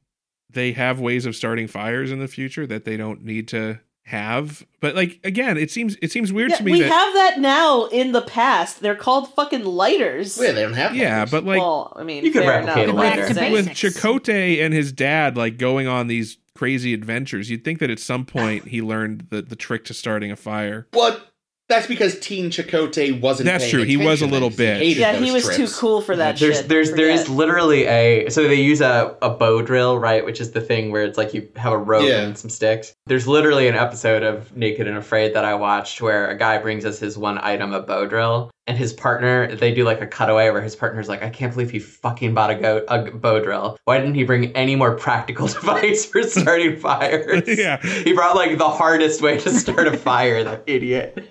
they 0.51 0.73
have 0.73 0.99
ways 1.01 1.27
of 1.27 1.37
starting 1.37 1.69
fires 1.69 2.11
in 2.11 2.19
the 2.19 2.29
future 2.29 2.67
that 2.67 2.85
they 2.85 2.97
don't 2.97 3.23
need 3.25 3.49
to 3.49 3.81
have. 4.11 4.65
But 4.81 4.95
like 4.95 5.19
again, 5.25 5.57
it 5.57 5.71
seems 5.71 5.97
it 6.03 6.13
seems 6.13 6.33
weird 6.33 6.51
Yeah, 6.51 6.57
to 6.57 6.63
me 6.65 6.73
we 6.73 6.81
that 6.83 6.91
have 6.93 7.15
that 7.15 7.41
now 7.41 7.87
in 7.87 8.13
the 8.13 8.23
past. 8.23 8.81
They're 8.81 8.95
called 8.95 9.33
fucking 9.35 9.65
lighters. 9.65 10.39
Yeah, 10.41 10.53
they 10.53 10.63
don't 10.63 10.75
have. 10.75 10.95
yeah, 10.95 11.19
lighters. 11.21 11.31
but 11.31 11.45
like 11.45 11.59
well, 11.59 11.93
I 11.97 12.05
mean, 12.05 12.25
You 12.25 12.31
could 12.31 12.43
fair 12.43 12.61
replicate 12.61 12.85
enough. 12.91 12.95
a 12.95 12.99
lighter. 12.99 13.35
Back 13.35 13.53
with 13.53 13.67
basics. 13.67 14.01
Chakotay 14.01 14.63
and 14.65 14.75
his 14.75 14.93
dad 14.93 15.37
like 15.37 15.57
going 15.59 15.87
on 15.87 16.07
these 16.07 16.39
crazy 16.57 16.93
adventures, 16.93 17.49
you'd 17.51 17.65
think 17.65 17.79
that 17.79 17.89
at 17.91 17.99
some 17.99 18.27
point 18.27 18.69
he 18.69 18.83
learned 18.83 19.29
the 19.31 19.43
the 19.43 19.57
trick 19.57 19.85
to 19.87 19.95
starting 19.95 20.31
a 20.31 20.37
fire. 20.37 20.87
What? 20.93 21.27
That's 21.71 21.87
because 21.87 22.21
Teen 22.21 22.51
Chakotay 22.51 23.19
wasn't. 23.21 23.47
That's 23.47 23.71
true, 23.71 23.85
he 23.85 23.97
was 23.97 24.21
a 24.21 24.27
little 24.27 24.51
bit. 24.51 24.77
hated 24.77 24.99
Yeah, 25.01 25.15
he 25.17 25.31
was 25.33 25.45
trips. 25.45 25.57
too 25.57 25.81
cool 25.81 26.03
for 26.03 26.17
that 26.17 26.37
there's 26.39 26.59
shit. 26.59 26.69
there's 26.69 26.93
there 26.93 27.09
is 27.09 27.23
Forget. 27.23 27.37
literally 27.37 27.87
a 27.87 28.29
so 28.29 28.47
they 28.47 28.55
use 28.57 28.81
a, 28.83 29.17
a 29.23 29.31
bow 29.31 29.63
drill 29.63 29.99
right 29.99 30.23
which 30.25 30.41
is 30.41 30.51
the 30.53 30.61
thing 30.61 30.91
where 30.91 31.05
it's 31.05 31.17
like 31.17 31.33
you 31.33 31.49
have 31.57 31.73
a 31.73 31.79
rope 31.79 32.05
Yeah. 32.07 32.21
and 32.23 32.37
some 32.37 32.51
sticks 32.51 32.93
there's 33.07 33.27
literally 33.27 33.69
an 33.69 33.75
episode 33.77 34.23
of 34.23 34.55
naked 34.57 34.87
and 34.89 34.99
afraid 34.99 35.35
that 35.35 35.45
i 35.45 35.55
watched 35.55 36.03
where 36.03 36.29
a 36.29 36.37
guy 36.37 36.59
brings 36.59 36.85
us 36.85 36.99
his 36.99 37.17
one 37.17 37.39
item 37.39 37.73
a 37.73 37.81
bow 37.81 38.05
drill 38.07 38.51
and 38.71 38.79
his 38.79 38.93
partner 38.93 39.53
they 39.57 39.75
do 39.75 39.83
like 39.85 40.01
a 40.01 40.07
cutaway 40.07 40.49
where 40.51 40.63
his 40.63 40.77
partner's 40.77 41.09
like 41.09 41.23
i 41.25 41.29
can't 41.29 41.53
believe 41.53 41.71
he 41.73 41.81
fucking 41.81 42.33
bought 42.33 42.51
a, 42.51 42.55
go- 42.55 42.85
a 42.87 43.11
bow 43.11 43.41
drill 43.43 43.77
why 43.85 43.99
didn't 43.99 44.15
he 44.15 44.23
bring 44.23 44.55
any 44.57 44.77
more 44.77 44.95
practical 44.97 45.47
device 45.59 46.07
for 46.07 46.23
starting 46.23 46.77
fires 46.77 47.43
Yeah. 47.59 47.79
he 47.83 48.13
brought 48.13 48.37
like 48.37 48.57
the 48.59 48.69
hardest 48.69 49.21
way 49.23 49.39
to 49.39 49.51
start 49.51 49.89
a 49.89 49.97
fire 49.97 50.45
that 50.49 50.63
idiot 50.69 51.27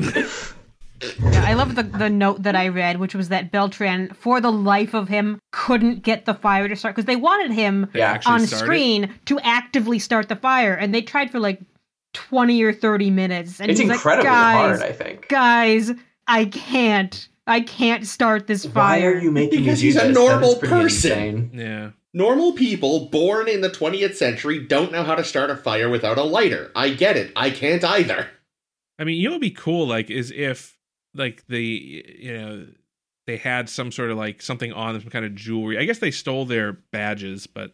Yeah, 1.21 1.45
I 1.45 1.53
love 1.53 1.75
the, 1.75 1.83
the 1.83 2.09
note 2.09 2.43
that 2.43 2.57
I 2.57 2.67
read, 2.67 2.99
which 2.99 3.15
was 3.15 3.29
that 3.29 3.53
Beltran, 3.53 4.13
for 4.13 4.41
the 4.41 4.51
life 4.51 4.93
of 4.93 5.07
him, 5.07 5.39
couldn't 5.53 6.03
get 6.03 6.25
the 6.25 6.33
fire 6.33 6.67
to 6.67 6.75
start 6.75 6.93
because 6.93 7.05
they 7.05 7.15
wanted 7.15 7.53
him 7.53 7.87
They 7.93 8.01
on 8.03 8.19
start 8.21 8.41
it. 8.41 8.47
screen 8.47 9.13
to 9.27 9.39
actively 9.39 9.97
start 9.99 10.27
the 10.27 10.35
fire, 10.35 10.73
and 10.73 10.93
they 10.93 11.01
tried 11.01 11.31
for 11.31 11.39
like 11.39 11.61
twenty 12.13 12.61
or 12.63 12.73
thirty 12.73 13.09
minutes. 13.11 13.61
And 13.61 13.71
it's 13.71 13.79
he's 13.79 13.87
like, 13.87 13.95
incredibly 13.95 14.29
guys, 14.29 14.79
hard 14.79 14.81
i 14.81 14.91
think 14.91 15.29
guys, 15.29 15.91
I 16.29 16.45
can't, 16.45 17.27
I 17.47 17.61
can't 17.61 18.05
start 18.05 18.47
this 18.47 18.65
fire. 18.65 18.73
why 18.73 18.99
fire. 19.01 19.11
are 19.13 19.19
you 19.19 19.31
making 19.31 19.59
Because 19.63 19.79
me 19.79 19.81
do 19.81 19.85
he's 19.87 19.95
a 19.95 20.07
this? 20.07 20.17
That 20.17 20.23
is 20.23 20.29
normal 20.29 20.55
pretty 20.55 20.73
person. 20.73 21.11
insane. 21.11 21.51
Yeah. 21.53 21.89
Normal 22.13 22.53
people 22.53 23.07
born 23.07 23.47
in 23.47 23.61
the 23.61 23.69
20th 23.69 24.15
century 24.15 24.59
don't 24.65 24.91
know 24.91 25.03
how 25.03 25.15
to 25.15 25.23
start 25.23 25.49
a 25.49 25.55
fire 25.55 25.89
without 25.89 26.17
a 26.17 26.23
lighter. 26.23 26.71
I 26.75 26.89
get 26.89 27.17
it. 27.17 27.31
I 27.35 27.49
can't 27.51 27.83
either. 27.83 28.27
I 28.97 29.03
mean, 29.03 29.17
you 29.17 29.25
know, 29.25 29.31
what'd 29.31 29.41
be 29.41 29.51
cool, 29.51 29.87
like, 29.87 30.09
is 30.09 30.31
if 30.31 30.77
like 31.15 31.45
the 31.47 32.15
you 32.19 32.33
know 32.37 32.67
they 33.27 33.37
had 33.37 33.69
some 33.69 33.91
sort 33.91 34.11
of 34.11 34.17
like 34.17 34.41
something 34.41 34.73
on 34.73 34.93
them, 34.93 35.01
some 35.03 35.11
kind 35.11 35.23
of 35.25 35.35
jewelry. 35.35 35.77
I 35.77 35.85
guess 35.85 35.99
they 35.99 36.11
stole 36.11 36.45
their 36.45 36.73
badges, 36.91 37.47
but 37.47 37.73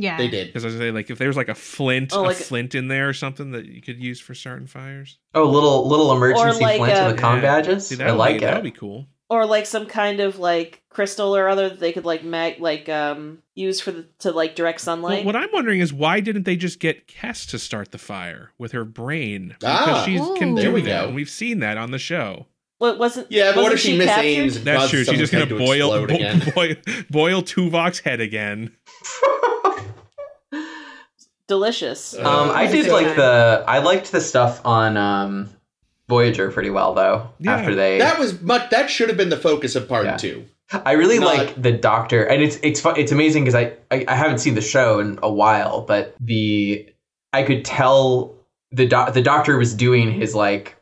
Yeah, 0.00 0.16
They 0.16 0.28
did. 0.28 0.46
because 0.48 0.64
I 0.64 0.68
was 0.68 0.76
say 0.76 0.90
like 0.90 1.10
if 1.10 1.18
there 1.18 1.28
was 1.28 1.36
like 1.36 1.48
a 1.48 1.54
flint, 1.54 2.12
Oh, 2.14 2.22
a 2.22 2.28
like- 2.28 2.36
flint 2.36 2.74
in 2.74 2.88
there 2.88 3.08
or 3.08 3.12
something 3.12 3.50
that 3.52 3.66
you 3.66 3.82
could 3.82 3.98
use 4.02 4.20
for 4.20 4.34
starting 4.34 4.66
fires. 4.66 5.18
Oh, 5.34 5.44
little 5.44 5.86
little 5.88 6.12
emergency 6.12 6.60
like, 6.62 6.78
flint 6.78 6.92
uh, 6.98 7.08
in 7.10 7.16
the 7.16 7.20
com 7.20 7.36
Yeah. 7.36 7.42
badges. 7.42 7.86
See, 7.88 7.94
I 7.96 7.98
that 7.98 8.10
would 8.12 8.18
like 8.18 8.38
be, 8.38 8.44
it. 8.44 8.46
That 8.46 8.54
would 8.54 8.64
be 8.64 8.70
cool. 8.70 9.06
or 9.28 9.46
like 9.46 9.66
some 9.66 9.86
kind 9.86 10.20
of 10.20 10.38
like 10.38 10.82
crystal 10.88 11.36
or 11.36 11.48
other 11.48 11.68
that 11.68 11.78
they 11.80 11.92
could 11.92 12.04
like 12.04 12.24
mag 12.24 12.58
like 12.60 12.88
um 12.88 13.38
use 13.54 13.80
for 13.80 13.92
the 13.92 14.06
to 14.20 14.32
like 14.32 14.54
direct 14.56 14.78
Well, 14.80 14.84
sunlight. 14.96 15.24
what 15.24 15.36
I'm 15.36 15.50
wondering 15.52 15.80
is 15.80 15.92
why 15.92 16.20
didn't 16.20 16.44
they 16.44 16.56
just 16.56 16.80
get 16.80 17.06
Kes 17.06 17.48
to 17.50 17.58
start 17.58 17.92
the 17.92 17.98
fire 17.98 18.50
with 18.58 18.72
her 18.72 18.84
brain? 18.84 19.54
Because 19.60 19.88
Ah. 19.88 20.02
she 20.04 20.16
can 20.38 20.54
do 20.56 20.72
we 20.72 20.80
that, 20.82 21.02
go. 21.02 21.06
and 21.08 21.14
we've 21.14 21.30
seen 21.30 21.60
that 21.60 21.76
on 21.78 21.90
the 21.92 21.98
show. 21.98 22.46
what 22.78 22.98
wasn't? 22.98 23.30
Yeah, 23.30 23.52
but 23.52 23.62
what 23.62 23.72
wasn't 23.72 23.74
if 23.74 23.80
she 23.80 23.98
miss 23.98 24.06
captured? 24.08 24.64
That's 24.64 24.90
true. 24.90 25.04
She's 25.04 25.18
just 25.18 25.32
gonna 25.32 25.46
to 25.46 25.58
boil 25.58 26.06
bo- 26.06 26.52
boil 26.54 26.74
boil 27.10 27.42
Tuvok's 27.42 28.00
head 28.00 28.20
again. 28.20 28.74
Delicious. 31.50 32.14
Uh, 32.14 32.20
Um, 32.20 32.50
I 32.50 32.66
did 32.70 32.86
like 32.92 33.16
the 33.16 33.64
I 33.66 33.78
liked 33.80 34.12
the 34.12 34.20
stuff 34.20 34.60
on 34.64 34.96
um, 34.96 35.50
Voyager 36.08 36.50
pretty 36.52 36.70
well 36.70 36.94
though. 36.94 37.28
Yeah. 37.40 37.56
After 37.56 37.74
they, 37.74 37.98
That 37.98 38.18
was 38.20 38.40
much. 38.40 38.70
That 38.70 38.88
should 38.88 39.08
have 39.08 39.18
been 39.18 39.30
the 39.30 39.36
focus 39.36 39.74
of 39.76 39.88
part 39.88 40.04
Yeah. 40.06 40.16
two. 40.16 40.44
I 40.72 40.92
really 40.92 41.18
not- 41.18 41.36
like 41.36 41.60
the 41.60 41.72
Doctor, 41.72 42.22
and 42.24 42.40
it's 42.42 42.56
it's 42.62 42.80
fu- 42.80 42.90
it's 43.02 43.10
amazing 43.12 43.42
because 43.44 43.56
I, 43.56 43.72
I 43.90 44.04
I 44.06 44.14
haven't 44.14 44.38
seen 44.38 44.54
the 44.54 44.60
show 44.60 45.00
in 45.00 45.18
a 45.22 45.32
while, 45.32 45.80
but 45.82 46.14
the 46.20 46.88
I 47.32 47.42
could 47.42 47.64
tell 47.64 48.34
the 48.70 48.86
doc, 48.86 49.12
the 49.14 49.22
Doctor 49.22 49.58
was 49.58 49.74
doing 49.74 50.12
his 50.12 50.34
like 50.34 50.76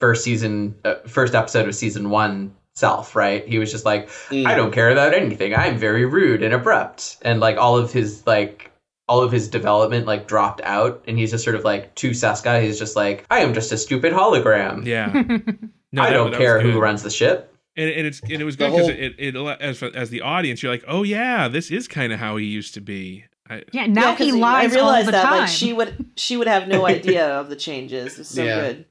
first 0.00 0.22
season 0.24 0.76
uh, 0.84 0.94
first 1.08 1.34
episode 1.34 1.66
of 1.68 1.74
season 1.74 2.10
one 2.10 2.54
self, 2.74 3.14
right? 3.16 3.46
He 3.46 3.58
was 3.58 3.70
just 3.72 3.84
like, 3.84 4.08
Mm. 4.30 4.46
I 4.46 4.54
don't 4.54 4.72
care 4.72 4.90
about 4.90 5.12
anything. 5.14 5.54
I'm 5.54 5.76
very 5.76 6.06
rude 6.06 6.42
and 6.44 6.54
abrupt. 6.54 7.18
And 7.22 7.38
like 7.40 7.56
all 7.56 7.76
of 7.76 7.92
his 7.92 8.24
like 8.26 8.71
all 9.08 9.20
of 9.22 9.32
his 9.32 9.48
development 9.48 10.06
like 10.06 10.26
dropped 10.28 10.60
out 10.62 11.02
and 11.06 11.18
he's 11.18 11.30
just 11.32 11.44
sort 11.44 11.56
of 11.56 11.64
like 11.64 11.94
to 11.96 12.10
Seska, 12.10 12.62
he's 12.62 12.78
just 12.78 12.96
like, 12.96 13.26
I 13.30 13.40
am 13.40 13.52
just 13.54 13.72
a 13.72 13.76
stupid 13.78 14.12
hologram. 14.12 14.84
Yeah. 14.86 15.12
No, 15.94 16.00
I 16.00 16.06
that- 16.06 16.12
don't 16.14 16.30
that 16.30 16.38
care 16.40 16.58
who 16.58 16.80
runs 16.80 17.02
the 17.02 17.10
ship. 17.10 17.54
And, 17.76 17.90
and 17.90 18.06
it's 18.06 18.20
and 18.22 18.32
it 18.32 18.44
was 18.44 18.56
The 18.56 18.64
good 18.68 18.70
because 18.72 18.86
whole- 18.88 18.96
it, 18.98 19.14
it, 19.18 19.36
it 19.36 19.60
as 19.60 19.82
as 19.82 20.08
the 20.08 20.22
audience 20.22 20.62
you're 20.62 20.72
like 20.72 20.84
oh 20.88 21.02
yeah 21.02 21.48
this 21.48 21.70
is 21.70 21.86
kind 21.86 22.12
of 22.14 22.18
how 22.18 22.36
he 22.38 22.46
used 22.46 22.72
to 22.74 22.80
be. 22.80 23.24
I, 23.50 23.62
yeah, 23.72 23.86
now 23.86 24.10
Yeah, 24.10 24.16
'cause 24.16 24.26
he 24.26 24.32
lies 24.32 24.72
I 24.72 24.74
realized 24.76 25.00
all 25.00 25.04
the 25.06 25.12
that 25.12 25.22
time. 25.24 25.38
like 25.40 25.48
she 25.50 25.72
would 25.74 26.06
she 26.16 26.38
would 26.38 26.46
have 26.48 26.66
no 26.68 26.86
idea 26.96 27.26
of 27.38 27.50
the 27.50 27.56
changes. 27.56 28.18
It's 28.18 28.30
so 28.30 28.42
Yeah. 28.42 28.60
good. 28.60 28.86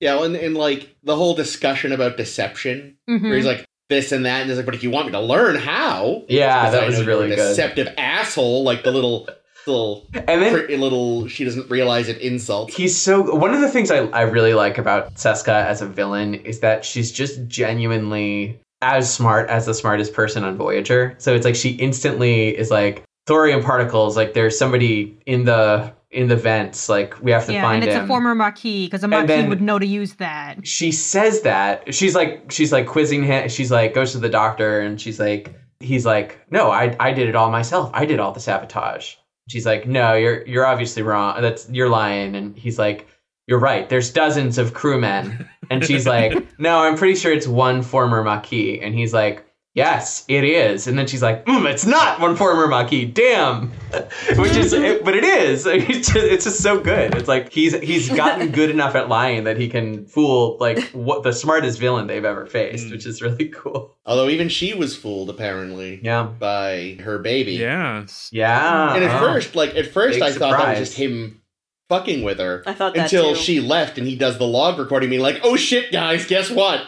Yeah, 0.00 0.22
and, 0.24 0.36
and 0.36 0.56
like 0.56 0.94
the 1.02 1.16
whole 1.16 1.34
discussion 1.34 1.90
about 1.92 2.16
deception, 2.16 2.96
Mhm. 3.10 3.22
where 3.22 3.34
he's 3.36 3.46
like 3.46 3.64
this 3.88 4.12
and 4.12 4.24
that, 4.26 4.40
and 4.42 4.48
he's 4.50 4.56
like, 4.56 4.66
"But 4.66 4.74
if 4.76 4.82
you 4.84 4.90
want 4.90 5.06
me 5.06 5.12
to 5.12 5.20
learn 5.20 5.56
how, 5.56 6.22
yeah, 6.28 6.70
that 6.70 6.86
was 6.86 7.04
really 7.04 7.26
a 7.32 7.36
good. 7.36 7.48
deceptive 7.48 7.88
asshole." 7.98 8.62
Like 8.64 8.82
the 8.84 8.90
little, 8.92 9.28
little, 9.66 10.06
And 10.14 10.42
then 10.42 10.52
pretty 10.52 10.76
little. 10.76 11.28
She 11.28 11.44
doesn't 11.44 11.70
realize 11.70 12.08
it 12.08 12.18
insult. 12.18 12.70
He's 12.70 12.96
so 12.96 13.34
one 13.34 13.54
of 13.54 13.60
the 13.60 13.68
things 13.68 13.90
I, 13.90 14.06
I 14.08 14.22
really 14.22 14.54
like 14.54 14.78
about 14.78 15.14
Seska 15.14 15.64
as 15.66 15.82
a 15.82 15.86
villain 15.86 16.34
is 16.34 16.60
that 16.60 16.84
she's 16.84 17.10
just 17.12 17.46
genuinely 17.48 18.60
as 18.82 19.12
smart 19.12 19.48
as 19.48 19.66
the 19.66 19.74
smartest 19.74 20.12
person 20.12 20.44
on 20.44 20.56
Voyager. 20.56 21.14
So 21.18 21.34
it's 21.34 21.44
like 21.44 21.56
she 21.56 21.70
instantly 21.70 22.56
is 22.56 22.70
like 22.70 23.02
thorium 23.26 23.62
particles, 23.62 24.16
like 24.16 24.34
there's 24.34 24.58
somebody 24.58 25.16
in 25.26 25.44
the 25.44 25.92
in 26.10 26.28
the 26.28 26.36
vents, 26.36 26.88
like 26.88 27.20
we 27.22 27.32
have 27.32 27.44
to 27.46 27.52
yeah, 27.52 27.62
find 27.62 27.82
and 27.82 27.90
it's 27.90 27.98
him. 27.98 28.04
a 28.04 28.06
former 28.06 28.34
Maquis 28.36 28.86
because 28.86 29.02
a 29.02 29.08
Maquis 29.08 29.26
then- 29.28 29.48
would 29.48 29.60
know 29.60 29.78
to 29.80 29.86
use 29.86 30.14
that. 30.14 30.64
she 30.66 30.92
says 30.92 31.40
that. 31.42 31.92
She's 31.94 32.14
like 32.14 32.50
she's 32.52 32.70
like 32.72 32.86
quizzing 32.86 33.24
him 33.24 33.48
she's 33.48 33.72
like 33.72 33.94
goes 33.94 34.12
to 34.12 34.18
the 34.18 34.28
doctor 34.28 34.80
and 34.80 35.00
she's 35.00 35.18
like 35.18 35.54
he's 35.80 36.06
like, 36.06 36.38
No, 36.50 36.70
I 36.70 36.94
I 37.00 37.12
did 37.12 37.28
it 37.28 37.34
all 37.34 37.50
myself. 37.50 37.90
I 37.94 38.04
did 38.06 38.20
all 38.20 38.32
the 38.32 38.40
sabotage. 38.40 39.14
She's 39.48 39.66
like, 39.66 39.86
No, 39.86 40.14
you're 40.14 40.46
you're 40.46 40.66
obviously 40.66 41.02
wrong. 41.02 41.40
That's 41.40 41.68
you're 41.70 41.88
lying 41.88 42.34
and 42.34 42.56
he's 42.56 42.78
like 42.78 43.06
you're 43.46 43.58
right. 43.58 43.88
There's 43.88 44.10
dozens 44.10 44.56
of 44.56 44.72
crewmen. 44.72 45.48
And 45.70 45.84
she's 45.84 46.06
like, 46.06 46.46
No, 46.58 46.78
I'm 46.78 46.96
pretty 46.96 47.14
sure 47.14 47.32
it's 47.32 47.46
one 47.46 47.82
former 47.82 48.22
Maquis. 48.22 48.80
And 48.82 48.94
he's 48.94 49.12
like, 49.12 49.44
Yes, 49.74 50.24
it 50.28 50.44
is. 50.44 50.86
And 50.86 50.96
then 50.96 51.08
she's 51.08 51.20
like, 51.20 51.44
mm, 51.46 51.68
It's 51.68 51.84
not 51.84 52.20
one 52.20 52.36
former 52.36 52.68
Maquis. 52.68 53.12
Damn. 53.12 53.70
Which 54.36 54.56
is, 54.56 54.72
it, 54.72 55.04
but 55.04 55.16
it 55.16 55.24
is. 55.24 55.66
It's 55.74 56.12
just, 56.12 56.16
it's 56.24 56.44
just 56.44 56.60
so 56.62 56.78
good. 56.80 57.14
It's 57.16 57.26
like 57.26 57.52
he's 57.52 57.74
he's 57.80 58.08
gotten 58.08 58.52
good 58.52 58.70
enough 58.76 58.94
at 58.94 59.08
lying 59.08 59.44
that 59.44 59.56
he 59.56 59.68
can 59.68 60.06
fool 60.06 60.58
like 60.60 60.78
what 60.92 61.24
the 61.24 61.32
smartest 61.32 61.80
villain 61.80 62.06
they've 62.06 62.24
ever 62.24 62.46
faced, 62.46 62.86
Mm. 62.86 62.90
which 62.92 63.04
is 63.04 63.20
really 63.20 63.48
cool. 63.48 63.96
Although 64.06 64.28
even 64.28 64.48
she 64.48 64.74
was 64.74 64.94
fooled 64.96 65.28
apparently 65.28 66.00
Yeah. 66.04 66.22
by 66.38 66.98
her 67.02 67.18
baby. 67.18 67.54
yeah. 67.54 68.06
Yeah. 68.30 68.94
And 68.94 69.02
at 69.02 69.16
Oh. 69.16 69.18
first, 69.18 69.56
like 69.56 69.74
at 69.74 69.88
first, 69.88 70.20
Big 70.20 70.22
I 70.22 70.30
thought 70.32 70.52
that 70.56 70.68
was 70.70 70.78
just 70.78 70.96
him 70.96 71.40
fucking 71.88 72.22
with 72.22 72.38
her 72.38 72.62
I 72.64 72.74
thought 72.74 72.94
that 72.94 73.04
until 73.12 73.34
too. 73.34 73.40
she 73.40 73.60
left, 73.60 73.98
and 73.98 74.06
he 74.06 74.14
does 74.14 74.38
the 74.38 74.46
log 74.46 74.78
recording, 74.78 75.10
being 75.10 75.20
like, 75.20 75.40
"Oh 75.42 75.56
shit, 75.56 75.90
guys, 75.90 76.26
guess 76.26 76.48
what?" 76.50 76.80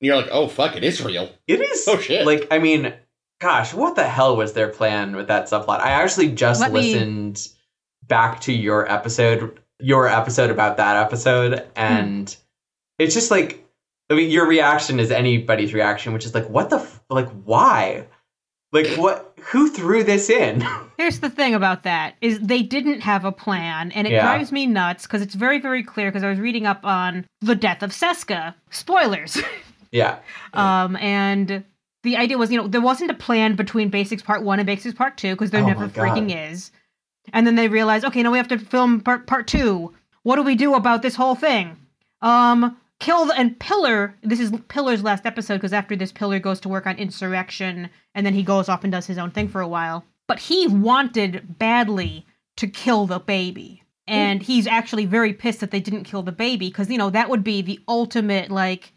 And 0.00 0.06
you're 0.06 0.16
like, 0.16 0.28
"Oh 0.30 0.48
fuck, 0.48 0.76
it 0.76 0.84
is 0.84 1.02
real." 1.02 1.30
It 1.46 1.60
is. 1.60 1.86
Oh, 1.88 1.98
shit. 1.98 2.24
Like, 2.26 2.46
I 2.50 2.58
mean, 2.58 2.92
gosh, 3.40 3.74
what 3.74 3.96
the 3.96 4.04
hell 4.08 4.36
was 4.36 4.52
their 4.52 4.68
plan 4.68 5.16
with 5.16 5.28
that 5.28 5.46
subplot? 5.46 5.80
I 5.80 5.90
actually 5.90 6.28
just 6.32 6.60
Let 6.60 6.72
me- 6.72 6.92
listened 6.94 7.48
back 8.06 8.40
to 8.42 8.52
your 8.52 8.90
episode, 8.90 9.60
your 9.80 10.06
episode 10.08 10.50
about 10.50 10.76
that 10.78 10.96
episode, 10.96 11.66
and 11.76 12.34
it's 12.98 13.14
just 13.14 13.30
like, 13.30 13.66
I 14.10 14.14
mean, 14.14 14.30
your 14.30 14.46
reaction 14.46 14.98
is 15.00 15.10
anybody's 15.10 15.74
reaction, 15.74 16.12
which 16.12 16.24
is 16.24 16.34
like, 16.34 16.48
what 16.48 16.70
the, 16.70 16.76
f- 16.78 17.02
like, 17.10 17.28
why? 17.44 18.06
Like, 18.72 18.86
what, 18.96 19.34
who 19.40 19.70
threw 19.70 20.04
this 20.04 20.30
in? 20.30 20.62
Here's 20.98 21.20
the 21.20 21.28
thing 21.30 21.54
about 21.54 21.82
that 21.84 22.14
is 22.20 22.38
they 22.40 22.62
didn't 22.62 23.00
have 23.00 23.24
a 23.24 23.32
plan, 23.32 23.92
and 23.92 24.06
it 24.06 24.12
Yeah. 24.12 24.22
drives 24.22 24.52
me 24.52 24.66
nuts 24.66 25.06
because 25.06 25.22
it's 25.22 25.34
very, 25.34 25.58
very 25.60 25.82
clear. 25.82 26.10
Because 26.10 26.22
I 26.24 26.30
was 26.30 26.38
reading 26.38 26.66
up 26.66 26.84
on 26.84 27.26
the 27.40 27.54
death 27.54 27.82
of 27.82 27.90
Seska. 27.90 28.54
Spoilers. 28.70 29.38
yeah. 29.90 30.18
um, 30.54 30.96
and 30.96 31.64
the 32.02 32.16
idea 32.16 32.38
was, 32.38 32.50
you 32.50 32.58
know, 32.58 32.68
there 32.68 32.80
wasn't 32.80 33.10
a 33.10 33.14
plan 33.14 33.56
between 33.56 33.88
Basics 33.88 34.22
Part 34.22 34.42
One 34.42 34.58
and 34.58 34.66
Basics 34.66 34.96
Part 34.96 35.16
Two 35.16 35.32
because 35.32 35.50
there 35.50 35.62
Oh 35.62 35.66
never 35.66 35.88
freaking 35.88 36.50
is. 36.50 36.70
And 37.32 37.46
then 37.46 37.56
they 37.56 37.68
realized, 37.68 38.04
okay, 38.04 38.22
now 38.22 38.30
we 38.30 38.38
have 38.38 38.48
to 38.48 38.58
film 38.58 39.00
part 39.00 39.26
part 39.26 39.46
two. 39.46 39.94
What 40.22 40.36
do 40.36 40.42
we 40.42 40.54
do 40.54 40.74
about 40.74 41.02
this 41.02 41.14
whole 41.14 41.34
thing? 41.34 41.76
Um, 42.22 42.76
kill 43.00 43.26
the 43.26 43.34
and 43.34 43.58
Piller. 43.58 44.14
This 44.22 44.40
is 44.40 44.52
Piller's 44.68 45.02
last 45.02 45.26
episode 45.26 45.54
because 45.54 45.72
after 45.72 45.96
this, 45.96 46.12
Piller 46.12 46.38
goes 46.38 46.60
to 46.60 46.68
work 46.68 46.86
on 46.86 46.96
Insurrection, 46.96 47.90
and 48.14 48.24
then 48.24 48.34
he 48.34 48.42
goes 48.42 48.68
off 48.68 48.84
and 48.84 48.92
does 48.92 49.06
his 49.06 49.18
own 49.18 49.30
thing 49.30 49.48
for 49.48 49.60
a 49.60 49.68
while. 49.68 50.04
But 50.26 50.38
he 50.38 50.66
wanted 50.66 51.58
badly 51.58 52.26
to 52.56 52.66
kill 52.66 53.06
the 53.06 53.20
baby. 53.20 53.82
And 54.06 54.42
he's 54.42 54.66
actually 54.66 55.04
very 55.04 55.34
pissed 55.34 55.60
that 55.60 55.70
they 55.70 55.80
didn't 55.80 56.04
kill 56.04 56.22
the 56.22 56.32
baby 56.32 56.68
because, 56.68 56.90
you 56.90 56.96
know, 56.96 57.10
that 57.10 57.28
would 57.28 57.44
be 57.44 57.60
the 57.60 57.78
ultimate, 57.86 58.50
like, 58.50 58.94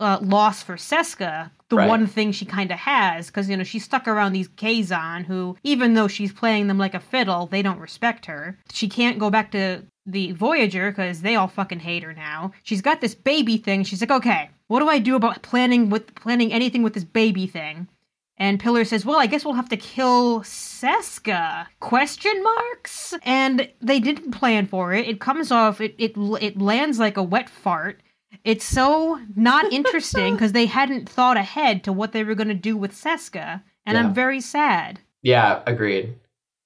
uh, 0.00 0.18
loss 0.22 0.62
for 0.62 0.76
Seska, 0.76 1.50
the 1.68 1.76
Right. 1.76 1.88
one 1.88 2.06
thing 2.06 2.32
she 2.32 2.44
kind 2.44 2.70
of 2.70 2.78
has, 2.78 3.26
because 3.28 3.48
you 3.48 3.56
know 3.56 3.64
she's 3.64 3.84
stuck 3.84 4.06
around 4.08 4.32
these 4.32 4.48
Kazon 4.48 5.24
who, 5.24 5.56
even 5.62 5.94
though 5.94 6.08
she's 6.08 6.32
playing 6.32 6.66
them 6.66 6.78
like 6.78 6.94
a 6.94 7.00
fiddle, 7.00 7.46
they 7.46 7.62
don't 7.62 7.78
respect 7.80 8.26
her. 8.26 8.58
She 8.72 8.88
can't 8.88 9.18
go 9.18 9.30
back 9.30 9.50
to 9.52 9.82
the 10.06 10.32
Voyager 10.32 10.90
because 10.90 11.22
they 11.22 11.34
all 11.36 11.48
fucking 11.48 11.80
hate 11.80 12.02
her 12.02 12.12
now. 12.12 12.52
She's 12.62 12.82
got 12.82 13.00
this 13.00 13.14
baby 13.14 13.56
thing. 13.56 13.84
She's 13.84 14.00
like, 14.02 14.10
okay, 14.10 14.50
what 14.66 14.80
do 14.80 14.88
I 14.88 14.98
do 14.98 15.16
about 15.16 15.42
planning 15.42 15.88
with 15.90 16.14
planning 16.14 16.52
anything 16.52 16.82
with 16.82 16.94
this 16.94 17.04
baby 17.04 17.46
thing? 17.46 17.88
And 18.36 18.58
Piller 18.58 18.84
says, 18.84 19.06
"Well, 19.06 19.20
I 19.20 19.26
guess 19.26 19.44
we'll 19.44 19.54
have 19.54 19.68
to 19.68 19.76
kill 19.76 20.40
Seska?" 20.40 21.66
Question 21.80 22.42
marks. 22.42 23.14
And 23.22 23.68
they 23.80 24.00
didn't 24.00 24.32
plan 24.32 24.66
for 24.66 24.92
it. 24.92 25.06
It 25.08 25.20
comes 25.20 25.50
off. 25.52 25.80
It 25.80 25.94
it 25.98 26.14
it 26.40 26.60
lands 26.60 26.98
like 26.98 27.16
a 27.16 27.22
wet 27.22 27.48
fart. 27.48 28.02
It's 28.44 28.64
so 28.64 29.20
not 29.36 29.72
interesting 29.72 30.34
because 30.34 30.52
they 30.52 30.66
hadn't 30.66 31.08
thought 31.08 31.36
ahead 31.36 31.84
to 31.84 31.92
what 31.92 32.12
they 32.12 32.24
were 32.24 32.34
going 32.34 32.48
to 32.48 32.54
do 32.54 32.76
with 32.76 32.92
Seska, 32.92 33.62
and 33.86 33.96
Yeah. 33.96 34.00
I'm 34.00 34.14
very 34.14 34.40
sad. 34.40 35.00
Yeah, 35.22 35.62
agreed. 35.66 36.14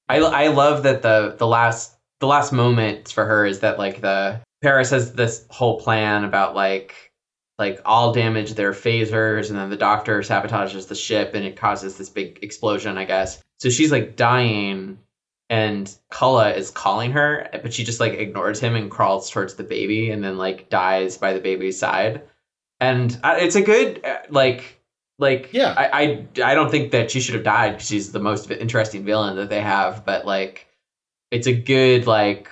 I 0.08 0.18
I 0.18 0.48
love 0.48 0.82
that 0.84 1.02
the 1.02 1.34
the 1.38 1.46
last 1.46 1.94
the 2.20 2.26
last 2.26 2.52
moment 2.52 3.08
for 3.08 3.24
her 3.24 3.44
is 3.44 3.60
that 3.60 3.78
like 3.78 4.00
the 4.00 4.40
Paris 4.62 4.90
has 4.90 5.12
this 5.12 5.46
whole 5.50 5.80
plan 5.80 6.24
about 6.24 6.54
like 6.54 7.12
like 7.58 7.80
I'll 7.84 8.12
damage 8.12 8.54
their 8.54 8.72
phasers 8.72 9.50
and 9.50 9.58
then 9.58 9.70
the 9.70 9.76
doctor 9.76 10.20
sabotages 10.20 10.88
the 10.88 10.94
ship 10.94 11.34
and 11.34 11.44
it 11.44 11.56
causes 11.56 11.96
this 11.96 12.08
big 12.08 12.38
explosion, 12.42 12.96
I 12.96 13.04
guess. 13.04 13.42
So 13.58 13.68
she's 13.68 13.90
like 13.90 14.16
dying 14.16 14.98
and 15.50 15.94
Culluh 16.12 16.56
is 16.56 16.70
calling 16.70 17.12
her, 17.12 17.48
but 17.52 17.72
she 17.72 17.84
just 17.84 18.00
like 18.00 18.12
ignores 18.14 18.60
him 18.60 18.74
and 18.74 18.90
crawls 18.90 19.30
towards 19.30 19.54
the 19.54 19.64
baby 19.64 20.10
and 20.10 20.22
then 20.22 20.36
like 20.36 20.68
dies 20.68 21.16
by 21.16 21.32
the 21.32 21.40
baby's 21.40 21.78
side. 21.78 22.22
And 22.80 23.18
uh, 23.24 23.36
it's 23.38 23.56
a 23.56 23.62
good 23.62 24.04
uh, 24.04 24.18
like 24.28 24.80
like 25.18 25.50
Yeah. 25.52 25.74
I, 25.76 26.26
I 26.44 26.50
I 26.52 26.54
don't 26.54 26.70
think 26.70 26.92
that 26.92 27.10
she 27.10 27.20
should 27.20 27.34
have 27.34 27.44
died 27.44 27.72
because 27.72 27.88
she's 27.88 28.12
the 28.12 28.20
most 28.20 28.50
interesting 28.50 29.04
villain 29.04 29.36
that 29.36 29.48
they 29.48 29.60
have, 29.60 30.04
but 30.04 30.26
like 30.26 30.66
it's 31.30 31.46
a 31.46 31.52
good 31.52 32.06
like 32.06 32.50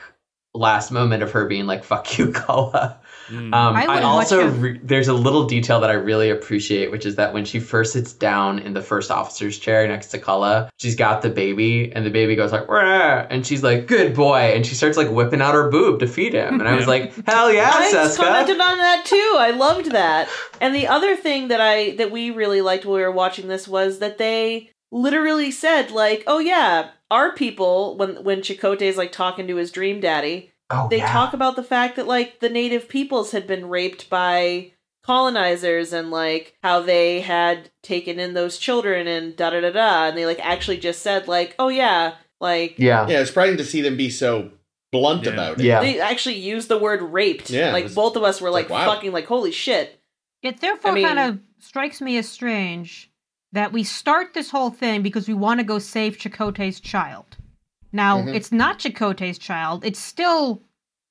last 0.55 0.91
moment 0.91 1.23
of 1.23 1.33
her 1.33 1.47
being 1.47 1.67
like 1.67 1.85
"fuck 1.85 2.19
you, 2.19 2.27
Culluh." 2.33 2.97
Mm. 3.29 3.55
Um, 3.55 3.77
I 3.77 3.85
I, 3.87 4.03
also 4.03 4.49
re- 4.49 4.81
there's 4.83 5.09
a 5.09 5.13
little 5.13 5.47
detail 5.47 5.81
that 5.81 5.91
I 5.91 5.95
really 5.95 6.31
appreciate, 6.31 6.91
which 6.91 7.05
is 7.05 7.17
that 7.17 7.33
when 7.33 7.45
she 7.45 7.59
first 7.61 7.93
sits 7.93 8.13
down 8.13 8.59
in 8.59 8.73
the 8.73 8.83
first 8.83 9.11
officer's 9.11 9.59
chair 9.59 9.87
next 9.89 10.09
to 10.09 10.19
Culluh, 10.19 10.69
she's 10.79 10.95
got 10.95 11.23
the 11.23 11.31
baby, 11.31 11.93
and 11.93 12.07
the 12.07 12.11
baby 12.11 12.37
goes 12.37 12.53
like, 12.53 12.69
"Rah," 12.69 13.27
and 13.29 13.47
she's 13.47 13.63
like, 13.63 13.87
"Good 13.87 14.15
boy," 14.15 14.53
and 14.55 14.65
she 14.65 14.75
starts 14.75 14.97
like 14.97 15.11
whipping 15.11 15.41
out 15.41 15.55
her 15.55 15.71
boob 15.71 16.01
to 16.01 16.07
feed 16.07 16.35
him, 16.35 16.61
and 16.61 16.69
I 16.69 16.77
was 16.77 16.87
like, 16.87 17.13
"Hell 17.27 17.53
yeah, 17.53 17.73
I 17.75 17.93
Seska!" 17.93 18.17
commented 18.17 18.61
on 18.61 18.79
that 18.79 19.05
too. 19.05 19.37
I 19.39 19.51
loved 19.51 19.93
that. 19.93 20.29
And 20.61 20.75
the 20.75 20.87
other 20.87 21.17
thing 21.17 21.49
that 21.49 21.61
I 21.61 21.97
that 21.97 22.11
we 22.11 22.31
really 22.31 22.61
liked 22.61 22.85
when 22.85 22.97
we 22.97 23.03
were 23.03 23.11
watching 23.11 23.49
this 23.49 23.67
was 23.67 23.99
that 23.99 24.19
they 24.19 24.71
literally 24.93 25.51
said 25.51 25.91
like, 25.91 26.23
"Oh 26.27 26.39
yeah, 26.39 26.91
our 27.11 27.35
people 27.35 27.97
when 27.97 28.23
when 28.25 28.41
Chakotay 28.41 28.83
is 28.83 28.97
like 28.97 29.13
talking 29.13 29.47
to 29.49 29.57
his 29.57 29.71
dream 29.71 30.01
daddy, 30.01 30.53
oh, 30.71 30.89
they 30.89 30.99
yeah. 30.99 31.13
talk 31.13 31.33
about 31.33 31.57
the 31.57 31.63
fact 31.63 31.97
that 31.97 32.07
like 32.07 32.41
the 32.41 32.49
native 32.49 32.89
peoples 32.89 33.31
had 33.33 33.47
been 33.47 33.69
raped 33.69 34.09
by 34.11 34.73
colonizers 35.05 35.93
and 35.93 36.11
like 36.11 36.57
how 36.63 36.81
they 36.81 37.21
had 37.21 37.71
taken 37.83 38.19
in 38.19 38.35
those 38.35 38.59
children 38.59 39.07
and 39.07 39.37
da 39.37 39.51
da 39.51 39.61
da 39.61 39.71
da 39.71 40.07
and 40.09 40.19
they 40.19 40.27
like 40.27 40.45
actually 40.45 40.77
just 40.79 41.01
said 41.03 41.29
like, 41.29 41.55
"Oh 41.59 41.69
yeah, 41.69 42.15
like 42.41 42.79
yeah, 42.79 43.07
Yeah, 43.09 43.21
it's 43.21 43.31
surprising 43.31 43.57
to 43.59 43.65
see 43.65 43.81
them 43.83 43.97
be 43.97 44.11
so 44.11 44.51
blunt 44.93 45.25
Yeah. 45.25 45.33
about 45.33 45.61
it. 45.61 45.65
yeah, 45.65 45.81
they 45.81 46.01
actually 46.01 46.37
used 46.37 46.69
the 46.69 46.79
word 46.79 47.03
raped. 47.03 47.51
Yeah, 47.51 47.73
like 47.73 47.85
was- 47.85 47.95
both 47.95 48.17
of 48.17 48.23
us 48.25 48.41
were 48.41 48.51
like, 48.51 48.69
like, 48.69 48.87
wow. 48.87 48.95
fucking 48.95 49.13
like 49.13 49.27
holy 49.27 49.53
shit. 49.53 50.01
It 50.43 50.61
therefore 50.61 50.91
I 50.91 50.95
mean- 50.95 51.07
kind 51.07 51.19
of 51.19 51.39
strikes 51.61 52.01
me 52.01 52.17
as 52.19 52.29
strange 52.29 53.11
that 53.53 53.73
we 53.73 53.83
start 53.85 54.35
this 54.35 54.51
whole 54.51 54.71
thing 54.71 55.03
because 55.03 55.27
we 55.29 55.35
want 55.35 55.61
to 55.61 55.65
go 55.65 55.79
save 55.79 56.19
Chakotay's 56.19 56.81
child. 56.81 57.37
Now, 57.97 58.19
Mhm. 58.23 58.35
it's 58.35 58.53
not 58.53 58.79
Chakotay's 58.79 59.39
child. 59.39 59.85
It's 59.85 59.99
still 59.99 60.63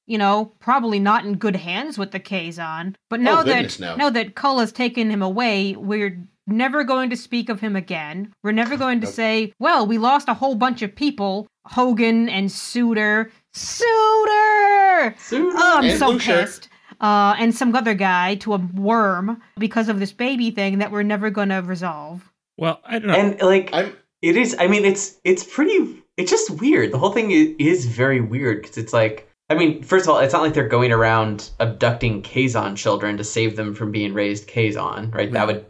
you 0.08 0.20
know, 0.20 0.52
probably 0.60 1.00
not 1.00 1.26
in 1.26 1.34
good 1.36 1.56
hands 1.56 1.98
with 1.98 2.12
the 2.12 2.20
Kazon. 2.20 2.94
But 3.10 3.22
now 3.22 3.42
goodness, 3.42 3.78
that 3.78 3.82
no. 3.82 3.96
now 3.96 4.10
that 4.12 4.36
Culluh's 4.36 4.72
taken 4.72 5.10
him 5.10 5.24
away, 5.24 5.76
we're 5.76 6.20
never 6.46 6.84
going 6.84 7.10
to 7.10 7.18
speak 7.18 7.50
of 7.50 7.60
him 7.60 7.76
again. 7.76 8.32
We're 8.44 8.52
never 8.52 8.78
going 8.86 9.00
to 9.02 9.08
Nope. 9.08 9.16
say, 9.16 9.54
"Well, 9.60 9.88
we 9.88 9.98
lost 9.98 10.30
a 10.30 10.36
whole 10.36 10.54
bunch 10.54 10.84
of 10.84 10.96
people: 10.96 11.48
Hogan 11.66 12.30
and 12.30 12.50
Suder, 12.52 13.32
Suder." 13.56 15.16
Oh, 15.32 15.78
I'm 15.78 15.86
And 15.86 15.98
so 16.00 16.06
Blue 16.12 16.20
Shirt. 16.20 16.46
pissed. 16.46 16.70
Uh, 17.02 17.36
and 17.40 17.54
some 17.54 17.76
other 17.76 17.94
guy 17.94 18.36
to 18.36 18.54
a 18.54 18.58
worm 18.76 19.42
because 19.58 19.90
of 19.90 20.00
this 20.00 20.14
baby 20.14 20.50
thing 20.52 20.78
that 20.78 20.92
we're 20.92 21.04
never 21.04 21.30
going 21.32 21.50
to 21.50 21.62
resolve. 21.62 22.32
Well, 22.58 22.80
I 22.86 23.00
don't 23.00 23.08
know. 23.08 23.16
And 23.16 23.42
like 23.42 23.70
I'm 23.74 23.92
it 24.22 24.38
is 24.38 24.56
i 24.60 24.68
mean 24.68 24.86
it's 24.86 25.18
it's 25.24 25.44
pretty 25.44 26.02
it's 26.18 26.32
just 26.32 26.50
weird 26.52 26.92
the 26.92 26.98
whole 26.98 27.12
thing 27.12 27.32
is, 27.32 27.86
very 27.86 28.22
weird 28.22 28.62
because 28.62 28.78
it's 28.78 28.94
like 28.94 29.30
i 29.50 29.54
mean 29.54 29.82
first 29.84 30.06
of 30.06 30.10
all 30.10 30.20
it's 30.20 30.34
not 30.34 30.42
like 30.42 30.54
they're 30.54 30.68
going 30.68 30.92
around 30.92 31.50
abducting 31.60 32.22
kazon 32.22 32.76
children 32.76 33.18
to 33.18 33.24
save 33.24 33.56
them 33.56 33.74
from 33.76 33.92
being 33.92 34.14
raised 34.14 34.48
kazon 34.48 35.12
right 35.14 35.32
that 35.32 35.48
would 35.48 35.66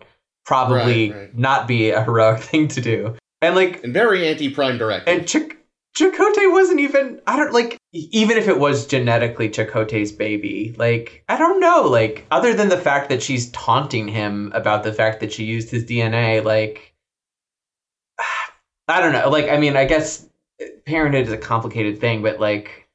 probably 0.46 1.12
Right, 1.12 1.20
right. 1.20 1.38
not 1.38 1.68
be 1.68 1.90
a 1.90 2.04
heroic 2.04 2.40
thing 2.52 2.68
to 2.70 2.82
do 2.82 3.16
and 3.42 3.56
like 3.56 3.84
and 3.84 3.94
very 3.94 4.28
anti-prime 4.28 4.78
directive. 4.78 5.08
and 5.14 5.28
Chak- 5.28 5.58
Chakotay 5.98 6.52
wasn't 6.52 6.82
even 6.82 7.22
I 7.26 7.38
don't 7.38 7.54
like 7.54 7.78
even 7.94 8.38
if 8.38 8.50
it 8.50 8.60
was 8.60 8.86
genetically 8.86 9.48
Chakotay's 9.48 10.12
baby, 10.12 10.76
like 10.78 11.24
I 11.30 11.38
don't 11.38 11.62
know, 11.62 11.84
like 11.84 12.26
other 12.32 12.54
than 12.54 12.68
the 12.68 12.78
fact 12.78 13.08
that 13.08 13.24
she's 13.24 13.50
taunting 13.52 14.10
him 14.10 14.52
about 14.54 14.84
the 14.84 14.92
fact 14.92 15.22
that 15.22 15.32
she 15.32 15.46
used 15.46 15.70
his 15.70 15.86
DNA, 15.86 16.44
like 16.44 16.94
I 18.90 19.00
don't 19.02 19.14
know. 19.14 19.30
Like 19.30 19.50
I 19.50 19.58
mean, 19.58 19.78
I 19.78 19.86
guess 19.86 20.28
parenthood 20.86 21.28
is 21.28 21.34
a 21.34 21.38
complicated 21.38 22.00
thing, 22.00 22.22
but 22.22 22.40
like 22.40 22.88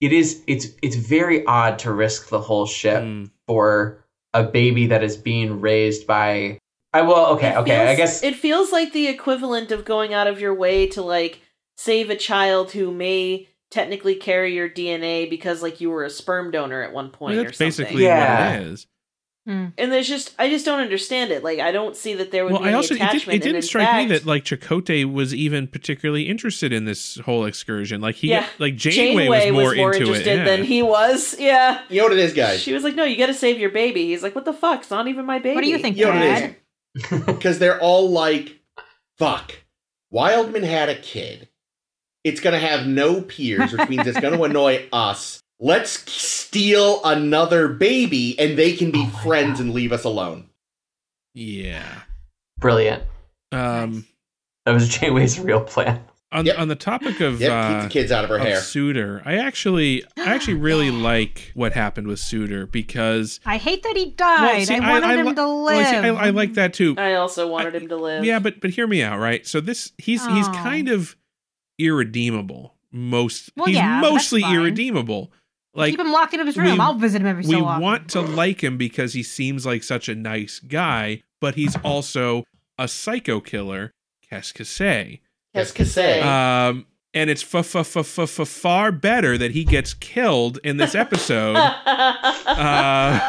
it 0.00 0.12
is 0.12 0.42
it's 0.46 0.68
it's 0.82 0.96
very 0.96 1.44
odd 1.46 1.78
to 1.80 1.92
risk 1.92 2.28
the 2.28 2.40
whole 2.40 2.66
ship 2.66 3.02
Mm. 3.02 3.30
for 3.46 4.04
a 4.32 4.42
baby 4.42 4.86
that 4.88 5.02
is 5.04 5.16
being 5.16 5.60
raised 5.60 6.06
by 6.06 6.58
I 6.92 7.02
well, 7.02 7.26
okay, 7.34 7.50
It 7.50 7.56
okay. 7.58 7.86
I 7.88 7.94
guess 7.94 8.22
it 8.22 8.36
feels 8.36 8.70
like 8.72 8.92
the 8.92 9.08
equivalent 9.08 9.72
of 9.72 9.84
going 9.84 10.14
out 10.14 10.26
of 10.26 10.40
your 10.40 10.54
way 10.54 10.86
to 10.88 11.02
like 11.02 11.40
save 11.76 12.10
a 12.10 12.16
child 12.16 12.72
who 12.72 12.92
may 12.92 13.48
technically 13.70 14.14
carry 14.14 14.54
your 14.54 14.68
DNA 14.68 15.28
because 15.28 15.60
like 15.62 15.80
you 15.80 15.90
were 15.90 16.04
a 16.04 16.10
sperm 16.10 16.50
donor 16.52 16.82
at 16.82 16.92
one 16.92 17.06
I 17.06 17.16
point 17.16 17.36
mean, 17.36 17.40
or 17.46 17.48
that's 17.50 17.58
something. 17.58 17.84
basically 17.84 18.04
Yeah. 18.04 18.58
what 18.58 18.60
it 18.60 18.66
is. 18.72 18.86
Mm. 19.46 19.74
And 19.76 19.92
there's 19.92 20.08
just 20.08 20.34
I 20.38 20.48
just 20.48 20.64
don't 20.64 20.80
understand 20.80 21.30
it. 21.30 21.44
Like 21.44 21.58
I 21.58 21.70
don't 21.70 21.94
see 21.94 22.14
that 22.14 22.30
there 22.30 22.44
would 22.44 22.52
Well, 22.54 22.62
be 22.62 22.66
I 22.66 22.68
any 22.68 22.76
also 22.76 22.94
it, 22.94 22.98
did, 22.98 23.08
attachment. 23.08 23.36
it 23.36 23.42
didn't 23.42 23.56
in 23.56 23.62
strike 23.62 23.86
fact, 23.86 24.08
me 24.08 24.16
that 24.16 24.24
like 24.26 24.44
Chakotay 24.44 25.04
was 25.12 25.34
even 25.34 25.66
particularly 25.66 26.22
interested 26.28 26.72
in 26.72 26.86
this 26.86 27.18
whole 27.18 27.44
excursion. 27.44 28.00
Like 28.00 28.14
he, 28.14 28.28
Yeah. 28.30 28.46
like 28.58 28.76
Janeway, 28.76 29.24
Janeway 29.24 29.50
was 29.50 29.76
more 29.76 29.92
into 29.92 29.98
interested 30.06 30.26
it. 30.26 30.36
yeah. 30.38 30.44
than 30.44 30.64
he 30.64 30.82
was. 30.82 31.36
Yeah. 31.38 31.82
you 31.90 31.98
know 31.98 32.04
what 32.04 32.12
it 32.14 32.20
is, 32.20 32.32
guys? 32.32 32.60
She 32.60 32.72
was 32.72 32.84
like, 32.84 32.94
"No, 32.94 33.04
you 33.04 33.18
got 33.18 33.26
to 33.26 33.34
save 33.34 33.58
your 33.58 33.70
baby." 33.70 34.06
He's 34.06 34.22
like, 34.22 34.34
"What 34.34 34.46
the 34.46 34.54
fuck? 34.54 34.80
It's 34.80 34.90
not 34.90 35.08
even 35.08 35.26
my 35.26 35.38
baby." 35.40 35.54
What 35.56 35.64
do 35.64 35.68
you 35.70 35.78
think, 35.78 35.98
You 35.98 36.06
know 36.06 36.12
what 36.12 36.22
it 36.22 36.56
Dad? 37.02 37.26
Because 37.26 37.58
they're 37.58 37.80
all 37.80 38.08
like, 38.10 38.60
fuck. 39.18 39.52
Wildman 40.10 40.62
had 40.62 40.88
a 40.88 40.94
kid. 40.94 41.48
It's 42.22 42.40
going 42.40 42.54
to 42.58 42.66
have 42.66 42.86
no 42.86 43.20
peers, 43.20 43.72
which 43.72 43.88
means 43.90 44.06
it's 44.06 44.20
going 44.20 44.32
to 44.32 44.42
annoy 44.44 44.88
us. 44.92 45.42
Let's 45.60 46.10
steal 46.12 47.00
another 47.04 47.68
baby 47.68 48.38
and 48.38 48.58
they 48.58 48.74
can 48.74 48.90
be 48.90 49.04
Oh 49.06 49.20
friends 49.22 49.58
God. 49.58 49.66
and 49.66 49.74
leave 49.74 49.92
us 49.92 50.04
alone. 50.04 50.48
yeah. 51.34 52.02
brilliant. 52.58 53.02
Um, 53.52 54.06
That 54.66 54.72
was 54.72 54.88
Janeway's 54.88 55.38
real 55.38 55.60
plan. 55.60 56.02
on 56.32 56.46
Yep. 56.46 56.58
on 56.58 56.66
the 56.68 56.74
topic 56.74 57.20
of 57.20 57.40
Yep, 57.40 57.52
uh, 57.52 57.68
keep 57.80 57.82
the 57.88 57.92
kids 57.92 58.10
out 58.12 58.24
of 58.24 58.30
her 58.30 58.36
of 58.38 58.42
hair. 58.42 58.56
Suder, 58.58 59.22
I 59.24 59.36
actually 59.36 60.02
I 60.16 60.24
actually 60.34 60.54
really 60.70 60.90
like 60.90 61.52
what 61.54 61.72
happened 61.72 62.08
with 62.08 62.18
Suder 62.18 62.70
because 62.70 63.38
I 63.46 63.56
hate 63.58 63.82
that 63.84 63.96
he 63.96 64.10
died. 64.10 64.66
see, 64.66 64.74
I 64.74 64.90
wanted 64.90 65.04
I 65.06 65.14
him 65.16 65.26
li- 65.26 65.34
to 65.34 65.40
well, 65.42 65.62
live. 65.64 65.86
see, 65.86 65.96
I, 65.96 66.08
I 66.08 66.30
like 66.30 66.54
that 66.54 66.74
too. 66.74 66.94
I 66.98 67.14
also 67.14 67.46
wanted 67.46 67.74
him 67.76 67.88
to 67.88 67.96
live. 67.96 68.24
Yeah, 68.24 68.40
but 68.40 68.60
but 68.60 68.70
hear 68.70 68.86
me 68.88 69.02
out, 69.02 69.20
right? 69.20 69.46
So 69.46 69.60
this 69.60 69.92
he's 69.98 70.26
he's 70.26 70.48
Oh. 70.48 70.52
kind 70.54 70.88
of 70.88 71.14
irredeemable. 71.78 72.74
Most 72.90 73.50
Well, 73.56 73.66
he's 73.66 73.76
yeah, 73.76 74.00
mostly 74.00 74.42
irredeemable. 74.42 75.32
Like 75.74 75.90
Keep 75.92 76.00
him 76.00 76.12
locked 76.12 76.34
in 76.34 76.46
his 76.46 76.56
room. 76.56 76.72
we- 76.74 76.80
I'll 76.80 76.94
visit 76.94 77.20
him 77.20 77.26
every 77.26 77.44
we 77.44 77.52
so 77.54 77.64
often. 77.64 77.78
We 77.80 77.82
want 77.82 78.08
to 78.10 78.20
like 78.20 78.62
him 78.62 78.76
because 78.78 79.12
he 79.12 79.22
seems 79.22 79.66
like 79.66 79.82
such 79.82 80.08
a 80.08 80.14
nice 80.14 80.60
guy, 80.60 81.22
but 81.40 81.56
he's 81.56 81.76
also 81.84 82.44
a 82.78 82.86
psycho 82.88 83.40
killer. 83.40 83.90
Qu'est-ce 84.30 84.52
que 84.52 84.64
c'est? 84.64 85.20
Qu'est-ce 85.54 85.72
que 85.72 85.84
c'est? 85.84 86.20
Um, 86.22 86.86
and 87.12 87.28
it's 87.30 87.42
f- 87.42 87.54
f- 87.76 87.96
f- 87.96 88.18
f- 88.18 88.40
f- 88.40 88.48
far 88.48 88.90
better 88.92 89.36
that 89.38 89.52
he 89.52 89.64
gets 89.64 89.94
killed 89.94 90.58
in 90.64 90.76
this 90.78 90.94
episode 90.96 91.54
uh, 92.46 93.20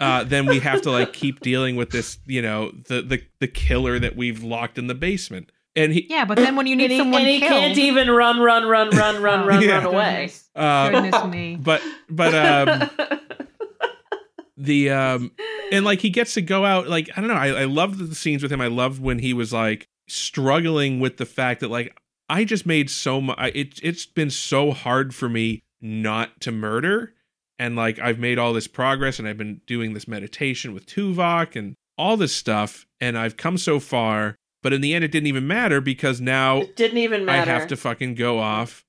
uh, 0.00 0.24
then 0.24 0.46
we 0.46 0.58
have 0.58 0.82
to 0.82 0.90
like 0.90 1.12
keep 1.12 1.40
dealing 1.40 1.76
with 1.76 1.90
this, 1.90 2.18
you 2.26 2.42
know, 2.42 2.72
the 2.88 3.02
the 3.02 3.22
the 3.40 3.48
killer 3.48 3.98
that 3.98 4.16
we've 4.16 4.42
locked 4.42 4.78
in 4.78 4.86
the 4.86 4.94
basement. 4.94 5.50
And 5.74 5.92
he, 5.92 6.06
Yeah, 6.10 6.24
but 6.26 6.36
then 6.36 6.54
when 6.56 6.66
you 6.66 6.76
need 6.76 6.84
and 6.84 6.92
he, 6.92 6.98
someone 6.98 7.22
and 7.22 7.30
he 7.30 7.40
killed, 7.40 7.52
can't 7.52 7.78
even 7.78 8.10
run, 8.10 8.40
run, 8.40 8.66
run, 8.68 8.90
run, 8.90 9.22
run, 9.22 9.46
run, 9.46 9.62
Yeah. 9.62 9.78
run 9.78 9.86
away. 9.86 10.12
Goodness, 10.14 10.50
uh, 10.54 10.90
goodness 10.90 11.24
me. 11.26 11.56
but 11.56 11.82
but 12.10 12.34
um, 12.34 12.90
the 14.56 14.90
um, 14.90 15.32
and 15.70 15.84
like 15.84 16.00
he 16.00 16.10
gets 16.10 16.34
to 16.34 16.42
go 16.42 16.64
out. 16.64 16.88
Like 16.88 17.10
I 17.16 17.20
don't 17.20 17.28
know. 17.28 17.34
I 17.34 17.48
I 17.48 17.64
loved 17.64 17.98
the 17.98 18.14
scenes 18.14 18.42
with 18.42 18.52
him. 18.52 18.60
I 18.60 18.66
loved 18.68 19.00
when 19.00 19.18
he 19.18 19.32
was 19.32 19.52
like 19.52 19.88
struggling 20.08 21.00
with 21.00 21.16
the 21.16 21.26
fact 21.26 21.60
that 21.60 21.70
like 21.70 21.96
I 22.28 22.44
just 22.44 22.66
made 22.66 22.90
so 22.90 23.20
much. 23.20 23.38
It 23.54 23.80
it's 23.82 24.06
been 24.06 24.30
so 24.30 24.72
hard 24.72 25.14
for 25.14 25.28
me 25.28 25.62
not 25.80 26.40
to 26.42 26.52
murder. 26.52 27.14
And 27.58 27.76
like 27.76 27.98
I've 27.98 28.18
made 28.18 28.38
all 28.38 28.52
this 28.52 28.66
progress 28.66 29.18
and 29.18 29.28
I've 29.28 29.38
been 29.38 29.60
doing 29.66 29.94
this 29.94 30.08
meditation 30.08 30.74
with 30.74 30.86
Tuvok 30.86 31.54
and 31.56 31.74
all 31.96 32.16
this 32.16 32.34
stuff 32.34 32.86
and 33.00 33.16
I've 33.16 33.36
come 33.36 33.56
so 33.58 33.78
far, 33.78 34.34
but 34.62 34.72
in 34.72 34.80
the 34.80 34.94
end 34.94 35.04
it 35.04 35.10
didn't 35.12 35.26
even 35.26 35.46
matter 35.46 35.80
because 35.80 36.20
now 36.20 36.58
it 36.58 36.76
didn't 36.76 36.98
even 36.98 37.24
matter. 37.24 37.50
I 37.50 37.54
have 37.54 37.68
to 37.68 37.76
fucking 37.76 38.14
go 38.14 38.38
off 38.38 38.84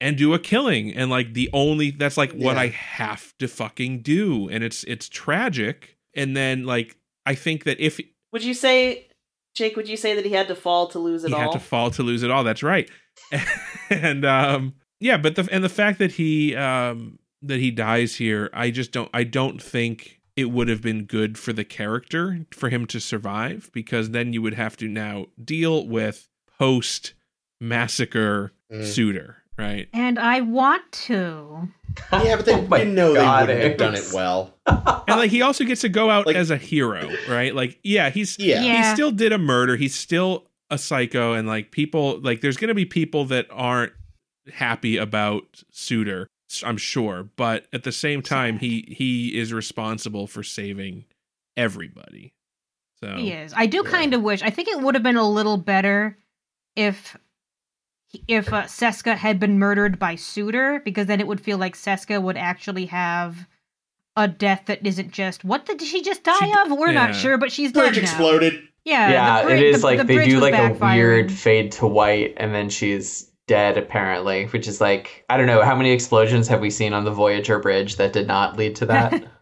and 0.00 0.16
do 0.16 0.32
a 0.34 0.38
killing 0.38 0.94
and 0.94 1.10
like 1.10 1.34
the 1.34 1.50
only 1.52 1.90
that's 1.90 2.16
like 2.16 2.32
what 2.32 2.56
I 2.56 2.68
have 2.68 3.36
to 3.38 3.48
fucking 3.48 4.02
do 4.02 4.48
and 4.48 4.64
it's 4.64 4.82
it's 4.84 5.08
tragic 5.08 5.96
and 6.14 6.36
then 6.36 6.64
like 6.64 6.96
I 7.26 7.34
think 7.34 7.64
that 7.64 7.78
if 7.80 8.00
Would 8.32 8.42
you 8.42 8.54
say, 8.54 9.08
Jake? 9.54 9.76
Would 9.76 9.88
you 9.88 9.96
say 9.96 10.14
that 10.14 10.24
he 10.24 10.32
had 10.32 10.48
to 10.48 10.54
fall 10.54 10.86
to 10.88 10.98
lose 10.98 11.24
it 11.24 11.28
he 11.28 11.34
all? 11.34 11.40
had 11.40 11.52
to 11.52 11.60
fall 11.60 11.90
to 11.92 12.02
lose 12.02 12.22
it 12.22 12.30
all 12.30 12.44
that's 12.44 12.62
right 12.62 12.90
and 13.90 14.24
um 14.24 14.74
yeah 15.00 15.16
but 15.18 15.36
the 15.36 15.46
and 15.52 15.62
the 15.62 15.68
fact 15.68 15.98
that 15.98 16.12
he 16.12 16.56
um 16.56 17.18
that 17.42 17.58
he 17.60 17.70
dies 17.70 18.16
here 18.16 18.48
I 18.52 18.70
just 18.70 18.92
don't 18.92 19.10
I 19.12 19.24
don't 19.24 19.62
think 19.62 20.19
it 20.40 20.50
would 20.50 20.68
have 20.68 20.82
been 20.82 21.04
good 21.04 21.38
for 21.38 21.52
the 21.52 21.64
character 21.64 22.46
for 22.50 22.68
him 22.70 22.86
to 22.86 22.98
survive 23.00 23.70
because 23.72 24.10
then 24.10 24.32
you 24.32 24.42
would 24.42 24.54
have 24.54 24.76
to 24.78 24.88
now 24.88 25.26
deal 25.42 25.86
with 25.86 26.28
post 26.58 27.14
massacre 27.60 28.52
Mm. 28.72 28.82
Suder 28.82 29.34
right 29.58 29.88
And 29.92 30.16
I 30.16 30.42
want 30.42 30.90
to. 30.92 31.68
Yeah, 32.12 32.36
but 32.36 32.46
they, 32.46 32.54
Oh 32.54 32.62
my 32.68 32.82
you 32.82 32.92
know 32.92 33.14
God, 33.14 33.48
they 33.48 33.54
wouldn't 33.54 33.68
have 33.70 33.78
done 33.78 33.94
it 33.96 34.12
well. 34.14 34.54
and 34.66 35.18
like 35.18 35.32
he 35.32 35.42
also 35.42 35.64
gets 35.64 35.80
to 35.80 35.88
go 35.88 36.08
out 36.08 36.24
Like- 36.26 36.36
as 36.36 36.50
a 36.52 36.56
hero 36.56 37.10
right 37.28 37.52
like 37.52 37.80
yeah 37.82 38.10
he's 38.10 38.38
Yeah. 38.38 38.62
he 38.62 38.94
still 38.94 39.10
did 39.10 39.32
a 39.32 39.38
murder 39.38 39.74
he's 39.76 39.94
still 39.96 40.46
a 40.70 40.78
psycho 40.78 41.32
and 41.32 41.48
like 41.48 41.72
people 41.72 42.20
like 42.20 42.42
there's 42.42 42.56
gonna 42.56 42.74
be 42.74 42.84
people 42.84 43.24
that 43.26 43.48
aren't 43.50 43.92
happy 44.52 44.96
about 44.96 45.64
Suder 45.72 46.26
i'm 46.64 46.76
sure 46.76 47.28
but 47.36 47.66
at 47.72 47.82
the 47.84 47.92
same 47.92 48.22
time 48.22 48.58
he 48.58 48.84
he 48.96 49.38
is 49.38 49.52
responsible 49.52 50.26
for 50.26 50.42
saving 50.42 51.04
everybody 51.56 52.32
so 53.02 53.14
He 53.16 53.32
is. 53.32 53.54
I 53.56 53.64
do 53.64 53.78
Yeah. 53.82 53.90
kind 53.90 54.12
of 54.12 54.20
wish. 54.20 54.42
I 54.42 54.50
think 54.50 54.68
it 54.68 54.78
would 54.78 54.94
have 54.94 55.02
been 55.02 55.16
a 55.16 55.26
little 55.26 55.56
better 55.56 56.18
if 56.76 57.16
if 58.28 58.52
uh, 58.52 58.64
Seska 58.64 59.16
had 59.16 59.40
been 59.40 59.58
murdered 59.58 59.98
by 59.98 60.16
Suder, 60.16 60.84
because 60.84 61.06
then 61.06 61.18
it 61.18 61.26
would 61.26 61.40
feel 61.40 61.56
like 61.56 61.76
Seska 61.76 62.20
would 62.20 62.36
actually 62.36 62.84
have 62.86 63.46
a 64.16 64.28
death 64.28 64.64
that 64.66 64.84
isn't 64.86 65.12
just 65.12 65.44
what 65.46 65.64
did 65.64 65.80
she 65.80 66.02
just 66.02 66.24
die 66.24 66.38
She- 66.40 66.52
of? 66.60 66.76
We're 66.78 66.88
yeah. 66.88 67.06
not 67.06 67.14
sure, 67.14 67.38
but 67.38 67.50
she's 67.50 67.72
Bridge 67.72 67.94
dead 67.94 68.02
now. 68.02 68.10
exploded. 68.10 68.62
Yeah, 68.84 69.10
yeah, 69.10 69.42
bri- 69.44 69.52
it 69.54 69.62
is 69.62 69.80
the- 69.80 69.86
like 69.86 69.98
the 69.98 70.04
they 70.04 70.28
do 70.28 70.38
like 70.40 70.52
a 70.52 70.74
weird 70.74 71.32
fade 71.32 71.72
to 71.72 71.86
white, 71.86 72.34
and 72.36 72.54
then 72.54 72.68
she's 72.68 73.29
dead 73.46 73.76
apparently, 73.78 74.46
which 74.46 74.68
is 74.68 74.80
like 74.80 75.24
I 75.30 75.36
don't 75.36 75.46
know 75.46 75.62
how 75.62 75.74
many 75.74 75.90
explosions 75.90 76.48
have 76.48 76.60
we 76.60 76.70
seen 76.70 76.92
on 76.92 77.04
the 77.04 77.10
Voyager 77.10 77.58
bridge 77.58 77.96
that 77.96 78.12
did 78.12 78.26
not 78.26 78.56
lead 78.56 78.76
to 78.76 78.86
that. 78.86 79.24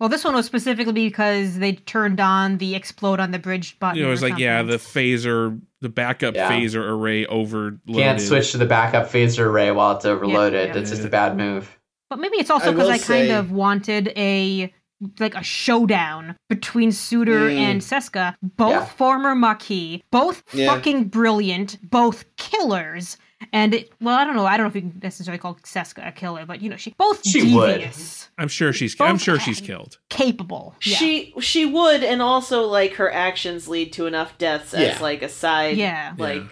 Well, 0.00 0.08
this 0.08 0.22
one 0.22 0.34
was 0.36 0.46
specifically 0.46 0.92
because 0.92 1.58
they 1.58 1.72
turned 1.72 2.20
on 2.20 2.58
the 2.58 2.76
explode 2.76 3.18
on 3.18 3.32
the 3.32 3.38
bridge 3.40 3.76
button. 3.80 3.96
you 3.98 4.04
know 4.04 4.12
it's 4.12 4.22
or 4.22 4.28
like 4.28 4.38
yeah 4.38 4.62
the 4.62 4.76
phaser 4.76 5.60
the 5.80 5.88
backup 5.88 6.36
Yeah. 6.36 6.48
phaser 6.52 6.88
array 6.88 7.26
overloaded 7.26 7.80
Can't 7.96 8.20
switch 8.20 8.52
to 8.52 8.58
the 8.58 8.64
backup 8.64 9.08
phaser 9.08 9.40
array 9.46 9.72
while 9.72 9.96
it's 9.96 10.04
overloaded. 10.04 10.68
yeah. 10.68 10.72
That's 10.72 10.90
just 10.90 11.02
a 11.04 11.08
bad 11.08 11.36
move. 11.36 11.76
But 12.10 12.20
maybe 12.20 12.36
it's 12.36 12.48
also 12.48 12.70
because 12.70 12.84
will 12.86 12.92
I, 12.94 12.98
kind 12.98 13.02
say- 13.28 13.30
of 13.32 13.50
wanted 13.50 14.12
a 14.16 14.72
like 15.20 15.34
a 15.34 15.42
showdown 15.42 16.36
between 16.48 16.90
Suder 16.90 17.48
Mm. 17.50 17.56
and 17.56 17.80
Seska, 17.80 18.34
both 18.42 18.70
Yeah. 18.72 18.84
former 18.86 19.34
Maquis, 19.34 20.02
both 20.10 20.42
Yeah. 20.52 20.72
fucking 20.74 21.04
brilliant, 21.04 21.78
both 21.88 22.24
killers, 22.36 23.16
And 23.52 23.72
it, 23.72 23.92
well, 24.00 24.18
I 24.18 24.24
don't 24.24 24.34
know. 24.34 24.46
I 24.46 24.56
don't 24.56 24.64
know 24.64 24.70
if 24.70 24.74
you 24.74 24.90
can 24.90 24.98
necessarily 25.00 25.38
call 25.38 25.54
Seska 25.62 26.04
a 26.04 26.10
killer, 26.10 26.44
but 26.44 26.60
you 26.60 26.68
know, 26.68 26.74
she 26.76 26.92
both 26.98 27.24
She 27.24 27.54
would. 27.54 27.88
I'm 28.36 28.48
sure 28.48 28.72
she's. 28.72 29.00
I'm 29.00 29.16
sure 29.16 29.38
she's 29.38 29.60
killed. 29.60 29.98
capable. 30.10 30.74
Yeah. 30.84 30.96
She 30.96 31.34
she 31.40 31.64
would, 31.64 32.02
and 32.02 32.20
also 32.20 32.62
like 32.66 32.94
her 32.94 33.08
actions 33.12 33.68
lead 33.68 33.92
to 33.92 34.06
enough 34.06 34.36
deaths 34.38 34.74
as 34.74 35.00
like 35.00 35.22
a 35.22 35.28
side. 35.28 35.76
Yeah. 35.76 36.14
Like 36.18 36.42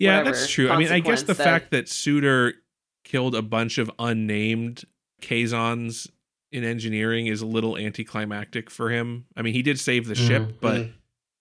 Yeah, 0.00 0.18
whatever 0.18 0.36
that's 0.36 0.50
true. 0.50 0.70
I 0.70 0.76
mean, 0.76 0.90
I 0.90 0.98
guess 0.98 1.22
the 1.22 1.34
that- 1.34 1.44
fact 1.44 1.70
that 1.70 1.86
Suder 1.86 2.54
killed 3.04 3.36
a 3.36 3.42
bunch 3.42 3.78
of 3.78 3.88
unnamed 4.00 4.82
Kazons 5.22 6.08
in 6.54 6.64
engineering 6.64 7.26
is 7.26 7.42
a 7.42 7.46
little 7.46 7.76
anticlimactic 7.76 8.70
for 8.70 8.90
him. 8.90 9.24
I 9.36 9.42
mean, 9.42 9.54
he 9.54 9.62
did 9.62 9.78
save 9.80 10.06
the 10.06 10.14
ship, 10.14 10.42
Mhm. 10.42 10.54
but 10.60 10.80
Mhm. 10.82 10.92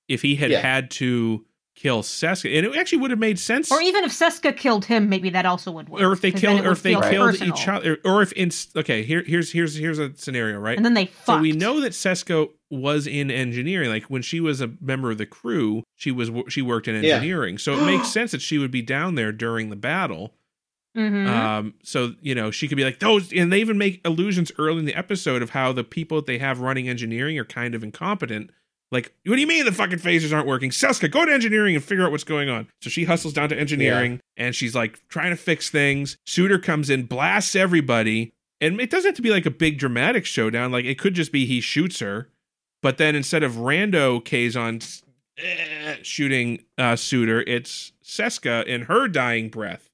if 0.08 0.22
he 0.24 0.36
had 0.36 0.52
Yeah. 0.52 0.60
had 0.62 0.90
to 0.92 1.46
kill 1.76 2.04
Seska, 2.04 2.56
and 2.56 2.68
it 2.68 2.76
actually 2.78 3.00
would 3.00 3.10
have 3.12 3.20
made 3.20 3.40
sense. 3.40 3.72
or 3.72 3.82
even 3.82 4.04
if 4.04 4.12
Seska 4.12 4.56
killed 4.56 4.86
him, 4.86 5.10
maybe 5.10 5.30
that 5.32 5.46
also 5.46 5.72
would 5.72 5.90
work. 5.90 6.02
or 6.02 6.14
if 6.14 6.22
they 6.22 6.32
'cause 6.32 6.42
then 6.42 6.58
killed, 6.58 6.68
or 6.68 6.72
if 6.72 6.84
they 6.84 6.92
feel 6.94 7.02
killed 7.02 7.30
personal. 7.32 7.56
each 7.56 7.68
other, 7.68 7.98
or 8.06 8.22
if 8.22 8.32
in 8.34 8.52
okay, 8.76 9.02
here, 9.04 9.24
here's 9.26 9.52
here's 9.52 9.76
here's 9.76 9.98
a 10.00 10.12
scenario, 10.16 10.60
right? 10.60 10.78
and 10.78 10.86
then 10.86 10.94
they 10.94 11.06
fucked. 11.08 11.26
So 11.26 11.38
we 11.40 11.52
know 11.52 11.80
that 11.82 11.94
Seska 11.94 12.50
was 12.70 13.08
in 13.08 13.32
engineering. 13.32 13.90
Like 13.90 14.04
when 14.06 14.22
she 14.22 14.40
was 14.40 14.62
a 14.62 14.72
member 14.82 15.10
of 15.12 15.18
the 15.18 15.26
crew, 15.26 15.84
she 15.96 16.12
was 16.12 16.30
she 16.48 16.62
worked 16.62 16.88
in 16.88 16.96
Yeah. 17.04 17.16
engineering. 17.16 17.58
So 17.58 17.74
it 17.80 17.86
makes 17.86 18.08
sense 18.12 18.32
that 18.32 18.42
she 18.42 18.58
would 18.60 18.72
be 18.72 18.82
down 18.84 19.16
there 19.16 19.32
during 19.32 19.70
the 19.70 19.76
battle. 19.76 20.36
Mhm. 20.96 21.28
Um, 21.28 21.74
so 21.84 22.14
you 22.22 22.36
know 22.36 22.52
she 22.52 22.68
could 22.68 22.78
be 22.78 22.84
like 22.84 23.00
those, 23.00 23.32
and 23.34 23.52
they 23.52 23.60
even 23.62 23.78
make 23.78 24.02
allusions 24.06 24.52
early 24.60 24.80
in 24.80 24.86
the 24.86 24.96
episode 24.96 25.42
of 25.42 25.52
how 25.52 25.72
the 25.72 25.84
people 25.84 26.18
that 26.18 26.26
they 26.28 26.38
have 26.38 26.60
running 26.60 26.88
engineering 26.88 27.38
are 27.40 27.46
kind 27.46 27.74
of 27.74 27.84
incompetent. 27.84 28.52
Like, 28.92 29.12
what 29.26 29.34
do 29.36 29.42
you 29.42 29.48
mean 29.48 29.66
the 29.66 29.72
fucking 29.72 29.98
phasers 29.98 30.32
aren't 30.32 30.46
working? 30.46 30.70
Seska, 30.70 31.10
go 31.10 31.26
to 31.26 31.34
engineering 31.34 31.74
and 31.74 31.84
figure 31.84 32.06
out 32.06 32.12
what's 32.12 32.24
going 32.24 32.48
on. 32.48 32.68
So 32.82 32.92
she 32.92 33.06
hustles 33.06 33.34
down 33.34 33.50
to 33.50 33.60
engineering 33.60 34.20
and 34.38 34.54
she's 34.56 34.76
like 34.76 35.00
trying 35.10 35.32
to 35.32 35.36
fix 35.36 35.72
things. 35.72 36.16
Suder 36.28 36.62
comes 36.62 36.92
in, 36.92 37.06
blasts 37.08 37.56
everybody, 37.56 38.34
and 38.62 38.80
it 38.80 38.92
doesn't 38.92 39.10
have 39.10 39.16
to 39.16 39.24
be 39.24 39.32
like 39.32 39.48
a 39.48 39.52
big 39.52 39.80
dramatic 39.80 40.28
showdown. 40.28 40.72
Like 40.72 40.86
it 40.86 41.00
could 41.00 41.16
just 41.16 41.32
be 41.32 41.48
he 41.48 41.60
shoots 41.60 42.02
her, 42.02 42.30
but 42.84 43.00
then 43.00 43.16
instead 43.16 43.42
of 43.42 43.54
Rando 43.54 44.24
Kazon 44.24 45.02
eh, 45.40 45.96
shooting 46.04 46.64
uh, 46.78 46.94
Suder, 46.94 47.44
it's 47.48 47.94
Seska 48.06 48.64
in 48.68 48.84
her 48.84 49.08
dying 49.08 49.50
breath 49.50 49.90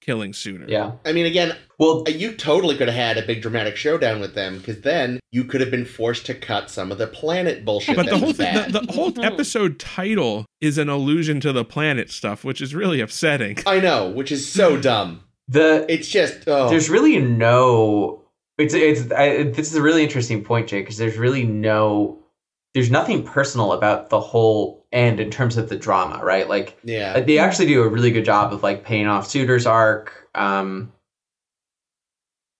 killing 0.00 0.32
Suder. 0.32 0.68
Yeah. 0.68 0.92
I 1.04 1.12
mean, 1.12 1.26
again, 1.26 1.56
Well, 1.78 2.04
you 2.08 2.32
totally 2.34 2.76
could 2.76 2.88
have 2.88 2.96
had 2.96 3.18
a 3.18 3.26
big 3.26 3.42
dramatic 3.42 3.76
showdown 3.76 4.20
with 4.20 4.34
them 4.34 4.58
because 4.58 4.80
then 4.80 5.20
you 5.30 5.44
could 5.44 5.60
have 5.60 5.70
been 5.70 5.84
forced 5.84 6.26
to 6.26 6.34
cut 6.34 6.70
some 6.70 6.90
of 6.90 6.98
the 6.98 7.06
planet 7.06 7.64
bullshit. 7.64 7.96
But 7.96 8.06
the 8.06 8.18
whole 8.18 8.28
was 8.28 8.36
thing, 8.36 8.72
the, 8.72 8.80
the 8.80 8.92
whole 8.92 9.12
episode 9.24 9.78
title 9.78 10.46
is 10.60 10.78
an 10.78 10.88
allusion 10.88 11.40
to 11.40 11.52
the 11.52 11.64
planet 11.64 12.10
stuff, 12.10 12.44
which 12.44 12.60
is 12.60 12.74
really 12.74 13.00
upsetting. 13.00 13.58
I 13.66 13.80
know, 13.80 14.10
which 14.10 14.32
is 14.32 14.50
so 14.50 14.76
dumb. 14.80 15.22
the 15.46 15.86
It's 15.88 16.08
just 16.08 16.44
oh, 16.46 16.68
there's 16.68 16.90
really 16.90 17.18
no. 17.18 18.22
It's 18.58 18.74
it's. 18.74 19.12
I, 19.12 19.44
this 19.44 19.70
is 19.70 19.76
a 19.76 19.82
really 19.82 20.02
interesting 20.02 20.42
point, 20.42 20.68
Jake, 20.68 20.84
because 20.84 20.96
there's 20.96 21.16
really 21.16 21.44
no. 21.44 22.18
There's 22.74 22.90
nothing 22.90 23.24
personal 23.24 23.72
about 23.72 24.10
the 24.10 24.20
whole 24.20 24.86
end 24.92 25.20
in 25.20 25.30
terms 25.30 25.56
of 25.56 25.68
the 25.68 25.76
drama, 25.76 26.24
right? 26.24 26.48
Like 26.48 26.78
yeah. 26.84 27.20
They 27.20 27.38
actually 27.38 27.66
do 27.66 27.82
a 27.82 27.88
really 27.88 28.10
good 28.10 28.24
job 28.24 28.52
of 28.52 28.62
like 28.62 28.84
paying 28.84 29.06
off 29.06 29.26
Suder's 29.28 29.66
arc. 29.66 30.28
Um, 30.34 30.92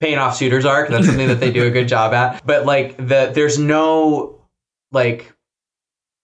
paying 0.01 0.19
off 0.19 0.39
Suder's 0.39 0.65
arc. 0.65 0.89
That's 0.89 1.07
something 1.07 1.29
that 1.29 1.41
they 1.41 1.51
do 1.53 1.67
a 1.67 1.71
good 1.71 1.89
job 1.97 2.13
at. 2.15 2.45
But 2.47 2.67
like 2.67 2.97
the 2.97 3.31
there's 3.35 3.59
no 3.59 4.41
like 4.93 5.33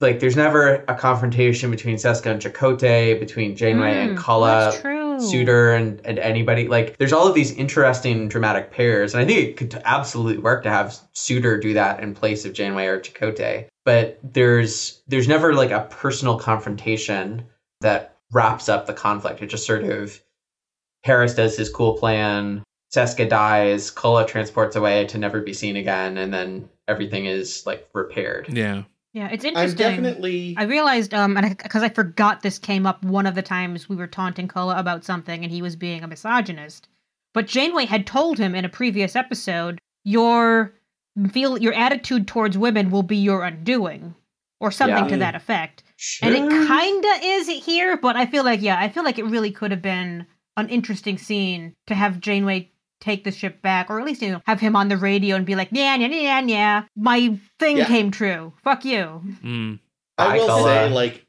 like 0.00 0.20
there's 0.20 0.36
never 0.36 0.84
a 0.88 0.94
confrontation 0.94 1.70
between 1.70 1.96
Seska 1.96 2.26
and 2.26 2.40
Chakotay, 2.42 3.18
between 3.20 3.54
Janeway 3.56 3.92
and 3.92 4.18
Mm, 4.18 4.22
Culluh. 4.22 4.72
That's. 4.82 4.82
Suder 5.14 5.76
and, 5.76 6.04
and 6.04 6.18
anybody 6.18 6.66
like 6.66 6.98
there's 6.98 7.12
all 7.12 7.28
of 7.28 7.34
these 7.36 7.52
interesting 7.52 8.26
dramatic 8.28 8.72
pairs 8.72 9.14
and 9.14 9.22
i 9.22 9.24
think 9.24 9.38
it 9.38 9.56
could 9.56 9.80
absolutely 9.84 10.42
work 10.42 10.64
to 10.64 10.70
have 10.70 10.88
Suder 11.14 11.62
do 11.62 11.72
that 11.74 12.00
in 12.00 12.14
place 12.14 12.44
of 12.44 12.52
janeway 12.52 12.86
or 12.86 12.98
Chakotay. 12.98 13.68
But 13.84 14.18
there's 14.22 15.02
there's 15.08 15.28
never 15.28 15.54
like 15.54 15.70
a 15.70 15.86
personal 15.90 16.38
confrontation 16.38 17.46
that 17.80 18.16
wraps 18.32 18.68
up 18.68 18.86
the 18.86 18.92
conflict 18.92 19.42
it 19.42 19.46
just 19.46 19.66
sort 19.66 19.84
of 19.84 20.20
harris 21.04 21.34
does 21.34 21.56
his 21.56 21.70
cool 21.70 21.96
plan 21.96 22.64
seska 22.92 23.28
dies 23.28 23.90
Culluh 23.92 24.26
transports 24.26 24.74
away 24.74 25.04
to 25.06 25.18
never 25.18 25.40
be 25.40 25.52
seen 25.52 25.76
again 25.76 26.16
and 26.16 26.32
then 26.32 26.68
everything 26.88 27.26
is 27.26 27.64
like 27.66 27.88
repaired 27.92 28.48
Yeah. 28.50 28.84
Yeah, 29.12 29.28
it's 29.30 29.44
I'm 29.44 29.50
interesting. 29.50 29.78
definitely. 29.78 30.56
I 30.58 30.64
realized, 30.64 31.14
um, 31.14 31.36
and 31.36 31.56
because 31.56 31.84
I, 31.84 31.88
forgot 31.88 32.42
this 32.42 32.58
came 32.58 32.84
up 32.84 33.04
one 33.04 33.26
of 33.26 33.36
the 33.36 33.42
times 33.42 33.88
we 33.88 33.94
were 33.94 34.08
taunting 34.08 34.48
Culluh 34.48 34.76
about 34.76 35.04
something, 35.04 35.44
and 35.44 35.52
he 35.52 35.62
was 35.62 35.76
being 35.76 36.02
a 36.02 36.08
misogynist. 36.08 36.88
But 37.32 37.46
Janeway 37.46 37.84
had 37.84 38.08
told 38.08 38.38
him 38.38 38.56
in 38.56 38.64
a 38.64 38.68
previous 38.68 39.14
episode, 39.14 39.78
"Your 40.02 40.74
feel 41.32 41.58
your 41.58 41.74
attitude 41.74 42.26
towards 42.26 42.58
women 42.58 42.90
will 42.90 43.02
be 43.02 43.16
your 43.16 43.44
undoing," 43.44 44.14
or 44.60 44.70
something 44.70 45.04
Yeah. 45.04 45.10
to 45.10 45.16
that 45.18 45.34
effect. 45.34 45.82
And 46.22 46.34
it 46.34 46.48
kinda 46.50 47.08
is 47.22 47.48
here, 47.64 47.96
but 47.96 48.16
I 48.16 48.26
feel 48.26 48.44
like 48.44 48.60
yeah, 48.62 48.78
I 48.78 48.88
feel 48.88 49.04
like 49.04 49.18
it 49.18 49.24
really 49.24 49.50
could 49.50 49.70
have 49.70 49.82
been 49.82 50.26
an 50.56 50.68
interesting 50.68 51.18
scene 51.18 51.74
to 51.86 51.94
have 51.94 52.20
Janeway 52.20 52.70
take 53.00 53.24
the 53.24 53.32
ship 53.32 53.60
back, 53.60 53.90
or 53.90 53.98
at 54.00 54.06
least 54.06 54.22
you 54.22 54.30
know 54.32 54.40
have 54.46 54.60
him 54.60 54.74
on 54.76 54.88
the 54.88 54.96
radio 54.96 55.36
and 55.36 55.44
be 55.44 55.54
like, 55.54 55.68
"Yeah, 55.72 55.94
yeah, 55.96 56.06
yeah, 56.08 56.40
yeah, 56.40 56.82
my 56.96 57.38
thing 57.58 57.76
Yeah. 57.78 57.86
came 57.86 58.10
true. 58.10 58.52
Fuck 58.62 58.84
you." 58.84 59.20
Mm. 59.44 59.78
I 60.16 60.24
Hi, 60.30 60.36
will 60.38 60.48
Culluh. 60.48 60.64
say, 60.64 60.88
like, 60.90 61.26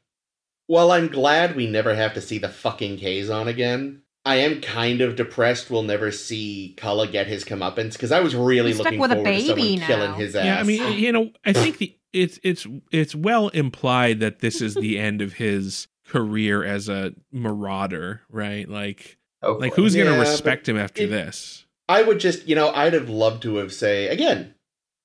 while 0.68 0.90
I'm 0.92 1.08
glad 1.08 1.54
we 1.56 1.66
never 1.66 1.94
have 1.94 2.14
to 2.14 2.20
see 2.20 2.38
the 2.38 2.48
fucking 2.48 2.98
Kazon 2.98 3.46
again, 3.48 4.02
I 4.26 4.36
am 4.36 4.60
kind 4.60 5.00
of 5.00 5.16
depressed 5.16 5.70
we'll 5.70 5.84
never 5.84 6.10
see 6.10 6.74
Culluh 6.76 7.10
get 7.10 7.26
his 7.28 7.44
comeuppance 7.44 7.92
because 7.92 8.10
I 8.12 8.20
was 8.20 8.34
really 8.34 8.70
He's 8.70 8.76
stuck 8.76 8.86
looking 8.86 8.98
with 9.00 9.12
a 9.12 9.14
forward 9.14 9.30
to 9.32 9.40
someone 9.40 9.56
baby 9.56 9.76
now. 9.76 9.86
killing 9.86 10.14
his 10.14 10.34
ass. 10.36 10.44
Yeah, 10.44 10.58
I 10.60 10.62
mean, 10.64 10.98
you 10.98 11.12
know, 11.12 11.30
I 11.44 11.52
think 11.54 11.78
the 11.78 11.96
it's 12.12 12.38
it's 12.42 12.66
it's 12.90 13.14
well 13.14 13.48
implied 13.48 14.20
that 14.20 14.40
this 14.40 14.60
is 14.60 14.74
the 14.74 14.98
end 14.98 15.22
of 15.22 15.34
his 15.34 15.86
career 16.08 16.64
as 16.64 16.88
a 16.88 17.12
marauder, 17.32 18.22
right? 18.28 18.68
Like 18.68 19.16
Hopefully. 19.42 19.68
like 19.68 19.76
who's 19.76 19.94
Yeah, 19.94 20.04
going 20.04 20.16
to 20.18 20.24
but 20.24 20.30
respect 20.30 20.68
him 20.68 20.76
after 20.76 21.02
it- 21.04 21.10
this? 21.10 21.64
I 21.88 22.02
would 22.02 22.18
just, 22.18 22.48
you 22.48 22.56
know, 22.56 22.70
I'd 22.70 22.94
have 22.94 23.08
loved 23.08 23.42
to 23.44 23.56
have 23.58 23.72
say 23.72 24.08
again, 24.08 24.54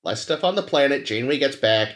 less 0.02 0.20
stuff 0.20 0.42
on 0.42 0.56
the 0.56 0.62
planet. 0.62 1.04
Janeway 1.04 1.38
gets 1.38 1.54
back, 1.54 1.90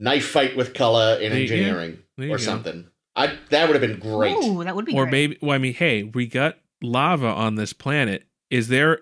knife 0.00 0.26
fight 0.26 0.56
with 0.56 0.72
Culluh 0.74 1.20
in 1.20 1.32
engineering 1.32 1.98
There 2.16 2.26
or 2.30 2.38
go. 2.38 2.42
something. 2.42 2.88
I 3.16 3.38
that 3.50 3.68
would 3.68 3.80
have 3.80 3.88
been 3.90 3.98
great. 3.98 4.36
Ooh, 4.36 4.62
that 4.62 4.76
would 4.76 4.84
be 4.84 4.92
Or 4.94 5.04
great. 5.04 5.10
maybe 5.12 5.38
well, 5.40 5.52
I 5.52 5.58
mean, 5.58 5.74
hey, 5.74 6.02
we 6.04 6.26
got 6.26 6.58
lava 6.82 7.26
on 7.28 7.54
this 7.56 7.72
planet. 7.72 8.24
Is 8.50 8.68
there 8.68 9.00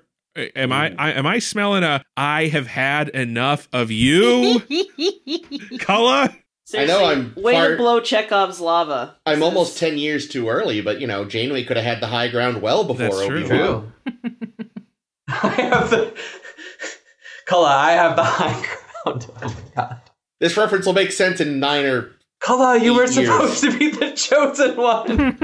am 0.56 0.72
I, 0.72 0.94
I 0.98 1.12
am 1.12 1.26
I 1.26 1.38
smelling 1.40 1.82
a 1.82 2.02
I 2.16 2.46
have 2.46 2.66
had 2.68 3.08
enough 3.10 3.68
of 3.72 3.90
you, 3.90 4.60
Culluh? 5.78 6.34
I 6.74 6.86
know 6.86 7.04
I'm 7.04 7.34
way 7.36 7.52
far- 7.52 7.70
to 7.72 7.76
blow 7.76 8.00
Chekhov's 8.00 8.58
lava. 8.58 9.16
I'm 9.26 9.40
This 9.40 9.44
almost 9.44 9.74
is- 9.74 9.80
ten 9.80 9.98
years 9.98 10.28
too 10.28 10.48
early, 10.48 10.80
but 10.80 11.00
you 11.00 11.06
know, 11.06 11.24
Janeway 11.24 11.64
could 11.64 11.76
have 11.76 11.84
had 11.84 12.00
the 12.00 12.06
high 12.06 12.28
ground 12.28 12.62
well 12.62 12.84
before 12.84 13.06
That's 13.08 13.26
true. 13.26 13.44
Obi-Wan. 13.44 13.92
True. 14.06 14.32
I 15.28 15.48
have 15.48 15.90
the 15.90 16.14
Culluh, 17.48 17.66
I 17.68 17.92
have 17.92 18.16
the 18.16 18.24
high 18.24 18.52
ground. 19.04 19.26
Oh 19.42 19.48
my 19.48 19.54
god. 19.76 20.00
This 20.40 20.56
reference 20.56 20.86
will 20.86 20.94
make 20.94 21.12
sense 21.12 21.40
in 21.40 21.60
nine 21.60 21.84
or 21.84 22.12
Culluh, 22.45 22.82
you 22.82 22.95
were 22.95 23.05
Eight 23.05 23.16
years. 23.16 23.28
supposed 23.28 23.62
to 23.64 23.78
be 23.78 23.90
the 23.90 24.12
chosen 24.12 24.76
one. 24.76 25.36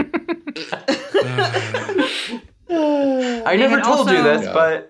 I 3.46 3.57
never 3.57 3.76
had 3.78 3.84
told 3.84 4.11
you 4.11 4.22
this, 4.22 4.44
Yeah. 4.44 4.53
but 4.53 4.86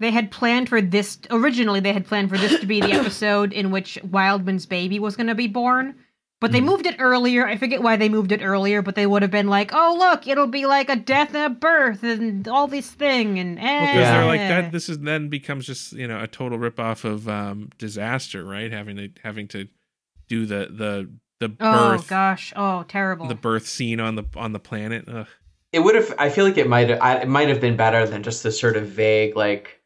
They 0.00 0.10
had 0.10 0.30
planned 0.32 0.68
for 0.68 0.80
this 0.82 1.18
originally. 1.30 1.78
They 1.80 1.92
had 1.92 2.06
planned 2.06 2.28
for 2.28 2.36
this 2.36 2.58
to 2.60 2.66
be 2.66 2.80
the 2.80 2.92
episode 2.92 3.52
in 3.52 3.70
which 3.70 3.98
Wildman's 4.02 4.66
baby 4.66 4.98
was 4.98 5.14
going 5.14 5.28
to 5.28 5.34
be 5.36 5.46
born, 5.46 5.94
but 6.40 6.50
they 6.50 6.60
Mhm. 6.60 6.64
moved 6.64 6.86
it 6.86 6.96
earlier. 6.98 7.46
I 7.46 7.56
forget 7.56 7.82
why 7.84 7.94
they 7.94 8.08
moved 8.08 8.32
it 8.32 8.42
earlier, 8.42 8.82
but 8.82 8.96
they 8.96 9.06
would 9.06 9.22
have 9.22 9.30
been 9.30 9.46
like, 9.46 9.70
"Oh, 9.72 9.94
look, 9.96 10.26
it'll 10.26 10.48
be 10.48 10.66
like 10.66 10.90
a 10.90 10.96
death 10.96 11.34
and 11.36 11.44
a 11.44 11.50
birth 11.50 12.02
and 12.02 12.48
all 12.48 12.66
this 12.66 12.90
thing." 12.90 13.38
And 13.38 13.60
eh. 13.60 13.62
Well, 13.62 13.80
because 13.80 13.96
Yeah. 13.96 14.16
they're 14.16 14.26
like 14.26 14.40
that. 14.40 14.72
This 14.72 14.88
is 14.88 14.98
then 14.98 15.28
becomes 15.28 15.66
just 15.66 15.92
you 15.92 16.08
know 16.08 16.20
a 16.20 16.26
total 16.26 16.58
ripoff 16.58 17.04
of 17.04 17.28
um, 17.28 17.70
disaster, 17.78 18.44
right? 18.44 18.72
Having 18.72 18.96
to 18.96 19.08
having 19.22 19.46
to 19.48 19.68
do 20.32 20.46
the 20.46 20.68
the 20.70 21.10
the 21.40 21.48
birth. 21.48 21.58
oh 22.02 22.04
gosh, 22.08 22.52
oh 22.56 22.84
terrible. 22.88 23.26
the 23.26 23.34
birth 23.34 23.66
scene 23.66 24.00
on 24.00 24.14
the 24.16 24.24
on 24.36 24.52
the 24.52 24.58
planet. 24.60 25.04
Ugh. 25.08 25.26
it 25.72 25.80
would 25.80 25.94
have. 25.94 26.14
I 26.18 26.28
feel 26.30 26.44
like 26.44 26.56
it 26.58 26.68
might. 26.68 26.90
I- 26.90 27.22
It 27.22 27.28
might 27.28 27.48
have 27.48 27.60
been 27.60 27.76
better 27.76 28.06
than 28.06 28.22
just 28.22 28.42
this 28.42 28.58
sort 28.60 28.76
of 28.76 28.86
vague, 28.86 29.36
like 29.36 29.80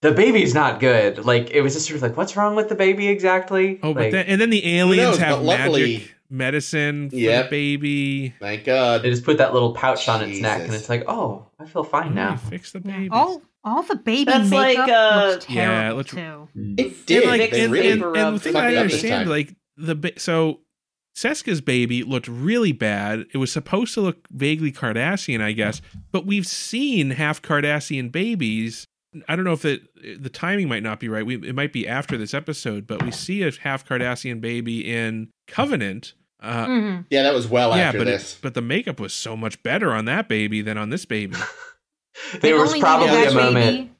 the 0.00 0.10
baby's 0.12 0.54
not 0.54 0.80
good. 0.80 1.24
Like 1.24 1.50
it 1.50 1.60
was 1.62 1.74
just 1.74 1.86
sort 1.86 1.96
of 1.96 2.02
like, 2.02 2.16
what's 2.16 2.36
wrong 2.36 2.56
with 2.56 2.68
the 2.68 2.74
baby 2.74 3.08
exactly? 3.08 3.78
Oh, 3.82 3.94
but 3.94 4.10
then 4.10 4.26
and 4.26 4.40
then 4.40 4.50
the 4.50 4.78
aliens 4.78 4.96
knows, 5.10 5.18
have 5.18 5.36
but 5.38 5.44
luckily- 5.44 5.92
magic 5.98 6.14
medicine 6.30 7.10
for 7.10 7.16
Yep. 7.16 7.44
the 7.44 7.50
baby. 7.50 8.34
thank 8.40 8.64
God. 8.64 9.02
they 9.02 9.10
just 9.10 9.24
put 9.24 9.36
that 9.38 9.52
little 9.52 9.74
pouch 9.74 10.08
on 10.08 10.22
its 10.22 10.40
neck, 10.40 10.62
and 10.62 10.72
it's 10.74 10.88
like, 10.88 11.04
oh, 11.06 11.46
I 11.60 11.66
feel 11.66 11.84
fine 11.84 12.08
Yeah, 12.16 12.30
now. 12.30 12.36
fix 12.36 12.72
the 12.72 12.80
baby. 12.80 13.10
all 13.12 13.42
all 13.64 13.82
the 13.82 13.96
baby 13.96 14.24
That's 14.32 14.50
like, 14.50 14.78
makeup 14.78 14.88
uh, 14.88 15.26
looks 15.28 15.50
Yeah, 15.50 15.90
it 15.90 15.94
looks- 15.94 16.10
too. 16.10 16.48
It 16.56 16.86
and 16.86 17.06
did. 17.06 17.26
like 17.28 17.50
they 17.50 17.64
and, 17.64 17.72
really 17.72 17.90
and, 17.92 18.02
and 18.16 18.36
the 18.36 18.40
thing 18.40 18.56
I 18.56 18.70
it 18.70 18.76
understand, 18.78 19.28
like 19.30 19.54
the 19.76 19.94
ba- 19.94 20.18
so 20.18 20.60
Seska's 21.16 21.60
baby 21.60 22.02
looked 22.02 22.28
really 22.28 22.72
bad. 22.72 23.26
It 23.34 23.38
was 23.38 23.52
supposed 23.52 23.94
to 23.94 24.00
look 24.00 24.26
vaguely 24.30 24.72
Cardassian, 24.72 25.40
I 25.42 25.52
guess, 25.52 25.82
but 26.10 26.26
we've 26.26 26.46
seen 26.46 27.10
half 27.10 27.42
Cardassian 27.42 28.10
babies. 28.10 28.86
I 29.28 29.36
don't 29.36 29.44
know 29.44 29.52
if 29.52 29.64
it 29.66 29.82
the 30.22 30.30
timing 30.30 30.68
might 30.68 30.82
not 30.82 30.98
be 31.00 31.08
right. 31.08 31.24
We, 31.26 31.36
it 31.36 31.54
might 31.54 31.72
be 31.72 31.86
after 31.86 32.16
this 32.16 32.32
episode, 32.32 32.86
but 32.86 33.02
we 33.02 33.10
see 33.10 33.42
a 33.42 33.50
half 33.60 33.86
Cardassian 33.86 34.40
baby 34.40 34.90
in 34.90 35.28
Covenant. 35.46 36.14
Uh, 36.40 36.66
hmm 36.66 36.96
Yeah, 37.10 37.22
that 37.22 37.34
was 37.34 37.46
well 37.46 37.76
yeah, 37.76 37.88
after 37.88 37.98
but 37.98 38.04
this. 38.06 38.34
it, 38.34 38.38
but 38.42 38.54
the 38.54 38.62
makeup 38.62 38.98
was 38.98 39.12
so 39.12 39.36
much 39.36 39.62
better 39.62 39.92
on 39.92 40.06
that 40.06 40.28
baby 40.28 40.62
than 40.62 40.78
on 40.78 40.90
this 40.90 41.04
baby. 41.04 41.36
There 42.40 42.56
was 42.56 42.78
probably 42.78 43.24
a 43.24 43.32
moment. 43.32 43.90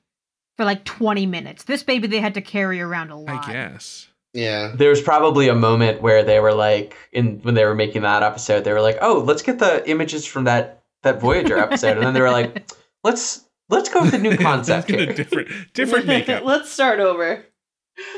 for 0.57 0.65
like 0.65 0.85
20 0.85 1.27
minutes. 1.27 1.65
This 1.65 1.83
baby 1.83 2.07
they 2.09 2.21
had 2.21 2.35
to 2.35 2.41
carry 2.41 2.81
around 2.81 3.11
a 3.11 3.17
lot. 3.17 3.49
I 3.49 3.53
guess. 3.53 4.09
Yeah. 4.33 4.73
There 4.75 4.91
was 4.91 5.01
probably 5.03 5.49
a 5.49 5.55
moment 5.55 6.03
where 6.03 6.23
they 6.23 6.41
were 6.41 6.55
like, 6.55 6.97
in 7.13 7.41
when 7.43 7.55
they 7.55 7.65
were 7.65 7.75
making 7.75 8.03
that 8.03 8.23
episode, 8.23 8.65
they 8.65 8.73
were 8.73 8.81
like, 8.81 8.99
"Oh, 9.01 9.23
let's 9.27 9.43
get 9.43 9.59
the 9.59 9.89
images 9.89 10.25
from 10.27 10.45
that 10.45 10.83
that 11.03 11.21
Voyager 11.21 11.59
episode," 11.59 11.97
and 11.97 12.07
then 12.07 12.15
they 12.15 12.21
were 12.21 12.31
like, 12.31 12.71
"Let's 13.05 13.45
let's 13.69 13.89
go 13.89 14.03
with 14.03 14.15
a 14.15 14.19
new 14.19 14.37
concept 14.37 14.91
Let's 14.91 15.01
get 15.01 15.09
a 15.09 15.15
different 15.15 15.49
different 15.75 16.07
makeup. 16.15 16.45
Let's 16.45 16.71
start 16.71 17.01
over. 17.01 17.45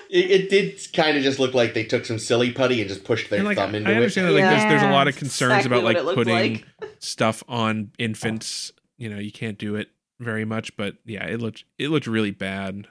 It, 0.08 0.30
it 0.30 0.50
did 0.50 0.80
kind 0.92 1.16
of 1.16 1.24
just 1.24 1.40
look 1.40 1.52
like 1.52 1.74
they 1.74 1.82
took 1.84 2.04
some 2.04 2.20
silly 2.20 2.52
putty 2.52 2.80
and 2.80 2.88
just 2.88 3.02
pushed 3.04 3.28
their 3.28 3.40
And, 3.40 3.48
like, 3.48 3.56
thumb 3.58 3.74
into 3.74 3.90
I 3.90 3.94
it. 3.94 3.96
understand 3.96 4.28
that 4.28 4.32
like 4.32 4.44
there's, 4.44 4.62
there's 4.62 4.82
a 4.82 4.90
lot 4.92 5.08
of 5.08 5.16
concerns 5.16 5.66
exactly 5.66 5.90
about 5.90 6.04
like 6.04 6.14
putting 6.14 6.52
like. 6.54 6.66
stuff 7.00 7.42
on 7.48 7.90
infants. 7.98 8.72
You 8.98 9.10
know, 9.10 9.18
you 9.18 9.32
can't 9.32 9.58
do 9.58 9.74
it 9.74 9.88
very 10.20 10.44
much, 10.44 10.76
but 10.76 10.94
yeah, 11.04 11.24
it 11.26 11.40
looked 11.40 11.64
it 11.76 11.88
looked 11.88 12.06
really 12.06 12.30
bad. 12.30 12.86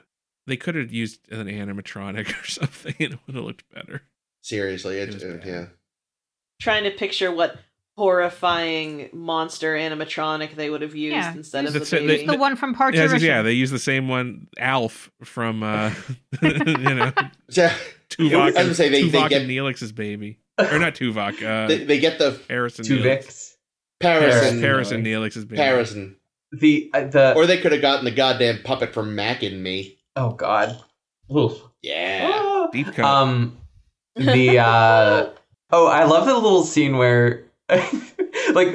They 0.46 0.56
could 0.56 0.74
have 0.74 0.92
used 0.92 1.20
an 1.32 1.46
animatronic 1.46 2.28
or 2.42 2.46
something, 2.46 2.94
and 3.00 3.14
it 3.14 3.18
would 3.26 3.36
have 3.36 3.44
looked 3.44 3.64
better. 3.74 4.02
Seriously, 4.42 4.98
it, 4.98 5.08
It 5.08 5.14
was 5.14 5.22
uh, 5.24 5.40
yeah. 5.44 5.66
Trying 6.60 6.84
to 6.84 6.90
picture 6.90 7.32
what 7.32 7.56
horrifying 7.96 9.08
monster 9.12 9.74
animatronic 9.74 10.54
they 10.56 10.68
would 10.70 10.82
have 10.82 10.94
used 10.94 11.14
Yeah. 11.16 11.32
instead 11.34 11.64
of 11.66 11.72
That's 11.72 11.90
the 11.90 12.02
it, 12.02 12.06
baby—the 12.06 12.36
one 12.38 12.56
from 12.56 12.74
Parts 12.74 12.96
Yeah, 12.96 13.14
yeah, 13.16 13.42
they 13.42 13.52
use 13.52 13.70
the 13.70 13.78
same 13.78 14.08
one, 14.08 14.48
Alf 14.58 15.10
from 15.22 15.62
uh, 15.62 15.92
you 16.42 16.52
know 16.78 17.12
Yeah, 17.50 17.74
Tuvok. 18.10 18.34
I 18.40 18.44
was 18.46 18.54
gonna 18.54 18.74
say, 18.74 18.88
they- 18.88 19.08
they 19.08 19.28
get- 19.28 19.42
and 19.42 19.50
Neelix's 19.50 19.92
baby, 19.92 20.38
or 20.58 20.78
not 20.78 20.94
Tuvok. 20.94 21.42
Uh, 21.42 21.68
they, 21.68 21.84
they 21.84 21.98
get 22.00 22.18
the 22.18 22.38
Paris 22.48 22.78
and 22.78 22.86
Two 22.86 22.98
Neelix. 22.98 23.26
Vicks. 23.26 23.50
Paris 24.00 24.34
Paris. 24.34 24.52
and 24.52 24.60
Paris 24.60 24.90
and 24.90 25.06
Neelix's 25.06 25.44
baby. 25.44 25.56
Paris 25.56 25.92
and, 25.94 26.16
The 26.52 26.90
uh, 26.92 27.04
the 27.04 27.34
or 27.34 27.46
they 27.46 27.58
could 27.60 27.72
have 27.72 27.80
gotten 27.80 28.04
the 28.04 28.10
goddamn 28.10 28.60
puppet 28.64 28.92
from 28.92 29.14
Mac 29.14 29.42
and 29.42 29.62
Me. 29.62 29.98
Oh 30.16 30.30
god. 30.30 30.78
Oof. 31.34 31.60
Yeah, 31.82 32.66
Deep 32.72 32.92
cut. 32.94 33.04
Um, 33.04 33.56
the 34.16 34.58
uh, 34.58 35.30
oh, 35.70 35.86
I 35.86 36.04
love 36.04 36.26
the 36.26 36.34
little 36.34 36.64
scene 36.64 36.96
where, 36.96 37.44
like, 37.68 37.92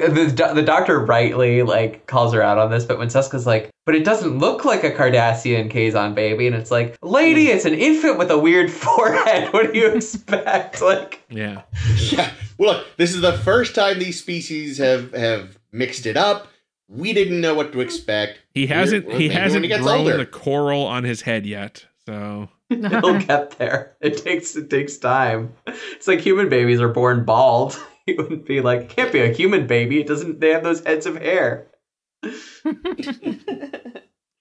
the 0.00 0.52
the 0.54 0.62
doctor 0.62 0.98
rightly 1.00 1.62
like 1.62 2.06
calls 2.06 2.32
her 2.34 2.42
out 2.42 2.58
on 2.58 2.70
this, 2.70 2.84
but 2.84 2.98
when 2.98 3.08
Seska's 3.08 3.46
like, 3.46 3.70
"But 3.86 3.94
it 3.94 4.04
doesn't 4.04 4.38
look 4.38 4.64
like 4.64 4.84
a 4.84 4.90
Cardassian 4.90 5.70
Kazon 5.70 6.14
baby," 6.14 6.46
and 6.46 6.54
it's 6.54 6.70
like, 6.70 6.96
"Lady, 7.02 7.48
it's 7.48 7.64
an 7.64 7.74
infant 7.74 8.18
with 8.18 8.30
a 8.30 8.38
weird 8.38 8.70
forehead. 8.72 9.52
What 9.52 9.72
do 9.72 9.78
you 9.78 9.88
expect?" 9.88 10.80
Like, 10.90 11.22
yeah, 11.28 11.62
yeah. 11.96 12.32
Well, 12.58 12.74
look, 12.74 12.86
this 12.96 13.14
is 13.14 13.20
the 13.20 13.38
first 13.38 13.74
time 13.74 13.98
these 13.98 14.18
species 14.20 14.78
have 14.78 15.12
have 15.14 15.58
mixed 15.72 16.06
it 16.06 16.16
up. 16.16 16.48
We 16.92 17.12
didn't 17.12 17.40
know 17.40 17.54
what 17.54 17.72
to 17.72 17.80
expect. 17.80 18.40
he 18.52 18.66
hasn't 18.66 19.06
We're- 19.06 19.18
he 19.18 19.28
maybe 19.28 19.34
when 19.34 19.42
hasn't 19.44 19.62
he 19.64 19.68
gets 19.68 19.82
grown 19.84 19.98
older. 20.00 20.16
the 20.16 20.26
coral 20.26 20.82
on 20.86 21.04
his 21.04 21.22
head 21.22 21.46
yet. 21.46 21.86
So 22.04 22.48
it'll 22.70 23.18
get 23.26 23.52
there. 23.58 23.96
It 24.00 24.16
takes 24.24 24.56
it 24.56 24.68
takes 24.70 24.96
time. 24.98 25.54
It's 25.66 26.08
like 26.08 26.20
human 26.20 26.48
babies 26.48 26.80
are 26.80 26.88
born 26.88 27.24
bald. 27.24 27.80
You 28.06 28.16
wouldn't 28.16 28.46
be 28.46 28.60
like, 28.62 28.80
it 28.80 28.88
can't 28.96 29.12
be 29.12 29.20
a 29.20 29.30
human 29.32 29.66
baby. 29.68 30.00
It 30.00 30.08
doesn't. 30.08 30.40
They 30.40 30.48
have 30.48 30.64
those 30.64 30.82
heads 30.84 31.04
of 31.06 31.16
hair. 31.16 31.68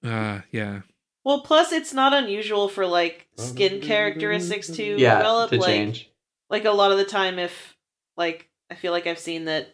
uh, 0.03 0.39
yeah, 0.51 0.81
well, 1.23 1.41
plus 1.41 1.71
it's 1.71 1.93
not 1.93 2.13
unusual 2.13 2.67
for 2.69 2.87
like 2.87 3.27
skin 3.37 3.81
characteristics 3.81 4.67
to 4.67 4.83
Yeah, 4.97 5.17
develop. 5.17 5.49
to 5.51 5.57
like, 5.57 5.65
change. 5.67 6.09
like 6.49 6.65
a 6.65 6.71
lot 6.71 6.91
of 6.91 6.97
the 6.97 7.05
time, 7.05 7.37
if 7.37 7.75
like 8.17 8.49
I 8.71 8.75
feel 8.75 8.91
like 8.93 9.05
I've 9.07 9.19
seen 9.19 9.45
that, 9.45 9.67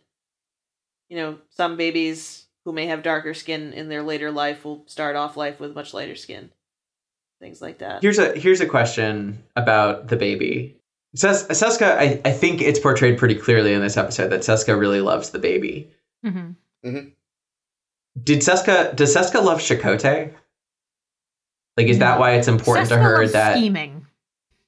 you 1.07 1.15
know, 1.18 1.38
some 1.52 1.77
babies 1.77 2.44
who 2.65 2.73
may 2.73 2.87
have 2.87 3.03
darker 3.03 3.33
skin 3.33 3.71
in 3.73 3.87
their 3.89 4.03
later 4.03 4.31
life 4.31 4.65
will 4.65 4.83
start 4.87 5.15
off 5.15 5.37
life 5.37 5.59
with 5.59 5.75
much 5.75 5.93
lighter 5.93 6.15
skin, 6.15 6.49
things 7.39 7.61
like 7.61 7.77
that. 7.77 8.01
Here's 8.01 8.19
a 8.19 8.37
here's 8.37 8.59
a 8.61 8.65
question 8.65 9.43
about 9.55 10.07
the 10.07 10.15
baby. 10.17 10.75
Ses- 11.15 11.47
Seska, 11.47 11.95
I, 11.97 12.19
I 12.25 12.31
think 12.31 12.61
it's 12.61 12.79
portrayed 12.79 13.17
pretty 13.17 13.35
clearly 13.35 13.71
in 13.73 13.81
this 13.81 13.95
episode 13.95 14.29
that 14.29 14.41
Seska 14.41 14.77
really 14.77 14.99
loves 14.99 15.29
the 15.29 15.39
baby. 15.39 15.89
hmm 16.23 16.51
Did 16.83 18.39
Seska 18.39 18.95
does 18.95 19.15
Seska 19.15 19.43
love 19.43 19.59
Chakotay? 19.59 20.33
Like, 21.77 21.87
is 21.87 21.99
that 21.99 22.19
why 22.19 22.31
it's 22.33 22.47
important 22.47 22.87
to 22.89 22.97
her 22.97 23.27
that 23.27 23.57
scheming. 23.57 24.07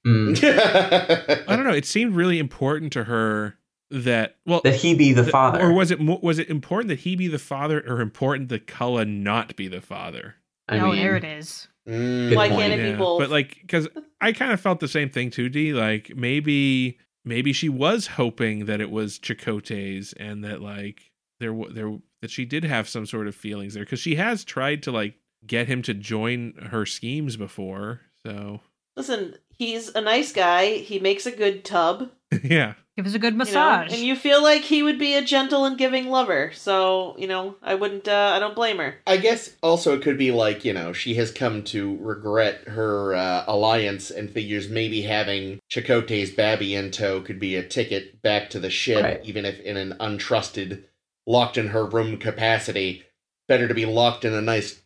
mm, 0.05 0.37
I 1.47 1.55
don't 1.55 1.65
know. 1.65 1.73
It 1.73 1.85
seemed 1.85 2.15
really 2.15 2.37
important 2.37 2.91
to 2.93 3.05
her 3.05 3.57
that 3.89 4.35
well 4.45 4.61
that 4.63 4.75
he 4.75 4.95
be 4.95 5.13
the 5.13 5.23
th- 5.23 5.31
father? 5.31 5.61
or 5.61 5.73
was 5.73 5.91
it 5.91 5.99
was 5.99 6.39
it 6.39 6.49
important 6.49 6.89
that 6.89 6.99
he 6.99 7.15
be 7.15 7.27
the 7.27 7.39
father, 7.39 7.83
or 7.87 8.01
important 8.01 8.49
that 8.49 8.67
Culluh 8.67 9.07
not 9.07 9.55
be 9.55 9.67
the 9.67 9.81
father? 9.81 10.35
I 10.67 10.79
oh, 10.79 10.87
mean, 10.87 10.97
there 10.97 11.15
it 11.15 11.23
is. 11.23 11.67
Mm. 11.87 12.29
Good 12.29 12.35
Why 12.35 12.49
point. 12.49 12.61
can't 12.61 12.73
it 12.73 12.91
be 12.91 12.97
both? 12.97 13.19
But 13.19 13.29
like, 13.29 13.57
because 13.61 13.87
I 14.19 14.33
kind 14.33 14.51
of 14.51 14.59
felt 14.59 14.79
the 14.79 14.87
same 14.87 15.09
thing 15.09 15.31
too, 15.31 15.49
D. 15.49 15.73
Like 15.73 16.11
maybe 16.15 16.97
maybe 17.23 17.53
she 17.53 17.69
was 17.69 18.07
hoping 18.07 18.65
that 18.65 18.81
it 18.81 18.91
was 18.91 19.19
Chakotay's 19.19 20.13
and 20.13 20.43
that 20.43 20.61
like 20.61 21.11
there 21.39 21.51
w- 21.51 21.71
there 21.73 21.97
that 22.21 22.31
she 22.31 22.45
did 22.45 22.63
have 22.63 22.89
some 22.89 23.05
sort 23.05 23.27
of 23.27 23.35
feelings 23.35 23.73
there 23.73 23.83
because 23.83 23.99
she 23.99 24.15
has 24.15 24.43
tried 24.43 24.83
to 24.83 24.91
like 24.91 25.15
get 25.45 25.67
him 25.67 25.81
to 25.83 25.93
join 25.93 26.53
her 26.71 26.85
schemes 26.85 27.37
before. 27.37 28.01
So 28.23 28.61
Listen, 28.97 29.35
he's 29.49 29.89
a 29.89 30.01
nice 30.01 30.33
guy. 30.33 30.77
He 30.77 30.99
makes 30.99 31.25
a 31.25 31.31
good 31.31 31.63
tub. 31.63 32.09
yeah, 32.43 32.73
Give 32.97 33.05
us 33.05 33.13
a 33.13 33.19
good 33.19 33.33
you 33.33 33.37
know, 33.39 33.45
massage. 33.45 33.93
and 33.93 34.01
you 34.01 34.15
feel 34.15 34.41
like 34.43 34.63
he 34.63 34.81
would 34.83 34.97
be 34.99 35.13
a 35.15 35.21
gentle 35.23 35.65
and 35.65 35.77
giving 35.77 36.07
lover. 36.09 36.51
So 36.53 37.15
you 37.17 37.27
know, 37.27 37.55
I 37.61 37.75
wouldn't. 37.75 38.07
Uh, 38.07 38.31
I 38.35 38.39
don't 38.39 38.55
blame 38.55 38.77
her. 38.79 38.95
I 39.05 39.17
guess 39.17 39.55
also 39.63 39.95
it 39.95 40.01
could 40.01 40.17
be 40.17 40.31
like, 40.31 40.65
you 40.65 40.73
know, 40.73 40.93
she 40.93 41.13
has 41.15 41.31
come 41.31 41.63
to 41.65 41.97
regret 42.01 42.67
her 42.67 43.13
uh, 43.15 43.45
alliance 43.47 44.09
and 44.11 44.29
figures 44.29 44.67
maybe 44.67 45.03
having 45.03 45.59
Chakotay's 45.71 46.31
Babby 46.31 46.75
in 46.75 46.91
tow 46.91 47.21
could 47.21 47.39
be 47.39 47.55
a 47.55 47.63
ticket 47.65 48.21
back 48.21 48.49
to 48.49 48.59
the 48.59 48.69
ship, 48.69 49.03
Right. 49.03 49.21
even 49.23 49.45
if 49.45 49.59
in 49.61 49.77
an 49.77 49.93
untrusted, 49.99 50.83
locked 51.25 51.57
in 51.57 51.67
her 51.67 51.85
room 51.85 52.17
capacity. 52.17 53.03
Better 53.47 53.69
to 53.69 53.73
be 53.73 53.85
locked 53.85 54.25
in 54.25 54.33
a 54.33 54.41
nice, 54.41 54.81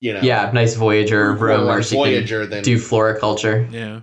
you 0.00 0.12
know, 0.12 0.20
yeah, 0.20 0.50
nice 0.52 0.74
Voyager 0.74 1.32
room 1.32 1.66
where 1.66 1.82
she 1.82 1.94
Voyager 1.94 2.42
can 2.42 2.50
than 2.50 2.62
do 2.64 2.76
floriculture. 2.78 3.66
yeah. 3.70 4.00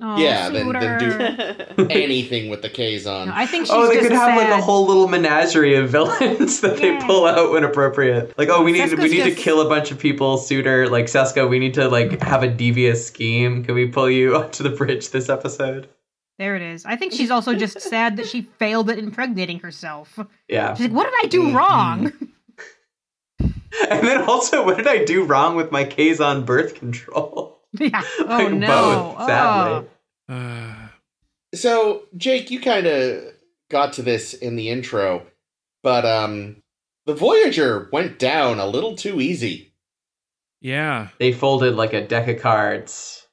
Oh, 0.00 0.16
yeah, 0.16 0.48
then- 0.48 0.68
then 0.72 1.76
do- 1.76 1.86
anything 1.90 2.48
with 2.50 2.62
the 2.62 2.70
Kazon. 2.70 3.26
No, 3.26 3.32
I 3.34 3.46
think 3.46 3.66
she's 3.66 3.74
Oh, 3.74 3.88
they 3.88 3.94
just 3.94 4.08
could 4.08 4.12
have 4.16 4.36
like 4.36 4.48
a 4.48 4.62
whole 4.62 4.86
little 4.86 5.08
menagerie 5.08 5.74
of 5.74 5.90
villains 5.90 6.60
that 6.62 6.76
they 6.76 6.96
pull 7.04 7.26
out 7.26 7.50
when 7.50 7.64
appropriate. 7.64 8.32
Like, 8.38 8.48
oh, 8.48 8.62
we 8.62 8.70
need 8.70 8.88
we 8.90 8.96
Seska's 8.96 9.10
need 9.10 9.24
to 9.24 9.34
kill 9.34 9.60
a 9.60 9.68
bunch 9.68 9.90
of 9.90 9.98
people. 9.98 10.38
Suder, 10.38 10.88
like 10.88 11.06
Seska, 11.06 11.50
we 11.50 11.58
need 11.58 11.74
to 11.74 11.88
like 11.88 12.22
have 12.22 12.44
a 12.44 12.48
devious 12.48 13.04
scheme. 13.04 13.64
Can 13.64 13.74
we 13.74 13.88
pull 13.88 14.08
you 14.08 14.36
onto 14.40 14.62
the 14.62 14.70
bridge 14.70 15.10
this 15.10 15.28
episode? 15.28 15.88
There 16.38 16.54
it 16.54 16.62
is. 16.62 16.84
I 16.84 16.94
think 16.94 17.12
she's 17.12 17.32
also 17.32 17.54
just 17.56 17.80
sad 17.80 18.18
that 18.18 18.26
she 18.28 18.42
failed 18.42 18.88
at 18.90 18.98
impregnating 19.00 19.58
herself. 19.58 20.16
Yeah. 20.48 20.74
She's 20.74 20.86
like, 20.86 20.92
what 20.96 21.04
did 21.10 21.14
I 21.24 21.26
do 21.26 21.42
Mhm. 21.48 21.54
wrong? 21.56 22.12
And 23.90 24.06
then 24.06 24.22
also, 24.22 24.64
what 24.64 24.76
did 24.76 24.86
I 24.86 25.04
do 25.04 25.24
wrong 25.24 25.56
with 25.56 25.72
my 25.72 25.84
Kazon 25.84 26.46
birth 26.46 26.74
control? 26.76 27.57
yeah. 27.78 28.02
Oh 28.28 28.48
Like, 28.50 28.52
no. 28.52 29.14
both, 29.16 29.26
sadly. 29.26 29.88
Oh. 30.28 30.34
Uh, 30.34 30.88
So, 31.54 32.02
Jake, 32.16 32.50
you 32.50 32.60
kind 32.60 32.86
of 32.86 33.24
got 33.70 33.94
to 33.94 34.02
this 34.02 34.34
in 34.34 34.56
the 34.56 34.70
intro, 34.70 35.26
but 35.82 36.04
um 36.04 36.62
the 37.06 37.14
Voyager 37.14 37.88
went 37.92 38.18
down 38.18 38.58
a 38.58 38.66
little 38.66 38.94
too 38.94 39.20
easy. 39.20 39.72
yeah. 40.60 41.08
They 41.18 41.32
folded 41.32 41.74
like 41.74 41.92
a 41.94 42.06
deck 42.06 42.28
of 42.28 42.40
cards. 42.42 43.26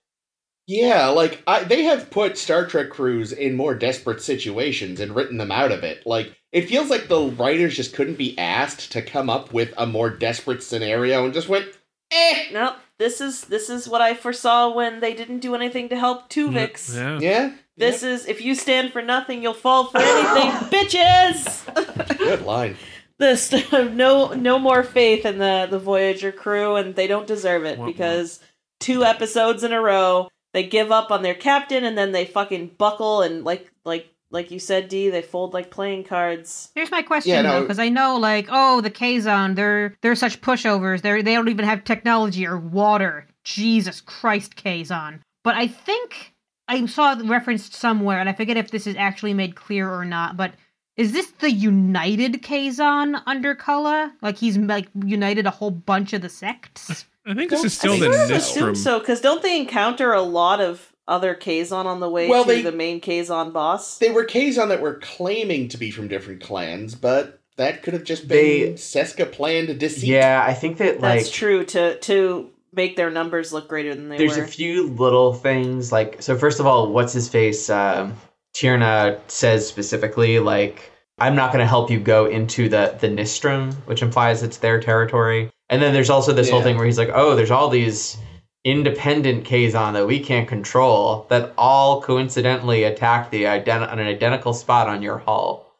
Yeah, 0.68 1.08
like 1.08 1.44
I, 1.46 1.64
they 1.64 1.84
have 1.84 2.10
put 2.10 2.38
Star 2.38 2.66
Trek 2.66 2.90
crews 2.90 3.32
in 3.32 3.56
more 3.56 3.76
desperate 3.76 4.22
situations 4.22 5.00
and 5.00 5.14
written 5.16 5.38
them 5.38 5.52
out 5.52 5.72
of 5.72 5.84
it. 5.84 6.06
Like 6.08 6.36
it 6.52 6.68
feels 6.70 6.90
like 6.90 7.08
the 7.08 7.22
writers 7.38 7.76
just 7.76 7.94
couldn't 7.94 8.18
be 8.18 8.38
asked 8.40 8.92
to 8.94 9.02
come 9.02 9.30
up 9.30 9.54
with 9.54 9.74
a 9.78 9.86
more 9.86 10.10
desperate 10.10 10.64
scenario 10.64 11.24
and 11.26 11.34
just 11.34 11.50
went, 11.50 11.68
eh. 12.12 12.46
no, 12.52 12.76
this 13.00 13.22
is 13.22 13.42
this 13.46 13.70
is 13.70 13.88
what 13.90 14.02
I 14.02 14.14
foresaw 14.14 14.74
when 14.74 15.00
they 15.00 15.14
didn't 15.14 15.40
do 15.40 15.56
anything 15.56 15.90
to 15.90 15.98
help 15.98 16.30
Tuvix. 16.30 16.96
Yeah. 16.96 17.20
Yeah, 17.20 17.52
This 17.78 18.04
is 18.04 18.26
if 18.26 18.42
you 18.42 18.56
stand 18.56 18.92
for 18.94 19.02
nothing, 19.02 19.42
you'll 19.44 19.54
fall 19.54 19.88
for 19.88 20.00
anything, 20.00 20.52
bitches. 20.70 22.18
good 22.18 22.42
line. 22.44 22.78
this 23.18 23.52
no 23.72 24.34
no 24.34 24.60
more 24.60 24.84
faith 24.84 25.26
in 25.26 25.38
the 25.40 25.68
the 25.70 25.80
Voyager 25.80 26.32
crew, 26.32 26.76
and 26.76 26.96
they 26.96 27.08
don't 27.08 27.28
deserve 27.28 27.66
it 27.66 27.78
Wah, 27.78 27.86
wah. 27.86 27.92
because 27.92 28.40
two 28.80 29.04
episodes 29.04 29.64
in 29.64 29.72
a 29.74 29.82
row 29.82 30.30
they 30.54 30.64
give 30.66 30.92
up 30.92 31.12
on 31.12 31.22
their 31.22 31.36
captain, 31.36 31.84
and 31.84 31.98
then 31.98 32.12
they 32.14 32.26
fucking 32.26 32.72
buckle 32.78 33.22
and 33.22 33.44
like 33.44 33.70
like 33.84 34.08
like 34.32 34.52
you 34.52 34.60
said, 34.60 34.90
D, 34.90 35.10
they 35.10 35.22
fold 35.22 35.54
like 35.54 35.70
playing 35.72 36.04
cards. 36.04 36.72
Here's 36.76 36.92
my 36.92 37.02
question 37.02 37.32
Yeah, 37.32 37.42
though, 37.44 37.62
because 37.62 37.80
I 37.80 37.90
know 37.90 38.18
like, 38.18 38.48
oh, 38.50 38.82
the 38.82 38.92
Kazon, 38.92 39.56
they're 39.56 39.96
they're 40.02 40.16
such 40.16 40.42
pushovers. 40.42 41.02
They're 41.02 41.24
they 41.24 41.34
don't 41.34 41.50
even 41.50 41.66
have 41.66 41.84
technology 41.84 42.46
or 42.46 42.58
water. 42.58 43.28
Jesus 43.44 44.02
Christ, 44.02 44.56
Kazon. 44.56 45.20
But 45.44 45.56
I 45.56 45.68
think 45.68 46.34
I 46.68 46.86
saw 46.88 47.14
it 47.18 47.24
referenced 47.26 47.74
somewhere, 47.76 48.20
and 48.20 48.28
I 48.28 48.34
forget 48.34 48.58
if 48.58 48.72
this 48.72 48.88
is 48.88 48.96
actually 48.96 49.34
made 49.34 49.56
clear 49.56 49.90
or 49.90 50.04
not. 50.06 50.36
But 50.36 50.56
is 50.98 51.12
this 51.12 51.28
the 51.40 51.52
United 51.52 52.42
Kazon 52.42 53.22
under 53.28 53.54
Culluh? 53.56 54.12
Like 54.22 54.38
he's 54.38 54.58
like 54.58 54.88
united 55.06 55.46
a 55.46 55.52
whole 55.52 55.72
bunch 55.72 56.14
of 56.14 56.22
the 56.22 56.30
sects? 56.30 57.06
I 57.28 57.34
think 57.34 57.50
this 57.50 57.60
Don't- 57.60 57.66
is 57.66 57.78
still 57.78 57.94
I 57.94 58.00
the 58.00 58.14
sort 58.14 58.32
of 58.32 58.38
assume 58.38 58.76
so 58.76 59.00
because 59.00 59.22
don't 59.22 59.42
they 59.44 59.60
encounter 59.60 60.14
a 60.14 60.22
lot 60.22 60.62
of 60.62 60.94
other 61.08 61.36
Kazon 61.36 61.86
on 61.86 62.00
the 62.00 62.10
way 62.10 62.28
Well, 62.28 62.44
to 62.44 62.50
they- 62.52 62.62
the 62.62 62.72
main 62.72 63.00
Kazon 63.02 63.52
boss? 63.52 63.98
They 63.98 64.10
were 64.12 64.26
Kazon 64.26 64.70
that 64.70 64.82
were 64.82 64.96
claiming 65.02 65.68
to 65.70 65.78
be 65.78 65.92
from 65.92 66.08
different 66.08 66.42
clans, 66.42 66.96
but 66.96 67.40
that 67.58 67.84
could 67.84 67.94
have 67.94 68.04
just 68.04 68.28
They- 68.28 68.64
been 68.66 68.74
Seska 68.76 69.32
planned 69.32 69.78
deceit. 69.80 70.08
Yeah, 70.08 70.44
I 70.46 70.54
think 70.54 70.78
that 70.78 71.00
like 71.02 71.20
That's 71.20 71.32
true 71.32 71.64
to 71.66 71.98
to 72.00 72.50
make 72.74 72.98
their 72.98 73.10
numbers 73.10 73.54
look 73.54 73.70
greater 73.70 73.96
than 73.96 74.10
they 74.10 74.16
were. 74.16 74.20
there's 74.20 74.38
were. 74.38 74.44
a 74.44 74.48
few 74.48 74.90
little 74.90 75.34
things 75.34 75.94
like 75.94 76.22
so 76.22 76.38
first 76.38 76.60
of 76.60 76.68
all 76.68 76.92
what's 76.92 77.14
his 77.14 77.30
face 77.30 77.70
um 77.70 78.14
Teirna 78.54 79.18
says 79.28 79.66
specifically 79.66 80.40
like 80.40 80.92
i'm 81.20 81.36
not 81.36 81.54
going 81.54 81.62
to 81.64 81.68
help 81.68 81.90
you 81.90 82.00
go 82.00 82.26
into 82.26 82.68
the 82.68 82.96
the 83.00 83.08
Nistrim 83.08 83.74
which 83.86 84.02
implies 84.02 84.44
it's 84.44 84.58
their 84.58 84.82
territory 84.82 85.50
and 85.70 85.82
then 85.82 85.94
there's 85.94 86.10
also 86.10 86.34
this 86.34 86.50
whole 86.50 86.62
thing 86.62 86.76
where 86.76 86.86
he's 86.86 86.98
like 86.98 87.12
oh 87.14 87.34
there's 87.36 87.52
all 87.52 87.70
these 87.70 88.18
independent 88.66 89.46
kazon 89.46 89.94
that 89.94 90.06
we 90.08 90.20
can't 90.20 90.48
control 90.50 91.26
that 91.30 91.54
all 91.58 92.02
coincidentally 92.02 92.84
attack 92.84 93.30
the 93.32 93.44
ident- 93.44 93.90
on 93.90 94.00
an 94.00 94.08
identical 94.08 94.54
spot 94.54 94.88
on 94.90 95.02
your 95.02 95.20
hull 95.20 95.72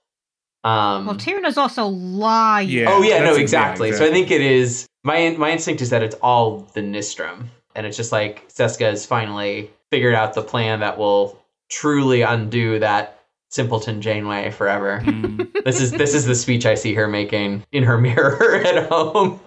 um 0.64 1.06
well, 1.06 1.16
Teirna's 1.16 1.58
also 1.58 1.86
lying. 1.88 2.70
Yeah. 2.70 2.86
oh 2.90 3.02
yeah, 3.04 3.20
no, 3.20 3.26
that's- 3.26 3.38
yeah, 3.38 3.42
exactly. 3.42 3.92
So 3.92 4.04
I 4.06 4.10
think 4.12 4.32
it 4.32 4.42
is 4.42 4.88
my 5.04 5.36
my 5.38 5.52
instinct 5.52 5.82
is 5.82 5.92
that 5.92 6.02
it's 6.02 6.16
all 6.24 6.62
the 6.74 6.82
Nistrim, 6.82 7.46
and 7.76 7.86
it's 7.86 7.96
just 7.98 8.12
like 8.12 8.48
Seska 8.50 8.86
has 8.90 9.06
finally 9.06 9.70
figured 9.92 10.16
out 10.16 10.34
the 10.34 10.42
plan 10.42 10.80
that 10.80 10.98
will 10.98 11.40
truly 11.70 12.24
undo 12.24 12.80
that 12.80 13.20
simpleton 13.52 14.02
Janeway 14.02 14.50
forever. 14.50 15.02
Mm. 15.06 15.52
this 15.66 15.80
is 15.80 15.92
this 15.92 16.16
is 16.16 16.26
the 16.26 16.34
speech 16.34 16.66
I 16.66 16.74
see 16.74 16.96
her 16.96 17.08
making 17.08 17.64
in 17.72 17.84
her 17.84 17.98
mirror 18.08 18.56
at 18.56 18.90
home. 18.90 19.40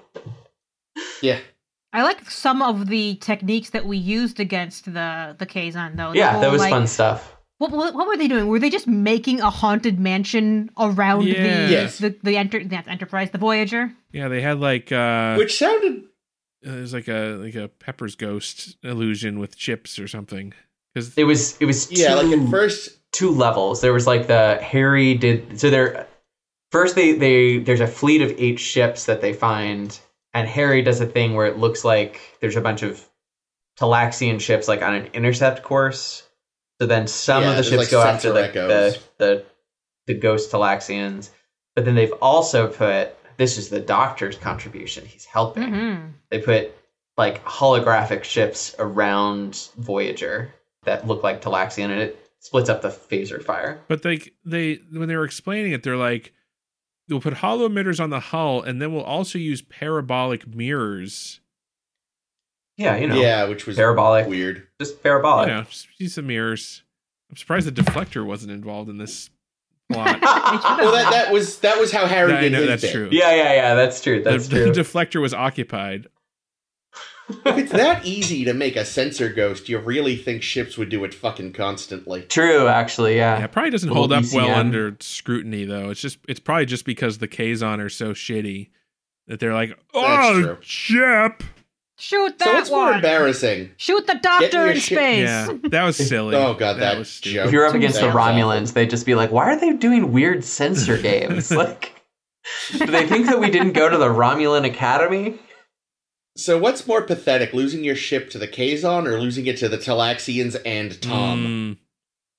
Yeah. 1.20 1.40
I 1.92 2.02
like 2.02 2.30
some 2.30 2.60
of 2.62 2.88
the 2.88 3.14
techniques 3.16 3.70
that 3.70 3.86
we 3.86 3.96
used 3.96 4.40
against 4.40 4.84
the 4.86 5.34
the 5.38 5.46
Kazon 5.46 5.96
though. 5.96 6.12
The 6.12 6.18
yeah, 6.18 6.38
that 6.38 6.50
was 6.52 6.60
like, 6.60 6.70
fun 6.70 6.86
stuff. 6.86 7.34
What, 7.58 7.70
what 7.72 7.94
what 7.94 8.06
were 8.06 8.16
they 8.16 8.28
doing? 8.28 8.46
Were 8.46 8.58
they 8.58 8.70
just 8.70 8.86
making 8.86 9.40
a 9.40 9.50
haunted 9.50 9.98
mansion 9.98 10.70
around 10.78 11.24
Yeah. 11.26 11.66
the 11.66 11.72
Yes. 11.72 11.98
the 11.98 12.14
the, 12.22 12.36
enter, 12.36 12.62
the 12.62 12.76
Enterprise, 12.88 13.30
the 13.30 13.38
Voyager? 13.38 13.92
Yeah, 14.12 14.28
they 14.28 14.40
had 14.40 14.60
like 14.60 14.92
uh 14.92 15.34
Which 15.36 15.58
sounded 15.58 16.04
there's 16.62 16.92
like 16.92 17.08
a 17.08 17.36
like 17.42 17.54
a 17.54 17.68
Pepper's 17.68 18.16
ghost 18.16 18.76
illusion 18.82 19.38
with 19.38 19.56
chips 19.56 19.98
or 19.98 20.06
something. 20.08 20.52
Because 20.94 21.16
It 21.16 21.24
was 21.24 21.56
it 21.58 21.64
was 21.64 21.90
yeah, 21.90 22.14
like 22.14 22.26
two- 22.26 22.42
at 22.44 22.48
first 22.50 22.98
two 23.12 23.30
levels. 23.30 23.80
There 23.80 23.92
was 23.92 24.06
like 24.06 24.26
the 24.26 24.58
Harry 24.62 25.14
did 25.14 25.58
so 25.58 25.70
there 25.70 26.06
first 26.70 26.94
they 26.96 27.12
they 27.12 27.58
there's 27.58 27.80
a 27.80 27.86
fleet 27.86 28.20
of 28.22 28.30
eight 28.38 28.60
ships 28.60 29.06
that 29.06 29.20
they 29.20 29.32
find 29.32 29.98
and 30.34 30.48
Harry 30.48 30.82
does 30.82 31.00
a 31.00 31.06
thing 31.06 31.34
where 31.34 31.46
it 31.46 31.58
looks 31.58 31.84
like 31.84 32.20
there's 32.40 32.56
a 32.56 32.60
bunch 32.60 32.82
of 32.82 33.04
Talaxian 33.78 34.40
ships 34.40 34.68
like 34.68 34.82
on 34.82 34.94
an 34.94 35.06
intercept 35.14 35.62
course. 35.62 36.24
So 36.80 36.86
then 36.86 37.06
some 37.06 37.42
Yeah, 37.44 37.50
of 37.50 37.56
the 37.56 37.62
ships 37.62 37.76
like, 37.78 37.90
go 37.90 38.00
after 38.02 38.28
sensor 38.28 38.52
the, 38.52 38.58
the 38.68 38.98
the 39.18 39.44
the 40.06 40.14
ghost 40.14 40.50
Talaxians. 40.50 41.30
But 41.74 41.84
then 41.84 41.94
they've 41.94 42.12
also 42.20 42.68
put 42.68 43.14
this 43.36 43.56
is 43.56 43.68
the 43.68 43.80
doctor's 43.80 44.36
contribution. 44.36 45.04
He's 45.06 45.24
helping 45.24 45.62
Mm-hmm. 45.72 46.06
they 46.30 46.40
put 46.40 46.72
like 47.16 47.44
holographic 47.44 48.24
ships 48.24 48.74
around 48.78 49.68
Voyager 49.76 50.52
that 50.84 51.06
look 51.06 51.22
like 51.22 51.42
Talaxian, 51.42 51.90
and 51.90 52.00
it 52.00 52.30
splits 52.40 52.68
up 52.68 52.82
the 52.82 52.88
phaser 52.88 53.42
fire. 53.42 53.80
but 53.88 54.04
like 54.04 54.32
they 54.44 54.80
when 54.92 55.08
they 55.08 55.16
were 55.16 55.24
explaining 55.24 55.72
it, 55.72 55.82
they're 55.82 55.96
like 55.96 56.32
we'll 57.08 57.20
put 57.20 57.34
holo 57.34 57.68
emitters 57.68 58.00
on 58.02 58.10
the 58.10 58.20
hull 58.20 58.62
and 58.62 58.80
then 58.80 58.92
we'll 58.92 59.02
also 59.02 59.38
use 59.38 59.62
parabolic 59.62 60.46
mirrors. 60.46 61.40
Yeah, 62.76 62.96
you 62.96 63.08
know, 63.08 63.20
yeah, 63.20 63.44
which 63.44 63.66
was 63.66 63.76
parabolic, 63.76 64.28
weird. 64.28 64.66
just 64.80 65.02
parabolic. 65.02 65.48
You 65.48 65.54
know, 65.54 65.62
just 65.62 65.88
use 65.98 66.14
some 66.14 66.28
mirrors. 66.28 66.84
I'm 67.30 67.36
surprised 67.36 67.66
the 67.66 67.72
deflector 67.82 68.24
wasn't 68.24 68.52
involved 68.52 68.88
in 68.88 68.98
this 68.98 69.30
plot. 69.90 70.18
Well, 70.48 70.92
that 70.92 71.10
that 71.10 71.32
was 71.32 71.58
that 71.60 71.78
was 71.78 71.90
how 71.92 72.06
Harry 72.06 72.32
I 72.32 72.40
did 72.42 72.52
know 72.52 72.58
his 72.60 72.68
that's 72.68 72.82
bit. 72.82 72.92
true. 72.92 73.08
yeah, 73.10 73.34
yeah, 73.34 73.52
yeah. 73.54 73.74
That's 73.74 74.00
true. 74.00 74.22
That's 74.22 74.46
the 74.48 74.56
true. 74.64 74.72
The 74.72 74.80
deflector 74.80 75.20
was 75.20 75.34
occupied. 75.34 76.06
If 77.28 77.58
it's 77.58 77.72
that 77.72 78.06
easy 78.06 78.44
to 78.46 78.54
make 78.54 78.74
a 78.76 78.84
sensor 78.84 79.28
ghost, 79.28 79.68
you 79.68 79.78
really 79.78 80.16
think 80.16 80.42
ships 80.42 80.78
would 80.78 80.88
do 80.88 81.04
it 81.04 81.12
fucking 81.12 81.52
constantly? 81.52 82.22
true, 82.22 82.68
actually. 82.68 83.16
Yeah. 83.16 83.38
Yeah, 83.38 83.44
it 83.44 83.52
probably 83.52 83.70
doesn't 83.70 83.90
hold 83.90 84.12
up 84.12 84.24
well 84.32 84.50
under 84.50 84.96
scrutiny 85.00 85.64
though. 85.64 85.90
It's 85.90 86.00
just 86.00 86.18
it's 86.26 86.40
probably 86.40 86.66
just 86.66 86.84
because 86.86 87.18
the 87.18 87.28
Kazon 87.28 87.80
are 87.80 87.90
so 87.90 88.12
shitty 88.12 88.70
that 89.26 89.40
they're 89.40 89.52
like, 89.54 89.78
oh, 89.92 90.56
true. 90.62 91.38
Shoot 92.00 92.38
that 92.38 92.44
So 92.44 92.52
what's 92.54 92.70
more 92.70 92.92
embarrassing? 92.92 93.70
Shoot 93.76 94.06
the 94.06 94.14
doctor 94.22 94.68
in 94.68 94.74
shit- 94.76 94.96
space! 94.96 95.24
Yeah, 95.28 95.48
that 95.64 95.82
was 95.84 95.96
silly. 96.08 96.36
Oh, 96.36 96.54
God, 96.54 96.74
that 96.78 96.96
was 96.96 97.08
joke. 97.08 97.30
stupid. 97.32 97.46
If 97.46 97.52
you're 97.52 97.66
up 97.66 97.74
against 97.74 98.00
the 98.00 98.06
Romulans, 98.06 98.72
they'd 98.72 98.88
just 98.88 99.04
be 99.04 99.16
like, 99.16 99.32
"Why 99.32 99.46
are 99.52 99.58
they 99.58 99.72
doing 99.72 100.12
weird 100.12 100.44
sensor 100.44 100.96
games? 100.96 101.50
like, 101.54 102.00
do 102.70 102.86
they 102.86 103.04
think 103.06 103.26
that 103.26 103.40
we 103.40 103.50
didn't 103.50 103.72
go 103.72 103.88
to 103.88 103.98
the 103.98 104.06
Romulan 104.08 104.64
Academy?" 104.64 105.38
So 106.38 106.56
what's 106.56 106.86
more 106.86 107.02
pathetic, 107.02 107.52
losing 107.52 107.82
your 107.82 107.96
ship 107.96 108.30
to 108.30 108.38
the 108.38 108.46
Kazon 108.46 109.06
or 109.06 109.20
losing 109.20 109.46
it 109.46 109.56
to 109.58 109.68
the 109.68 109.76
Talaxians 109.76 110.56
and 110.64 111.00
Tom? 111.02 111.76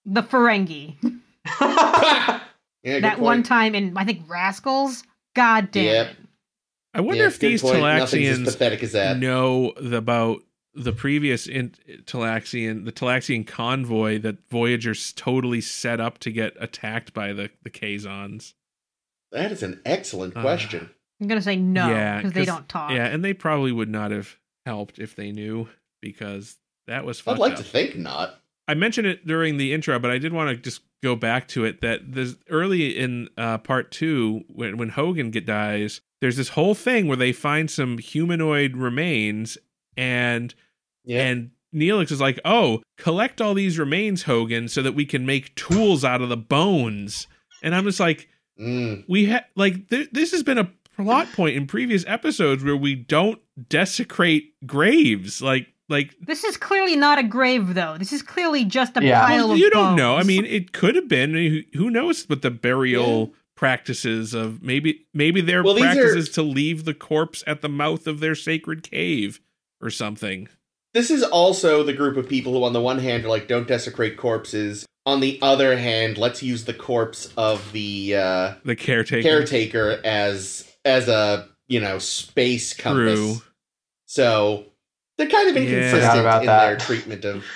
Mm, 0.08 0.12
The 0.14 0.24
Ferengi. 0.24 0.96
yeah, 1.62 2.40
that 3.02 3.16
point. 3.16 3.20
one 3.20 3.44
time 3.44 3.76
in 3.76 3.98
I 3.98 4.06
think 4.06 4.24
Rascals. 4.30 5.04
God 5.36 5.72
damn 5.72 5.86
Yep. 5.86 6.12
it. 6.12 6.18
I 6.94 7.02
wonder 7.02 7.22
Yeah, 7.24 7.28
if 7.28 7.40
these 7.40 7.62
point. 7.62 7.82
Nothing's 7.82 8.40
as 8.40 8.54
pathetic 8.56 8.82
as 8.84 8.94
that. 8.94 9.18
know 9.20 9.72
about 9.72 10.44
the 10.74 10.94
previous 10.94 11.46
in, 11.46 11.72
Talaxian, 12.06 12.86
the 12.86 12.92
Talaxian 12.92 13.46
convoy 13.46 14.18
that 14.20 14.38
Voyager's 14.50 15.12
totally 15.14 15.62
set 15.62 16.00
up 16.00 16.20
to 16.20 16.32
get 16.32 16.54
attacked 16.60 17.14
by 17.14 17.34
the 17.34 17.50
the 17.64 17.70
Kazons. 17.70 18.54
That 19.32 19.52
is 19.52 19.62
an 19.62 19.82
excellent 19.86 20.36
Uh, 20.38 20.42
question. 20.42 20.90
I'm 21.22 21.28
gonna 21.28 21.42
say 21.42 21.56
no 21.58 21.90
Yeah, 21.90 22.18
because 22.18 22.34
they 22.34 22.42
'cause- 22.42 22.48
don't 22.48 22.70
talk. 22.70 22.92
Yeah, 22.92 23.06
and 23.08 23.24
they 23.24 23.34
probably 23.34 23.72
would 23.72 23.90
not 23.90 24.12
have 24.12 24.38
helped 24.66 25.00
if 25.00 25.16
they 25.16 25.32
knew 25.32 25.68
because 26.02 26.58
that 26.88 27.06
was. 27.06 27.20
Fun. 27.20 27.36
I'd 27.36 27.40
like 27.40 27.54
up. 27.54 27.58
to 27.60 27.64
think 27.64 27.96
not. 27.98 28.40
I 28.68 28.74
mentioned 28.76 29.08
it 29.08 29.26
during 29.26 29.58
the 29.58 29.74
intro, 29.74 29.98
but 30.00 30.12
I 30.12 30.18
did 30.20 30.32
want 30.32 30.50
to 30.50 30.56
just 30.56 30.82
go 31.02 31.16
back 31.16 31.48
to 31.50 31.66
it 31.66 31.82
that 31.82 32.14
there's 32.14 32.36
early 32.50 32.98
in 32.98 33.30
uh, 33.38 33.58
part 33.58 33.92
two 33.92 34.44
when 34.48 34.78
when 34.78 34.90
Hogan 34.90 35.32
get 35.32 35.46
dies, 35.46 36.02
there's 36.22 36.38
this 36.38 36.50
whole 36.50 36.76
thing 36.76 37.08
where 37.08 37.18
they 37.18 37.32
find 37.32 37.70
some 37.72 37.98
humanoid 37.98 38.78
remains 38.78 39.58
and 39.98 40.54
Yeah. 41.06 41.28
and 41.28 41.52
Neelix 41.74 42.12
is 42.12 42.20
like, 42.22 42.40
"Oh, 42.46 42.82
collect 42.98 43.42
all 43.42 43.54
these 43.54 43.78
remains, 43.78 44.24
Hogan, 44.24 44.68
so 44.68 44.82
that 44.82 44.94
we 44.94 45.06
can 45.06 45.26
make 45.26 45.54
tools 45.56 46.04
out 46.06 46.22
of 46.22 46.30
the 46.30 46.38
bones." 46.38 47.28
And 47.62 47.76
I'm 47.76 47.84
just 47.84 48.00
like, 48.00 48.28
Mm. 48.60 49.06
we 49.08 49.26
had 49.26 49.46
like 49.56 49.88
th- 49.90 50.10
this 50.12 50.32
has 50.32 50.44
been 50.44 50.58
a 50.58 50.70
plot 51.06 51.28
point 51.34 51.56
in 51.58 51.68
previous 51.68 52.04
episodes 52.08 52.64
where 52.64 52.78
we 52.78 52.96
don't 52.96 53.40
desecrate 53.68 54.54
graves, 54.66 55.42
like 55.42 55.68
like 55.88 56.16
This 56.22 56.44
is 56.44 56.56
clearly 56.58 56.96
not 56.96 57.18
a 57.18 57.24
grave 57.24 57.74
though. 57.74 57.98
This 57.98 58.14
is 58.14 58.22
clearly 58.22 58.64
just 58.66 58.96
a 58.98 59.04
Yeah. 59.04 59.26
pile 59.26 59.38
well, 59.46 59.52
of 59.54 59.58
you 59.58 59.70
don't 59.72 59.96
know. 59.96 60.16
I 60.18 60.24
mean, 60.24 60.46
it 60.46 60.72
could 60.72 60.96
have 60.96 61.08
been. 61.08 61.34
Who- 61.34 61.64
Who 61.78 61.90
knows 61.90 62.24
what 62.30 62.42
the 62.44 62.52
burial 62.52 63.34
practices 63.56 64.34
of 64.34 64.62
maybe 64.64 65.06
maybe 65.14 65.42
their 65.42 65.64
Well, 65.64 65.74
these 65.74 65.84
are- 65.86 65.94
practices 65.94 66.30
to 66.30 66.44
leave 66.44 66.86
the 66.86 66.94
corpse 66.94 67.44
at 67.48 67.62
the 67.62 67.70
mouth 67.70 68.08
of 68.08 68.20
their 68.20 68.36
sacred 68.36 68.84
cave 68.84 69.40
or 69.82 69.90
something. 69.90 70.48
This 70.94 71.12
is 71.12 71.24
also 71.24 71.84
the 71.84 71.94
group 71.94 72.18
of 72.18 72.28
people 72.28 72.54
who, 72.54 72.64
on 72.64 72.74
the 72.74 72.82
one 72.82 73.00
hand, 73.00 73.26
are 73.26 73.30
like, 73.30 73.48
don't 73.48 73.68
desecrate 73.68 74.18
corpses. 74.18 74.86
On 75.06 75.20
the 75.22 75.40
other 75.42 75.78
hand, 75.78 76.18
let's 76.18 76.42
use 76.44 76.66
the 76.66 76.74
corpse 76.74 77.32
of 77.38 77.72
the 77.74 78.16
uh, 78.16 78.54
The 78.66 78.76
caretaker. 78.76 79.22
caretaker 79.28 80.00
as 80.04 80.69
as 80.90 81.08
a 81.08 81.48
you 81.68 81.80
know 81.80 82.00
space 82.00 82.74
compass. 82.74 83.16
True. 83.20 83.36
So 84.08 84.66
they're 85.18 85.30
kind 85.30 85.50
of 85.50 85.56
inconsistent 85.58 86.02
Forgot 86.02 86.18
about 86.20 86.42
in 86.42 86.48
that. 86.48 86.66
their 86.68 86.78
treatment 86.78 87.24
of. 87.26 87.46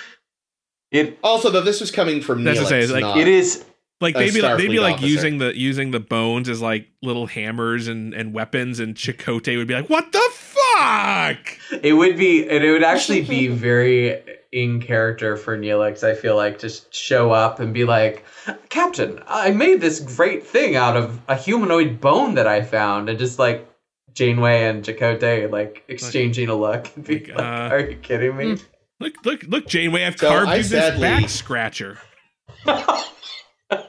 It 0.92 1.18
Also, 1.24 1.50
though, 1.50 1.60
this 1.62 1.80
was 1.80 1.90
coming 1.90 2.20
from 2.20 2.44
That's 2.44 2.60
Neelix, 2.60 2.62
to 2.62 2.68
say, 2.68 2.86
like, 2.86 3.00
not- 3.00 3.18
it 3.18 3.26
is 3.26 3.64
Like 4.00 4.14
a 4.14 4.18
they'd 4.20 4.32
be 4.34 4.42
like, 4.42 4.58
they'd 4.58 4.68
be 4.70 4.78
like 4.78 4.94
officer. 4.94 5.08
using 5.08 5.38
the 5.38 5.58
using 5.58 5.90
the 5.90 5.98
bones 5.98 6.48
as 6.48 6.60
like 6.62 6.86
little 7.02 7.26
hammers 7.26 7.88
and 7.88 8.14
and 8.14 8.32
weapons, 8.32 8.78
and 8.78 8.94
Chakotay 8.94 9.56
would 9.56 9.66
be 9.66 9.74
like, 9.74 9.90
"What 9.90 10.12
the 10.12 10.22
fuck?" 10.32 11.38
it 11.82 11.94
would 11.94 12.16
be 12.16 12.44
it 12.48 12.70
would 12.70 12.84
actually 12.84 13.22
be 13.22 13.48
very 13.48 14.22
in 14.54 14.80
character 14.80 15.36
for 15.36 15.58
Neelix. 15.58 16.04
I 16.04 16.14
feel 16.14 16.36
like 16.36 16.60
just 16.60 16.94
show 16.94 17.32
up 17.32 17.58
and 17.58 17.74
be 17.74 17.84
like, 17.84 18.24
Captain, 18.68 19.20
I 19.26 19.50
made 19.50 19.80
this 19.80 19.98
great 19.98 20.46
thing 20.46 20.76
out 20.76 20.96
of 20.96 21.20
a 21.26 21.36
humanoid 21.36 22.00
bone 22.00 22.34
that 22.34 22.46
I 22.46 22.62
found, 22.62 23.10
and 23.10 23.18
just 23.18 23.40
like 23.40 23.68
Janeway 24.14 24.64
and 24.64 24.84
Chakotay 24.84 25.50
like 25.50 25.84
exchanging 25.88 26.48
a 26.48 26.54
look 26.54 26.88
and 26.94 27.04
be 27.04 27.18
Like, 27.18 27.28
like, 27.30 27.38
uh, 27.38 27.74
"Are 27.74 27.80
you 27.80 27.96
kidding 27.96 28.36
me?" 28.36 28.56
Look, 29.00 29.14
look, 29.24 29.42
look, 29.42 29.66
Janeway! 29.66 30.04
I've 30.04 30.18
So 30.18 30.28
carved 30.28 30.50
I 30.50 30.56
you 30.56 30.62
this 30.62 31.00
back 31.00 31.28
scratcher. 31.28 31.98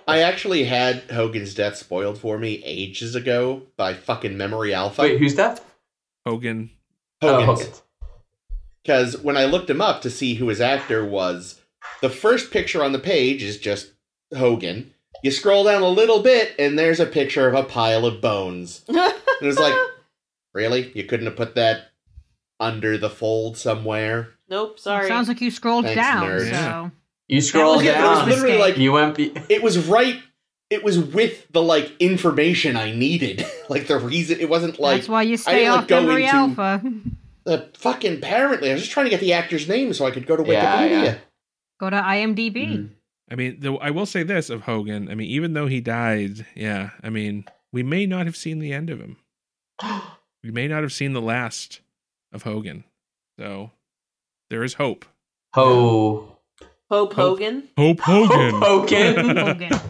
I 0.08 0.22
actually 0.22 0.64
had 0.64 1.04
Hogan's 1.12 1.54
death 1.54 1.76
spoiled 1.78 2.18
for 2.18 2.40
me 2.40 2.62
ages 2.66 3.14
ago 3.14 3.64
by 3.78 3.94
fucking 3.94 4.36
Memory 4.36 4.74
Alpha. 4.74 5.04
Wait, 5.04 5.20
who's 5.20 5.36
that? 5.36 5.64
Hogan. 6.26 6.72
Oh, 7.22 7.46
Hogan's. 7.46 7.84
Hogan's. 8.86 9.12
Because 9.14 9.24
when 9.24 9.38
I 9.38 9.46
looked 9.46 9.70
him 9.70 9.82
up 9.82 10.02
to 10.04 10.10
see 10.10 10.36
who 10.36 10.48
his 10.50 10.62
actor 10.62 11.04
was, 11.06 11.60
the 12.02 12.10
first 12.10 12.52
picture 12.52 12.84
on 12.84 12.92
the 12.92 13.00
page 13.00 13.42
is 13.44 13.58
just 13.58 13.92
Hogan. 14.36 14.92
You 15.24 15.32
scroll 15.32 15.64
down 15.64 15.82
a 15.82 15.88
little 15.90 16.22
bit, 16.22 16.54
and 16.60 16.78
there's 16.78 17.00
a 17.00 17.06
picture 17.06 17.48
of 17.48 17.56
a 17.56 17.64
pile 17.64 18.06
of 18.06 18.22
bones. 18.22 18.84
And 19.42 19.50
it's 19.50 19.60
like, 19.60 19.76
really? 20.54 20.92
You 20.96 21.04
couldn't 21.04 21.26
have 21.26 21.36
put 21.36 21.56
that 21.56 21.88
under 22.60 22.98
the 22.98 23.10
fold 23.10 23.58
somewhere? 23.58 24.30
nope, 24.48 24.80
sorry. 24.80 25.08
Sounds 25.10 25.28
like 25.28 25.42
you 25.42 25.52
scrolled 25.52 25.84
Thanks, 25.84 26.00
down. 26.02 26.24
nerd. 26.26 26.50
So 26.52 26.92
You 27.28 27.42
scroll 27.42 27.76
was 27.76 27.84
Yeah, 27.84 27.96
but 28.02 28.06
it 28.06 28.08
was 28.08 28.20
down. 28.20 28.30
literally 28.30 28.58
like 28.58 28.78
You 28.78 28.92
went. 28.94 29.18
Be- 29.18 29.34
it 29.50 29.62
was 29.62 29.78
right. 29.90 30.22
It 30.70 30.84
was 30.86 30.98
with 30.98 31.52
the 31.52 31.62
like 31.62 31.92
information 32.00 32.78
I 32.78 32.94
needed. 32.94 33.46
like 33.70 33.88
the 33.88 33.98
reason 34.00 34.40
it 34.40 34.48
wasn't 34.48 34.80
like 34.80 34.98
that's 35.02 35.10
why 35.10 35.24
you 35.24 35.36
stay 35.36 35.56
didn't, 35.66 35.72
like, 35.74 35.82
off 35.82 35.88
go 35.90 36.02
memory 36.02 36.24
into- 36.24 36.36
alpha. 36.38 36.82
The 37.46 37.70
fucking 37.78 38.18
apparently. 38.18 38.70
I 38.70 38.74
was 38.74 38.82
just 38.82 38.92
trying 38.92 39.06
to 39.06 39.10
get 39.10 39.20
the 39.20 39.34
actor's 39.34 39.68
name 39.68 39.94
so 39.94 40.06
I 40.06 40.12
could 40.12 40.26
go 40.26 40.36
to 40.36 40.44
Wikipedia. 40.44 40.90
Yeah, 40.90 41.04
yeah. 41.04 41.18
Go 41.80 41.90
to 41.90 41.98
IMDb. 41.98 42.56
Mm. 42.56 42.90
I 43.30 43.36
mean, 43.36 43.58
though 43.60 43.78
I 43.78 43.92
will 43.92 44.06
say 44.06 44.24
this 44.24 44.50
of 44.50 44.62
Hogan. 44.64 45.10
I 45.10 45.16
mean, 45.16 45.30
even 45.30 45.54
though 45.54 45.68
he 45.68 45.82
died, 45.82 46.46
yeah. 46.56 46.92
I 47.04 47.10
mean, 47.10 47.46
we 47.72 47.84
may 47.84 48.06
not 48.06 48.26
have 48.26 48.36
seen 48.36 48.60
the 48.60 48.74
end 48.74 48.90
of 48.90 49.00
him. 49.00 49.18
We 50.44 50.52
may 50.52 50.68
not 50.68 50.84
have 50.84 50.94
seen 50.94 51.14
the 51.14 51.22
last 51.24 51.82
of 52.32 52.44
Hogan. 52.44 52.84
So 53.40 53.72
there 54.52 54.64
is 54.64 54.76
hope. 54.76 55.06
Ho. 55.56 56.38
Hope 56.92 57.14
Hogan. 57.14 57.68
Hope 57.76 58.00
Hogan. 58.04 58.62
Hogan. 58.62 59.36
Hogan. 59.36 59.82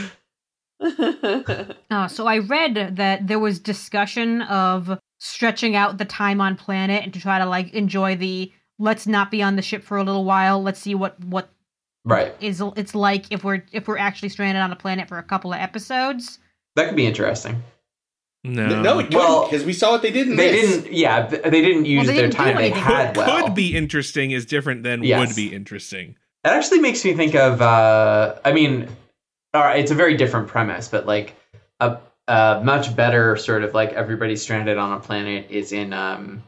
Uh, 1.90 2.08
so 2.08 2.26
I 2.26 2.38
read 2.38 2.96
that 2.96 3.28
there 3.28 3.38
was 3.38 3.60
discussion 3.60 4.42
of 4.42 4.98
stretching 5.24 5.74
out 5.74 5.96
the 5.96 6.04
time 6.04 6.38
on 6.40 6.54
planet 6.54 7.02
and 7.02 7.12
to 7.14 7.18
try 7.20 7.38
to 7.38 7.46
like 7.46 7.72
enjoy 7.72 8.14
the 8.14 8.52
let's 8.78 9.06
not 9.06 9.30
be 9.30 9.42
on 9.42 9.56
the 9.56 9.62
ship 9.62 9.82
for 9.82 9.96
a 9.96 10.04
little 10.04 10.24
while. 10.24 10.62
Let's 10.62 10.78
see 10.80 10.94
what 10.94 11.18
what 11.24 11.48
right. 12.04 12.34
is 12.40 12.62
it's 12.76 12.94
like 12.94 13.24
if 13.32 13.42
we're 13.42 13.64
if 13.72 13.88
we're 13.88 13.96
actually 13.98 14.28
stranded 14.28 14.62
on 14.62 14.70
a 14.70 14.76
planet 14.76 15.08
for 15.08 15.16
a 15.18 15.22
couple 15.22 15.52
of 15.52 15.60
episodes. 15.60 16.38
That 16.76 16.86
could 16.88 16.96
be 16.96 17.06
interesting. 17.06 17.62
no. 18.44 18.82
No, 18.82 18.98
it 18.98 19.04
couldn't 19.04 19.18
Well, 19.18 19.44
because 19.44 19.64
we 19.64 19.72
saw 19.72 19.92
what 19.92 20.02
they 20.02 20.10
did 20.10 20.28
in 20.28 20.36
They 20.36 20.50
this. 20.50 20.76
didn't. 20.82 20.92
Yeah, 20.92 21.26
they 21.26 21.62
didn't 21.62 21.86
use 21.86 22.06
they 22.06 22.12
their 22.14 22.22
didn't 22.28 22.32
do 22.32 22.36
time 22.44 22.56
they 22.56 22.70
had 22.70 23.16
What 23.16 23.26
well. 23.26 23.44
could 23.46 23.54
be 23.54 23.74
interesting 23.76 24.32
is 24.32 24.44
different 24.44 24.82
than 24.82 25.02
Yes. 25.02 25.26
would 25.26 25.34
be 25.36 25.54
interesting. 25.54 26.16
That 26.42 26.54
actually 26.54 26.80
makes 26.80 27.02
me 27.04 27.14
think 27.14 27.34
of. 27.34 27.62
Uh, 27.62 28.34
I 28.44 28.52
mean, 28.52 28.88
all 29.54 29.62
right, 29.62 29.80
it's 29.80 29.90
a 29.90 29.94
very 29.94 30.16
different 30.18 30.48
premise, 30.48 30.88
but 30.88 31.06
like 31.06 31.34
a, 31.80 31.96
a 32.28 32.60
much 32.64 32.94
better 32.96 33.36
sort 33.36 33.64
of 33.64 33.74
like 33.74 33.92
everybody 33.92 34.36
stranded 34.36 34.78
on 34.78 34.92
a 34.92 35.00
planet 35.00 35.46
is 35.50 35.72
in 35.72 35.92
um, 35.92 36.42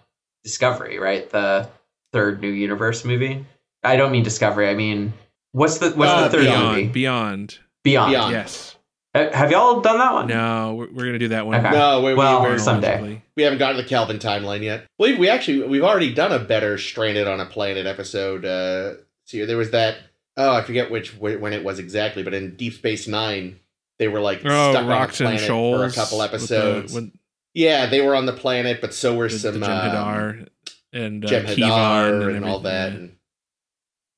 Discovery, 0.45 0.99
right? 0.99 1.29
The 1.29 1.69
third 2.13 2.41
New 2.41 2.51
Universe 2.51 3.05
movie. 3.05 3.45
I 3.83 3.97
don't 3.97 4.13
mean 4.13 4.23
Discovery. 4.23 4.69
I 4.69 4.75
mean, 4.75 5.13
what's 5.53 5.79
the 5.79 5.91
what's 5.91 6.11
Uh, 6.11 6.25
the 6.25 6.31
third 6.31 6.45
Beyond. 6.45 6.69
movie? 6.77 6.87
Beyond. 6.89 7.59
Beyond. 7.85 8.11
Beyond. 8.11 8.33
Yes. 8.33 8.77
Uh, 9.15 9.31
Have 9.33 9.51
y'all 9.51 9.81
done 9.81 9.99
that 9.99 10.13
one? 10.13 10.27
No, 10.29 10.75
we're, 10.75 10.91
we're 10.93 11.07
gonna 11.07 11.19
do 11.19 11.29
that 11.29 11.47
one. 11.47 11.57
Okay. 11.65 11.71
No, 11.71 12.03
we, 12.03 12.15
Well, 12.15 12.43
we, 12.43 12.49
we're, 12.51 12.59
someday. 12.59 13.23
we 13.37 13.43
haven't 13.43 13.59
gotten 13.59 13.77
to 13.77 13.83
the 13.83 13.89
Kelvin 13.89 14.19
timeline 14.19 14.63
yet. 14.63 14.85
We 14.99 15.17
we 15.17 15.29
actually 15.29 15.63
we've 15.67 15.83
already 15.85 16.13
done 16.13 16.33
a 16.33 16.39
better 16.39 16.77
stranded 16.79 17.27
on 17.27 17.41
a 17.41 17.47
planet 17.47 17.87
episode. 17.87 18.45
Uh, 18.45 18.95
see, 19.25 19.45
there 19.45 19.57
was 19.57 19.71
that. 19.71 19.97
Oh, 20.37 20.55
I 20.55 20.63
forget 20.63 20.91
which 20.91 21.13
wh- 21.13 21.41
when 21.41 21.55
it 21.55 21.65
was 21.65 21.79
exactly, 21.79 22.23
but 22.23 22.35
in 22.35 22.57
Deep 22.57 22.75
Space 22.75 23.09
Nine, 23.09 23.59
they 23.99 24.09
were 24.09 24.21
like 24.21 24.43
Oh, 24.45 24.73
stuck 24.73 24.87
rocks 24.89 25.21
on 25.21 25.27
a 25.29 25.31
and 25.31 25.39
planet 25.39 25.47
shoals. 25.47 25.95
for 25.95 26.01
a 26.01 26.05
couple 26.05 26.19
with 26.19 26.31
the- 26.31 26.37
episodes. 26.37 26.95
with 26.95 27.13
yeah, 27.55 27.87
they 27.87 28.03
were 28.03 28.15
on 28.15 28.27
the 28.27 28.35
planet, 28.35 28.81
but 28.83 28.93
so 28.93 29.15
were 29.17 29.29
the, 29.29 29.39
some 29.39 29.61
the 29.61 30.01
um, 30.01 30.47
and 30.93 31.25
uh, 31.25 31.29
Jem'Hadar 31.29 31.55
Keevan 31.57 32.37
and, 32.37 32.45
all 32.45 32.61
that. 32.61 32.89
everything, 32.89 33.03
And, 33.09 33.17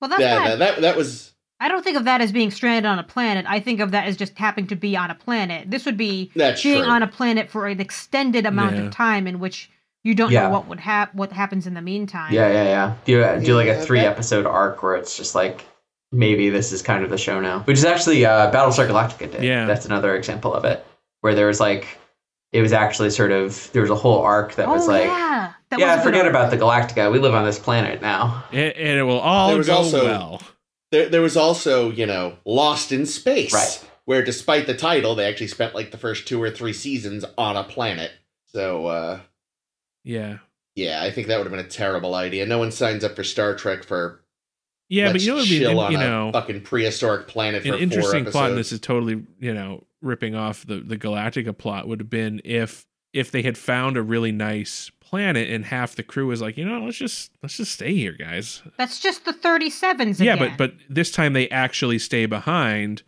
Well, 0.01 0.11
that's 0.11 0.21
yeah, 0.21 0.49
that, 0.49 0.59
that 0.59 0.81
that 0.83 0.97
was 0.97 1.33
I 1.61 1.69
don't 1.69 1.83
think 1.83 1.97
of 1.97 2.05
that 2.05 2.21
as 2.21 2.31
being 2.33 2.51
stranded 2.53 2.87
on 2.87 2.99
a 3.01 3.03
planet. 3.05 3.45
I 3.49 3.59
think 3.61 3.81
of 3.81 3.91
that 3.93 4.07
as 4.07 4.17
just 4.17 4.37
happening 4.39 4.69
to 4.69 4.77
be 4.77 4.97
on 4.97 5.11
a 5.11 5.15
planet. 5.15 5.71
This 5.71 5.87
would 5.87 5.97
be 5.97 6.31
that's 6.37 6.63
being 6.63 6.83
true. 6.83 6.91
on 6.91 7.03
a 7.03 7.09
planet 7.09 7.51
for 7.51 7.67
an 7.67 7.81
extended 7.81 8.47
amount 8.47 8.77
Yeah. 8.77 8.83
of 8.83 8.91
time 8.93 9.27
in 9.27 9.39
which 9.41 9.69
you 10.05 10.15
don't 10.15 10.31
Yeah. 10.31 10.43
know 10.45 10.51
what 10.51 10.69
would 10.69 10.79
hap- 10.81 11.15
what 11.17 11.33
happens 11.33 11.67
in 11.67 11.75
the 11.75 11.83
meantime. 11.83 12.33
Yeah, 12.33 12.49
yeah, 12.49 12.65
yeah. 12.65 12.95
Do 13.05 13.23
uh, 13.23 13.39
do 13.41 13.55
like 13.57 13.67
a 13.67 13.71
Yeah, 13.71 13.85
three 13.85 14.01
that- 14.01 14.07
episode 14.13 14.47
arc 14.47 14.83
where 14.85 14.95
it's 14.97 15.17
just 15.17 15.35
like 15.35 15.65
maybe 16.13 16.49
this 16.51 16.73
is 16.73 16.83
kind 16.83 17.05
of 17.05 17.11
the 17.11 17.19
show 17.19 17.41
now, 17.41 17.61
which 17.61 17.79
is 17.79 17.85
actually 17.85 18.25
uh, 18.25 18.51
Battlestar 18.53 18.89
Galactica 18.89 19.31
did. 19.31 19.43
Yeah. 19.43 19.67
that's 19.67 19.87
another 19.87 20.15
example 20.17 20.55
of 20.55 20.65
it 20.65 20.85
where 21.21 21.35
there 21.35 21.47
was 21.47 21.61
like 21.61 21.99
it 22.53 22.63
was 22.63 22.73
actually 22.73 23.11
sort 23.11 23.31
of 23.31 23.71
there 23.73 23.83
was 23.83 23.91
a 23.91 23.95
whole 23.95 24.21
arc 24.23 24.55
that 24.55 24.69
Oh 24.69 24.73
was 24.73 24.87
like 24.89 25.05
yeah. 25.05 25.53
That 25.71 25.81
yeah, 25.81 26.01
forget 26.03 26.25
arc. 26.25 26.31
about 26.31 26.51
the 26.51 26.57
Galactica. 26.57 27.13
We 27.13 27.19
live 27.19 27.35
on 27.35 27.45
this 27.45 27.59
planet 27.59 28.01
now. 28.01 28.43
And, 28.53 28.73
and 28.73 28.99
it 28.99 29.03
will 29.03 29.19
all 29.21 29.49
There 29.49 29.59
was 29.59 29.67
go 29.67 29.77
also- 29.77 30.05
well. 30.05 30.43
there, 30.93 31.09
there 31.11 31.21
was 31.21 31.37
also 31.37 31.91
you 31.91 32.07
know 32.07 32.39
Lost 32.47 32.91
in 32.93 33.05
Space, 33.07 33.53
Right. 33.53 33.85
Where 34.07 34.25
despite 34.25 34.67
the 34.67 34.75
title, 34.75 35.15
they 35.15 35.27
actually 35.27 35.49
spent 35.49 35.75
like 35.75 35.91
the 35.91 35.99
first 35.99 36.27
two 36.27 36.43
or 36.43 36.51
three 36.51 36.73
seasons 36.73 37.27
on 37.37 37.57
a 37.57 37.65
planet. 37.65 38.11
So 38.47 38.87
uh, 38.87 39.21
Yeah. 40.05 40.39
yeah, 40.75 41.03
I 41.03 41.11
think 41.11 41.27
that 41.27 41.37
would 41.37 41.47
have 41.47 41.55
been 41.55 41.67
a 41.67 41.69
terrible 41.69 42.15
idea. 42.15 42.47
No 42.47 42.57
one 42.59 42.71
signs 42.73 43.05
up 43.05 43.15
for 43.15 43.23
Star 43.25 43.55
Trek 43.55 43.85
for 43.85 44.23
Yeah, 44.89 45.09
but 45.09 45.13
let's 45.15 45.25
you 45.25 45.31
know, 45.31 45.37
what 45.37 45.41
would 45.43 45.49
be 45.51 45.59
chill 45.59 45.71
an, 45.81 45.87
on 45.87 45.93
you 45.93 45.99
a 45.99 46.01
know, 46.01 46.31
fucking 46.33 46.63
prehistoric 46.63 47.29
planet 47.29 47.63
for 47.63 47.75
an 47.75 47.79
interesting 47.79 48.21
episodes. 48.23 48.33
plot, 48.33 48.51
and 48.51 48.59
this 48.59 48.73
is 48.73 48.81
totally, 48.81 49.25
you 49.39 49.53
know, 49.53 49.85
ripping 50.01 50.35
off 50.35 50.67
the 50.67 50.77
the 50.81 50.97
Galactica 50.97 51.57
plot 51.57 51.87
would 51.89 52.01
have 52.01 52.11
been 52.11 52.41
if 52.45 52.87
if 53.13 53.31
they 53.31 53.43
had 53.43 53.57
found 53.59 53.97
a 53.97 54.03
really 54.03 54.33
nice 54.33 54.91
planet 55.01 55.49
and 55.51 55.65
half 55.65 55.95
the 55.97 56.03
crew 56.03 56.27
was 56.27 56.41
like, 56.43 56.57
you 56.59 56.65
know, 56.65 56.85
let's 56.85 56.99
just 56.99 57.33
let's 57.43 57.57
just 57.57 57.73
stay 57.73 57.95
here, 57.95 58.13
guys. 58.13 58.63
That's 58.77 59.01
just 59.01 59.25
the 59.25 59.33
37s 59.33 60.21
Yeah, 60.23 60.37
but 60.37 60.57
but 60.59 60.75
this 60.89 61.11
time 61.11 61.33
they 61.33 61.49
actually 61.49 61.99
stay 61.99 62.27
behind, 62.27 63.03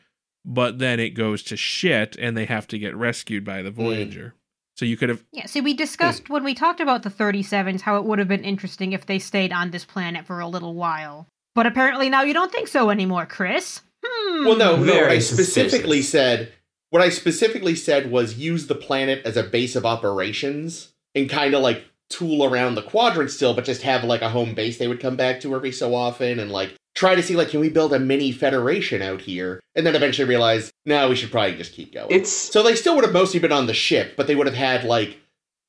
but 0.44 0.78
then 0.78 0.98
it 1.00 1.10
goes 1.10 1.42
to 1.44 1.56
shit 1.56 2.16
and 2.18 2.36
they 2.36 2.46
have 2.46 2.66
to 2.68 2.78
get 2.78 2.96
rescued 2.96 3.44
by 3.44 3.58
Hmm. 3.58 3.64
the 3.64 3.70
Voyager. 3.70 4.34
So 4.76 4.86
you 4.86 4.96
could 4.96 5.10
have 5.10 5.22
Yeah, 5.32 5.44
see, 5.46 5.60
we 5.60 5.74
discussed 5.74 6.30
when 6.30 6.42
we 6.44 6.54
talked 6.54 6.80
about 6.80 7.02
the 7.02 7.10
37s 7.10 7.82
how 7.82 7.96
it 7.96 8.04
would 8.04 8.18
have 8.18 8.28
been 8.28 8.44
interesting 8.44 8.92
if 8.92 9.04
they 9.04 9.18
stayed 9.18 9.52
on 9.52 9.70
this 9.70 9.84
planet 9.84 10.26
for 10.26 10.40
a 10.40 10.48
little 10.48 10.74
while. 10.74 11.26
But 11.54 11.66
apparently 11.66 12.08
now 12.08 12.22
you 12.22 12.34
don't 12.34 12.52
think 12.52 12.68
so 12.68 12.90
anymore, 12.90 13.26
Chris. 13.26 13.80
Hmm. 14.04 14.46
well, 14.46 14.56
no, 14.56 14.76
no. 14.76 14.84
Very 14.84 15.02
What 15.02 15.10
I 15.12 15.18
specifically 15.18 16.02
suspicious. 16.02 16.10
said 16.10 16.52
what 16.90 17.02
I 17.02 17.08
specifically 17.08 17.76
said 17.76 18.10
was 18.10 18.38
use 18.38 18.66
the 18.66 18.74
planet 18.74 19.22
as 19.24 19.36
a 19.36 19.44
base 19.44 19.76
of 19.76 19.86
operations 19.86 20.92
and 21.14 21.30
kind 21.30 21.54
of 21.54 21.62
like 21.62 21.84
tool 22.08 22.44
around 22.44 22.74
the 22.74 22.82
quadrant 22.82 23.30
still, 23.30 23.54
but 23.54 23.64
just 23.64 23.82
have 23.82 24.02
like 24.02 24.22
a 24.22 24.30
home 24.30 24.54
base 24.54 24.78
they 24.78 24.88
would 24.88 25.00
come 25.00 25.14
back 25.16 25.40
to 25.40 25.54
every 25.54 25.70
so 25.70 25.94
often 25.94 26.40
and 26.40 26.50
like 26.50 26.74
try 26.96 27.14
to 27.14 27.22
see 27.22 27.36
like 27.36 27.48
can 27.50 27.60
we 27.60 27.68
build 27.68 27.92
a 27.92 27.98
mini 28.00 28.32
federation 28.32 29.00
out 29.00 29.20
here 29.20 29.60
and 29.76 29.86
then 29.86 29.94
eventually 29.94 30.28
realize 30.28 30.72
no 30.84 31.08
we 31.08 31.14
should 31.14 31.30
probably 31.30 31.54
just 31.54 31.72
keep 31.72 31.94
going 31.94 32.08
It's 32.10 32.32
so 32.32 32.64
they 32.64 32.74
still 32.74 32.96
would 32.96 33.04
have 33.04 33.12
mostly 33.12 33.38
been 33.38 33.52
on 33.52 33.66
the 33.66 33.74
ship 33.74 34.14
but 34.16 34.26
they 34.26 34.34
would 34.34 34.48
have 34.48 34.56
had 34.56 34.82
like 34.82 35.18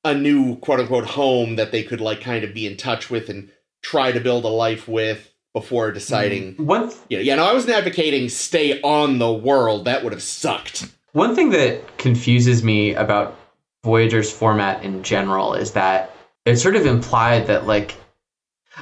a 0.03 0.15
new 0.15 0.55
quote 0.57 0.79
unquote 0.79 1.05
home 1.05 1.57
that 1.57 1.71
they 1.71 1.83
could 1.83 2.01
like 2.01 2.21
kind 2.21 2.43
of 2.43 2.55
be 2.55 2.65
in 2.65 2.75
touch 2.75 3.11
with 3.11 3.29
and 3.29 3.51
try 3.83 4.11
to 4.11 4.19
build 4.19 4.43
a 4.45 4.49
life 4.49 4.87
with 4.87 5.30
before 5.53 5.91
deciding 5.91 6.55
mm. 6.55 6.65
one 6.65 6.89
th- 6.89 7.01
yeah 7.09 7.19
yeah 7.19 7.35
no 7.35 7.43
i 7.43 7.53
wasn't 7.53 7.73
advocating 7.73 8.29
stay 8.29 8.81
on 8.81 9.19
the 9.19 9.31
world. 9.31 9.85
That 9.85 10.03
would 10.03 10.13
have 10.13 10.23
sucked. 10.23 10.91
One 11.13 11.35
thing 11.35 11.49
that 11.51 11.97
confuses 11.97 12.63
me 12.63 12.93
about 12.95 13.37
Voyager's 13.83 14.31
format 14.31 14.83
in 14.83 15.03
general 15.03 15.53
is 15.53 15.71
that 15.73 16.15
it's 16.45 16.61
sort 16.61 16.75
of 16.75 16.85
implied 16.85 17.47
that 17.47 17.65
like 17.65 17.95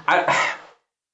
I 0.08 0.56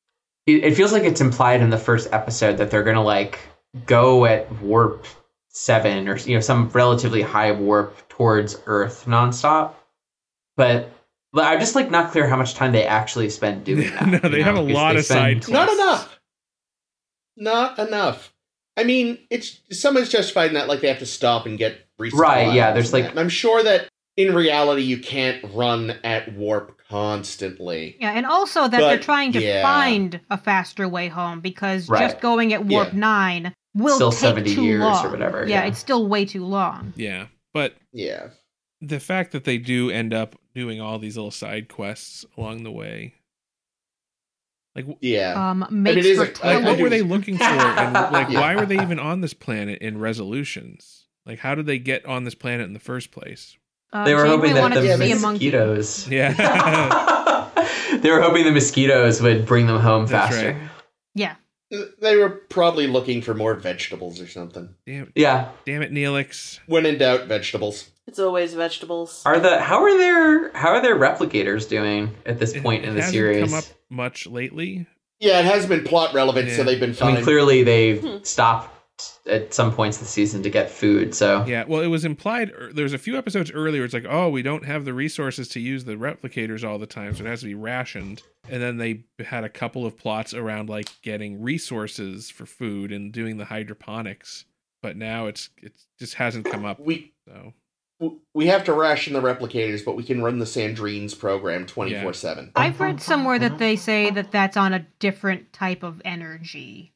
it, 0.46 0.64
it 0.64 0.76
feels 0.76 0.92
like 0.92 1.04
it's 1.04 1.22
implied 1.22 1.62
in 1.62 1.70
the 1.70 1.78
first 1.78 2.10
episode 2.12 2.58
that 2.58 2.72
they're 2.72 2.84
gonna 2.84 3.04
like 3.04 3.40
go 3.86 4.26
at 4.26 4.52
warp 4.62 5.06
seven 5.50 6.08
or 6.08 6.18
you 6.18 6.36
know 6.36 6.42
some 6.42 6.70
relatively 6.70 7.22
high 7.22 7.52
warp 7.52 8.08
towards 8.10 8.62
Earth 8.66 9.06
nonstop, 9.06 9.74
but. 10.56 10.92
But 11.36 11.44
I'm 11.46 11.60
just 11.60 11.76
like 11.76 11.92
not 11.92 12.12
clear 12.12 12.28
how 12.28 12.36
much 12.38 12.56
time 12.56 12.72
they 12.72 12.86
actually 12.86 13.30
spend 13.30 13.64
doing 13.64 13.92
that. 14.00 14.08
No, 14.08 14.18
they 14.30 14.38
you 14.40 14.44
have 14.44 14.56
know, 14.56 14.64
a 14.64 14.66
'cause 14.66 14.74
lot 14.74 14.96
of 14.96 15.06
spend- 15.06 15.44
side 15.44 15.54
not 15.54 15.70
enough 15.72 16.20
not 17.38 17.78
enough 17.80 18.34
i 18.78 18.84
mean 18.84 19.18
it's 19.30 19.60
someone's 19.72 20.10
justified 20.10 20.48
in 20.48 20.54
that 20.54 20.68
like 20.68 20.80
they 20.82 20.88
have 20.88 21.00
to 21.00 21.06
stop 21.06 21.46
and 21.46 21.58
get 21.58 21.86
resupply 22.00 22.14
Right, 22.20 22.54
yeah, 22.54 22.72
there's, 22.72 22.94
like- 22.94 23.10
And 23.10 23.20
i'm 23.20 23.30
sure 23.30 23.62
that 23.64 23.88
in 24.18 24.34
reality, 24.34 24.82
you 24.82 24.98
can't 25.00 25.44
run 25.54 25.90
at 26.06 26.32
warp 26.36 26.80
constantly. 26.90 27.98
Yeah, 28.00 28.12
and 28.12 28.26
also 28.26 28.62
that 28.66 28.72
they're 28.80 28.98
trying 28.98 29.34
to 29.34 29.42
yeah. 29.42 29.62
find 29.62 30.22
a 30.30 30.38
faster 30.38 30.88
way 30.88 31.10
home 31.10 31.42
because 31.42 31.90
Right. 31.90 32.00
just 32.08 32.22
going 32.22 32.54
at 32.54 32.64
warp 32.64 32.94
Yeah. 32.94 32.98
nine 33.00 33.54
will 33.74 33.96
Still 33.98 34.12
take 34.14 34.20
70 34.22 34.56
too 34.56 34.64
years 34.64 34.84
or 35.04 35.10
whatever, 35.10 35.42
Yeah, 35.46 35.64
yeah. 35.64 35.68
it's 35.68 35.80
still 35.80 36.08
way 36.08 36.24
too 36.24 36.46
long. 36.46 36.94
Yeah, 36.96 37.26
but 37.54 37.76
Yeah. 37.92 38.28
the 38.80 39.02
fact 39.02 39.34
that 39.34 39.44
they 39.44 39.58
do 39.58 39.90
end 39.90 40.14
up 40.14 40.38
doing 40.56 40.82
all 40.82 40.98
these 40.98 41.18
little 41.18 41.30
side 41.32 41.68
quests 41.70 42.26
along 42.38 42.64
the 42.64 42.72
way, 42.72 43.14
like 44.76 44.86
Yeah. 45.02 45.52
Um, 45.52 45.68
makes 45.70 45.98
it 45.98 46.06
is 46.06 46.18
for 46.18 46.26
a- 46.44 46.48
I- 46.48 46.56
like, 46.58 46.66
what 46.66 46.80
were 46.80 46.90
they 46.90 47.02
looking 47.02 47.38
for, 47.38 47.44
and 47.44 47.94
like 47.94 48.30
Yeah. 48.30 48.40
why 48.40 48.56
were 48.56 48.66
they 48.66 48.82
even 48.82 48.98
on 49.00 49.22
this 49.22 49.34
planet 49.34 49.80
in 49.82 50.00
resolutions? 50.00 51.04
Like, 51.26 51.40
how 51.40 51.56
did 51.56 51.66
they 51.66 51.80
get 51.80 52.06
on 52.06 52.24
this 52.24 52.36
planet 52.36 52.66
in 52.68 52.74
the 52.74 52.80
first 52.80 53.12
place? 53.12 53.58
uh, 53.94 54.04
They 54.06 54.14
were 54.16 54.26
hoping 54.26 54.54
that 54.56 54.74
the 54.74 54.84
Yeah, 54.86 54.98
to 54.98 55.04
see 55.04 55.12
a 55.12 55.16
but- 55.16 55.22
monkey. 55.22 55.46
mosquitoes. 55.52 56.08
Yeah, 56.12 57.50
they 58.02 58.12
were 58.12 58.22
hoping 58.22 58.44
the 58.46 58.52
mosquitoes 58.52 59.22
would 59.22 59.46
bring 59.46 59.68
them 59.68 59.80
home 59.80 60.06
That's 60.06 60.34
faster. 60.36 60.54
right. 60.54 60.70
Yeah, 61.14 61.36
they 62.02 62.18
were 62.18 62.30
probably 62.30 62.88
looking 62.88 63.22
for 63.22 63.34
more 63.34 63.54
vegetables 63.56 64.20
or 64.22 64.28
something. 64.28 64.70
damn, 64.86 65.12
Yeah. 65.16 65.50
damn 65.66 65.82
it, 65.82 65.92
Neelix. 65.92 66.60
When 66.68 66.86
in 66.86 66.98
doubt, 66.98 67.28
vegetables. 67.28 67.90
It's 68.08 68.20
always 68.20 68.54
vegetables. 68.54 69.24
Are 69.26 69.40
the 69.40 69.60
how 69.60 69.84
are 69.84 69.98
their 69.98 70.52
how 70.54 70.70
are 70.70 70.82
their 70.82 70.96
replicators 70.96 71.68
doing 71.68 72.16
at 72.26 72.40
this 72.40 72.54
It- 72.54 72.62
point 72.64 72.84
it 72.84 72.90
in 72.90 72.96
the 72.96 73.02
hasn't 73.02 73.14
series? 73.16 73.44
come 73.50 73.54
up 73.58 73.66
much 73.90 74.28
lately. 74.28 74.86
Yeah, 75.20 75.40
it 75.40 75.46
has 75.46 75.66
been 75.66 75.84
plot 75.84 76.14
relevant, 76.14 76.50
Yeah. 76.50 76.58
so 76.58 76.64
they've 76.64 76.80
been 76.80 76.96
I 77.02 77.14
mean, 77.14 77.24
clearly 77.24 77.64
they 77.64 77.98
Hmm. 77.98 78.18
stopped 78.24 78.72
at 79.26 79.54
some 79.54 79.74
points 79.74 79.98
this 79.98 80.10
season 80.10 80.44
to 80.44 80.50
get 80.50 80.70
food. 80.70 81.14
So 81.16 81.44
Yeah, 81.48 81.66
well, 81.68 81.82
it 81.82 81.88
was 81.88 82.06
implied. 82.06 82.52
er, 82.52 82.72
There 82.72 82.84
was 82.84 82.94
a 82.94 82.98
few 82.98 83.18
episodes 83.18 83.52
earlier. 83.52 83.84
It's 83.84 83.94
like, 83.94 84.06
oh, 84.08 84.30
we 84.30 84.42
don't 84.42 84.66
have 84.66 84.86
the 84.86 84.94
resources 84.94 85.48
to 85.50 85.60
use 85.60 85.84
the 85.84 85.96
replicators 85.96 86.64
all 86.64 86.78
the 86.78 86.86
time, 86.86 87.14
so 87.16 87.24
it 87.26 87.28
has 87.28 87.42
to 87.42 87.46
be 87.48 87.56
rationed. 87.56 88.24
And 88.50 88.62
then 88.62 88.78
they 88.78 89.04
had 89.26 89.44
a 89.44 89.50
couple 89.50 89.86
of 89.86 89.98
plots 89.98 90.34
around 90.34 90.70
like 90.70 90.90
getting 91.02 91.42
resources 91.42 92.30
for 92.30 92.46
food 92.46 92.92
and 92.92 93.12
doing 93.12 93.38
the 93.38 93.46
hydroponics. 93.46 94.46
But 94.82 94.96
now 94.96 95.26
it's 95.28 95.50
it 95.62 95.74
just 96.00 96.14
hasn't 96.16 96.46
come 96.46 96.64
up. 96.66 96.80
we 96.80 97.14
So 97.28 97.54
we 98.34 98.48
have 98.48 98.64
to 98.66 98.74
ration 98.74 99.14
the 99.14 99.22
replicators, 99.22 99.84
but 99.86 99.96
we 99.96 100.04
can 100.04 100.22
run 100.22 100.40
the 100.40 100.46
Sandrines 100.46 101.18
program 101.18 101.66
twenty 101.66 102.00
four 102.02 102.14
seven. 102.14 102.52
I've 102.56 102.80
read 102.80 103.02
somewhere 103.02 103.40
that 103.40 103.58
they 103.58 103.76
say 103.76 104.10
that 104.12 104.32
that's 104.32 104.58
on 104.58 104.74
a 104.74 104.86
different 105.00 105.54
type 105.54 105.84
of 105.84 106.02
energy. 106.04 106.94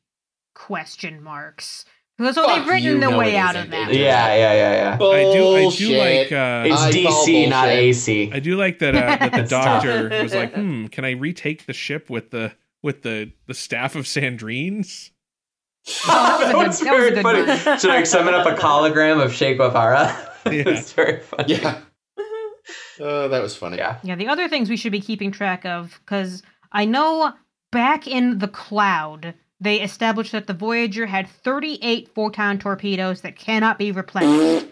Question 0.55 1.23
marks. 1.23 1.85
So 2.17 2.33
Fuck 2.33 2.47
they've 2.47 2.67
written 2.67 2.99
the 2.99 3.17
way 3.17 3.37
out 3.37 3.55
of 3.55 3.69
that. 3.69 3.93
yeah, 3.93 4.35
yeah, 4.35 4.53
yeah, 4.53 4.73
yeah. 4.73 4.93
I 4.95 4.97
do 4.97 5.55
I 5.55 5.69
do 5.69 5.97
like 5.97 6.31
uh, 6.33 6.63
It's 6.67 6.81
I 6.81 6.91
DC, 6.91 7.49
not. 7.49 7.69
AC. 7.69 8.31
I 8.33 8.39
do 8.39 8.57
like 8.57 8.79
that 8.79 8.93
uh, 8.93 8.99
that 9.15 9.31
the 9.31 9.45
Stop. 9.47 9.83
doctor 9.83 10.09
was 10.21 10.33
like, 10.35 10.53
hmm, 10.53 10.87
can 10.87 11.05
I 11.05 11.11
retake 11.11 11.65
the 11.65 11.71
ship 11.71 12.09
with 12.09 12.31
the 12.31 12.51
with 12.83 13.03
the 13.03 13.31
the 13.47 13.53
staff 13.53 13.95
of 13.95 14.03
Sandrines? 14.03 15.11
that 16.07 16.51
was 16.55 16.81
a 16.81 16.85
good- 16.85 17.15
that 17.15 17.23
was 17.23 17.61
funny. 17.61 17.79
Should 17.79 17.89
I 17.91 18.03
summon 18.03 18.33
up 18.33 18.45
a 18.45 18.53
hologram 18.61 19.23
of 19.23 19.33
Che 19.33 19.55
Guevara? 19.55 20.28
Yeah. 20.45 20.63
it's 20.67 20.93
very 20.93 21.19
funny. 21.21 21.55
Yeah. 21.55 21.79
Uh, 22.99 23.27
that 23.27 23.41
was 23.41 23.55
funny. 23.55 23.77
Yeah. 23.77 23.97
Yeah, 24.03 24.15
the 24.15 24.27
other 24.27 24.47
things 24.47 24.69
we 24.69 24.77
should 24.77 24.91
be 24.91 25.01
keeping 25.01 25.31
track 25.31 25.65
of, 25.65 25.99
because 26.05 26.43
I 26.71 26.85
know 26.85 27.33
back 27.71 28.07
in 28.07 28.39
the 28.39 28.47
cloud, 28.47 29.33
they 29.59 29.81
established 29.81 30.31
that 30.31 30.47
the 30.47 30.53
Voyager 30.53 31.05
had 31.05 31.27
38 31.27 32.09
photon 32.15 32.59
torpedoes 32.59 33.21
that 33.21 33.35
cannot 33.35 33.77
be 33.77 33.91
replenished. 33.91 34.67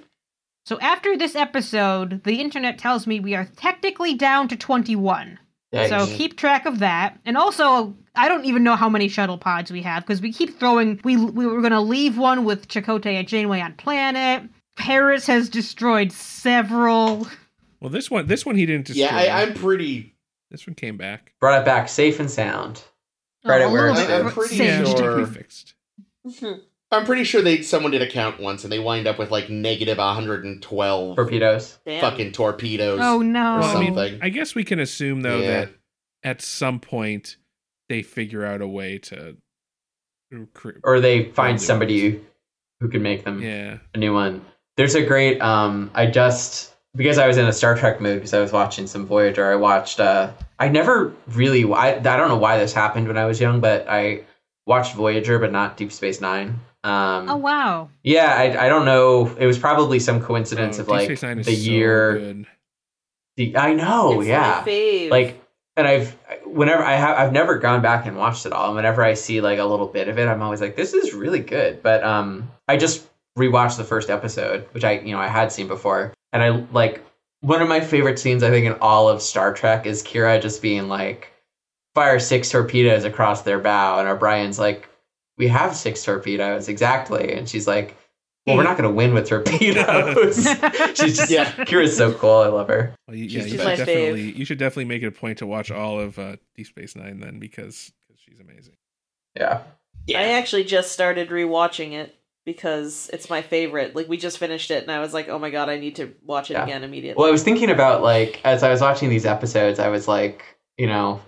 so 0.65 0.79
after 0.79 1.17
this 1.17 1.35
episode, 1.35 2.23
the 2.23 2.39
internet 2.39 2.77
tells 2.77 3.05
me 3.07 3.19
we 3.19 3.35
are 3.35 3.49
technically 3.57 4.13
down 4.13 4.47
to 4.47 4.55
21. 4.55 5.39
Yikes. 5.73 5.89
So 5.89 6.07
keep 6.15 6.37
track 6.37 6.65
of 6.65 6.79
that. 6.79 7.19
And 7.25 7.35
also, 7.37 7.93
I 8.15 8.29
don't 8.29 8.45
even 8.45 8.63
know 8.63 8.77
how 8.77 8.87
many 8.87 9.09
shuttle 9.09 9.37
pods 9.37 9.69
we 9.69 9.81
have 9.81 10.03
because 10.03 10.21
we 10.21 10.31
keep 10.31 10.57
throwing. 10.57 11.01
We 11.03 11.17
we 11.17 11.45
were 11.45 11.59
going 11.59 11.73
to 11.73 11.81
leave 11.81 12.17
one 12.17 12.45
with 12.45 12.69
Chakotay 12.69 13.15
and 13.19 13.27
Janeway 13.27 13.59
on 13.59 13.73
planet. 13.73 14.43
Paris 14.77 15.27
has 15.27 15.49
destroyed 15.49 16.11
several. 16.11 17.27
Well, 17.81 17.89
this 17.89 18.09
one 18.09 18.27
this 18.27 18.45
one 18.45 18.55
he 18.55 18.65
didn't 18.65 18.87
destroy. 18.87 19.05
Yeah, 19.05 19.15
I, 19.15 19.41
I'm 19.43 19.53
pretty. 19.53 20.15
this 20.51 20.65
one 20.65 20.73
came 20.75 20.97
back. 20.97 21.33
Brought 21.39 21.61
it 21.61 21.65
back 21.65 21.89
safe 21.89 22.19
and 22.19 22.29
sound. 22.31 22.83
Oh, 23.45 23.49
right 23.49 23.61
Oh, 23.61 23.71
where 23.71 23.91
little 23.91 23.97
it's 23.97 24.07
bit 24.07 24.25
I'm 24.25 24.31
pretty 24.31 24.55
Yeah, 24.55 24.83
sure. 24.83 25.25
fixed. 25.27 25.75
I'm 26.91 27.05
pretty 27.05 27.25
sure 27.25 27.41
they 27.41 27.61
someone 27.63 27.91
did 27.91 28.01
a 28.01 28.09
count 28.09 28.39
once, 28.39 28.63
and 28.63 28.71
they 28.71 28.79
wind 28.79 29.07
up 29.07 29.19
with 29.19 29.29
like 29.29 29.49
negative 29.49 29.97
112 29.97 31.15
Torpedoes. 31.17 31.77
Damn. 31.85 31.99
fucking 32.01 32.31
torpedoes. 32.31 32.99
Oh 33.01 33.21
no! 33.21 33.57
Or 33.57 33.59
Well, 33.59 33.77
I 33.77 33.79
mean, 33.81 33.93
something. 33.95 34.19
I 34.21 34.29
guess 34.29 34.55
we 34.55 34.63
can 34.63 34.79
assume 34.79 35.21
though 35.21 35.39
Yeah. 35.39 35.47
that 35.65 35.69
at 36.23 36.41
some 36.41 36.79
point 36.79 37.35
they 37.89 38.01
figure 38.03 38.45
out 38.45 38.61
a 38.61 38.67
way 38.67 38.97
to. 38.99 39.35
cre- 40.53 40.79
Or 40.83 40.99
they 41.01 41.25
find 41.31 41.61
somebody 41.61 42.21
who 42.79 42.89
can 42.89 43.01
make 43.01 43.23
them 43.25 43.41
Yeah, 43.41 43.79
a 43.93 43.97
new 43.97 44.13
one. 44.13 44.45
There's 44.77 44.95
a 44.95 45.03
great 45.05 45.41
um 45.41 45.91
I 45.93 46.05
just 46.05 46.73
because 46.95 47.17
I 47.17 47.27
was 47.27 47.37
in 47.37 47.45
a 47.47 47.53
Star 47.53 47.75
Trek 47.75 47.99
mood 47.99 48.15
because 48.15 48.33
I 48.33 48.39
was 48.39 48.51
watching 48.51 48.87
some 48.87 49.05
Voyager. 49.05 49.51
I 49.51 49.55
watched 49.55 49.99
uh 49.99 50.31
I 50.59 50.69
never 50.69 51.13
really 51.27 51.63
I 51.71 51.95
I 51.95 51.99
don't 51.99 52.29
know 52.29 52.37
why 52.37 52.57
this 52.57 52.73
happened 52.73 53.07
when 53.07 53.17
I 53.17 53.25
was 53.25 53.41
young, 53.41 53.59
but 53.59 53.87
I 53.89 54.21
watched 54.65 54.93
Voyager 54.95 55.39
but 55.39 55.51
not 55.51 55.77
Deep 55.77 55.91
Space 55.91 56.21
9. 56.21 56.59
Um 56.83 57.29
Oh 57.29 57.37
wow! 57.37 57.89
yeah, 58.03 58.33
I 58.37 58.65
I 58.65 58.69
don't 58.69 58.85
know. 58.85 59.35
It 59.39 59.47
was 59.47 59.57
probably 59.57 59.99
some 59.99 60.21
coincidence 60.21 60.77
Oh, 60.77 60.81
of 60.81 60.87
Deep 60.87 60.93
like 60.95 61.05
Space 61.05 61.23
Nine 61.23 61.39
is 61.39 61.45
the 61.47 61.55
so 61.55 61.71
year 61.71 62.17
good. 62.19 62.47
the 63.35 63.57
I 63.57 63.73
know, 63.73 64.21
It's 64.21 64.27
yeah. 64.29 64.63
like 65.11 65.41
and 65.75 65.87
I've 65.87 66.15
whenever 66.45 66.83
I 66.83 66.93
have 66.93 67.17
I've 67.17 67.33
never 67.33 67.57
gone 67.57 67.81
back 67.81 68.05
and 68.05 68.15
watched 68.15 68.45
it 68.45 68.51
all. 68.53 68.67
And 68.67 68.75
whenever 68.75 69.03
I 69.03 69.15
see 69.15 69.41
like 69.41 69.57
a 69.59 69.65
little 69.65 69.87
bit 69.87 70.07
of 70.07 70.17
it, 70.19 70.27
I'm 70.27 70.41
always 70.43 70.61
like, 70.61 70.75
this 70.75 70.93
is 70.93 71.13
really 71.13 71.39
good. 71.39 71.81
But 71.81 72.03
um 72.03 72.51
I 72.67 72.77
just 72.77 73.07
rewatched 73.37 73.77
the 73.77 73.83
first 73.83 74.09
episode, 74.09 74.67
which 74.71 74.83
I 74.83 74.99
you 74.99 75.13
know 75.13 75.19
I 75.19 75.27
had 75.27 75.51
seen 75.51 75.67
before, 75.67 76.13
and 76.33 76.43
I 76.43 76.49
like 76.71 77.03
one 77.41 77.61
of 77.61 77.69
my 77.69 77.79
favorite 77.79 78.19
scenes 78.19 78.43
I 78.43 78.49
think 78.49 78.65
in 78.65 78.73
all 78.81 79.07
of 79.07 79.21
Star 79.21 79.53
Trek 79.53 79.85
is 79.85 80.03
Kira 80.03 80.41
just 80.41 80.61
being 80.61 80.89
like, 80.89 81.31
fire 81.95 82.19
six 82.19 82.49
torpedoes 82.49 83.05
across 83.05 83.43
their 83.43 83.59
bow, 83.59 83.99
and 83.99 84.07
O'Brien's 84.07 84.59
like, 84.59 84.89
we 85.37 85.47
have 85.47 85.75
six 85.75 86.03
torpedoes 86.03 86.67
exactly, 86.67 87.33
and 87.33 87.47
she's 87.47 87.67
like. 87.67 87.95
Well, 88.45 88.55
we're 88.55 88.63
not 88.63 88.77
going 88.77 88.89
to 88.89 88.95
win 88.95 89.13
with 89.13 89.27
torpedoes. 89.27 90.37
She's 90.95 91.17
just, 91.17 91.29
Yeah. 91.29 91.51
Kira's 91.51 91.97
so 91.97 92.13
cool. 92.13 92.37
I 92.37 92.47
love 92.47 92.69
her. 92.69 92.95
Well, 93.05 93.17
you, 93.17 93.25
yeah, 93.25 93.43
you 93.43 93.49
should 93.49 93.57
best. 93.57 93.79
definitely 93.79 94.31
you 94.31 94.45
should 94.45 94.57
definitely 94.57 94.85
make 94.85 95.03
it 95.03 95.07
a 95.07 95.11
point 95.11 95.39
to 95.39 95.45
watch 95.45 95.69
all 95.69 95.99
of 95.99 96.17
uh, 96.17 96.37
Deep 96.55 96.67
Space 96.67 96.95
Nine 96.95 97.19
then 97.19 97.39
because 97.39 97.91
because 98.07 98.21
she's 98.21 98.39
amazing. 98.39 98.75
Yeah. 99.35 99.63
Yeah. 100.05 100.21
I 100.21 100.23
actually 100.39 100.63
just 100.63 100.93
started 100.93 101.27
rewatching 101.27 101.91
it 101.91 102.16
because 102.47 103.09
it's 103.13 103.29
my 103.29 103.43
favorite. 103.43 103.95
Like 103.95 104.07
we 104.07 104.17
just 104.17 104.39
finished 104.39 104.71
it, 104.71 104.81
and 104.81 104.91
I 104.91 104.99
was 104.99 105.13
like, 105.13 105.27
"Oh 105.29 105.37
my 105.37 105.51
god, 105.51 105.69
I 105.69 105.77
need 105.77 105.97
to 105.97 106.15
watch 106.25 106.49
it 106.49 106.53
Yeah. 106.55 106.63
again 106.63 106.83
immediately." 106.83 107.19
Well, 107.21 107.27
I 107.27 107.31
was 107.31 107.43
thinking 107.43 107.69
about 107.69 108.01
like 108.01 108.41
as 108.43 108.63
I 108.63 108.71
was 108.71 108.81
watching 108.81 109.09
these 109.09 109.25
episodes, 109.27 109.77
I 109.79 109.89
was 109.89 110.07
like, 110.07 110.43
you 110.77 110.87
know, 110.87 111.19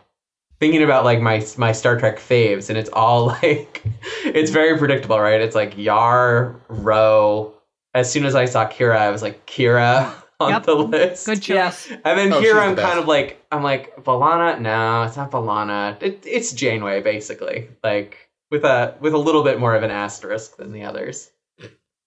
thinking 0.59 0.81
about 0.81 1.03
like 1.05 1.19
my 1.21 1.45
my 1.57 1.71
Star 1.73 1.99
Trek 1.99 2.17
faves, 2.17 2.69
and 2.69 2.77
it's 2.77 2.89
all 2.93 3.27
like, 3.43 3.83
it's 4.23 4.49
very 4.49 4.77
predictable, 4.79 5.19
right? 5.19 5.41
It's 5.41 5.55
like 5.55 5.77
Yar, 5.77 6.55
Ro. 6.69 7.53
As 7.93 8.09
soon 8.11 8.23
as 8.25 8.33
I 8.35 8.45
saw 8.45 8.67
Kira, 8.69 8.95
I 8.97 9.11
was 9.11 9.21
like 9.21 9.45
Kira 9.45 10.13
on 10.39 10.51
Yep. 10.51 10.63
the 10.63 10.75
list. 10.75 11.25
Good 11.25 11.45
Yeah. 11.47 11.69
choice. 11.71 11.91
And 11.91 12.17
then 12.17 12.31
Oh, 12.31 12.39
here 12.39 12.57
I'm 12.57 12.75
best. 12.75 12.87
kind 12.87 12.99
of 12.99 13.07
like, 13.07 13.43
I'm 13.51 13.63
like 13.63 13.95
B'Elanna. 14.05 14.61
No, 14.61 15.03
it's 15.03 15.17
not 15.17 15.31
B'Elanna. 15.31 16.01
It, 16.01 16.23
it's 16.25 16.53
Janeway, 16.53 17.01
basically, 17.01 17.67
like 17.83 18.28
with 18.49 18.63
a 18.63 18.95
with 18.99 19.13
a 19.13 19.17
little 19.17 19.43
bit 19.43 19.59
more 19.59 19.75
of 19.75 19.83
an 19.83 19.91
asterisk 19.91 20.57
than 20.57 20.71
the 20.71 20.83
others. 20.83 21.31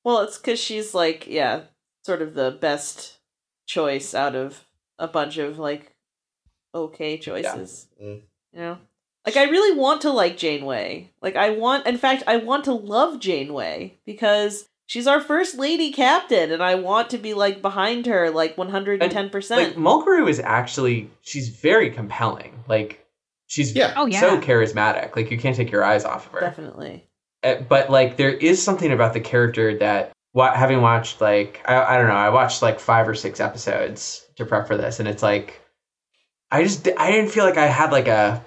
Well, 0.05 0.21
it's 0.21 0.39
because 0.39 0.59
she's 0.59 0.95
like, 0.95 1.27
yeah, 1.29 1.63
sort 2.05 2.23
of 2.23 2.35
the 2.35 2.51
best 2.51 3.19
choice 3.67 4.15
out 4.15 4.35
of 4.35 4.65
a 4.99 5.09
bunch 5.09 5.39
of 5.39 5.59
like 5.59 5.95
okay 6.75 7.19
choices. 7.19 7.87
Mm. 8.03 8.23
You 8.53 8.61
know, 8.61 8.79
like 9.25 9.37
I 9.37 9.45
really 9.45 9.79
want 9.79 10.03
to 10.03 10.11
like 10.11 10.37
Janeway. 10.37 11.11
Like 11.21 11.37
I 11.37 11.51
want, 11.51 11.87
in 11.87 11.99
fact, 11.99 12.25
I 12.27 12.37
want 12.39 12.65
to 12.65 12.73
love 12.73 13.21
Janeway 13.21 13.99
because 14.05 14.69
she's 14.87 15.07
our 15.07 15.21
first 15.21 15.57
lady 15.57 15.93
captain, 15.93 16.51
and 16.51 16.63
I 16.63 16.75
want 16.75 17.11
to 17.11 17.19
be 17.19 17.33
like 17.35 17.63
behind 17.63 18.07
her, 18.07 18.31
like 18.31 18.59
one 18.59 18.71
hundred 18.71 19.03
and 19.03 19.13
ten 19.13 19.25
Like 19.25 19.33
percent. 19.33 19.77
Mulgrew 19.77 20.29
is 20.29 20.41
actually 20.41 21.11
she's 21.23 21.49
very 21.49 21.91
compelling. 21.91 22.65
Like 22.69 23.02
she's 23.53 23.75
Yeah. 23.75 23.93
Oh 23.97 24.07
yeah. 24.07 24.21
so 24.21 24.41
charismatic. 24.41 25.15
Like 25.17 25.31
you 25.31 25.39
can't 25.39 25.55
take 25.57 25.71
your 25.71 25.85
eyes 25.85 26.05
off 26.05 26.27
of 26.27 26.33
her. 26.33 26.41
Definitely. 26.41 27.09
Uh, 27.43 27.57
But 27.69 27.91
like 27.91 28.17
there 28.17 28.31
is 28.33 28.63
something 28.63 28.91
about 28.93 29.13
the 29.13 29.21
character 29.21 29.77
that 29.79 30.13
wa- 30.33 30.55
having 30.55 30.81
watched 30.81 31.21
like 31.21 31.61
I, 31.67 31.95
I 31.95 31.97
don't 31.97 32.09
know 32.09 32.15
I 32.15 32.31
watched 32.31 32.63
like 32.63 32.81
five 32.81 33.07
or 33.09 33.15
six 33.15 33.41
episodes 33.41 34.25
to 34.37 34.47
prep 34.47 34.67
for 34.67 34.77
this, 34.77 34.99
and 35.01 35.09
it's 35.09 35.23
like 35.23 35.61
I 36.51 36.63
just 36.63 36.89
I 36.97 37.11
didn't 37.11 37.31
feel 37.31 37.45
like 37.45 37.59
I 37.59 37.67
had 37.67 37.93
like 37.93 38.09
a 38.09 38.45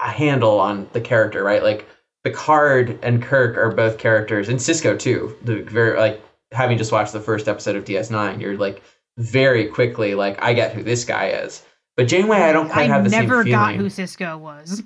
a 0.00 0.08
handle 0.10 0.58
on 0.60 0.88
the 0.92 1.00
character, 1.00 1.44
right? 1.44 1.62
Like 1.62 1.86
Picard 2.24 2.98
and 3.02 3.22
Kirk 3.22 3.56
are 3.56 3.70
both 3.70 3.98
characters, 3.98 4.48
and 4.48 4.58
Sisko 4.58 4.98
too. 4.98 5.36
The 5.42 5.62
very 5.62 5.98
like 5.98 6.22
having 6.52 6.78
just 6.78 6.92
watched 6.92 7.12
the 7.12 7.20
first 7.20 7.48
episode 7.48 7.76
of 7.76 7.84
DS9, 7.84 8.40
you're 8.40 8.56
like 8.56 8.82
very 9.18 9.66
quickly 9.66 10.14
like 10.14 10.42
I 10.42 10.54
get 10.54 10.72
who 10.72 10.82
this 10.82 11.04
guy 11.04 11.28
is. 11.28 11.62
But 11.96 12.08
Janeway, 12.08 12.38
I 12.38 12.52
don't 12.52 12.68
quite 12.68 12.84
I 12.90 12.94
have 12.94 13.04
the 13.04 13.10
same 13.10 13.28
feeling. 13.28 13.54
I 13.54 13.72
never 13.72 13.74
got 13.74 13.74
who 13.76 13.86
Sisko 13.86 14.38
was. 14.38 14.82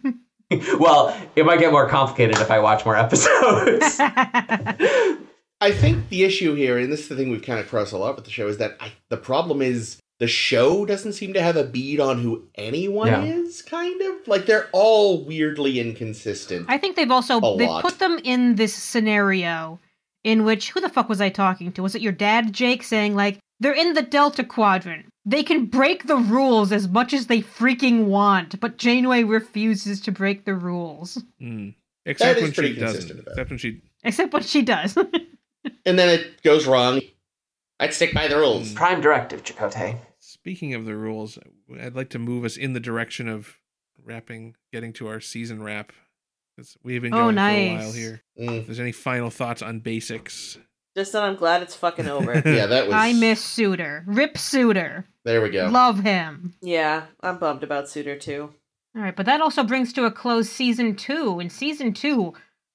well, 0.79 1.17
it 1.37 1.47
might 1.47 1.61
get 1.61 1.73
more 1.73 1.89
complicated 1.89 2.37
if 2.39 2.51
I 2.51 2.59
watch 2.59 2.85
more 2.85 2.97
episodes. 2.97 3.97
I 5.61 5.71
think 5.73 6.09
the 6.11 6.25
issue 6.25 6.55
here, 6.55 6.79
and 6.79 6.93
this 6.93 7.01
is 7.01 7.09
the 7.09 7.17
thing 7.17 7.31
we've 7.31 7.43
kind 7.43 7.59
of 7.61 7.69
crossed 7.69 7.93
a 7.93 7.97
lot 7.97 8.17
with 8.17 8.25
the 8.25 8.31
show, 8.31 8.47
is 8.49 8.59
that 8.59 8.77
I, 8.81 8.93
the 9.09 9.17
problem 9.17 9.63
is 9.63 9.99
the 10.19 10.27
show 10.27 10.85
doesn't 10.85 11.13
seem 11.15 11.33
to 11.35 11.43
have 11.43 11.57
a 11.57 11.65
bead 11.65 12.01
on 12.01 12.21
who 12.21 12.45
anyone 12.57 13.09
Yeah. 13.09 13.23
is. 13.25 13.63
Kind 13.63 14.01
of 14.03 14.27
like 14.29 14.47
they're 14.47 14.69
all 14.73 15.25
weirdly 15.25 15.79
inconsistent. 15.81 16.67
I 16.69 16.79
think 16.79 16.97
they've 16.97 17.11
also 17.11 17.57
they've 17.57 17.69
lot. 17.69 17.83
put 17.83 17.99
them 17.99 18.19
in 18.25 18.57
this 18.57 18.75
scenario 18.75 19.79
in 20.25 20.45
which 20.45 20.71
who 20.71 20.81
the 20.81 20.89
fuck 20.89 21.09
was 21.09 21.21
I 21.21 21.29
talking 21.29 21.73
to? 21.73 21.83
Was 21.83 21.95
it 21.95 22.03
your 22.03 22.13
dad, 22.13 22.53
Jake, 22.53 22.83
saying 22.83 23.15
like 23.15 23.39
they're 23.61 23.73
in 23.75 23.95
the 23.95 24.03
Delta 24.03 24.45
Quadrant. 24.45 25.07
They 25.29 25.43
can 25.43 25.67
break 25.67 26.07
the 26.07 26.17
rules 26.17 26.71
as 26.71 26.87
much 26.87 27.13
as 27.13 27.27
they 27.27 27.43
freaking 27.43 28.05
want, 28.05 28.61
but 28.61 28.79
Janeway 28.79 29.25
refuses 29.25 30.01
to 30.03 30.13
break 30.13 30.45
the 30.45 30.55
rules. 30.55 31.21
Mm. 31.43 31.75
Except 32.05 32.39
is 32.39 32.43
when 32.45 32.53
pretty 32.53 32.75
she 32.75 32.81
consistent 32.81 33.09
doesn't. 33.25 33.29
Except 33.33 33.51
when 33.51 33.59
she. 33.59 33.83
Except 34.05 34.33
what 34.33 34.45
she 34.45 34.63
does. 34.63 34.97
and 35.85 35.99
then 35.99 36.09
it 36.09 36.43
goes 36.43 36.67
wrong. 36.69 37.01
I'd 37.81 37.93
stick 37.93 38.15
by 38.15 38.29
the 38.29 38.37
rules. 38.37 38.73
Prime 38.73 39.01
directive, 39.01 39.43
Chakotay. 39.43 39.97
Speaking 40.21 40.75
of 40.75 40.85
the 40.87 40.95
rules, 40.97 41.39
I'd 41.81 41.97
like 41.97 42.11
to 42.11 42.19
move 42.21 42.45
us 42.45 42.57
in 42.57 42.73
the 42.73 42.81
direction 42.81 43.29
of 43.29 43.57
wrapping, 44.05 44.55
getting 44.73 44.93
to 44.95 45.09
our 45.09 45.21
season 45.21 45.61
wrap. 45.63 45.93
'Cause 46.57 46.77
We've 46.83 47.03
been 47.03 47.13
Oh, 47.13 47.33
going 47.33 47.35
for 47.35 47.41
a 47.41 47.75
while 47.77 47.93
here. 47.93 48.23
Mm. 48.41 48.61
If 48.61 48.67
there's 48.67 48.81
any 48.81 48.93
final 48.93 49.29
thoughts 49.29 49.61
on 49.61 49.81
basics? 49.81 50.57
Just 50.97 51.13
that 51.13 51.23
I'm 51.23 51.37
glad 51.37 51.63
it's 51.63 51.77
fucking 51.77 52.09
over. 52.09 52.33
Yeah, 52.47 52.67
that 52.67 52.87
was. 52.87 52.95
I 52.95 53.13
miss 53.13 53.45
Suder. 53.45 54.03
Rip 54.07 54.35
Suder. 54.35 55.05
There 55.25 55.43
we 55.43 55.51
go. 55.51 55.67
Love 55.69 56.01
him. 56.01 56.55
yeah, 56.63 57.05
I'm 57.21 57.39
bummed 57.39 57.63
about 57.63 57.85
Suder 57.85 58.19
too. 58.19 58.53
All 58.97 59.03
right, 59.03 59.15
but 59.15 59.27
that 59.27 59.43
also 59.43 59.63
brings 59.63 59.93
to 59.93 60.07
a 60.07 60.11
close 60.11 60.49
season 60.49 60.97
two. 60.97 61.39
In 61.39 61.51
season 61.51 61.93
two, 61.93 62.33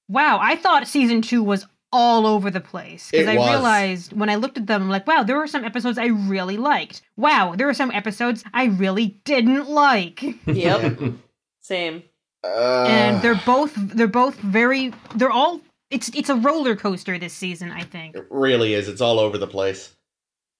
wow, 0.08 0.38
I 0.40 0.54
thought 0.54 0.86
season 0.86 1.20
two 1.20 1.42
was 1.42 1.66
all 1.90 2.26
over 2.26 2.48
the 2.50 2.60
place 2.60 3.10
because 3.10 3.26
I 3.26 3.36
was. 3.36 3.50
realized 3.50 4.12
when 4.12 4.30
I 4.30 4.36
looked 4.36 4.56
at 4.56 4.66
them, 4.68 4.82
I'm 4.82 4.88
like, 4.88 5.06
wow, 5.06 5.24
there 5.24 5.36
were 5.36 5.48
some 5.48 5.64
episodes 5.64 5.98
I 5.98 6.06
really 6.06 6.56
liked. 6.56 7.02
Wow, 7.16 7.54
there 7.56 7.66
were 7.66 7.74
some 7.74 7.90
episodes 7.90 8.44
I 8.54 8.66
really 8.66 9.18
didn't 9.24 9.68
like, 9.68 10.22
Yep. 10.46 10.98
Same. 11.60 12.04
Uh, 12.44 12.86
and 12.88 13.22
they're 13.22 13.40
both 13.46 13.72
they're 13.76 14.06
both 14.08 14.34
very 14.36 14.92
they're 15.14 15.30
all 15.30 15.60
it's 15.92 16.08
it's 16.14 16.28
a 16.30 16.36
roller 16.36 16.74
coaster 16.76 17.18
this 17.18 17.32
season. 17.34 17.70
I 17.70 17.82
think. 17.82 18.16
It 18.16 18.26
really 18.30 18.74
is. 18.74 18.88
It's 18.88 19.00
all 19.00 19.18
over 19.18 19.38
the 19.38 19.46
place. 19.46 19.94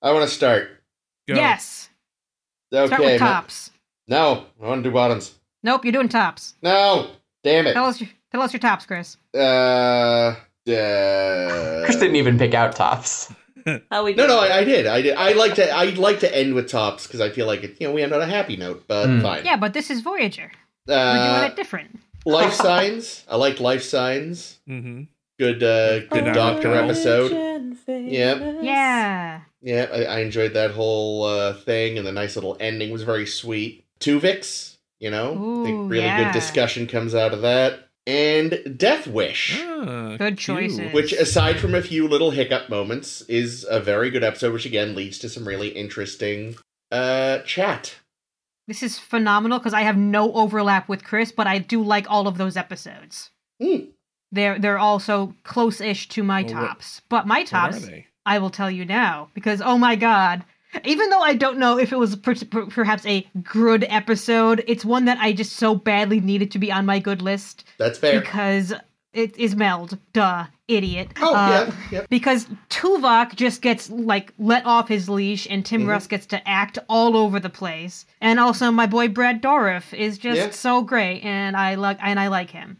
I 0.02 0.12
want 0.12 0.28
to 0.28 0.34
start. 0.34 0.70
Go. 1.28 1.34
Yes. 1.34 1.88
Okay. 2.74 2.86
Start 2.86 3.00
with 3.02 3.18
tops. 3.18 3.70
No, 4.08 4.46
I 4.62 4.66
want 4.66 4.82
to 4.82 4.88
do 4.90 4.92
bottoms. 4.94 5.34
Nope, 5.62 5.84
you're 5.84 5.92
doing 5.92 6.08
tops. 6.08 6.54
No, 6.62 7.10
damn 7.44 7.66
it. 7.66 7.72
Tell 7.74 7.86
us 7.86 8.00
your 8.00 8.10
tell 8.32 8.42
us 8.42 8.52
your 8.52 8.60
tops, 8.60 8.84
Chris. 8.86 9.16
Uh, 9.34 10.34
uh, 10.68 11.82
Chris 11.84 11.96
didn't 11.96 12.16
even 12.16 12.38
pick 12.38 12.54
out 12.54 12.74
tops. 12.74 13.32
How 13.90 14.04
we 14.04 14.14
No, 14.14 14.26
no. 14.26 14.40
I, 14.40 14.58
I 14.58 14.64
did. 14.64 14.86
I 14.86 15.02
did. 15.02 15.14
I 15.16 15.32
like 15.32 15.54
to. 15.54 15.70
I 15.70 15.84
like 15.90 16.20
to 16.20 16.36
end 16.36 16.54
with 16.54 16.68
tops 16.68 17.06
because 17.06 17.20
I 17.20 17.30
feel 17.30 17.46
like 17.46 17.62
it, 17.62 17.76
you 17.80 17.86
know 17.88 17.92
we 17.94 18.02
end 18.02 18.12
on 18.12 18.20
a 18.20 18.26
happy 18.26 18.56
note. 18.56 18.84
But 18.88 19.06
Mm. 19.08 19.22
fine. 19.22 19.44
Yeah, 19.44 19.56
but 19.56 19.72
this 19.72 19.90
is 19.90 20.00
Voyager. 20.00 20.50
We're 20.86 20.94
Uh, 20.94 21.38
doing 21.40 21.50
it 21.52 21.56
different. 21.56 22.00
life 22.26 22.52
signs. 22.54 23.24
I 23.28 23.36
liked 23.36 23.60
life 23.60 23.82
signs. 23.82 24.58
Mm-hmm. 24.68 25.02
Good. 25.38 25.62
Uh, 25.62 26.00
good 26.00 26.10
Good 26.10 26.24
doctor 26.34 26.72
Doctor. 26.72 26.74
episode. 26.74 27.76
Yep. 27.86 28.58
Yeah. 28.62 29.40
Yeah, 29.62 29.86
I, 29.92 30.02
I 30.04 30.18
enjoyed 30.20 30.54
that 30.54 30.72
whole 30.72 31.24
uh, 31.24 31.54
thing, 31.54 31.96
and 31.96 32.06
the 32.06 32.12
nice 32.12 32.34
little 32.36 32.56
ending 32.58 32.90
was 32.90 33.02
very 33.04 33.26
sweet. 33.26 33.84
Tuvix, 34.00 34.76
you 34.98 35.10
know, 35.10 35.60
I 35.62 35.64
think 35.64 35.90
really 35.90 36.04
yeah. 36.04 36.24
good 36.24 36.32
discussion 36.32 36.86
comes 36.88 37.14
out 37.14 37.32
of 37.32 37.42
that. 37.42 37.88
And 38.04 38.74
Death 38.76 39.06
Wish. 39.06 39.56
Ah, 39.62 40.16
Good 40.16 40.36
cute. 40.36 40.38
choices. 40.40 40.92
Which, 40.92 41.12
aside 41.12 41.60
from 41.60 41.76
a 41.76 41.82
few 41.82 42.08
little 42.08 42.32
hiccup 42.32 42.68
moments, 42.68 43.20
is 43.22 43.64
a 43.70 43.78
very 43.78 44.10
good 44.10 44.24
episode, 44.24 44.52
which 44.52 44.66
again 44.66 44.96
leads 44.96 45.18
to 45.20 45.28
some 45.28 45.46
really 45.46 45.68
interesting 45.68 46.56
uh, 46.90 47.38
chat. 47.40 47.94
This 48.66 48.82
is 48.82 48.98
phenomenal 48.98 49.58
because 49.60 49.74
I 49.74 49.82
have 49.82 49.96
no 49.96 50.32
overlap 50.32 50.88
with 50.88 51.04
Chris, 51.04 51.30
but 51.30 51.46
I 51.46 51.58
do 51.58 51.80
like 51.82 52.10
all 52.10 52.26
of 52.26 52.38
those 52.38 52.56
episodes. 52.56 53.30
Hmm. 53.62 53.84
They're 54.32 54.58
they're 54.58 54.78
also 54.78 55.34
close-ish 55.44 56.08
to 56.08 56.22
my 56.22 56.42
Well, 56.42 56.54
what- 56.54 56.68
tops, 56.68 57.02
but 57.08 57.26
my 57.26 57.44
tops? 57.44 57.86
I 58.24 58.38
will 58.38 58.50
tell 58.50 58.70
you 58.70 58.84
now 58.84 59.28
because 59.34 59.60
oh 59.60 59.76
my 59.78 59.94
god, 59.96 60.44
even 60.84 61.10
though 61.10 61.20
I 61.20 61.34
don't 61.34 61.58
know 61.58 61.78
if 61.78 61.92
it 61.92 61.98
was 61.98 62.16
per- 62.16 62.34
per- 62.36 62.66
perhaps 62.66 63.04
a 63.04 63.26
good 63.42 63.84
episode, 63.88 64.64
it's 64.66 64.84
one 64.84 65.04
that 65.06 65.18
I 65.20 65.32
just 65.32 65.54
so 65.56 65.74
badly 65.74 66.20
needed 66.20 66.50
to 66.52 66.58
be 66.58 66.72
on 66.72 66.86
my 66.86 66.98
good 66.98 67.20
list 67.20 67.64
That's 67.78 67.98
fair. 67.98 68.20
because 68.20 68.72
it 69.12 69.36
is 69.36 69.54
Meld, 69.54 69.98
duh, 70.14 70.46
idiot. 70.68 71.08
oh, 71.20 71.34
Uh, 71.34 71.48
yeah, 71.50 71.74
yeah. 71.90 72.06
because 72.08 72.46
Tuvok 72.70 73.34
just 73.34 73.60
gets 73.60 73.90
like 73.90 74.32
let 74.38 74.64
off 74.64 74.88
his 74.88 75.08
leash 75.08 75.46
and 75.50 75.66
Tim 75.66 75.82
Mhm. 75.82 75.88
Russ 75.88 76.06
gets 76.06 76.24
to 76.26 76.48
act 76.48 76.78
all 76.88 77.16
over 77.16 77.38
the 77.38 77.50
place. 77.50 78.06
And 78.22 78.40
also 78.40 78.70
my 78.70 78.86
boy 78.86 79.08
Brad 79.08 79.42
Dourif 79.42 79.92
is 79.92 80.16
just 80.16 80.38
Yeah. 80.40 80.50
so 80.50 80.80
great 80.80 81.20
and 81.24 81.56
I 81.56 81.74
like 81.74 81.98
and 82.00 82.18
I 82.18 82.28
like 82.28 82.50
him. 82.50 82.78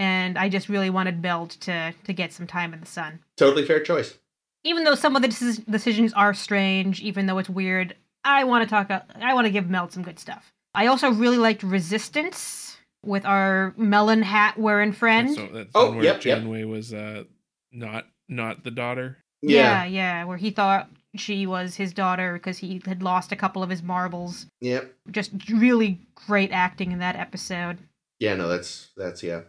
And 0.00 0.36
I 0.38 0.48
just 0.48 0.68
really 0.68 0.90
wanted 0.90 1.22
Meld 1.22 1.50
to 1.60 1.92
to 2.04 2.12
get 2.12 2.32
some 2.32 2.46
time 2.48 2.74
in 2.74 2.80
the 2.80 2.86
sun. 2.86 3.20
Totally 3.36 3.64
fair 3.64 3.80
choice. 3.80 4.18
Even 4.64 4.84
though 4.84 4.94
some 4.94 5.14
of 5.14 5.22
the 5.22 5.28
decis- 5.28 5.64
decisions 5.70 6.12
are 6.14 6.34
strange, 6.34 7.00
even 7.00 7.26
though 7.26 7.38
it's 7.38 7.48
weird, 7.48 7.94
I 8.24 8.44
want 8.44 8.64
to 8.64 8.68
talk 8.68 8.90
I 8.90 9.34
want 9.34 9.46
to 9.46 9.50
give 9.52 9.70
Meld 9.70 9.92
some 9.92 10.02
good 10.02 10.18
stuff. 10.18 10.52
I 10.74 10.86
also 10.86 11.10
really 11.10 11.38
liked 11.38 11.62
Resistance 11.62 12.76
with 13.04 13.24
our 13.24 13.74
melon 13.76 14.22
hat 14.22 14.58
wearing 14.58 14.92
friend. 14.92 15.34
So 15.34 15.48
that's 15.52 15.70
Oh, 15.74 15.86
one 15.88 15.96
where 15.96 16.04
yep, 16.04 16.24
yep. 16.24 16.38
Janeway 16.38 16.64
was 16.64 16.92
uh, 16.94 17.24
not 17.72 18.06
not 18.28 18.64
the 18.64 18.70
daughter. 18.70 19.18
Yeah, 19.42 19.84
yeah, 19.84 20.24
where 20.24 20.36
he 20.36 20.50
thought 20.50 20.90
she 21.16 21.46
was 21.46 21.74
his 21.76 21.92
daughter 21.92 22.34
because 22.34 22.58
he 22.58 22.80
had 22.86 23.02
lost 23.02 23.32
a 23.32 23.36
couple 23.36 23.62
of 23.62 23.70
his 23.70 23.82
marbles. 23.82 24.46
Yep. 24.60 24.94
Just 25.10 25.32
really 25.50 25.98
great 26.14 26.52
acting 26.52 26.92
in 26.92 26.98
that 27.00 27.16
episode. 27.16 27.78
yeah. 28.18 28.34
No, 28.34 28.48
that's 28.48 28.90
that's 28.96 29.22
yeah. 29.22 29.42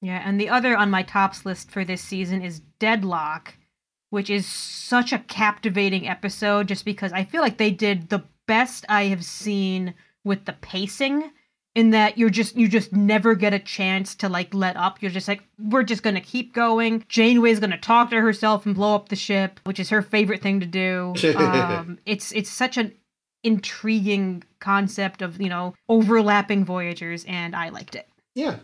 Yeah, 0.00 0.22
and 0.24 0.40
the 0.40 0.48
other 0.48 0.76
on 0.76 0.90
my 0.90 1.02
tops 1.02 1.44
list 1.44 1.70
for 1.70 1.84
this 1.84 2.02
season 2.02 2.42
is 2.42 2.60
Deadlock, 2.78 3.54
which 4.10 4.30
is 4.30 4.46
such 4.46 5.12
a 5.12 5.18
captivating 5.18 6.08
episode 6.08 6.68
just 6.68 6.84
because 6.84 7.12
I 7.12 7.24
feel 7.24 7.42
like 7.42 7.58
they 7.58 7.70
did 7.70 8.08
the 8.08 8.24
best 8.46 8.84
I 8.88 9.04
have 9.04 9.24
seen 9.24 9.94
with 10.24 10.44
the 10.44 10.52
pacing 10.54 11.30
in 11.74 11.90
that 11.90 12.18
you're 12.18 12.30
just 12.30 12.56
you 12.56 12.66
just 12.68 12.92
never 12.92 13.34
get 13.34 13.54
a 13.54 13.58
chance 13.58 14.14
to 14.16 14.28
like 14.28 14.52
let 14.54 14.76
up. 14.76 15.02
You're 15.02 15.10
just 15.10 15.28
like 15.28 15.42
we're 15.58 15.82
just 15.82 16.02
going 16.02 16.14
to 16.14 16.20
keep 16.20 16.52
going. 16.52 17.04
Janeway's 17.08 17.60
going 17.60 17.70
to 17.70 17.78
talk 17.78 18.10
to 18.10 18.20
herself 18.20 18.66
and 18.66 18.74
blow 18.74 18.94
up 18.94 19.08
the 19.08 19.16
ship, 19.16 19.60
which 19.64 19.78
is 19.78 19.90
her 19.90 20.02
favorite 20.02 20.42
thing 20.42 20.60
to 20.60 20.66
do. 20.66 21.14
um, 21.36 21.98
it's 22.06 22.32
it's 22.32 22.50
such 22.50 22.76
an 22.76 22.94
intriguing 23.44 24.42
concept 24.58 25.22
of, 25.22 25.40
you 25.40 25.48
know, 25.48 25.74
overlapping 25.88 26.64
voyagers 26.64 27.24
and 27.26 27.54
I 27.54 27.68
liked 27.68 27.94
it. 27.94 28.08
Yeah. 28.34 28.56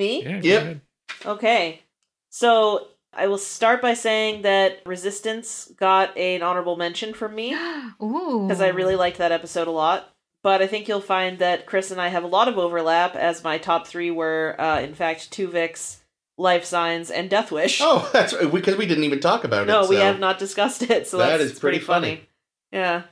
Me? 0.00 0.24
Yeah. 0.24 0.40
Yep. 0.42 0.78
Okay. 1.26 1.82
So 2.30 2.88
I 3.12 3.26
will 3.26 3.38
start 3.38 3.82
by 3.82 3.94
saying 3.94 4.42
that 4.42 4.80
Resistance 4.86 5.70
got 5.76 6.16
an 6.16 6.42
honorable 6.42 6.76
mention 6.76 7.12
from 7.14 7.34
me 7.34 7.54
Ooh. 8.02 8.46
because 8.48 8.60
I 8.60 8.68
really 8.68 8.96
liked 8.96 9.18
that 9.18 9.30
episode 9.30 9.68
a 9.68 9.72
lot. 9.72 10.12
But 10.42 10.62
I 10.62 10.66
think 10.66 10.88
you'll 10.88 11.02
find 11.02 11.38
that 11.40 11.66
Chris 11.66 11.90
and 11.90 12.00
I 12.00 12.08
have 12.08 12.24
a 12.24 12.26
lot 12.26 12.48
of 12.48 12.56
overlap, 12.56 13.14
as 13.14 13.44
my 13.44 13.58
top 13.58 13.86
three 13.86 14.10
were, 14.10 14.56
uh, 14.58 14.80
in 14.80 14.94
fact, 14.94 15.30
Tuvix, 15.30 15.98
Life 16.38 16.64
Signs, 16.64 17.10
and 17.10 17.28
Death 17.28 17.52
Wish. 17.52 17.78
Oh, 17.82 18.08
that's 18.14 18.32
because 18.32 18.76
we 18.76 18.86
didn't 18.86 19.04
even 19.04 19.20
talk 19.20 19.44
about 19.44 19.66
no, 19.66 19.80
it. 19.80 19.82
No, 19.82 19.88
we 19.90 19.96
so- 19.96 20.02
have 20.02 20.18
not 20.18 20.38
discussed 20.38 20.82
it, 20.82 21.06
so 21.06 21.18
That 21.18 21.36
that's 21.36 21.52
is 21.52 21.58
pretty 21.58 21.78
funny. 21.78 22.26
Yeah, 22.72 23.02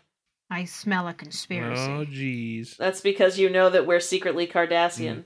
I 0.51 0.65
smell 0.65 1.07
a 1.07 1.13
conspiracy. 1.13 1.83
Oh, 1.83 2.07
jeez. 2.07 2.79
that's 2.79 3.03
because 3.03 3.39
you 3.39 3.51
know 3.51 3.69
that 3.69 3.87
we're 3.87 4.01
secretly 4.01 4.47
Cardassian. 4.47 5.25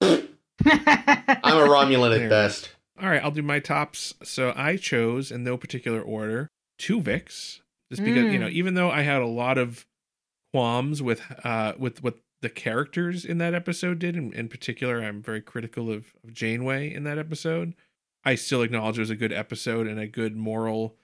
I'm 0.64 1.58
a 1.58 1.68
Romulan 1.68 2.10
There. 2.10 2.24
at 2.24 2.30
best. 2.30 2.70
All 3.00 3.08
right, 3.08 3.22
I'll 3.22 3.30
do 3.30 3.42
my 3.42 3.60
tops. 3.60 4.14
So 4.22 4.52
I 4.56 4.76
chose, 4.76 5.30
in 5.30 5.44
no 5.44 5.56
particular 5.56 6.00
order, 6.00 6.48
Tuvix, 6.80 7.60
just 7.90 8.02
because 8.04 8.32
you 8.32 8.38
know, 8.38 8.46
Mm. 8.48 8.52
even 8.52 8.74
though 8.74 8.90
I 8.90 9.02
had 9.02 9.20
a 9.22 9.26
lot 9.26 9.58
of 9.58 9.86
qualms 10.52 11.02
with 11.02 11.20
uh 11.44 11.74
with 11.78 12.02
what 12.02 12.18
the 12.42 12.48
characters 12.48 13.24
in 13.24 13.38
that 13.38 13.54
episode 13.54 13.98
did, 13.98 14.16
in, 14.16 14.32
in 14.32 14.48
particular, 14.48 15.02
I'm 15.02 15.22
very 15.22 15.40
critical 15.40 15.90
of, 15.90 16.14
of 16.24 16.32
Janeway 16.32 16.92
in 16.92 17.04
that 17.04 17.18
episode. 17.18 17.74
I 18.24 18.34
still 18.34 18.62
acknowledge 18.62 18.98
it 18.98 19.02
was 19.02 19.10
a 19.10 19.16
good 19.16 19.32
episode 19.32 19.86
and 19.86 19.98
a 20.00 20.06
good 20.06 20.36
moral 20.36 20.96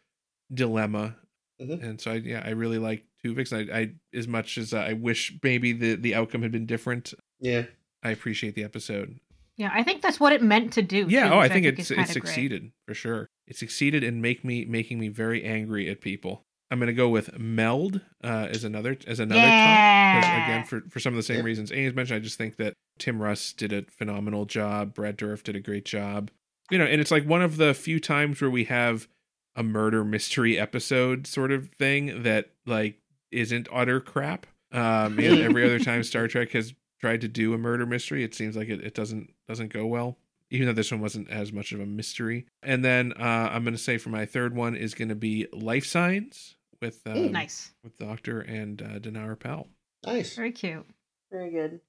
dilemma, 0.52 1.16
Mhm. 1.60 1.82
and 1.82 2.00
so 2.00 2.12
I, 2.12 2.14
yeah, 2.16 2.42
I 2.44 2.50
really 2.50 2.78
like 2.78 3.04
Tuvix. 3.24 3.52
I, 3.52 3.78
I 3.80 3.90
as 4.14 4.26
much 4.26 4.58
as 4.58 4.72
I 4.74 4.92
wish 4.94 5.34
maybe 5.42 5.72
the 5.72 5.94
the 5.94 6.14
outcome 6.14 6.42
had 6.42 6.52
been 6.52 6.66
different, 6.66 7.12
Yeah. 7.38 7.66
I 8.02 8.10
appreciate 8.10 8.54
the 8.54 8.64
episode. 8.64 9.18
Yeah, 9.62 9.70
I 9.72 9.82
think 9.82 10.02
that's 10.02 10.18
what 10.20 10.32
it 10.32 10.42
meant 10.42 10.72
to 10.74 10.82
do. 10.82 11.06
Yeah, 11.08 11.28
too, 11.28 11.34
oh, 11.34 11.38
I 11.38 11.42
which 11.44 11.52
think 11.52 11.66
it's 11.66 11.88
kinda 11.88 12.02
it 12.02 12.04
great. 12.06 12.12
succeeded 12.12 12.72
for 12.86 12.94
sure. 12.94 13.28
It 13.46 13.56
succeeded 13.56 14.02
in 14.04 14.20
make 14.20 14.44
me 14.44 14.64
making 14.64 14.98
me 15.00 15.08
very 15.08 15.42
angry 15.44 15.88
at 15.90 16.00
people. 16.00 16.42
I'm 16.70 16.78
going 16.78 16.86
to 16.86 16.94
go 16.94 17.10
with 17.10 17.38
Meld 17.38 18.00
uh, 18.24 18.48
as 18.50 18.64
another 18.64 18.96
as 19.06 19.20
another 19.20 19.40
top. 19.40 19.48
'cause, 19.50 20.24
Yeah. 20.24 20.44
Again, 20.46 20.64
for 20.64 20.80
for 20.90 21.00
some 21.00 21.12
of 21.12 21.16
the 21.16 21.22
same 21.22 21.38
Yeah. 21.38 21.44
reasons 21.44 21.70
Ames 21.72 21.94
mentioned, 21.94 22.16
I 22.16 22.20
just 22.20 22.38
think 22.38 22.56
that 22.56 22.72
Tim 22.98 23.20
Russ 23.20 23.52
did 23.52 23.72
a 23.72 23.82
phenomenal 23.90 24.46
job. 24.46 24.94
Brad 24.94 25.18
Dourif 25.18 25.42
did 25.42 25.54
a 25.56 25.60
great 25.60 25.84
job. 25.84 26.30
You 26.70 26.78
know, 26.78 26.84
and 26.86 27.00
it's 27.00 27.10
like 27.10 27.24
one 27.24 27.42
of 27.42 27.56
the 27.58 27.74
few 27.74 28.00
times 28.00 28.40
where 28.40 28.50
we 28.50 28.64
have 28.64 29.06
a 29.54 29.62
murder 29.62 30.02
mystery 30.04 30.58
episode 30.58 31.26
sort 31.26 31.52
of 31.52 31.68
thing 31.78 32.22
that 32.22 32.50
like 32.64 32.98
isn't 33.30 33.68
utter 33.70 34.00
crap. 34.00 34.46
Um, 34.72 35.20
you 35.20 35.34
know, 35.36 35.42
every 35.42 35.64
other 35.66 35.78
time 35.78 36.02
Star 36.04 36.26
Trek 36.28 36.52
has 36.52 36.72
tried 37.02 37.20
to 37.20 37.28
do 37.28 37.52
a 37.52 37.58
murder 37.58 37.84
mystery, 37.84 38.24
it 38.24 38.34
seems 38.34 38.56
like 38.56 38.68
it, 38.68 38.80
it 38.80 38.94
doesn't 38.94 39.32
doesn't 39.48 39.72
go 39.72 39.84
well. 39.86 40.16
Even 40.50 40.66
though 40.66 40.72
this 40.74 40.90
one 40.92 41.00
wasn't 41.00 41.30
as 41.30 41.50
much 41.52 41.72
of 41.72 41.80
a 41.80 41.86
mystery. 41.86 42.44
And 42.62 42.84
then 42.84 43.12
uh, 43.18 43.48
I'm 43.52 43.64
going 43.64 43.74
to 43.74 43.82
say 43.82 43.96
for 43.96 44.10
my 44.10 44.26
third 44.26 44.54
one 44.54 44.76
is 44.76 44.92
going 44.94 45.08
to 45.08 45.14
be 45.14 45.46
Life 45.50 45.86
Signs 45.86 46.56
with 46.82 47.00
uh, 47.06 47.16
Ooh, 47.16 47.30
Nice. 47.30 47.72
with 47.82 47.96
Doctor 47.96 48.40
and 48.42 48.82
uh, 48.82 48.98
Danara 48.98 49.38
Pel. 49.38 49.68
Nice. 50.04 50.36
Very 50.36 50.52
cute. 50.52 50.84
Very 51.30 51.50
good. 51.50 51.80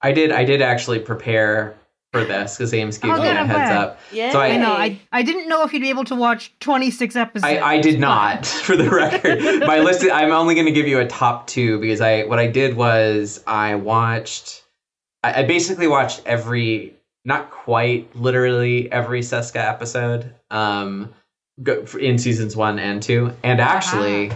I 0.00 0.12
did. 0.12 0.32
I 0.32 0.44
did 0.44 0.62
actually 0.62 1.00
prepare 1.00 1.78
for 2.12 2.24
this 2.24 2.56
because 2.56 2.72
Ames 2.72 2.98
gave 2.98 3.12
me 3.14 3.26
a 3.26 3.34
heads 3.44 3.70
up. 3.70 4.00
Yeah. 4.12 4.32
So 4.32 4.40
I- 4.40 4.48
I 4.48 4.56
know. 4.56 4.72
I 4.72 4.98
I 5.12 5.22
didn't 5.22 5.48
know 5.48 5.64
if 5.64 5.72
you'd 5.72 5.80
be 5.82 5.90
able 5.90 6.04
to 6.04 6.14
watch 6.14 6.52
26 6.60 7.16
episodes. 7.16 7.44
I, 7.44 7.58
I 7.60 7.80
did 7.80 8.00
not, 8.00 8.46
for 8.66 8.76
the 8.76 8.88
record. 8.88 9.60
My 9.66 9.80
list. 9.80 10.04
I'm 10.10 10.32
only 10.32 10.54
going 10.54 10.66
to 10.66 10.72
give 10.72 10.86
you 10.88 10.98
a 11.00 11.06
top 11.06 11.46
two 11.46 11.78
because 11.80 12.00
I 12.00 12.24
what 12.24 12.38
I 12.38 12.46
did 12.46 12.76
was 12.76 13.42
I 13.46 13.74
watched. 13.74 14.64
I, 15.22 15.42
I 15.42 15.44
basically 15.44 15.86
watched 15.88 16.22
every, 16.24 16.94
not 17.24 17.50
quite 17.50 18.14
literally 18.16 18.90
every 18.90 19.20
Seska 19.20 19.56
episode, 19.56 20.32
um, 20.50 21.12
go, 21.62 21.84
in 22.00 22.16
seasons 22.18 22.56
one 22.56 22.78
and 22.78 23.02
two, 23.02 23.32
and 23.42 23.60
actually. 23.60 24.32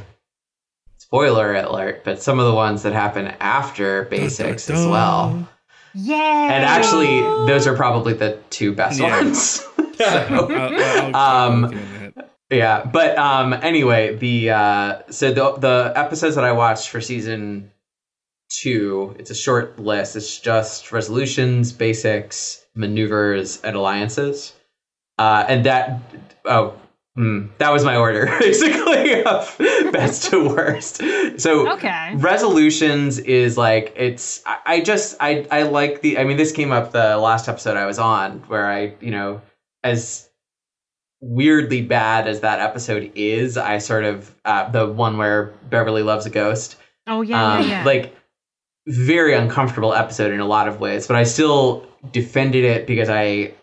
Spoiler 0.99 1.55
alert, 1.57 2.05
but 2.05 2.23
some 2.23 2.39
of 2.39 2.47
the 2.47 2.55
ones 2.55 2.85
that 2.85 2.95
happen 2.95 3.27
after 3.41 4.05
basics 4.05 4.67
Dun, 4.67 4.77
as 4.77 4.83
dun, 4.83 4.91
well. 4.91 5.49
Dun. 5.95 6.05
Yeah. 6.05 6.49
And 6.53 6.65
actually, 6.65 7.21
those 7.47 7.67
are 7.67 7.75
probably 7.77 8.13
the 8.15 8.39
two 8.51 8.73
best 8.75 9.01
Yeah. 9.01 9.21
ones. 9.23 9.67
So, 9.99 10.07
I'll, 10.07 11.15
I'll 11.15 11.17
Um, 11.53 11.63
with 11.63 11.73
you 11.73 11.79
on 11.79 12.13
that. 12.17 12.31
yeah, 12.51 12.85
but 12.85 13.17
um, 13.19 13.53
anyway, 13.53 14.17
the 14.17 14.51
uh, 14.51 14.99
so 15.11 15.33
the 15.33 15.53
the 15.59 15.93
episodes 15.95 16.35
that 16.35 16.45
I 16.45 16.53
watched 16.53 16.89
for 16.89 17.01
season 17.01 17.71
two, 18.49 19.15
it's 19.19 19.31
a 19.31 19.35
short 19.35 19.79
list. 19.79 20.17
It's 20.17 20.39
just 20.41 20.91
resolutions, 20.93 21.73
basics, 21.73 22.65
maneuvers, 22.75 23.61
and 23.63 23.77
alliances. 23.77 24.55
Uh, 25.19 25.45
and 25.47 25.65
that 25.67 26.01
oh. 26.47 26.75
Hmm, 27.17 27.47
that 27.59 27.71
was 27.71 27.85
my 27.85 27.97
order, 27.97 28.27
basically, 28.41 29.23
of 29.25 29.57
best 29.93 30.31
to 30.31 30.49
worst. 30.49 31.03
So, 31.39 31.71
Okay. 31.73 32.13
resolutions 32.17 33.19
is 33.19 33.57
like 33.57 33.93
it's 33.97 34.43
I, 34.47 34.59
I 34.67 34.81
just 34.81 35.17
I 35.21 35.47
I 35.51 35.63
like 35.65 36.01
the 36.03 36.19
I 36.19 36.25
mean 36.25 36.37
this 36.37 36.53
came 36.53 36.73
up 36.73 36.93
the 36.93 37.17
last 37.19 37.49
episode 37.49 37.77
I 37.77 37.87
was 37.87 37.99
on 37.99 38.39
where 38.49 38.71
I 38.71 38.95
you 39.01 39.11
know 39.11 39.41
as 39.85 40.29
weirdly 41.21 41.83
bad 41.83 42.27
as 42.27 42.41
that 42.41 42.59
episode 42.61 43.13
is 43.15 43.57
I 43.57 43.79
sort 43.79 44.05
of 44.05 44.35
uh, 44.45 44.69
the 44.71 44.87
one 44.89 45.19
where 45.19 45.53
Beverly 45.71 46.03
loves 46.03 46.27
a 46.27 46.31
ghost 46.31 46.77
Oh 47.07 47.23
yeah, 47.23 47.55
um, 47.57 47.63
yeah, 47.63 47.69
yeah. 47.69 47.85
like 47.85 48.17
very 48.89 49.33
uncomfortable 49.35 49.95
episode 49.95 50.33
in 50.33 50.41
a 50.41 50.47
lot 50.47 50.67
of 50.67 50.81
ways 50.81 51.07
but 51.07 51.15
I 51.17 51.23
still 51.23 51.87
defended 52.11 52.65
it 52.65 52.87
because 52.89 53.09
I 53.09 53.55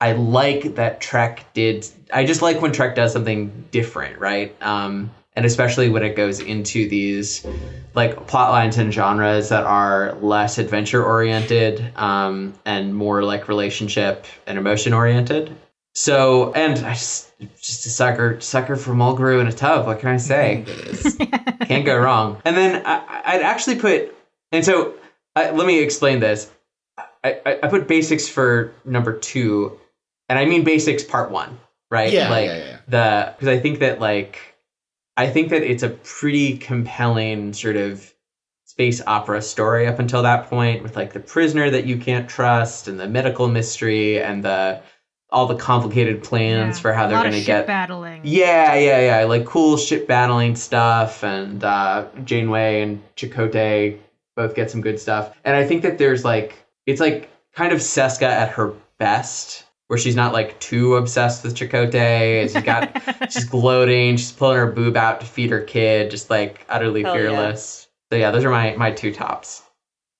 I 0.00 0.12
like 0.12 0.76
that 0.76 1.00
Trek 1.00 1.52
did 1.52 1.86
I 2.12 2.24
just 2.24 2.42
like 2.42 2.60
when 2.60 2.72
Trek 2.72 2.94
does 2.94 3.12
something 3.12 3.66
different 3.70 4.18
right 4.18 4.56
um 4.62 5.10
and 5.34 5.46
especially 5.46 5.88
when 5.88 6.02
it 6.02 6.16
goes 6.16 6.40
into 6.40 6.88
these 6.88 7.46
like 7.94 8.26
plot 8.26 8.50
lines 8.50 8.78
and 8.78 8.92
genres 8.92 9.48
that 9.48 9.64
are 9.64 10.14
less 10.20 10.58
adventure 10.58 11.04
oriented 11.04 11.96
um, 11.96 12.54
and 12.64 12.94
more 12.94 13.22
like 13.22 13.48
relationship 13.48 14.26
and 14.46 14.58
emotion 14.58 14.92
oriented. 14.92 15.56
So, 15.94 16.52
and 16.52 16.84
I 16.84 16.92
just 16.92 17.32
just 17.60 17.86
a 17.86 17.90
sucker 17.90 18.40
sucker 18.40 18.76
for 18.76 18.92
Mulgrew 18.92 19.40
in 19.40 19.46
a 19.46 19.52
tub. 19.52 19.86
What 19.86 20.00
can 20.00 20.10
I 20.10 20.18
say? 20.18 20.64
Can't 21.66 21.86
go 21.86 21.98
wrong. 21.98 22.40
And 22.44 22.56
then 22.56 22.82
I, 22.84 23.22
I'd 23.24 23.42
actually 23.42 23.76
put, 23.76 24.14
and 24.52 24.62
so 24.64 24.94
I, 25.34 25.50
let 25.50 25.66
me 25.66 25.80
explain 25.80 26.20
this. 26.20 26.50
I, 27.24 27.40
I, 27.44 27.58
I 27.62 27.68
put 27.68 27.88
basics 27.88 28.28
for 28.28 28.72
number 28.84 29.18
two, 29.18 29.79
and 30.30 30.38
I 30.38 30.46
mean 30.46 30.64
basics 30.64 31.04
part 31.04 31.30
one, 31.30 31.58
right? 31.90 32.10
Yeah, 32.10 32.30
like 32.30 32.46
yeah, 32.46 32.56
yeah. 32.56 32.76
the 32.88 33.34
because 33.36 33.48
I 33.48 33.58
think 33.60 33.80
that 33.80 34.00
like 34.00 34.38
I 35.18 35.28
think 35.28 35.50
that 35.50 35.62
it's 35.62 35.82
a 35.82 35.90
pretty 35.90 36.56
compelling 36.56 37.52
sort 37.52 37.76
of 37.76 38.10
space 38.64 39.02
opera 39.06 39.42
story 39.42 39.86
up 39.86 39.98
until 39.98 40.22
that 40.22 40.48
point 40.48 40.82
with 40.82 40.96
like 40.96 41.12
the 41.12 41.20
prisoner 41.20 41.68
that 41.70 41.84
you 41.84 41.98
can't 41.98 42.28
trust 42.30 42.88
and 42.88 42.98
the 42.98 43.08
medical 43.08 43.48
mystery 43.48 44.22
and 44.22 44.42
the 44.44 44.80
all 45.32 45.46
the 45.46 45.54
complicated 45.56 46.22
plans 46.24 46.76
Yeah. 46.78 46.82
for 46.82 46.92
how 46.92 47.04
a 47.04 47.08
they're 47.08 47.16
lot 47.18 47.22
going 47.24 47.34
of 47.34 47.40
to 47.40 47.44
ship 47.44 47.46
get 47.46 47.66
battling. 47.66 48.22
yeah, 48.24 48.74
yeah, 48.74 49.20
yeah. 49.20 49.24
Like 49.26 49.44
cool 49.44 49.76
ship 49.76 50.06
battling 50.08 50.56
stuff, 50.56 51.22
and 51.22 51.62
uh, 51.62 52.06
Janeway 52.24 52.82
and 52.82 53.02
Chakotay 53.16 53.98
both 54.36 54.54
get 54.54 54.70
some 54.70 54.80
good 54.80 54.98
stuff. 54.98 55.36
And 55.44 55.54
I 55.54 55.64
think 55.66 55.82
that 55.82 55.98
there's 55.98 56.24
like 56.24 56.64
it's 56.86 57.00
like 57.00 57.28
kind 57.54 57.72
of 57.72 57.78
Seska 57.80 58.22
at 58.22 58.48
her 58.50 58.72
best, 58.98 59.64
where 59.90 59.98
she's 59.98 60.14
not 60.14 60.32
like 60.32 60.58
too 60.60 60.94
obsessed 60.94 61.42
with 61.42 61.56
Chakotay. 61.56 62.42
She's 62.42 62.62
got 62.62 63.02
she's 63.32 63.44
gloating, 63.44 64.16
she's 64.16 64.30
pulling 64.30 64.56
her 64.58 64.70
boob 64.70 64.96
out 64.96 65.18
to 65.18 65.26
feed 65.26 65.50
her 65.50 65.62
kid, 65.62 66.12
just 66.12 66.30
like 66.30 66.64
utterly 66.68 67.02
Hell 67.02 67.16
yeah. 67.16 67.20
fearless. 67.20 67.88
So 68.12 68.16
yeah, 68.16 68.30
those 68.30 68.44
are 68.44 68.50
my 68.50 68.76
my 68.76 68.92
two 68.92 69.12
tops. 69.12 69.64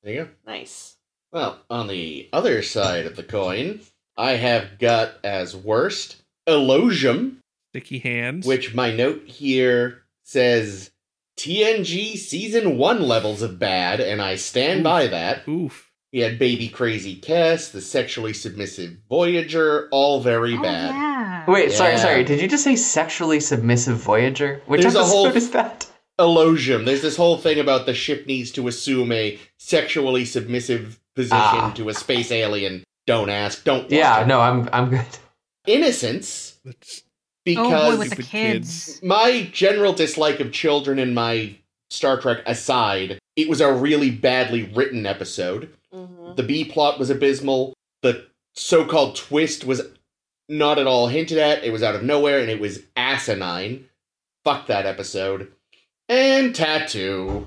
There 0.03 0.13
you 0.13 0.25
go. 0.25 0.31
Nice. 0.45 0.97
Well, 1.33 1.61
on 1.71 1.87
the 1.87 2.29
other 2.33 2.63
side 2.63 3.07
of 3.07 3.15
the 3.15 3.23
coin, 3.23 3.79
I 4.17 4.33
have 4.33 4.81
got 4.81 5.13
as 5.23 5.55
worst 5.55 6.17
Elogium, 6.49 7.37
Sticky 7.73 8.01
hands. 8.01 8.49
which 8.49 8.75
my 8.75 8.93
note 8.93 9.23
here 9.27 10.03
says 10.25 10.91
TNG 11.39 12.17
season 12.17 12.77
one 12.77 13.03
levels 13.03 13.41
of 13.41 13.61
bad, 13.61 14.01
and 14.01 14.21
I 14.21 14.35
stand 14.35 14.81
Oof. 14.81 14.85
by 14.85 15.07
that. 15.07 15.47
oof. 15.47 15.90
He 16.13 16.21
had 16.21 16.39
baby 16.41 16.69
crazy 16.69 17.15
Kes, 17.17 17.71
the 17.71 17.81
sexually 17.81 18.33
submissive 18.33 18.97
Voyager, 19.09 19.89
all 19.93 20.21
very 20.21 20.57
Oh, 20.57 20.63
bad. 20.63 20.91
yeah. 20.95 21.45
Wait, 21.51 21.71
sorry, 21.73 21.93
Yeah. 21.93 22.03
sorry. 22.03 22.25
Did 22.25 22.41
you 22.41 22.49
just 22.49 22.65
say 22.65 22.75
sexually 22.75 23.39
submissive 23.39 23.97
Voyager? 23.99 24.61
Which 24.67 24.83
There's 24.83 24.97
a 24.97 24.99
episode 25.01 25.13
whole- 25.13 25.27
is 25.37 25.51
that? 25.51 25.87
Elogium. 26.19 26.85
There's 26.85 27.01
this 27.03 27.17
whole 27.17 27.39
thing 27.39 27.59
about 27.61 27.87
the 27.87 27.95
ship 27.95 28.27
needs 28.27 28.51
to 28.53 28.67
assume 28.69 29.13
a 29.13 29.39
sexually 29.59 30.25
submissive 30.25 30.99
position 31.15 31.37
Ah. 31.39 31.73
to 31.77 31.89
a 31.89 31.95
space 31.95 32.31
alien. 32.33 32.83
Don't 33.07 33.31
ask. 33.31 33.65
Don't. 33.65 33.91
Yeah, 33.91 34.23
it. 34.23 34.27
no, 34.27 34.41
I'm 34.41 34.69
I'm 34.73 34.91
good. 34.91 35.07
Innocence, 35.67 36.55
That's 36.65 37.03
Oh 37.03 37.07
because 37.45 37.95
boy, 37.95 37.99
with 37.99 38.17
the 38.17 38.23
kids. 38.23 39.01
my 39.03 39.49
general 39.53 39.93
dislike 39.93 40.41
of 40.41 40.53
children 40.53 40.99
in 40.99 41.15
my 41.15 41.55
Star 41.89 42.21
Trek 42.21 42.43
aside, 42.47 43.19
it 43.37 43.49
was 43.49 43.61
a 43.61 43.73
really 43.73 44.11
badly 44.11 44.65
written 44.75 45.07
episode. 45.07 45.71
Hmm 46.31 46.37
The 46.37 46.43
B 46.43 46.65
plot 46.65 46.99
was 46.99 47.11
abysmal. 47.11 47.75
The 48.03 48.27
so 48.55 48.85
called 48.85 49.17
twist 49.17 49.65
was 49.65 49.83
not 50.49 50.79
at 50.79 50.87
all 50.87 51.09
hinted 51.09 51.39
at. 51.39 51.65
It 51.65 51.73
was 51.73 51.83
out 51.83 51.95
of 51.95 52.03
nowhere 52.03 52.41
and 52.41 52.51
it 52.51 52.61
was 52.61 52.83
asinine. 52.97 53.87
Fuck 54.45 54.67
that 54.67 54.87
episode. 54.87 55.53
And 56.09 56.55
Tattoo. 56.55 57.47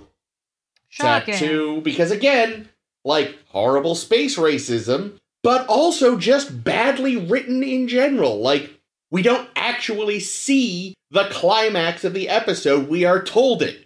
Shocking. 0.90 1.34
Tattoo. 1.34 1.82
Because 1.82 2.12
again, 2.12 2.70
like 3.04 3.38
horrible 3.50 3.96
space 3.96 4.38
racism, 4.38 5.20
but 5.42 5.68
also 5.68 6.18
just 6.18 6.64
badly 6.64 7.18
written 7.18 7.64
in 7.64 7.88
general. 7.88 8.40
Like, 8.40 8.80
we 9.12 9.22
don't 9.22 9.50
actually 9.56 10.20
see 10.20 10.96
the 11.12 11.28
climax 11.30 12.04
of 12.04 12.14
the 12.14 12.30
episode. 12.30 12.88
We 12.88 13.06
are 13.06 13.22
told 13.22 13.62
it. 13.62 13.86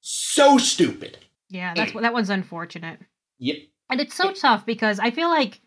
So 0.00 0.56
stupid. 0.56 1.18
Yeah, 1.50 1.74
that's 1.74 1.92
that 1.92 2.12
one's 2.12 2.30
unfortunate. 2.30 3.00
Yep. 3.38 3.56
And 3.90 4.00
it's 4.00 4.14
so 4.14 4.32
tough 4.32 4.64
because 4.64 4.98
I 5.00 5.10
feel 5.10 5.28
like 5.28 5.60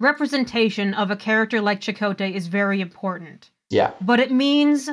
representation 0.00 0.94
of 0.94 1.10
a 1.10 1.16
character 1.16 1.60
like 1.60 1.80
Chakotay 1.80 2.32
is 2.34 2.46
very 2.48 2.80
important. 2.80 3.50
Yeah. 3.70 3.92
But 4.00 4.20
it 4.20 4.30
means 4.30 4.90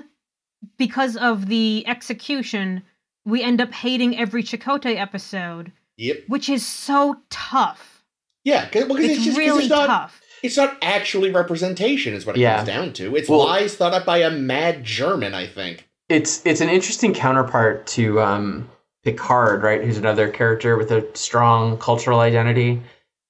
because 0.78 1.18
of 1.18 1.48
the 1.48 1.84
execution, 1.88 2.84
we 3.26 3.44
end 3.44 3.60
up 3.62 3.74
hating 3.74 4.18
every 4.18 4.44
Chakotay 4.44 4.96
episode, 4.98 5.72
Yep. 5.98 6.24
which 6.28 6.50
is 6.50 6.66
so 6.66 7.18
tough. 7.30 8.04
Yeah, 8.46 8.66
because 8.66 8.84
it's, 8.84 9.00
It's, 9.00 9.24
just 9.24 9.28
'cause 9.32 9.38
really 9.38 9.64
it's 9.66 9.70
not, 9.70 9.88
tough. 9.88 10.22
It's 10.42 10.58
not 10.58 10.78
actually 10.82 11.32
representation, 11.32 12.14
is 12.14 12.26
what 12.26 12.36
it 12.38 12.42
Yeah. 12.42 12.58
comes 12.58 12.68
down 12.68 12.94
to. 12.94 13.16
It's 13.16 13.30
Well- 13.30 13.46
lies 13.46 13.76
thought 13.76 13.94
up 13.94 14.06
by 14.06 14.20
a 14.20 14.30
mad 14.32 14.84
German, 14.84 15.34
I 15.34 15.48
think. 15.48 15.88
It's 16.10 16.46
it's 16.46 16.60
an 16.62 16.68
interesting 16.70 17.14
counterpart 17.14 17.88
to 17.88 18.22
um, 18.22 18.70
Picard, 19.04 19.64
right? 19.64 19.84
Who's 19.84 19.98
another 19.98 20.30
character 20.30 20.78
with 20.78 20.92
a 20.92 21.06
strong 21.16 21.78
cultural 21.78 22.20
identity. 22.20 22.82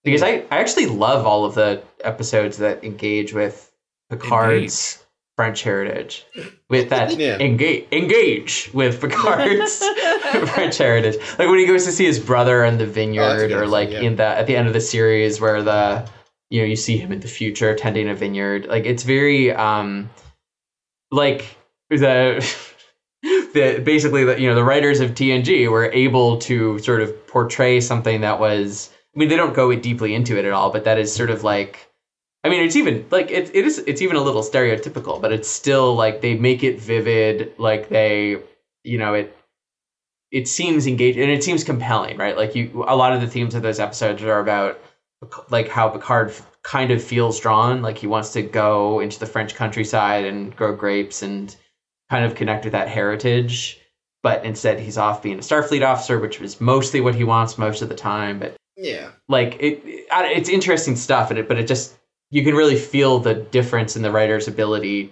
Because 0.04 0.22
I, 0.22 0.44
I 0.52 0.58
actually 0.58 0.88
love 0.88 1.26
all 1.26 1.46
of 1.46 1.56
the 1.56 1.82
episodes 2.04 2.58
that 2.58 2.84
engage 2.84 3.34
with 3.34 3.72
Picard's 4.10 5.04
French 5.36 5.64
heritage 5.64 6.26
with 6.70 6.90
that 6.90 7.18
Yeah. 7.18 7.40
engage 7.40 7.88
engage 7.92 8.70
with 8.74 9.02
Picard's 9.02 9.80
French 10.54 10.78
heritage. 10.78 11.16
Like 11.40 11.48
when 11.50 11.58
he 11.58 11.66
goes 11.66 11.86
to 11.86 11.92
see 11.92 12.06
his 12.06 12.20
brother 12.20 12.64
in 12.66 12.78
the 12.78 12.84
Oh, 12.84 12.88
that's 12.88 12.90
a 12.90 12.94
vineyard, 12.94 13.48
good 13.48 13.58
or 13.58 13.66
like 13.68 13.90
yeah. 13.90 14.02
in 14.02 14.16
the 14.18 14.26
at 14.26 14.46
the 14.46 14.56
end 14.56 14.68
of 14.68 14.74
the 14.74 14.82
series 14.82 15.42
where 15.42 15.64
the 15.64 16.08
you 16.50 16.60
know 16.62 16.68
you 16.68 16.76
see 16.76 16.98
him 16.98 17.12
in 17.12 17.22
the 17.22 17.28
future 17.28 17.74
tending 17.74 18.10
a 18.10 18.14
vineyard. 18.14 18.68
Like 18.68 18.86
it's 18.86 19.04
very 19.04 19.52
um 19.54 20.10
like 21.12 21.58
the 21.90 22.40
the 23.54 23.80
basically 23.80 24.24
the 24.24 24.40
you 24.40 24.48
know 24.48 24.56
the 24.56 24.64
writers 24.64 25.00
of 25.00 25.12
TNG 25.12 25.70
were 25.70 25.92
able 25.92 26.38
to 26.40 26.80
sort 26.80 27.02
of 27.02 27.28
portray 27.28 27.80
something 27.80 28.22
that 28.22 28.40
was 28.40 28.90
I 29.16 29.20
mean 29.20 29.30
they 29.30 29.38
don't 29.38 29.54
go 29.54 29.74
deeply 29.76 30.14
into 30.14 30.38
it 30.38 30.46
at 30.46 30.52
all, 30.52 30.72
but 30.72 30.84
that 30.86 30.98
is 30.98 31.14
sort 31.14 31.30
of 31.30 31.44
like 31.44 31.90
I 32.44 32.50
mean 32.50 32.64
it's 32.64 32.76
even 32.76 33.06
like 33.12 33.32
it, 33.32 33.56
it 33.56 33.66
is 33.66 33.80
it's 33.80 34.02
even 34.02 34.16
a 34.16 34.22
little 34.22 34.44
stereotypical, 34.44 35.22
but 35.22 35.32
it's 35.32 35.50
still 35.50 35.96
like 35.96 36.22
they 36.22 36.36
make 36.36 36.64
it 36.64 36.80
vivid, 36.80 37.54
like 37.58 37.90
they 37.90 38.42
you 38.84 38.98
know 38.98 39.14
it 39.14 39.38
it 40.32 40.48
seems 40.48 40.88
engaged 40.88 41.18
and 41.20 41.32
it 41.32 41.44
seems 41.44 41.64
compelling, 41.64 42.18
right? 42.18 42.36
Like 42.36 42.56
you 42.56 42.84
a 42.88 42.96
lot 42.96 43.14
of 43.14 43.22
the 43.22 43.28
themes 43.28 43.56
of 43.56 43.62
those 43.62 43.80
episodes 43.80 44.24
are 44.24 44.40
about 44.40 44.80
like 45.50 45.70
how 45.70 45.90
Picard 45.90 46.34
kind 46.64 46.92
of 46.92 47.04
feels 47.04 47.40
drawn, 47.40 47.82
like 47.82 47.98
he 47.98 48.08
wants 48.08 48.34
to 48.34 48.42
go 48.42 49.00
into 49.00 49.20
the 49.20 49.26
French 49.26 49.56
countryside 49.56 50.26
and 50.26 50.56
grow 50.56 50.76
grapes 50.76 51.22
and 51.22 51.56
kind 52.10 52.26
of 52.26 52.36
connect 52.36 52.64
with 52.66 52.74
that 52.74 52.88
heritage. 52.88 53.80
But 54.22 54.46
instead, 54.46 54.80
he's 54.80 54.98
off 54.98 55.22
being 55.22 55.38
a 55.38 55.42
Starfleet 55.42 55.86
officer, 55.86 56.18
which 56.20 56.40
is 56.40 56.62
mostly 56.62 57.02
what 57.02 57.16
he 57.16 57.24
wants 57.26 57.58
most 57.58 57.82
of 57.82 57.90
the 57.90 57.96
time. 57.96 58.40
But 58.40 58.56
Yeah. 58.78 59.10
like 59.28 59.56
it, 59.60 59.82
it 59.86 60.06
it's 60.10 60.50
interesting 60.50 60.96
stuff, 60.96 61.30
and 61.30 61.38
it 61.40 61.48
but 61.48 61.58
it 61.60 61.68
just 61.68 61.98
you 62.32 62.44
can 62.44 62.56
really 62.56 62.78
feel 62.78 63.20
the 63.20 63.34
difference 63.36 63.96
in 63.96 64.02
the 64.02 64.12
writer's 64.12 64.48
ability, 64.48 65.12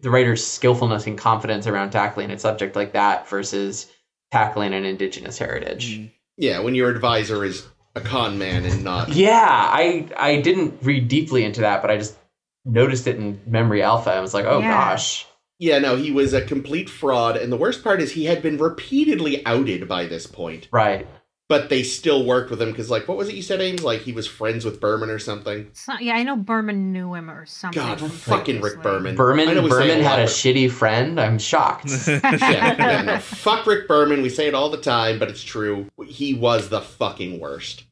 the 0.00 0.10
writer's 0.10 0.46
skillfulness 0.46 1.06
and 1.06 1.18
confidence 1.18 1.66
around 1.66 1.90
tackling 1.90 2.30
a 2.30 2.38
subject 2.38 2.76
like 2.76 2.92
that 2.92 3.28
versus 3.28 3.90
tackling 4.30 4.72
an 4.72 4.84
indigenous 4.84 5.38
heritage. 5.38 5.98
Mm. 5.98 6.10
Yeah, 6.38 6.60
when 6.60 6.74
your 6.74 6.88
advisor 6.88 7.44
is 7.44 7.66
a 7.94 8.00
con 8.00 8.38
man 8.38 8.64
and 8.64 8.84
not. 8.84 9.10
Yeah, 9.10 9.44
I 9.44 10.08
I 10.16 10.40
didn't 10.40 10.78
read 10.82 11.08
deeply 11.08 11.44
into 11.44 11.62
that, 11.62 11.82
but 11.82 11.90
I 11.90 11.98
just 11.98 12.16
noticed 12.64 13.06
it 13.08 13.16
in 13.16 13.40
Memory 13.46 13.82
Alpha. 13.82 14.10
I 14.12 14.20
was 14.20 14.32
like, 14.32 14.44
oh 14.46 14.60
Yeah. 14.60 14.70
gosh. 14.70 15.26
Yeah, 15.62 15.78
no, 15.78 15.94
he 15.94 16.10
was 16.10 16.32
a 16.34 16.44
complete 16.44 16.90
fraud, 16.90 17.36
and 17.36 17.52
the 17.52 17.56
worst 17.56 17.84
part 17.84 18.00
is 18.02 18.10
he 18.12 18.24
had 18.24 18.42
been 18.42 18.58
repeatedly 18.58 19.46
outed 19.46 19.86
by 19.86 20.06
this 20.06 20.26
point, 20.26 20.66
Right. 20.72 21.06
but 21.48 21.68
they 21.68 21.84
still 21.84 22.24
worked 22.26 22.50
with 22.50 22.60
him 22.60 22.70
because, 22.70 22.90
like, 22.90 23.06
what 23.06 23.16
was 23.16 23.28
it 23.28 23.36
you 23.36 23.42
said, 23.42 23.60
Ames? 23.60 23.84
Like 23.84 24.00
he 24.00 24.10
was 24.12 24.26
friends 24.26 24.64
with 24.64 24.80
Berman 24.80 25.08
or 25.08 25.20
something. 25.20 25.68
So, 25.72 25.92
yeah, 26.00 26.14
I 26.16 26.24
know 26.24 26.34
Berman 26.34 26.92
knew 26.92 27.14
him 27.14 27.30
or 27.30 27.46
something. 27.46 27.80
God, 27.80 28.00
fucking 28.00 28.56
Rick 28.60 28.80
previously. 28.80 28.82
Berman. 28.82 29.12
I 29.14 29.16
Berman 29.16 29.68
Berman 29.68 30.00
had 30.02 30.18
a 30.18 30.22
lot, 30.22 30.28
shitty 30.30 30.68
friend. 30.68 31.20
I'm 31.20 31.38
shocked. 31.38 31.90
yeah, 32.08 32.20
yeah, 32.32 33.02
no, 33.02 33.18
fuck 33.20 33.64
Rick 33.64 33.86
Berman. 33.86 34.20
We 34.20 34.30
say 34.30 34.48
it 34.48 34.54
all 34.54 34.68
the 34.68 34.78
time, 34.80 35.20
but 35.20 35.28
it's 35.30 35.44
true. 35.44 35.86
He 36.04 36.34
was 36.34 36.70
the 36.70 36.80
fucking 36.80 37.38
worst. 37.38 37.84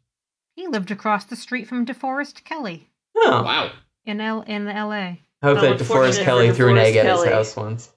He 0.57 0.67
lived 0.67 0.91
across 0.91 1.25
the 1.25 1.37
street 1.37 1.69
from 1.69 1.87
DeForest 1.87 2.43
Kelley 2.43 2.89
Oh. 3.17 3.43
Wow. 3.45 3.71
in 4.05 4.21
L 4.21 4.43
in 4.43 4.67
L.A. 4.67 5.21
I 5.43 5.47
hope 5.47 5.57
How 5.59 5.63
that 5.63 5.79
DeForest 5.79 6.23
Kelley 6.23 6.49
for 6.49 6.55
threw 6.55 6.69
an 6.71 6.77
DeForest 6.77 6.85
egg 6.85 6.97
at 6.97 7.07
his 7.07 7.25
house 7.25 7.57
once. 7.57 7.91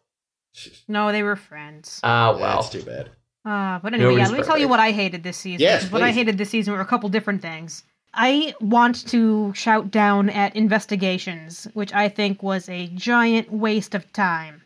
No, 0.87 1.11
they 1.11 1.23
were 1.23 1.35
friends. 1.35 1.99
Ah, 2.03 2.31
well. 2.31 2.61
That's 2.61 2.69
too 2.69 2.83
bad. 2.83 3.09
Uh, 3.45 3.79
but 3.79 3.93
anyway, 3.93 4.15
yeah, 4.15 4.27
let 4.29 4.37
me 4.39 4.43
tell 4.43 4.57
you 4.57 4.69
what 4.69 4.79
I 4.79 4.91
hated 4.91 5.23
this 5.23 5.35
season. 5.37 5.61
Yes, 5.61 5.91
what 5.91 6.01
I 6.01 6.11
hated 6.11 6.37
this 6.37 6.49
season 6.49 6.73
were 6.73 6.79
a 6.81 6.85
couple 6.85 7.09
different 7.09 7.41
things. 7.41 7.83
I 8.13 8.53
want 8.61 9.07
to 9.09 9.53
shout 9.53 9.91
down 9.91 10.29
at 10.29 10.55
investigations, 10.55 11.67
which 11.73 11.93
I 11.93 12.09
think 12.09 12.43
was 12.43 12.69
a 12.69 12.87
giant 12.89 13.51
waste 13.51 13.95
of 13.95 14.11
time. 14.13 14.61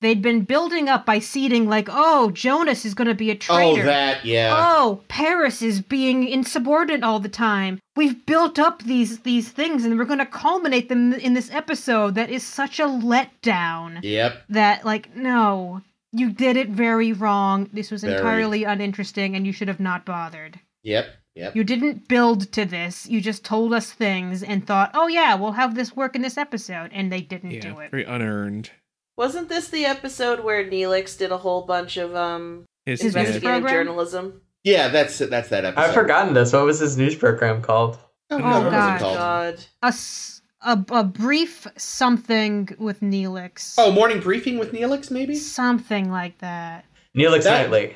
They'd 0.00 0.22
been 0.22 0.42
building 0.42 0.88
up 0.88 1.04
by 1.04 1.18
seeding 1.18 1.68
like, 1.68 1.88
oh, 1.90 2.30
Jonas 2.30 2.84
is 2.84 2.94
going 2.94 3.08
to 3.08 3.14
be 3.14 3.30
a 3.30 3.34
oh, 3.34 3.38
traitor. 3.38 3.82
Oh, 3.82 3.86
that, 3.86 4.24
yeah. 4.24 4.54
Oh, 4.56 5.02
Paris 5.08 5.60
is 5.60 5.80
being 5.80 6.26
insubordinate 6.28 7.02
all 7.02 7.18
the 7.18 7.28
time. 7.28 7.80
We've 7.96 8.24
built 8.26 8.60
up 8.60 8.84
these 8.84 9.20
these 9.20 9.48
things, 9.48 9.84
and 9.84 9.98
we're 9.98 10.04
going 10.04 10.20
to 10.20 10.26
culminate 10.26 10.88
them 10.88 11.12
in 11.14 11.34
this 11.34 11.50
episode 11.52 12.14
that 12.14 12.30
is 12.30 12.44
such 12.44 12.78
a 12.78 12.84
letdown 12.84 13.98
Yep. 14.02 14.44
that 14.50 14.84
like 14.84 15.14
no 15.16 15.82
you 16.12 16.30
did 16.30 16.56
it 16.56 16.68
very 16.68 17.12
wrong 17.12 17.68
this 17.72 17.90
was 17.90 18.02
Very. 18.02 18.16
entirely 18.16 18.64
uninteresting 18.64 19.34
and 19.36 19.46
you 19.46 19.52
should 19.52 19.68
have 19.68 19.80
not 19.80 20.04
bothered 20.04 20.58
Yep. 20.82 21.06
Yep. 21.34 21.56
you 21.56 21.64
didn't 21.64 22.08
build 22.08 22.50
to 22.52 22.64
this 22.64 23.06
you 23.08 23.20
just 23.20 23.44
told 23.44 23.72
us 23.72 23.92
things 23.92 24.42
and 24.42 24.66
thought 24.66 24.90
oh 24.94 25.06
yeah 25.08 25.34
we'll 25.34 25.52
have 25.52 25.74
this 25.74 25.94
work 25.94 26.16
in 26.16 26.22
this 26.22 26.38
episode 26.38 26.90
and 26.92 27.12
they 27.12 27.20
didn't 27.20 27.50
yeah, 27.52 27.60
do 27.60 27.78
it 27.80 27.90
very 27.90 28.04
unearned. 28.04 28.70
Wasn't 29.18 29.48
this 29.48 29.68
the 29.68 29.84
episode 29.84 30.44
where 30.44 30.64
Neelix 30.64 31.18
did 31.18 31.32
a 31.32 31.36
whole 31.38 31.62
bunch 31.66 31.96
of 31.98 32.14
um 32.14 32.64
His, 32.86 33.02
His 33.02 33.14
news 33.14 33.26
investigative 33.26 33.62
program? 33.62 33.74
journalism? 33.86 34.40
Yeah, 34.64 34.88
that's 34.88 35.18
that's 35.18 35.48
that 35.50 35.64
episode. 35.64 35.82
I've 35.88 35.94
forgotten 35.94 36.34
this. 36.34 36.52
What 36.52 36.64
was 36.64 36.78
his 36.78 36.96
news 36.96 37.14
program 37.16 37.60
called? 37.60 37.98
Oh, 38.30 38.38
Oh, 38.38 38.40
what 38.40 38.64
was 38.64 38.66
it 38.66 38.70
God. 38.70 38.96
A, 38.96 39.00
God. 39.00 39.64
a, 39.82 39.86
s- 39.86 40.42
a, 40.62 40.84
a 40.92 41.04
brief 41.04 41.66
something 41.76 42.68
with 42.78 43.00
Neelix 43.00 43.74
Oh, 43.78 43.90
morning 43.90 44.20
briefing 44.20 44.58
with 44.58 44.72
Neelix, 44.72 45.10
maybe. 45.10 45.34
something 45.34 46.10
like 46.10 46.38
that 46.38 46.84
Neelix 47.16 47.42
That- 47.44 47.62
Knightley. 47.70 47.94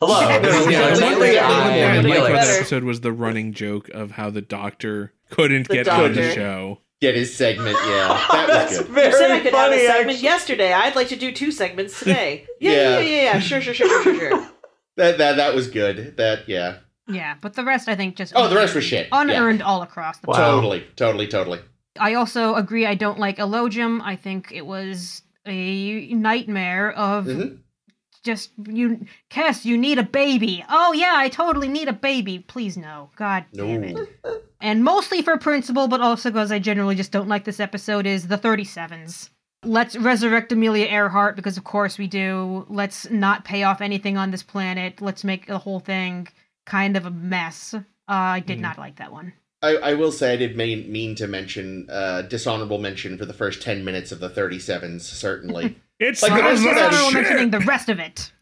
Hello. 0.00 0.20
Yeah, 0.28 0.38
this 0.40 0.56
Neelix 0.66 0.70
yeah, 0.72 0.94
Nightly. 1.08 1.34
yeah, 1.34 1.46
I 1.48 1.76
yeah, 1.76 1.92
am 1.94 2.06
yeah, 2.06 2.14
like 2.18 2.30
yeah. 2.30 2.34
that 2.36 2.46
Neelix. 2.48 2.56
Episode 2.58 2.82
was 2.84 3.00
the 3.02 3.12
running 3.12 3.52
joke 3.52 3.88
of 3.90 4.10
how 4.12 4.28
the 4.30 4.40
doctor 4.42 5.12
couldn't 5.30 5.68
The 5.68 5.74
get 5.74 5.88
on 5.88 6.14
the 6.14 6.32
show. 6.34 6.80
Get 7.00 7.14
his 7.14 7.34
segment. 7.36 7.76
Yeah, 7.86 8.08
that 8.32 8.48
was 8.48 8.56
That's 8.56 8.78
good. 8.78 8.88
You 8.88 8.94
very 8.94 9.12
said 9.12 9.30
I 9.30 9.40
could 9.40 9.54
have 9.54 9.72
a 9.72 9.78
segment 9.78 10.08
actually. 10.10 10.22
yesterday. 10.24 10.72
I'd 10.72 10.96
like 10.96 11.08
to 11.08 11.16
do 11.16 11.30
two 11.32 11.52
segments 11.52 11.98
today. 12.00 12.46
Yeah, 12.60 12.72
Yeah. 12.72 12.80
yeah, 12.80 12.98
yeah, 12.98 13.02
yeah. 13.16 13.22
yeah. 13.34 13.38
Sure, 13.38 13.60
sure, 13.60 13.74
sure, 13.74 13.88
sure, 13.88 14.02
sure, 14.02 14.14
sure. 14.30 14.48
That 14.96 15.18
that 15.18 15.36
that 15.36 15.54
was 15.54 15.68
good. 15.68 16.16
That 16.16 16.48
yeah. 16.48 16.78
yeah 17.06 17.36
but 17.40 17.54
the 17.54 17.62
rest 17.64 17.88
i 17.88 17.94
think 17.94 18.16
just 18.16 18.32
Oh, 18.34 18.48
the 18.48 18.56
rest 18.56 18.74
was 18.74 18.82
shit. 18.82 19.06
Yeah. 19.12 19.20
unearned 19.20 19.62
all 19.62 19.82
across 19.82 20.18
the 20.18 20.26
Wow. 20.26 20.34
Totally, 20.56 20.84
totally, 20.96 21.28
totally. 21.28 21.60
I 22.00 22.14
also 22.14 22.56
agree. 22.56 22.84
I 22.84 22.96
don't 22.96 23.18
like 23.20 23.38
Elogium. 23.38 24.00
I 24.02 24.16
think 24.16 24.50
it 24.52 24.66
was 24.66 25.22
a 25.46 26.12
nightmare 26.14 26.90
of 26.90 27.26
Mhm. 27.26 27.58
Just 28.28 28.50
you, 28.66 29.06
Kes. 29.30 29.64
You 29.64 29.78
need 29.78 29.98
a 29.98 30.02
baby. 30.02 30.62
Oh 30.68 30.92
yeah, 30.92 31.14
I 31.16 31.30
totally 31.30 31.66
need 31.66 31.88
a 31.88 31.94
baby. 31.94 32.40
Please 32.40 32.76
no. 32.76 33.08
God 33.16 33.46
damn 33.54 33.82
it. 33.84 33.96
And 34.60 34.84
mostly 34.84 35.22
for 35.22 35.38
principle, 35.38 35.88
but 35.88 36.02
also 36.02 36.28
because 36.30 36.52
I 36.52 36.58
generally 36.58 36.94
just 36.94 37.10
don't 37.10 37.26
like 37.26 37.44
this 37.44 37.58
episode. 37.58 38.04
Is 38.06 38.28
the 38.28 38.36
thirty 38.36 38.64
sevens. 38.64 39.30
Let's 39.64 39.96
resurrect 39.96 40.52
Amelia 40.52 40.84
Earhart 40.88 41.36
because 41.36 41.56
of 41.56 41.64
course 41.64 41.96
we 41.96 42.06
do. 42.06 42.66
Let's 42.68 43.08
not 43.08 43.46
pay 43.46 43.62
off 43.62 43.80
anything 43.80 44.18
on 44.18 44.30
this 44.30 44.42
planet. 44.42 45.00
Let's 45.00 45.24
make 45.24 45.46
the 45.46 45.56
whole 45.58 45.80
thing 45.80 46.28
kind 46.66 46.98
of 46.98 47.06
a 47.06 47.10
mess. 47.10 47.72
Uh, 47.72 47.80
I 48.08 48.40
did 48.40 48.58
Mm. 48.58 48.62
not 48.62 48.76
like 48.78 48.96
that 48.96 49.10
one. 49.10 49.32
I, 49.62 49.76
I 49.76 49.94
will 49.94 50.12
say 50.12 50.34
I 50.34 50.36
did 50.36 50.54
mean, 50.54 50.92
mean 50.92 51.14
to 51.14 51.26
mention 51.26 51.88
uh, 51.90 52.22
dishonorable 52.22 52.78
mention 52.78 53.16
for 53.16 53.24
the 53.24 53.32
first 53.32 53.62
ten 53.62 53.86
minutes 53.86 54.12
of 54.12 54.20
the 54.20 54.28
thirty 54.28 54.58
sevens. 54.58 55.08
Certainly. 55.08 55.76
It's 55.98 56.22
Like, 56.22 56.32
like, 56.32 56.40
the 56.42 56.46
rest 56.48 56.66
of 56.66 56.74
that 56.92 57.10
mentioning 57.14 57.50
the 57.50 57.60
rest 57.60 57.88
of 57.88 57.98
it. 57.98 58.32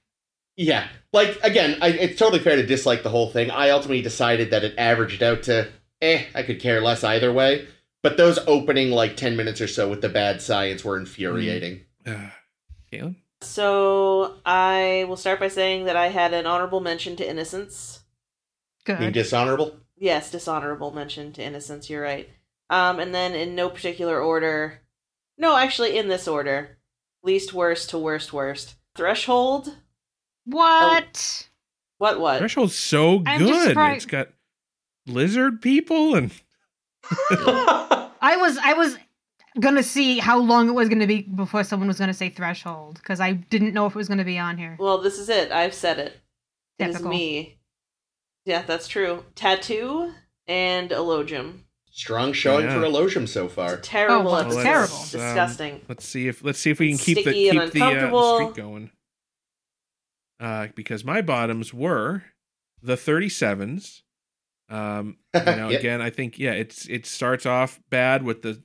yeah, 0.57 0.89
like 1.13 1.39
again, 1.43 1.79
I, 1.81 1.89
it's 1.89 2.19
totally 2.19 2.41
fair 2.43 2.57
to 2.57 2.67
dislike 2.67 3.03
the 3.03 3.09
whole 3.11 3.31
thing. 3.31 3.51
I 3.51 3.71
ultimately 3.71 4.03
decided 4.03 4.51
that 4.51 4.65
it 4.65 4.75
averaged 4.79 5.23
out 5.23 5.43
to 5.45 5.69
eh. 6.03 6.25
I 6.35 6.43
could 6.43 6.61
care 6.61 6.81
less 6.81 7.03
either 7.05 7.33
way. 7.33 7.67
But 8.03 8.17
those 8.19 8.39
opening 8.47 8.91
like 8.91 9.17
ten 9.17 9.37
minutes 9.37 9.61
or 9.61 9.67
so 9.67 9.89
with 9.89 10.01
the 10.03 10.09
bad 10.09 10.41
science 10.43 10.85
were 10.85 10.99
infuriating. 10.99 11.85
uh, 12.07 12.29
Caitlin? 12.93 13.17
So 13.41 14.37
I 14.47 15.05
will 15.09 15.17
start 15.17 15.41
by 15.41 15.49
saying 15.49 15.85
that 15.87 15.97
I 15.97 16.09
had 16.09 16.33
an 16.33 16.47
honorable 16.47 16.81
mention 16.81 17.17
to 17.17 17.29
Innocence. 17.29 18.01
You 18.89 18.95
Good. 18.97 19.13
dishonorable. 19.15 19.79
Yes, 19.97 20.31
dishonorable 20.31 20.93
mention 20.93 21.33
to 21.33 21.43
Innocence. 21.43 21.91
You're 21.91 22.03
right. 22.03 22.29
Um, 22.71 23.01
and 23.01 23.15
then 23.15 23.35
in 23.35 23.55
no 23.55 23.69
particular 23.71 24.21
order. 24.21 24.81
No, 25.39 25.57
actually, 25.57 25.99
in 25.99 26.09
this 26.09 26.29
order: 26.29 26.76
least 27.27 27.53
worst 27.53 27.91
to 27.91 27.99
worst 27.99 28.33
worst. 28.33 28.77
Threshold. 28.97 29.77
What? 30.47 31.49
What? 31.99 32.21
What? 32.21 32.39
Threshold's 32.41 32.75
so 32.77 33.23
I'm 33.27 33.41
good. 33.41 33.69
surprised- 33.69 33.97
It's 34.05 34.07
got 34.07 34.29
lizard 35.07 35.61
people 35.63 36.15
and 36.15 36.31
I 37.31 38.37
was 38.39 38.59
I 38.59 38.73
was 38.75 38.97
gonna 39.61 39.83
see 39.83 40.19
how 40.19 40.39
long 40.39 40.69
it 40.69 40.73
was 40.73 40.89
gonna 40.89 41.07
be 41.07 41.23
before 41.23 41.65
someone 41.65 41.89
was 41.89 41.99
gonna 41.99 42.15
say 42.15 42.29
threshold 42.29 42.97
because 42.97 43.21
I 43.21 43.33
didn't 43.33 43.73
know 43.75 43.87
if 43.87 43.93
it 43.93 43.97
was 43.97 44.09
gonna 44.09 44.25
be 44.25 44.39
on 44.39 44.59
here. 44.59 44.77
Well, 44.79 44.99
this 44.99 45.19
is 45.19 45.29
it. 45.29 45.53
I've 45.53 45.75
said 45.75 45.99
it. 45.99 46.21
It 46.79 46.89
is 46.91 47.03
me. 47.03 47.59
Yeah, 48.45 48.63
that's 48.63 48.87
true. 48.89 49.25
Tattoo 49.35 50.13
and 50.47 50.91
Elogium. 50.91 51.61
Strong 51.97 52.35
showing 52.35 52.67
Yeah. 52.67 52.75
for 52.79 52.85
Elogium 52.87 53.27
so 53.27 53.49
far. 53.49 53.79
Terrible 53.79 54.29
Oh, 54.29 54.33
well, 54.33 54.41
episode. 54.43 54.63
terrible. 54.65 54.95
Um, 54.97 55.03
Disgusting. 55.11 55.81
let's 55.89 56.05
see 56.07 56.29
if 56.29 56.45
let's 56.45 56.59
see 56.59 56.71
if 56.71 56.79
we 56.79 56.91
can 56.91 56.99
keep 56.99 57.17
the 57.17 57.23
Sticky 57.23 57.49
and 57.49 57.61
keep 57.63 57.73
the, 57.73 57.83
uh, 57.87 58.11
the 58.11 58.35
streak 58.37 58.55
going. 58.55 58.91
Uh, 60.39 60.69
because 60.75 61.05
my 61.05 61.23
bottoms 61.23 61.73
were 61.73 62.25
the 62.83 62.97
37s. 62.97 64.03
Um, 64.69 65.17
you 65.35 65.41
know, 65.47 65.69
Yep. 65.71 65.81
again, 65.81 66.03
I 66.03 66.11
think 66.11 66.39
yeah, 66.39 66.53
it's 66.53 66.87
it 66.87 67.07
starts 67.07 67.47
off 67.47 67.81
bad 67.89 68.23
with 68.25 68.43
the 68.43 68.63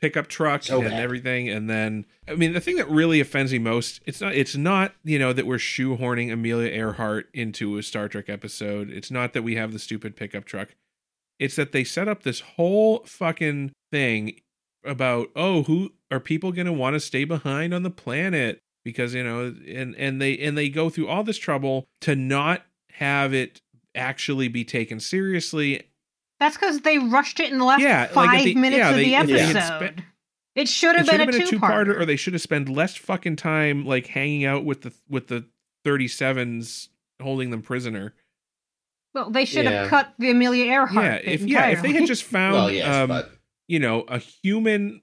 pickup 0.00 0.26
truck 0.28 0.62
So 0.62 0.80
and 0.80 0.90
bad. 0.90 1.00
everything 1.02 1.48
and 1.48 1.70
then 1.70 2.04
i 2.28 2.34
mean 2.34 2.52
the 2.52 2.60
thing 2.60 2.76
that 2.76 2.90
really 2.90 3.20
offends 3.20 3.52
me 3.52 3.58
most 3.58 4.00
it's 4.04 4.20
not 4.20 4.34
it's 4.34 4.54
not 4.54 4.92
you 5.02 5.18
know 5.18 5.32
that 5.32 5.46
we're 5.46 5.56
shoehorning 5.56 6.30
amelia 6.30 6.68
earhart 6.72 7.26
into 7.32 7.78
a 7.78 7.82
star 7.82 8.08
trek 8.08 8.28
episode 8.28 8.90
it's 8.90 9.10
not 9.10 9.32
that 9.32 9.42
we 9.42 9.54
have 9.54 9.72
the 9.72 9.78
stupid 9.78 10.14
pickup 10.14 10.44
truck 10.44 10.74
it's 11.38 11.56
that 11.56 11.72
they 11.72 11.84
set 11.84 12.08
up 12.08 12.22
this 12.22 12.40
whole 12.40 13.00
fucking 13.06 13.72
thing 13.92 14.40
about 14.84 15.28
oh 15.34 15.62
who 15.64 15.90
are 16.10 16.20
people 16.20 16.52
going 16.52 16.66
to 16.66 16.72
want 16.72 16.94
to 16.94 17.00
stay 17.00 17.24
behind 17.24 17.72
on 17.72 17.82
the 17.82 17.90
planet 17.90 18.60
because 18.84 19.14
you 19.14 19.24
know 19.24 19.54
and 19.66 19.94
and 19.96 20.20
they 20.20 20.36
and 20.38 20.56
they 20.58 20.68
go 20.68 20.90
through 20.90 21.08
all 21.08 21.24
this 21.24 21.38
trouble 21.38 21.86
to 22.02 22.14
not 22.14 22.62
have 22.90 23.32
it 23.32 23.60
actually 23.94 24.48
be 24.48 24.64
taken 24.64 25.00
seriously 25.00 25.82
That's 26.40 26.56
because 26.56 26.80
they 26.80 26.98
rushed 26.98 27.40
it 27.40 27.50
in 27.50 27.58
the 27.58 27.64
last 27.64 27.80
Yeah, 27.80 28.02
like 28.14 28.30
five 28.30 28.44
the- 28.44 28.54
minutes 28.56 28.78
yeah, 28.78 28.90
of 28.90 28.96
they- 28.96 29.04
the 29.04 29.14
episode. 29.14 29.62
spent- 29.62 30.00
it 30.54 30.68
should 30.68 30.94
have 30.94 31.06
been, 31.06 31.18
been 31.18 31.30
a 31.30 31.32
two-parter. 31.46 31.50
two-parter 31.50 32.00
or 32.00 32.04
they 32.04 32.14
should 32.16 32.32
have 32.34 32.42
spent 32.42 32.68
less 32.68 32.94
fucking 32.96 33.34
time 33.36 33.84
like 33.86 34.06
hanging 34.08 34.44
out 34.44 34.64
with 34.64 34.82
the 34.82 34.92
with 35.08 35.26
the 35.28 35.46
37s 35.84 36.88
holding 37.22 37.50
them 37.50 37.62
prisoner 37.62 38.14
well, 39.14 39.30
they 39.30 39.44
should 39.44 39.64
Yeah. 39.64 39.82
have 39.82 39.90
cut 39.90 40.12
the 40.18 40.30
Amelia 40.30 40.64
Earhart. 40.66 41.04
yeah 41.04 41.14
if 41.22 41.40
yeah 41.42 41.68
if 41.68 41.82
they 41.82 41.92
had 41.92 42.06
just 42.06 42.24
found 42.24 42.54
well, 42.54 42.70
yes, 42.70 42.86
um, 42.86 43.08
but 43.08 43.30
you 43.68 43.78
know 43.78 44.02
a 44.08 44.18
human 44.18 45.00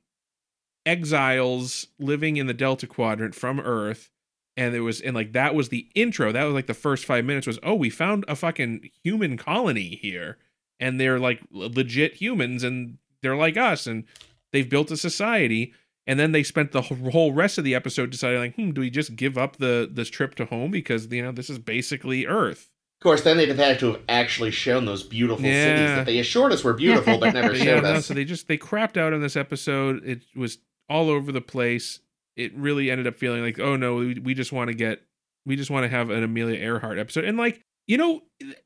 exiles 0.85 1.87
living 1.99 2.37
in 2.37 2.47
the 2.47 2.53
delta 2.53 2.87
quadrant 2.87 3.35
from 3.35 3.59
earth 3.59 4.09
and 4.57 4.73
it 4.75 4.79
was 4.81 4.99
and 4.99 5.15
like 5.15 5.31
that 5.33 5.53
was 5.53 5.69
the 5.69 5.87
intro 5.93 6.31
that 6.31 6.43
was 6.43 6.53
like 6.55 6.65
the 6.67 6.73
first 6.73 7.05
five 7.05 7.23
minutes 7.23 7.45
was 7.45 7.59
oh 7.61 7.75
we 7.75 7.89
found 7.89 8.25
a 8.27 8.35
fucking 8.35 8.89
human 9.03 9.37
colony 9.37 9.99
here 10.01 10.37
and 10.79 10.99
they're 10.99 11.19
like 11.19 11.39
legit 11.51 12.15
humans 12.15 12.63
and 12.63 12.97
they're 13.21 13.35
like 13.35 13.57
us 13.57 13.85
and 13.85 14.05
they've 14.51 14.69
built 14.69 14.89
a 14.89 14.97
society 14.97 15.71
and 16.07 16.19
then 16.19 16.31
they 16.31 16.41
spent 16.41 16.71
the 16.71 16.81
whole 16.81 17.31
rest 17.31 17.59
of 17.59 17.63
the 17.63 17.75
episode 17.75 18.09
deciding 18.09 18.39
like 18.39 18.55
hmm 18.55 18.71
do 18.71 18.81
we 18.81 18.89
just 18.89 19.15
give 19.15 19.37
up 19.37 19.57
the 19.57 19.87
this 19.91 20.09
trip 20.09 20.33
to 20.33 20.45
home 20.45 20.71
because 20.71 21.05
you 21.11 21.21
know 21.21 21.31
this 21.31 21.49
is 21.49 21.59
basically 21.59 22.25
earth 22.25 22.69
of 23.01 23.03
course, 23.03 23.23
then 23.23 23.37
they'd 23.37 23.49
have 23.49 23.57
had 23.57 23.79
to 23.79 23.93
have 23.93 24.01
actually 24.07 24.51
shown 24.51 24.85
those 24.85 25.01
beautiful 25.01 25.43
cities 25.43 25.55
that 25.55 26.05
they 26.05 26.19
assured 26.19 26.51
us 26.51 26.63
were 26.63 26.75
beautiful, 26.75 27.17
but 27.17 27.33
never 27.33 27.47
But 27.49 27.57
yeah, 27.57 27.63
showed 27.63 27.83
no, 27.83 27.93
us. 27.93 28.05
so 28.05 28.13
they 28.13 28.23
just 28.23 28.47
they 28.47 28.59
crapped 28.59 28.95
out 28.95 29.11
on 29.11 29.21
this 29.21 29.35
episode. 29.35 30.03
It 30.05 30.21
was 30.35 30.59
all 30.87 31.09
over 31.09 31.31
the 31.31 31.41
place. 31.41 31.99
It 32.35 32.55
really 32.55 32.91
ended 32.91 33.07
up 33.07 33.15
feeling 33.15 33.41
like, 33.41 33.59
oh 33.59 33.75
no, 33.75 33.95
we, 33.95 34.19
we 34.19 34.33
just 34.35 34.51
want 34.51 34.67
to 34.67 34.75
get, 34.75 35.01
we 35.47 35.55
just 35.55 35.71
want 35.71 35.83
to 35.83 35.89
have 35.89 36.11
an 36.11 36.23
Amelia 36.23 36.59
Earhart 36.59 36.99
episode. 36.99 37.25
And 37.25 37.39
like, 37.39 37.59
you 37.87 37.97
know, 37.97 38.21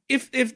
if 0.10 0.30
if 0.34 0.54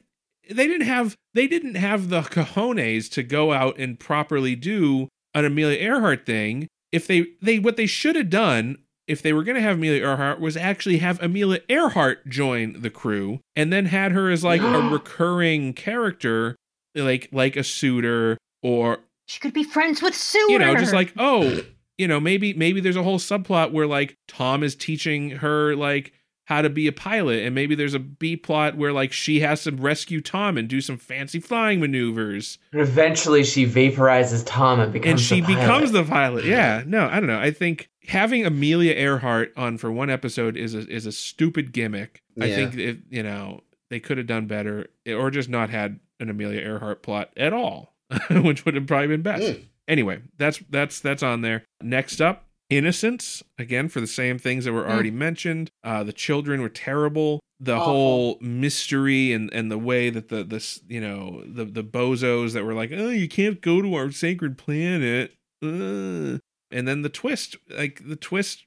they 0.49 0.68
didn't 0.68 0.85
have 0.88 1.15
they 1.34 1.47
didn't 1.47 1.76
have 1.76 2.10
the 2.10 2.23
cojones 2.23 3.10
to 3.11 3.23
go 3.23 3.53
out 3.53 3.80
and 3.80 3.97
properly 3.97 4.57
do 4.57 5.07
an 5.34 5.45
Amelia 5.45 5.77
Earhart 5.80 6.26
thing. 6.26 6.68
If 6.91 7.07
they 7.07 7.27
they 7.41 7.60
what 7.60 7.77
they 7.77 7.85
should 7.85 8.18
have 8.18 8.30
done 8.30 8.80
if 9.10 9.22
they 9.22 9.34
were 9.34 9.44
going 9.44 9.56
to 9.56 9.61
have 9.61 9.76
Amelia 9.76 10.03
Earhart 10.03 10.40
was 10.40 10.56
actually 10.56 10.99
have 10.99 11.22
Amelia 11.22 11.60
Earhart 11.68 12.27
join 12.30 12.81
the 12.81 12.90
crew 12.90 13.40
and 13.56 13.73
then 13.73 13.88
had 13.88 14.11
her 14.14 14.30
as 14.30 14.44
like 14.44 14.61
a 14.61 14.80
recurring 14.91 15.73
character 15.73 16.56
like 16.95 17.27
like 17.31 17.56
a 17.57 17.64
suitor 17.64 18.38
or 18.64 18.99
she 19.27 19.40
could 19.40 19.53
be 19.53 19.64
friends 19.64 20.02
with 20.02 20.15
Sue. 20.15 20.44
you 20.49 20.60
know 20.60 20.76
just 20.76 20.94
like 20.94 21.14
oh 21.18 21.61
you 21.98 22.07
know 22.07 22.19
maybe 22.19 22.53
maybe 22.53 22.80
there's 22.81 22.95
a 22.95 23.03
whole 23.03 23.19
subplot 23.19 23.72
where 23.72 23.88
like 23.88 24.15
Tom 24.27 24.64
is 24.64 24.76
teaching 24.76 25.31
her 25.31 25.76
like 25.76 26.14
how 26.45 26.64
to 26.64 26.69
be 26.69 26.88
a 26.88 26.91
pilot 26.91 27.44
and 27.45 27.53
maybe 27.53 27.76
there's 27.76 27.94
a 27.94 27.99
B 27.99 28.36
plot 28.36 28.76
where 28.76 28.91
like 28.91 29.11
she 29.14 29.41
has 29.41 29.64
to 29.65 29.72
rescue 29.72 30.19
Tom 30.19 30.57
and 30.57 30.68
do 30.68 30.81
some 30.81 30.98
fancy 30.98 31.40
flying 31.40 31.80
maneuvers 31.80 32.57
And 32.72 32.81
eventually 32.81 33.44
she 33.44 33.68
vaporizes 33.68 34.44
Tom 34.48 34.80
and 34.80 34.91
becomes 34.91 35.11
and 35.11 35.19
she 35.19 35.41
the 35.41 35.53
pilot. 35.53 35.60
becomes 35.61 35.91
the 35.91 36.03
pilot. 36.03 36.45
Yeah, 36.45 36.81
no, 36.88 37.06
I 37.07 37.19
don't 37.19 37.27
know. 37.27 37.40
I 37.40 37.52
think 37.52 37.90
having 38.10 38.45
Amelia 38.45 38.94
Earhart 38.94 39.53
on 39.56 39.77
for 39.77 39.91
one 39.91 40.10
episode 40.10 40.57
is 40.57 40.73
a 40.73 40.88
is 40.90 41.06
a 41.06 41.11
stupid 41.11 41.72
gimmick. 41.72 42.22
I 42.40 42.49
think 42.49 42.76
it, 42.76 42.99
you 43.10 43.23
know 43.23 43.61
they 43.90 43.99
could 43.99 44.18
have 44.18 44.27
done 44.27 44.48
better, 44.48 44.88
or 45.07 45.31
just 45.31 45.49
not 45.49 45.69
had 45.69 45.99
an 46.19 46.30
Amelia 46.30 46.60
Earhart 46.61 47.02
plot 47.02 47.31
at 47.38 47.53
all, 47.53 47.94
which 48.30 48.65
would 48.65 48.76
have 48.76 48.88
probably 48.88 49.07
been 49.07 49.22
best. 49.22 49.44
Mm. 49.44 49.65
Anyway, 49.88 50.22
that's 50.38 50.60
that's 50.69 50.99
that's 50.99 51.23
on 51.23 51.41
there. 51.41 51.64
Next 51.81 52.19
up. 52.22 52.45
Innocence 52.69 53.41
again 53.57 53.90
for 53.90 53.99
the 53.99 54.06
same 54.06 54.38
things 54.38 54.65
that 54.65 54.73
were 54.73 54.88
already 54.88 55.10
mentioned. 55.10 55.72
Uh, 55.84 56.03
the 56.03 56.14
children 56.14 56.61
were 56.61 56.69
terrible. 56.69 57.40
The 57.60 57.73
Awful. 57.73 57.86
whole 57.86 58.38
mystery 58.41 59.34
and 59.34 59.52
and 59.52 59.72
the 59.72 59.80
way 59.80 60.11
that 60.11 60.30
the 60.30 60.44
this 60.44 60.80
you 60.88 61.02
know 61.02 61.41
the 61.48 61.65
the 61.65 61.84
bozos 61.84 62.53
that 62.53 62.64
were 62.64 62.76
like 62.76 62.91
oh 62.94 63.10
you 63.10 63.27
can't 63.27 63.60
go 63.60 63.81
to 63.81 63.95
our 63.95 64.11
sacred 64.11 64.60
planet 64.60 65.34
uh. 65.64 66.38
And 66.71 66.87
then 66.87 67.01
the 67.01 67.09
twist 67.09 67.55
like 67.69 68.01
the 68.07 68.15
twist 68.15 68.65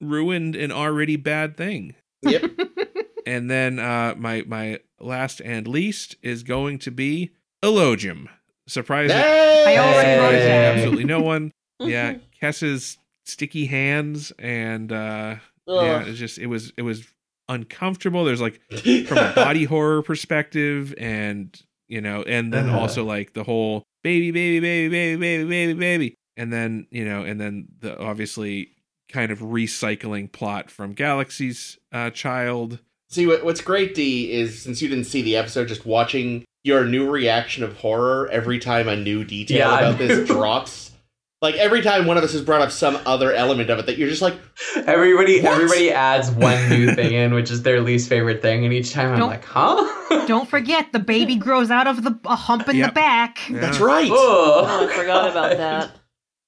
ruined 0.00 0.56
an 0.56 0.72
already 0.72 1.16
bad 1.16 1.56
thing 1.56 1.94
Yep. 2.22 2.50
and 3.26 3.50
then 3.50 3.78
uh 3.78 4.14
my 4.16 4.44
my 4.46 4.80
last 4.98 5.40
and 5.40 5.66
least 5.68 6.16
is 6.22 6.42
going 6.42 6.78
to 6.80 6.90
be 6.90 7.30
elogium 7.62 8.28
surprising 8.66 9.16
Hey! 9.16 9.76
I 9.76 9.78
already 9.78 10.20
wrote 10.20 10.34
it 10.34 10.50
absolutely 10.76 11.04
no 11.04 11.20
one 11.20 11.52
yeah 11.80 12.14
kes's 12.40 12.98
sticky 13.26 13.66
hands 13.66 14.32
and 14.38 14.90
uh 14.92 15.36
yeah 15.66 15.96
Ugh. 16.00 16.08
it's 16.08 16.18
just 16.18 16.38
it 16.38 16.46
was 16.46 16.72
it 16.76 16.82
was 16.82 17.06
uncomfortable 17.48 18.24
there's 18.24 18.40
like 18.40 18.60
from 19.06 19.18
a 19.18 19.32
body 19.34 19.64
horror 19.64 20.02
perspective 20.02 20.94
and 20.98 21.60
you 21.88 22.00
know 22.00 22.22
and 22.22 22.52
then 22.52 22.68
Uh-huh. 22.68 22.78
also 22.80 23.04
like 23.04 23.32
the 23.34 23.44
whole 23.44 23.82
baby 24.02 24.30
baby 24.30 24.60
baby 24.60 24.88
baby 24.88 25.16
baby 25.20 25.44
baby 25.48 25.74
baby 25.74 26.14
and 26.40 26.52
then 26.52 26.86
you 26.90 27.04
know 27.04 27.22
and 27.22 27.40
then 27.40 27.68
the 27.80 27.98
obviously 27.98 28.70
kind 29.08 29.30
of 29.32 29.40
recycling 29.40 30.30
plot 30.30 30.70
from 30.70 30.92
galaxy's 30.92 31.78
uh 31.92 32.10
child 32.10 32.78
See, 33.12 33.26
what, 33.26 33.44
what's 33.44 33.60
great, 33.60 33.96
D, 33.96 34.30
is 34.30 34.62
since 34.62 34.80
you 34.80 34.88
didn't 34.88 35.06
see 35.06 35.20
the 35.20 35.34
episode, 35.34 35.66
just 35.66 35.84
watching 35.84 36.44
your 36.62 36.84
new 36.84 37.10
reaction 37.10 37.64
of 37.64 37.76
horror 37.78 38.28
every 38.30 38.60
time 38.60 38.86
a 38.86 38.94
new 38.94 39.24
detail 39.24 39.58
Yeah, 39.58 39.78
about 39.80 39.98
this 39.98 40.28
drops. 40.36 40.92
Like 41.42 41.56
every 41.56 41.82
time 41.82 42.06
one 42.06 42.18
of 42.18 42.22
us 42.22 42.30
has 42.34 42.42
brought 42.42 42.60
up 42.60 42.70
some 42.70 42.96
other 43.06 43.32
element 43.32 43.68
of 43.68 43.80
it, 43.80 43.86
that 43.86 43.98
you're 43.98 44.08
just 44.08 44.22
like, 44.22 44.34
Everybody, 44.76 45.40
What? 45.42 45.54
everybody 45.54 45.90
adds 45.90 46.30
one 46.30 46.68
new 46.68 46.92
thing 46.94 47.12
in, 47.14 47.34
which 47.34 47.50
is 47.50 47.62
their 47.64 47.80
least 47.80 48.08
favorite 48.08 48.42
thing, 48.42 48.64
and 48.64 48.72
each 48.72 48.92
time 48.92 49.12
I'm 49.12 49.20
like, 49.26 49.44
huh? 49.44 50.26
Don't 50.28 50.48
forget, 50.48 50.92
the 50.92 51.00
baby 51.00 51.34
grows 51.34 51.72
out 51.72 51.88
of 51.88 52.04
the 52.04 52.16
a 52.26 52.36
hump 52.36 52.68
in 52.68 52.76
Yep. 52.76 52.90
the 52.90 52.94
back. 52.94 53.40
"That's 53.50 53.80
right." 53.80 54.08
Oh, 54.08 54.66
Ugh. 54.68 54.88
I 54.88 54.96
forgot 54.96 55.30
about 55.30 55.56
that. 55.56 55.90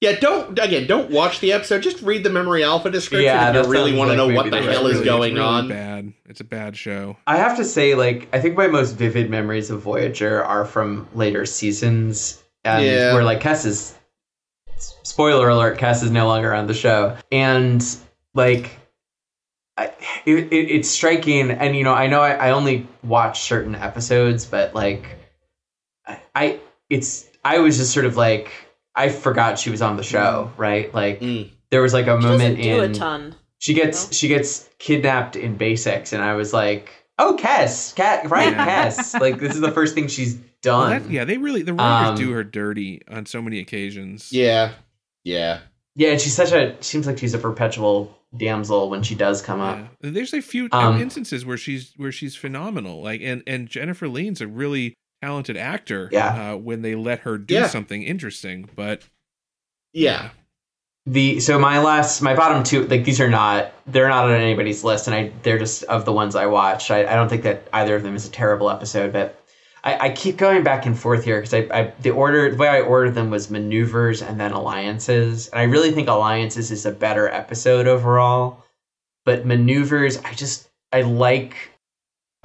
Yeah, 0.03 0.19
don't 0.19 0.59
again, 0.59 0.85
don't 0.85 1.09
watch 1.11 1.39
the 1.39 1.53
episode. 1.53 1.81
Just 1.81 2.01
read 2.01 2.23
the 2.23 2.29
memory 2.29 2.63
alpha 2.63 2.91
description 2.91 3.23
Yeah, 3.25 3.47
if 3.49 3.53
that 3.55 3.65
you 3.65 3.71
really 3.71 3.95
want 3.95 4.11
to 4.11 4.17
like 4.21 4.27
know 4.29 4.35
what 4.35 4.43
the 4.45 4.49
the 4.51 4.57
hell 4.61 4.83
right- 4.83 4.91
is 4.91 4.99
Really- 4.99 5.05
going 5.05 5.31
it's 5.31 5.39
really 5.39 5.47
on. 5.47 5.67
bad 5.69 6.13
it's 6.27 6.41
a 6.41 6.43
bad 6.43 6.75
show 6.75 7.15
I 7.25 7.37
have 7.37 7.55
to 7.57 7.63
say, 7.65 7.95
like, 7.95 8.27
I 8.33 8.39
think 8.41 8.57
my 8.57 8.67
most 8.67 8.93
vivid 8.97 9.29
memories 9.29 9.69
of 9.69 9.81
Voyager 9.81 10.43
are 10.43 10.65
from 10.65 11.07
later 11.15 11.45
seasons, 11.45 12.43
and 12.65 12.83
Yeah. 12.85 13.13
where 13.13 13.23
like 13.23 13.39
Kes 13.41 13.65
is. 13.65 13.95
Spoiler 15.03 15.47
alert: 15.47 15.77
Kes 15.77 16.03
is 16.03 16.11
no 16.11 16.27
longer 16.27 16.53
on 16.53 16.67
the 16.67 16.73
show, 16.73 17.15
and 17.31 17.81
like, 18.33 18.71
I, 19.77 19.85
it, 20.25 20.51
it, 20.51 20.71
it's 20.71 20.89
striking. 20.89 21.49
And 21.51 21.75
you 21.77 21.83
know, 21.85 21.93
I 21.93 22.07
know 22.07 22.19
I, 22.21 22.31
I 22.31 22.51
only 22.51 22.87
watch 23.03 23.41
certain 23.41 23.75
episodes, 23.75 24.43
but 24.45 24.75
like, 24.75 25.05
I, 26.05 26.19
I, 26.35 26.59
it's 26.89 27.29
I 27.45 27.59
was 27.59 27.77
just 27.77 27.93
sort 27.93 28.05
of 28.05 28.17
like 28.17 28.51
I 28.95 29.09
forgot 29.09 29.57
she 29.59 29.69
was 29.69 29.81
on 29.81 29.97
the 29.97 30.03
show, 30.03 30.51
right? 30.57 30.93
Like, 30.93 31.19
Mm. 31.21 31.49
there 31.71 31.81
was 31.81 31.93
like 31.93 32.07
a 32.07 32.19
She 32.21 32.27
moment 32.27 32.61
do 32.61 32.81
in 32.83 32.91
a 32.91 32.93
ton. 32.93 33.35
she 33.59 33.73
gets 33.73 34.05
No? 34.07 34.11
she 34.13 34.27
gets 34.27 34.69
kidnapped 34.79 35.35
in 35.35 35.55
basics, 35.57 36.13
and 36.13 36.23
I 36.23 36.35
was 36.35 36.53
like, 36.53 36.89
"Oh, 37.17 37.37
Kes, 37.39 37.95
Cat, 37.95 38.29
right, 38.29 38.51
Yeah. 38.51 38.87
Kes." 38.89 39.19
Like 39.19 39.39
this 39.39 39.55
is 39.55 39.61
the 39.61 39.71
first 39.71 39.95
thing 39.95 40.07
she's 40.07 40.35
Well, 40.35 40.43
done. 40.89 41.03
that- 41.03 41.11
yeah 41.11 41.25
they 41.25 41.37
really 41.37 41.61
the 41.63 41.73
writers 41.73 42.09
Um, 42.11 42.15
do 42.25 42.31
her 42.31 42.43
dirty 42.43 43.01
on 43.09 43.25
so 43.25 43.41
many 43.41 43.59
occasions 43.59 44.31
Yeah, 44.31 44.71
yeah. 45.23 45.59
Yeah, 45.95 46.09
and 46.11 46.21
she's 46.21 46.33
such 46.35 46.51
a 46.51 46.75
seems 46.81 47.05
like 47.05 47.17
she's 47.19 47.33
a 47.33 47.37
perpetual 47.37 48.17
damsel 48.35 48.89
when 48.89 49.03
she 49.03 49.13
does 49.13 49.41
come 49.43 49.59
up. 49.61 49.77
Yeah. 50.01 50.09
There's 50.11 50.33
a 50.33 50.41
few 50.41 50.67
Um, 50.71 50.99
instances 50.99 51.45
where 51.45 51.57
she's 51.57 51.93
where 51.97 52.11
she's 52.11 52.35
phenomenal. 52.35 53.01
Like 53.03 53.21
and 53.21 53.43
and 53.45 53.67
Jennifer 53.67 54.07
Lien's 54.07 54.41
a 54.41 54.47
really 54.47 54.95
talented 55.23 55.57
actor. 55.57 56.09
Yeah. 56.11 56.53
Uh, 56.53 56.57
when 56.57 56.81
they 56.81 56.95
let 56.95 57.19
her 57.19 57.37
do 57.37 57.53
Yeah. 57.55 57.67
something 57.67 58.03
interesting, 58.03 58.69
but 58.75 59.03
Yeah. 59.93 60.29
The 61.05 61.39
so 61.41 61.59
my 61.59 61.79
last 61.79 62.21
my 62.21 62.33
bottom 62.33 62.63
two 62.63 62.87
like 62.87 63.03
these 63.03 63.19
are 63.19 63.29
not 63.29 63.73
they're 63.87 64.07
not 64.07 64.25
on 64.25 64.31
anybody's 64.31 64.85
list, 64.85 65.07
and 65.07 65.13
I 65.15 65.31
they're 65.43 65.59
just 65.59 65.83
of 65.83 66.05
the 66.05 66.13
ones 66.13 66.33
I 66.35 66.45
watched. 66.45 66.91
I, 66.91 67.01
I 67.05 67.15
don't 67.15 67.27
think 67.27 67.43
that 67.43 67.67
either 67.73 67.95
of 67.95 68.03
them 68.03 68.15
is 68.15 68.25
a 68.25 68.31
terrible 68.31 68.69
episode, 68.69 69.11
but 69.11 69.37
I, 69.83 70.07
I 70.07 70.09
keep 70.11 70.37
going 70.37 70.63
back 70.63 70.85
and 70.85 70.97
forth 70.97 71.25
here 71.25 71.41
because 71.41 71.53
I, 71.53 71.67
I 71.77 71.93
the 71.99 72.11
order 72.11 72.49
the 72.51 72.55
way 72.55 72.69
I 72.69 72.79
ordered 72.79 73.15
them 73.15 73.29
was 73.31 73.49
maneuvers 73.49 74.21
and 74.21 74.39
then 74.39 74.53
alliances, 74.53 75.49
and 75.49 75.59
I 75.59 75.63
really 75.63 75.91
think 75.91 76.07
alliances 76.07 76.71
is 76.71 76.85
a 76.85 76.91
better 76.91 77.27
episode 77.27 77.85
overall. 77.85 78.63
But 79.25 79.45
maneuvers, 79.45 80.17
I 80.19 80.33
just 80.33 80.69
I 80.93 81.01
like 81.01 81.55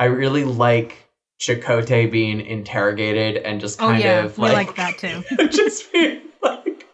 I 0.00 0.06
really 0.06 0.42
like 0.42 1.07
Chakotay 1.40 2.10
being 2.10 2.40
interrogated 2.40 3.36
and 3.38 3.60
just 3.60 3.78
kind 3.78 3.90
Oh 3.90 3.92
kind 3.92 4.04
yeah, 4.04 4.24
of 4.24 4.38
we 4.38 4.44
like, 4.48 4.66
like 4.68 4.76
that 4.76 4.98
too. 4.98 5.46
just 5.50 5.92
being 5.92 6.20
like 6.42 6.84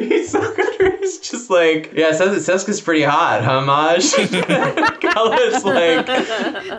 He's 0.00 0.30
so 0.32 0.40
good. 0.56 0.98
He's 0.98 1.20
just 1.20 1.48
like, 1.48 1.92
yeah, 1.94 2.10
Ses- 2.12 2.44
Seska's 2.48 2.80
pretty 2.80 3.02
hot, 3.04 3.44
huh, 3.44 3.60
Maje? 3.60 4.12
Culluh's 5.00 5.64
like, 5.64 6.06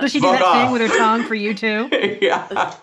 Does 0.01 0.11
she 0.11 0.19
do 0.19 0.27
that 0.29 0.41
off. 0.41 0.55
thing 0.63 0.71
with 0.71 0.81
her 0.81 0.97
tongue 0.97 1.23
for 1.23 1.35
you 1.35 1.53
too? 1.53 1.87
yeah. 2.21 2.75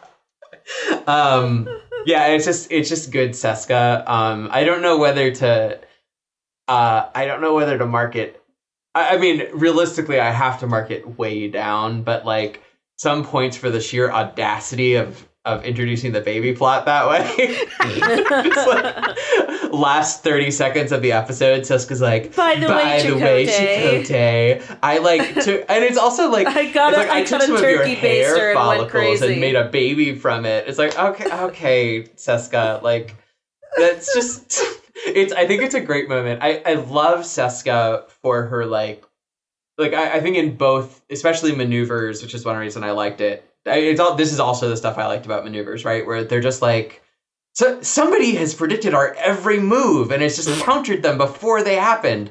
Um, 1.06 1.68
yeah, 2.06 2.28
it's 2.28 2.44
just 2.46 2.70
it's 2.72 2.88
just 2.88 3.10
good 3.10 3.30
Seska. 3.30 4.08
Um, 4.08 4.48
I 4.50 4.64
don't 4.64 4.80
know 4.82 4.96
whether 4.98 5.30
to, 5.30 5.78
uh, 6.68 7.08
I 7.14 7.26
don't 7.26 7.40
know 7.42 7.54
whether 7.54 7.76
to 7.78 7.86
mark 7.86 8.16
it. 8.16 8.42
I, 8.94 9.16
I 9.16 9.18
mean, 9.18 9.46
realistically, 9.52 10.20
I 10.20 10.30
have 10.30 10.60
to 10.60 10.66
mark 10.66 10.90
it 10.90 11.18
way 11.18 11.48
down, 11.48 12.02
but 12.02 12.24
like 12.24 12.62
some 12.98 13.24
points 13.24 13.56
for 13.56 13.70
the 13.70 13.80
sheer 13.80 14.10
audacity 14.10 14.94
of 14.96 15.26
of 15.44 15.64
introducing 15.64 16.12
the 16.12 16.20
baby 16.20 16.52
plot 16.52 16.84
that 16.84 17.08
way. 17.08 17.24
It's 17.80 18.66
like, 18.66 19.72
last 19.72 20.22
30 20.22 20.50
seconds 20.50 20.92
of 20.92 21.00
the 21.00 21.12
episode, 21.12 21.62
Seska's 21.62 22.02
like, 22.02 22.34
By 22.36 22.56
the 22.56 22.66
way, 22.68 23.00
Chakotay." 23.02 24.04
Chakotay, 24.04 24.78
I 24.82 24.98
like 24.98 25.34
to, 25.44 25.70
and 25.72 25.84
it's 25.84 25.96
also 25.96 26.30
like, 26.30 26.46
I 26.46 26.70
got 26.70 26.92
it's 26.92 26.98
a- 26.98 27.06
like, 27.06 27.10
I 27.10 27.20
I 27.20 27.24
took 27.24 27.42
some 27.42 27.56
of 27.56 27.62
your 27.62 27.78
turkey 27.78 27.94
hair 27.94 28.50
and 28.50 28.56
follicles 28.58 28.90
crazy. 28.90 29.32
and 29.32 29.40
made 29.40 29.54
a 29.56 29.68
baby 29.68 30.14
from 30.14 30.44
it. 30.44 30.68
It's 30.68 30.78
like, 30.78 30.98
okay, 30.98 31.30
okay, 31.44 32.02
Seska, 32.16 32.82
like, 32.82 33.14
that's 33.76 34.12
just, 34.14 34.60
it's, 35.06 35.32
I 35.32 35.46
think 35.46 35.62
it's 35.62 35.74
a 35.74 35.80
great 35.80 36.08
moment. 36.10 36.42
I, 36.42 36.62
I 36.66 36.74
love 36.74 37.20
Seska 37.20 38.10
for 38.10 38.44
her, 38.44 38.66
like, 38.66 39.04
like 39.78 39.94
I, 39.94 40.16
I 40.16 40.20
think 40.20 40.36
in 40.36 40.56
both, 40.56 41.02
especially 41.10 41.54
maneuvers, 41.54 42.22
which 42.22 42.34
is 42.34 42.44
one 42.44 42.56
reason 42.56 42.84
I 42.84 42.90
liked 42.90 43.20
it. 43.20 43.44
I, 43.66 43.78
it's 43.78 44.00
all 44.00 44.14
this 44.14 44.32
is 44.32 44.40
also 44.40 44.68
the 44.68 44.76
stuff 44.76 44.98
I 44.98 45.06
liked 45.06 45.26
about 45.26 45.44
maneuvers, 45.44 45.84
right? 45.84 46.06
Where 46.06 46.24
they're 46.24 46.40
just 46.40 46.62
like, 46.62 47.02
so 47.54 47.80
somebody 47.82 48.34
has 48.36 48.54
predicted 48.54 48.94
our 48.94 49.14
every 49.14 49.60
move 49.60 50.10
and 50.10 50.22
it's 50.22 50.36
just 50.36 50.48
mm-hmm. 50.48 50.62
countered 50.62 51.02
them 51.02 51.18
before 51.18 51.62
they 51.62 51.76
happened. 51.76 52.30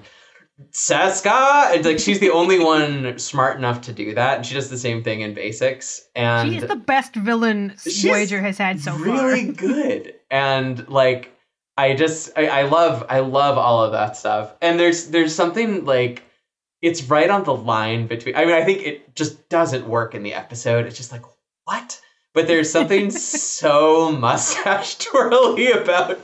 Seska, 0.71 1.75
it's 1.75 1.85
like 1.85 1.99
she's 1.99 2.19
the 2.19 2.31
only 2.31 2.57
one 2.57 3.19
smart 3.19 3.57
enough 3.57 3.81
to 3.81 3.93
do 3.93 4.15
that, 4.15 4.37
and 4.37 4.45
she 4.45 4.55
does 4.55 4.71
the 4.71 4.77
same 4.77 5.03
thing 5.03 5.21
in 5.21 5.35
basics. 5.35 6.07
And 6.15 6.49
She 6.49 6.57
is 6.57 6.65
the 6.65 6.75
best 6.75 7.13
villain 7.13 7.75
She's 7.83 8.03
Voyager 8.03 8.41
has 8.41 8.57
had 8.57 8.79
so 8.79 8.95
really 8.95 9.45
far. 9.45 9.53
good 9.67 10.15
and 10.29 10.87
like 10.89 11.31
i 11.77 11.93
just 11.93 12.31
I, 12.35 12.47
I 12.47 12.63
love 12.63 13.05
i 13.09 13.19
love 13.19 13.57
all 13.57 13.83
of 13.83 13.91
that 13.93 14.17
stuff 14.17 14.53
and 14.61 14.79
there's 14.79 15.07
there's 15.07 15.33
something 15.33 15.85
like 15.85 16.23
it's 16.81 17.03
right 17.03 17.29
on 17.29 17.43
the 17.43 17.53
line 17.55 18.07
between 18.07 18.35
i 18.35 18.45
mean 18.45 18.53
i 18.53 18.63
think 18.63 18.81
it 18.83 19.15
just 19.15 19.49
doesn't 19.49 19.87
work 19.87 20.13
in 20.15 20.23
the 20.23 20.33
episode. 20.33 20.85
It's 20.85 20.97
just 20.97 21.11
like 21.11 21.23
what? 21.65 21.99
But 22.33 22.45
there's 22.45 22.69
something 22.69 23.09
so 23.55 24.11
mustache 24.11 24.95
twirly 24.99 25.71
about 25.71 26.19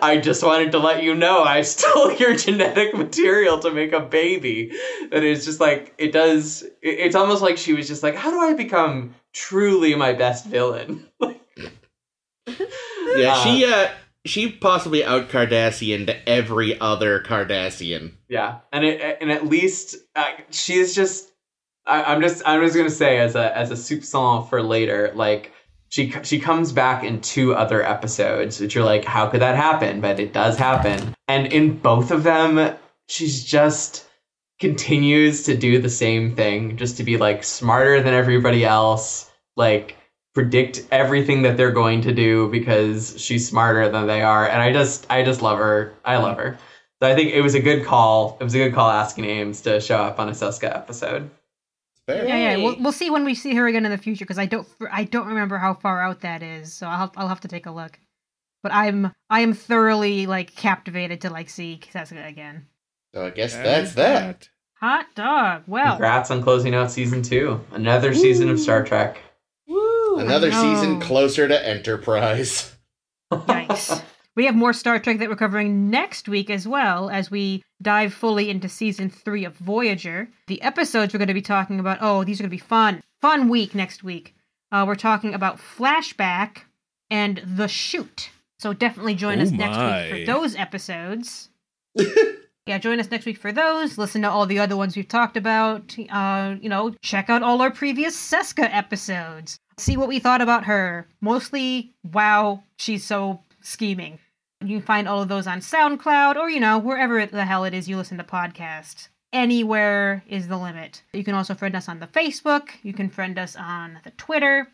i 0.00 0.16
just 0.16 0.42
wanted 0.44 0.70
to 0.72 0.78
let 0.78 1.02
you 1.02 1.14
know 1.14 1.42
i 1.42 1.62
stole 1.62 2.12
your 2.12 2.36
genetic 2.36 2.94
material 2.94 3.58
to 3.58 3.70
make 3.72 3.92
a 3.92 4.00
baby. 4.00 4.70
That 5.10 5.24
is 5.24 5.44
just 5.44 5.58
like 5.60 5.92
it 5.98 6.12
does 6.12 6.62
it- 6.62 6.72
it's 6.82 7.16
almost 7.16 7.42
like 7.42 7.58
she 7.58 7.72
was 7.74 7.88
just 7.88 8.02
like 8.04 8.14
how 8.14 8.30
do 8.30 8.38
i 8.40 8.52
become 8.54 9.14
truly 9.32 9.94
my 9.96 10.12
best 10.12 10.46
villain? 10.46 11.06
Yeah, 13.16 13.32
Uh, 13.32 13.44
she 13.44 13.64
uh 13.64 13.88
she 14.26 14.50
possibly 14.50 15.04
out 15.04 15.28
Cardassian 15.28 16.06
to 16.06 16.28
every 16.28 16.78
other 16.78 17.20
Cardassian. 17.20 18.12
Yeah, 18.28 18.58
and 18.72 18.84
it, 18.84 19.18
and 19.20 19.30
at 19.30 19.46
least 19.46 19.96
uh, 20.14 20.24
she 20.50 20.74
is 20.74 20.94
just. 20.94 21.30
I, 21.86 22.02
I'm 22.02 22.20
just 22.20 22.42
I'm 22.44 22.62
just 22.62 22.76
gonna 22.76 22.90
say 22.90 23.18
as 23.18 23.36
a 23.36 23.56
as 23.56 23.70
a 23.70 23.74
soupçon 23.74 24.48
for 24.48 24.62
later, 24.62 25.12
like 25.14 25.52
she 25.88 26.10
she 26.22 26.40
comes 26.40 26.72
back 26.72 27.04
in 27.04 27.20
two 27.20 27.54
other 27.54 27.82
episodes, 27.82 28.60
which 28.60 28.74
you're 28.74 28.84
like, 28.84 29.04
how 29.04 29.28
could 29.28 29.40
that 29.40 29.56
happen? 29.56 30.00
But 30.00 30.18
it 30.18 30.32
does 30.32 30.58
happen, 30.58 31.14
and 31.28 31.46
in 31.46 31.78
both 31.78 32.10
of 32.10 32.24
them, 32.24 32.76
she's 33.08 33.44
just 33.44 34.06
continues 34.58 35.44
to 35.44 35.56
do 35.56 35.80
the 35.80 35.90
same 35.90 36.34
thing, 36.34 36.76
just 36.76 36.96
to 36.96 37.04
be 37.04 37.16
like 37.16 37.44
smarter 37.44 38.02
than 38.02 38.14
everybody 38.14 38.64
else, 38.64 39.30
like 39.56 39.96
predict 40.36 40.86
everything 40.92 41.40
that 41.40 41.56
they're 41.56 41.72
going 41.72 42.02
to 42.02 42.12
do 42.12 42.46
because 42.50 43.18
she's 43.18 43.48
smarter 43.48 43.88
than 43.88 44.06
they 44.06 44.20
are, 44.20 44.46
and 44.46 44.60
I 44.60 44.70
just 44.70 45.10
I 45.10 45.24
just 45.24 45.40
love 45.40 45.56
her. 45.56 45.94
I 46.04 46.18
love 46.18 46.36
her. 46.36 46.58
So 47.00 47.08
I 47.08 47.14
think 47.14 47.32
it 47.32 47.40
was 47.40 47.54
a 47.54 47.60
good 47.60 47.86
call. 47.86 48.36
It 48.38 48.44
was 48.44 48.54
a 48.54 48.58
good 48.58 48.74
call 48.74 48.90
asking 48.90 49.24
Ames 49.24 49.62
to 49.62 49.80
show 49.80 49.96
up 49.96 50.18
on 50.18 50.28
a 50.28 50.32
Seska 50.32 50.64
episode. 50.76 51.30
Fair. 52.04 52.28
Yeah, 52.28 52.36
yeah. 52.36 52.56
We'll, 52.58 52.76
we'll 52.78 52.92
see 52.92 53.08
when 53.10 53.24
we 53.24 53.34
see 53.34 53.54
her 53.54 53.66
again 53.66 53.86
in 53.86 53.90
the 53.90 53.96
future 53.96 54.26
because 54.26 54.38
I 54.38 54.44
don't 54.44 54.68
I 54.92 55.04
don't 55.04 55.26
remember 55.26 55.56
how 55.56 55.72
far 55.72 56.02
out 56.02 56.20
that 56.20 56.42
is, 56.42 56.70
so 56.70 56.86
I'll 56.86 57.10
I'll 57.16 57.28
have 57.28 57.40
to 57.40 57.48
take 57.48 57.64
a 57.64 57.70
look. 57.70 57.98
But 58.62 58.74
I'm 58.74 59.12
I 59.30 59.40
am 59.40 59.54
thoroughly 59.54 60.26
like 60.26 60.54
captivated 60.54 61.22
to 61.22 61.30
like 61.30 61.48
see 61.48 61.80
Seska 61.94 62.28
again. 62.28 62.66
So 63.14 63.24
I 63.24 63.30
guess 63.30 63.54
That 63.54 63.64
that's 63.64 63.88
is 63.88 63.94
that. 63.94 64.48
Hot 64.80 65.06
dog. 65.14 65.62
Well, 65.66 65.92
Congrats 65.92 66.30
on 66.30 66.42
closing 66.42 66.74
out 66.74 66.90
season 66.90 67.22
two. 67.22 67.58
Another 67.72 68.12
season 68.12 68.50
of 68.50 68.60
Star 68.60 68.84
Trek. 68.84 69.16
Woo! 70.16 70.22
Another 70.22 70.50
know. 70.50 70.62
season 70.62 71.00
closer 71.00 71.46
to 71.46 71.68
Enterprise. 71.68 72.74
nice. 73.48 74.00
we 74.34 74.46
have 74.46 74.54
more 74.54 74.72
Star 74.72 74.98
Trek 74.98 75.18
that 75.18 75.28
we're 75.28 75.36
covering 75.36 75.90
next 75.90 76.28
week 76.28 76.50
as 76.50 76.66
well 76.66 77.10
as 77.10 77.30
we 77.30 77.62
dive 77.82 78.14
fully 78.14 78.48
into 78.50 78.68
season 78.68 79.10
three 79.10 79.44
of 79.44 79.56
Voyager. 79.56 80.28
The 80.46 80.62
episodes 80.62 81.12
we're 81.12 81.18
going 81.18 81.28
to 81.28 81.34
be 81.34 81.42
talking 81.42 81.80
about, 81.80 81.98
oh, 82.00 82.24
these 82.24 82.40
are 82.40 82.44
going 82.44 82.50
to 82.50 82.56
be 82.56 82.58
fun. 82.58 83.02
Fun 83.20 83.48
week 83.48 83.74
next 83.74 84.02
week. 84.02 84.34
Uh, 84.72 84.84
we're 84.86 84.94
talking 84.94 85.34
about 85.34 85.58
Flashback 85.58 86.62
and 87.10 87.42
The 87.44 87.68
Chute. 87.68 88.30
So 88.58 88.72
definitely 88.72 89.14
join 89.14 89.38
Oh 89.38 89.42
us 89.42 89.50
next 89.50 89.78
week 89.78 90.26
for 90.26 90.32
those 90.32 90.56
episodes. 90.56 91.50
yeah, 92.66 92.78
join 92.78 92.98
us 92.98 93.10
next 93.10 93.26
week 93.26 93.38
for 93.38 93.52
those. 93.52 93.96
Listen 93.96 94.22
to 94.22 94.30
all 94.30 94.44
the 94.44 94.58
other 94.58 94.76
ones 94.76 94.96
we've 94.96 95.06
talked 95.06 95.36
about. 95.36 95.96
Uh, 96.10 96.56
you 96.60 96.68
know, 96.68 96.94
check 97.00 97.30
out 97.30 97.42
all 97.42 97.62
our 97.62 97.70
previous 97.70 98.16
Seska 98.16 98.68
episodes. 98.74 99.56
See 99.78 99.96
what 99.96 100.08
we 100.08 100.18
thought 100.18 100.40
about 100.40 100.64
her. 100.64 101.06
Mostly, 101.20 101.94
wow, 102.12 102.64
she's 102.78 103.04
so 103.04 103.40
scheming. 103.60 104.18
You 104.64 104.78
can 104.78 104.86
find 104.86 105.06
all 105.06 105.22
of 105.22 105.28
those 105.28 105.46
on 105.46 105.60
SoundCloud 105.60 106.36
or, 106.36 106.50
you 106.50 106.58
know, 106.58 106.78
wherever 106.78 107.24
the 107.24 107.44
hell 107.44 107.64
it 107.64 107.74
is 107.74 107.88
you 107.88 107.96
listen 107.96 108.18
to 108.18 108.24
podcasts. 108.24 109.08
Anywhere 109.32 110.24
is 110.26 110.48
the 110.48 110.56
limit. 110.56 111.02
You 111.12 111.22
can 111.22 111.34
also 111.34 111.54
friend 111.54 111.76
us 111.76 111.88
on 111.88 112.00
the 112.00 112.06
Facebook. 112.08 112.70
You 112.82 112.92
can 112.92 113.10
friend 113.10 113.38
us 113.38 113.54
on 113.54 114.00
the 114.02 114.12
Twitter. 114.12 114.66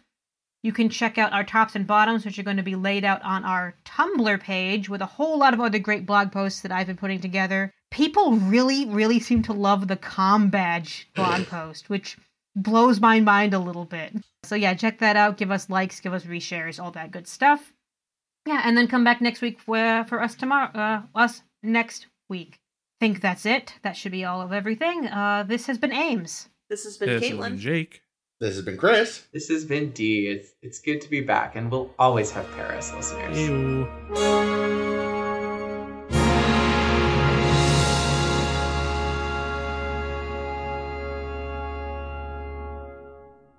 You 0.62 0.72
can 0.72 0.88
check 0.88 1.18
out 1.18 1.32
our 1.32 1.44
tops 1.44 1.74
and 1.74 1.86
bottoms, 1.86 2.24
which 2.24 2.38
are 2.38 2.44
going 2.44 2.56
to 2.56 2.62
be 2.62 2.76
laid 2.76 3.04
out 3.04 3.20
on 3.22 3.44
our 3.44 3.74
Tumblr 3.84 4.40
page 4.40 4.88
with 4.88 5.02
a 5.02 5.06
whole 5.06 5.36
lot 5.36 5.52
of 5.52 5.60
other 5.60 5.80
great 5.80 6.06
blog 6.06 6.30
posts 6.30 6.60
that 6.60 6.72
I've 6.72 6.86
been 6.86 6.96
putting 6.96 7.20
together. 7.20 7.74
People 7.92 8.32
really, 8.32 8.86
really 8.86 9.20
seem 9.20 9.42
to 9.42 9.52
love 9.52 9.86
the 9.86 9.96
Com 9.96 10.48
Badge 10.48 11.08
blog 11.14 11.46
post, 11.48 11.90
which 11.90 12.16
blows 12.56 13.00
my 13.00 13.20
mind 13.20 13.52
a 13.52 13.58
little 13.58 13.84
bit. 13.84 14.14
So 14.44 14.54
yeah, 14.54 14.72
check 14.74 14.98
that 15.00 15.14
out. 15.14 15.36
Give 15.36 15.50
us 15.50 15.68
likes, 15.68 16.00
give 16.00 16.14
us 16.14 16.24
reshares, 16.24 16.82
all 16.82 16.90
that 16.92 17.10
good 17.10 17.28
stuff. 17.28 17.72
Yeah, 18.46 18.62
and 18.64 18.76
then 18.76 18.88
come 18.88 19.04
back 19.04 19.20
next 19.20 19.42
week 19.42 19.60
for, 19.60 20.04
for 20.08 20.22
us 20.22 20.34
tomorrow. 20.34 20.70
Uh, 20.72 21.02
us 21.14 21.42
next 21.62 22.06
week. 22.28 22.58
Think 22.98 23.20
that's 23.20 23.44
it. 23.44 23.74
That 23.82 23.96
should 23.96 24.12
be 24.12 24.24
all 24.24 24.40
of 24.40 24.52
everything. 24.52 25.06
Uh, 25.06 25.44
this 25.46 25.66
has 25.66 25.76
been 25.76 25.92
Ames. 25.92 26.48
This 26.70 26.84
has 26.84 26.96
been 26.96 27.10
This 27.10 27.24
is 27.24 27.30
Caitlin. 27.30 27.58
Jake. 27.58 28.00
This 28.40 28.56
has 28.56 28.64
been 28.64 28.78
Chris. 28.78 29.26
This 29.32 29.48
has 29.48 29.64
been 29.64 29.90
D. 29.90 30.28
It's, 30.28 30.54
it's 30.62 30.80
good 30.80 31.00
to 31.02 31.10
be 31.10 31.20
back, 31.20 31.56
and 31.56 31.70
we'll 31.70 31.92
always 31.98 32.30
have 32.30 32.50
Paris 32.52 32.92
listeners. 32.92 33.38
Ew. 33.38 34.91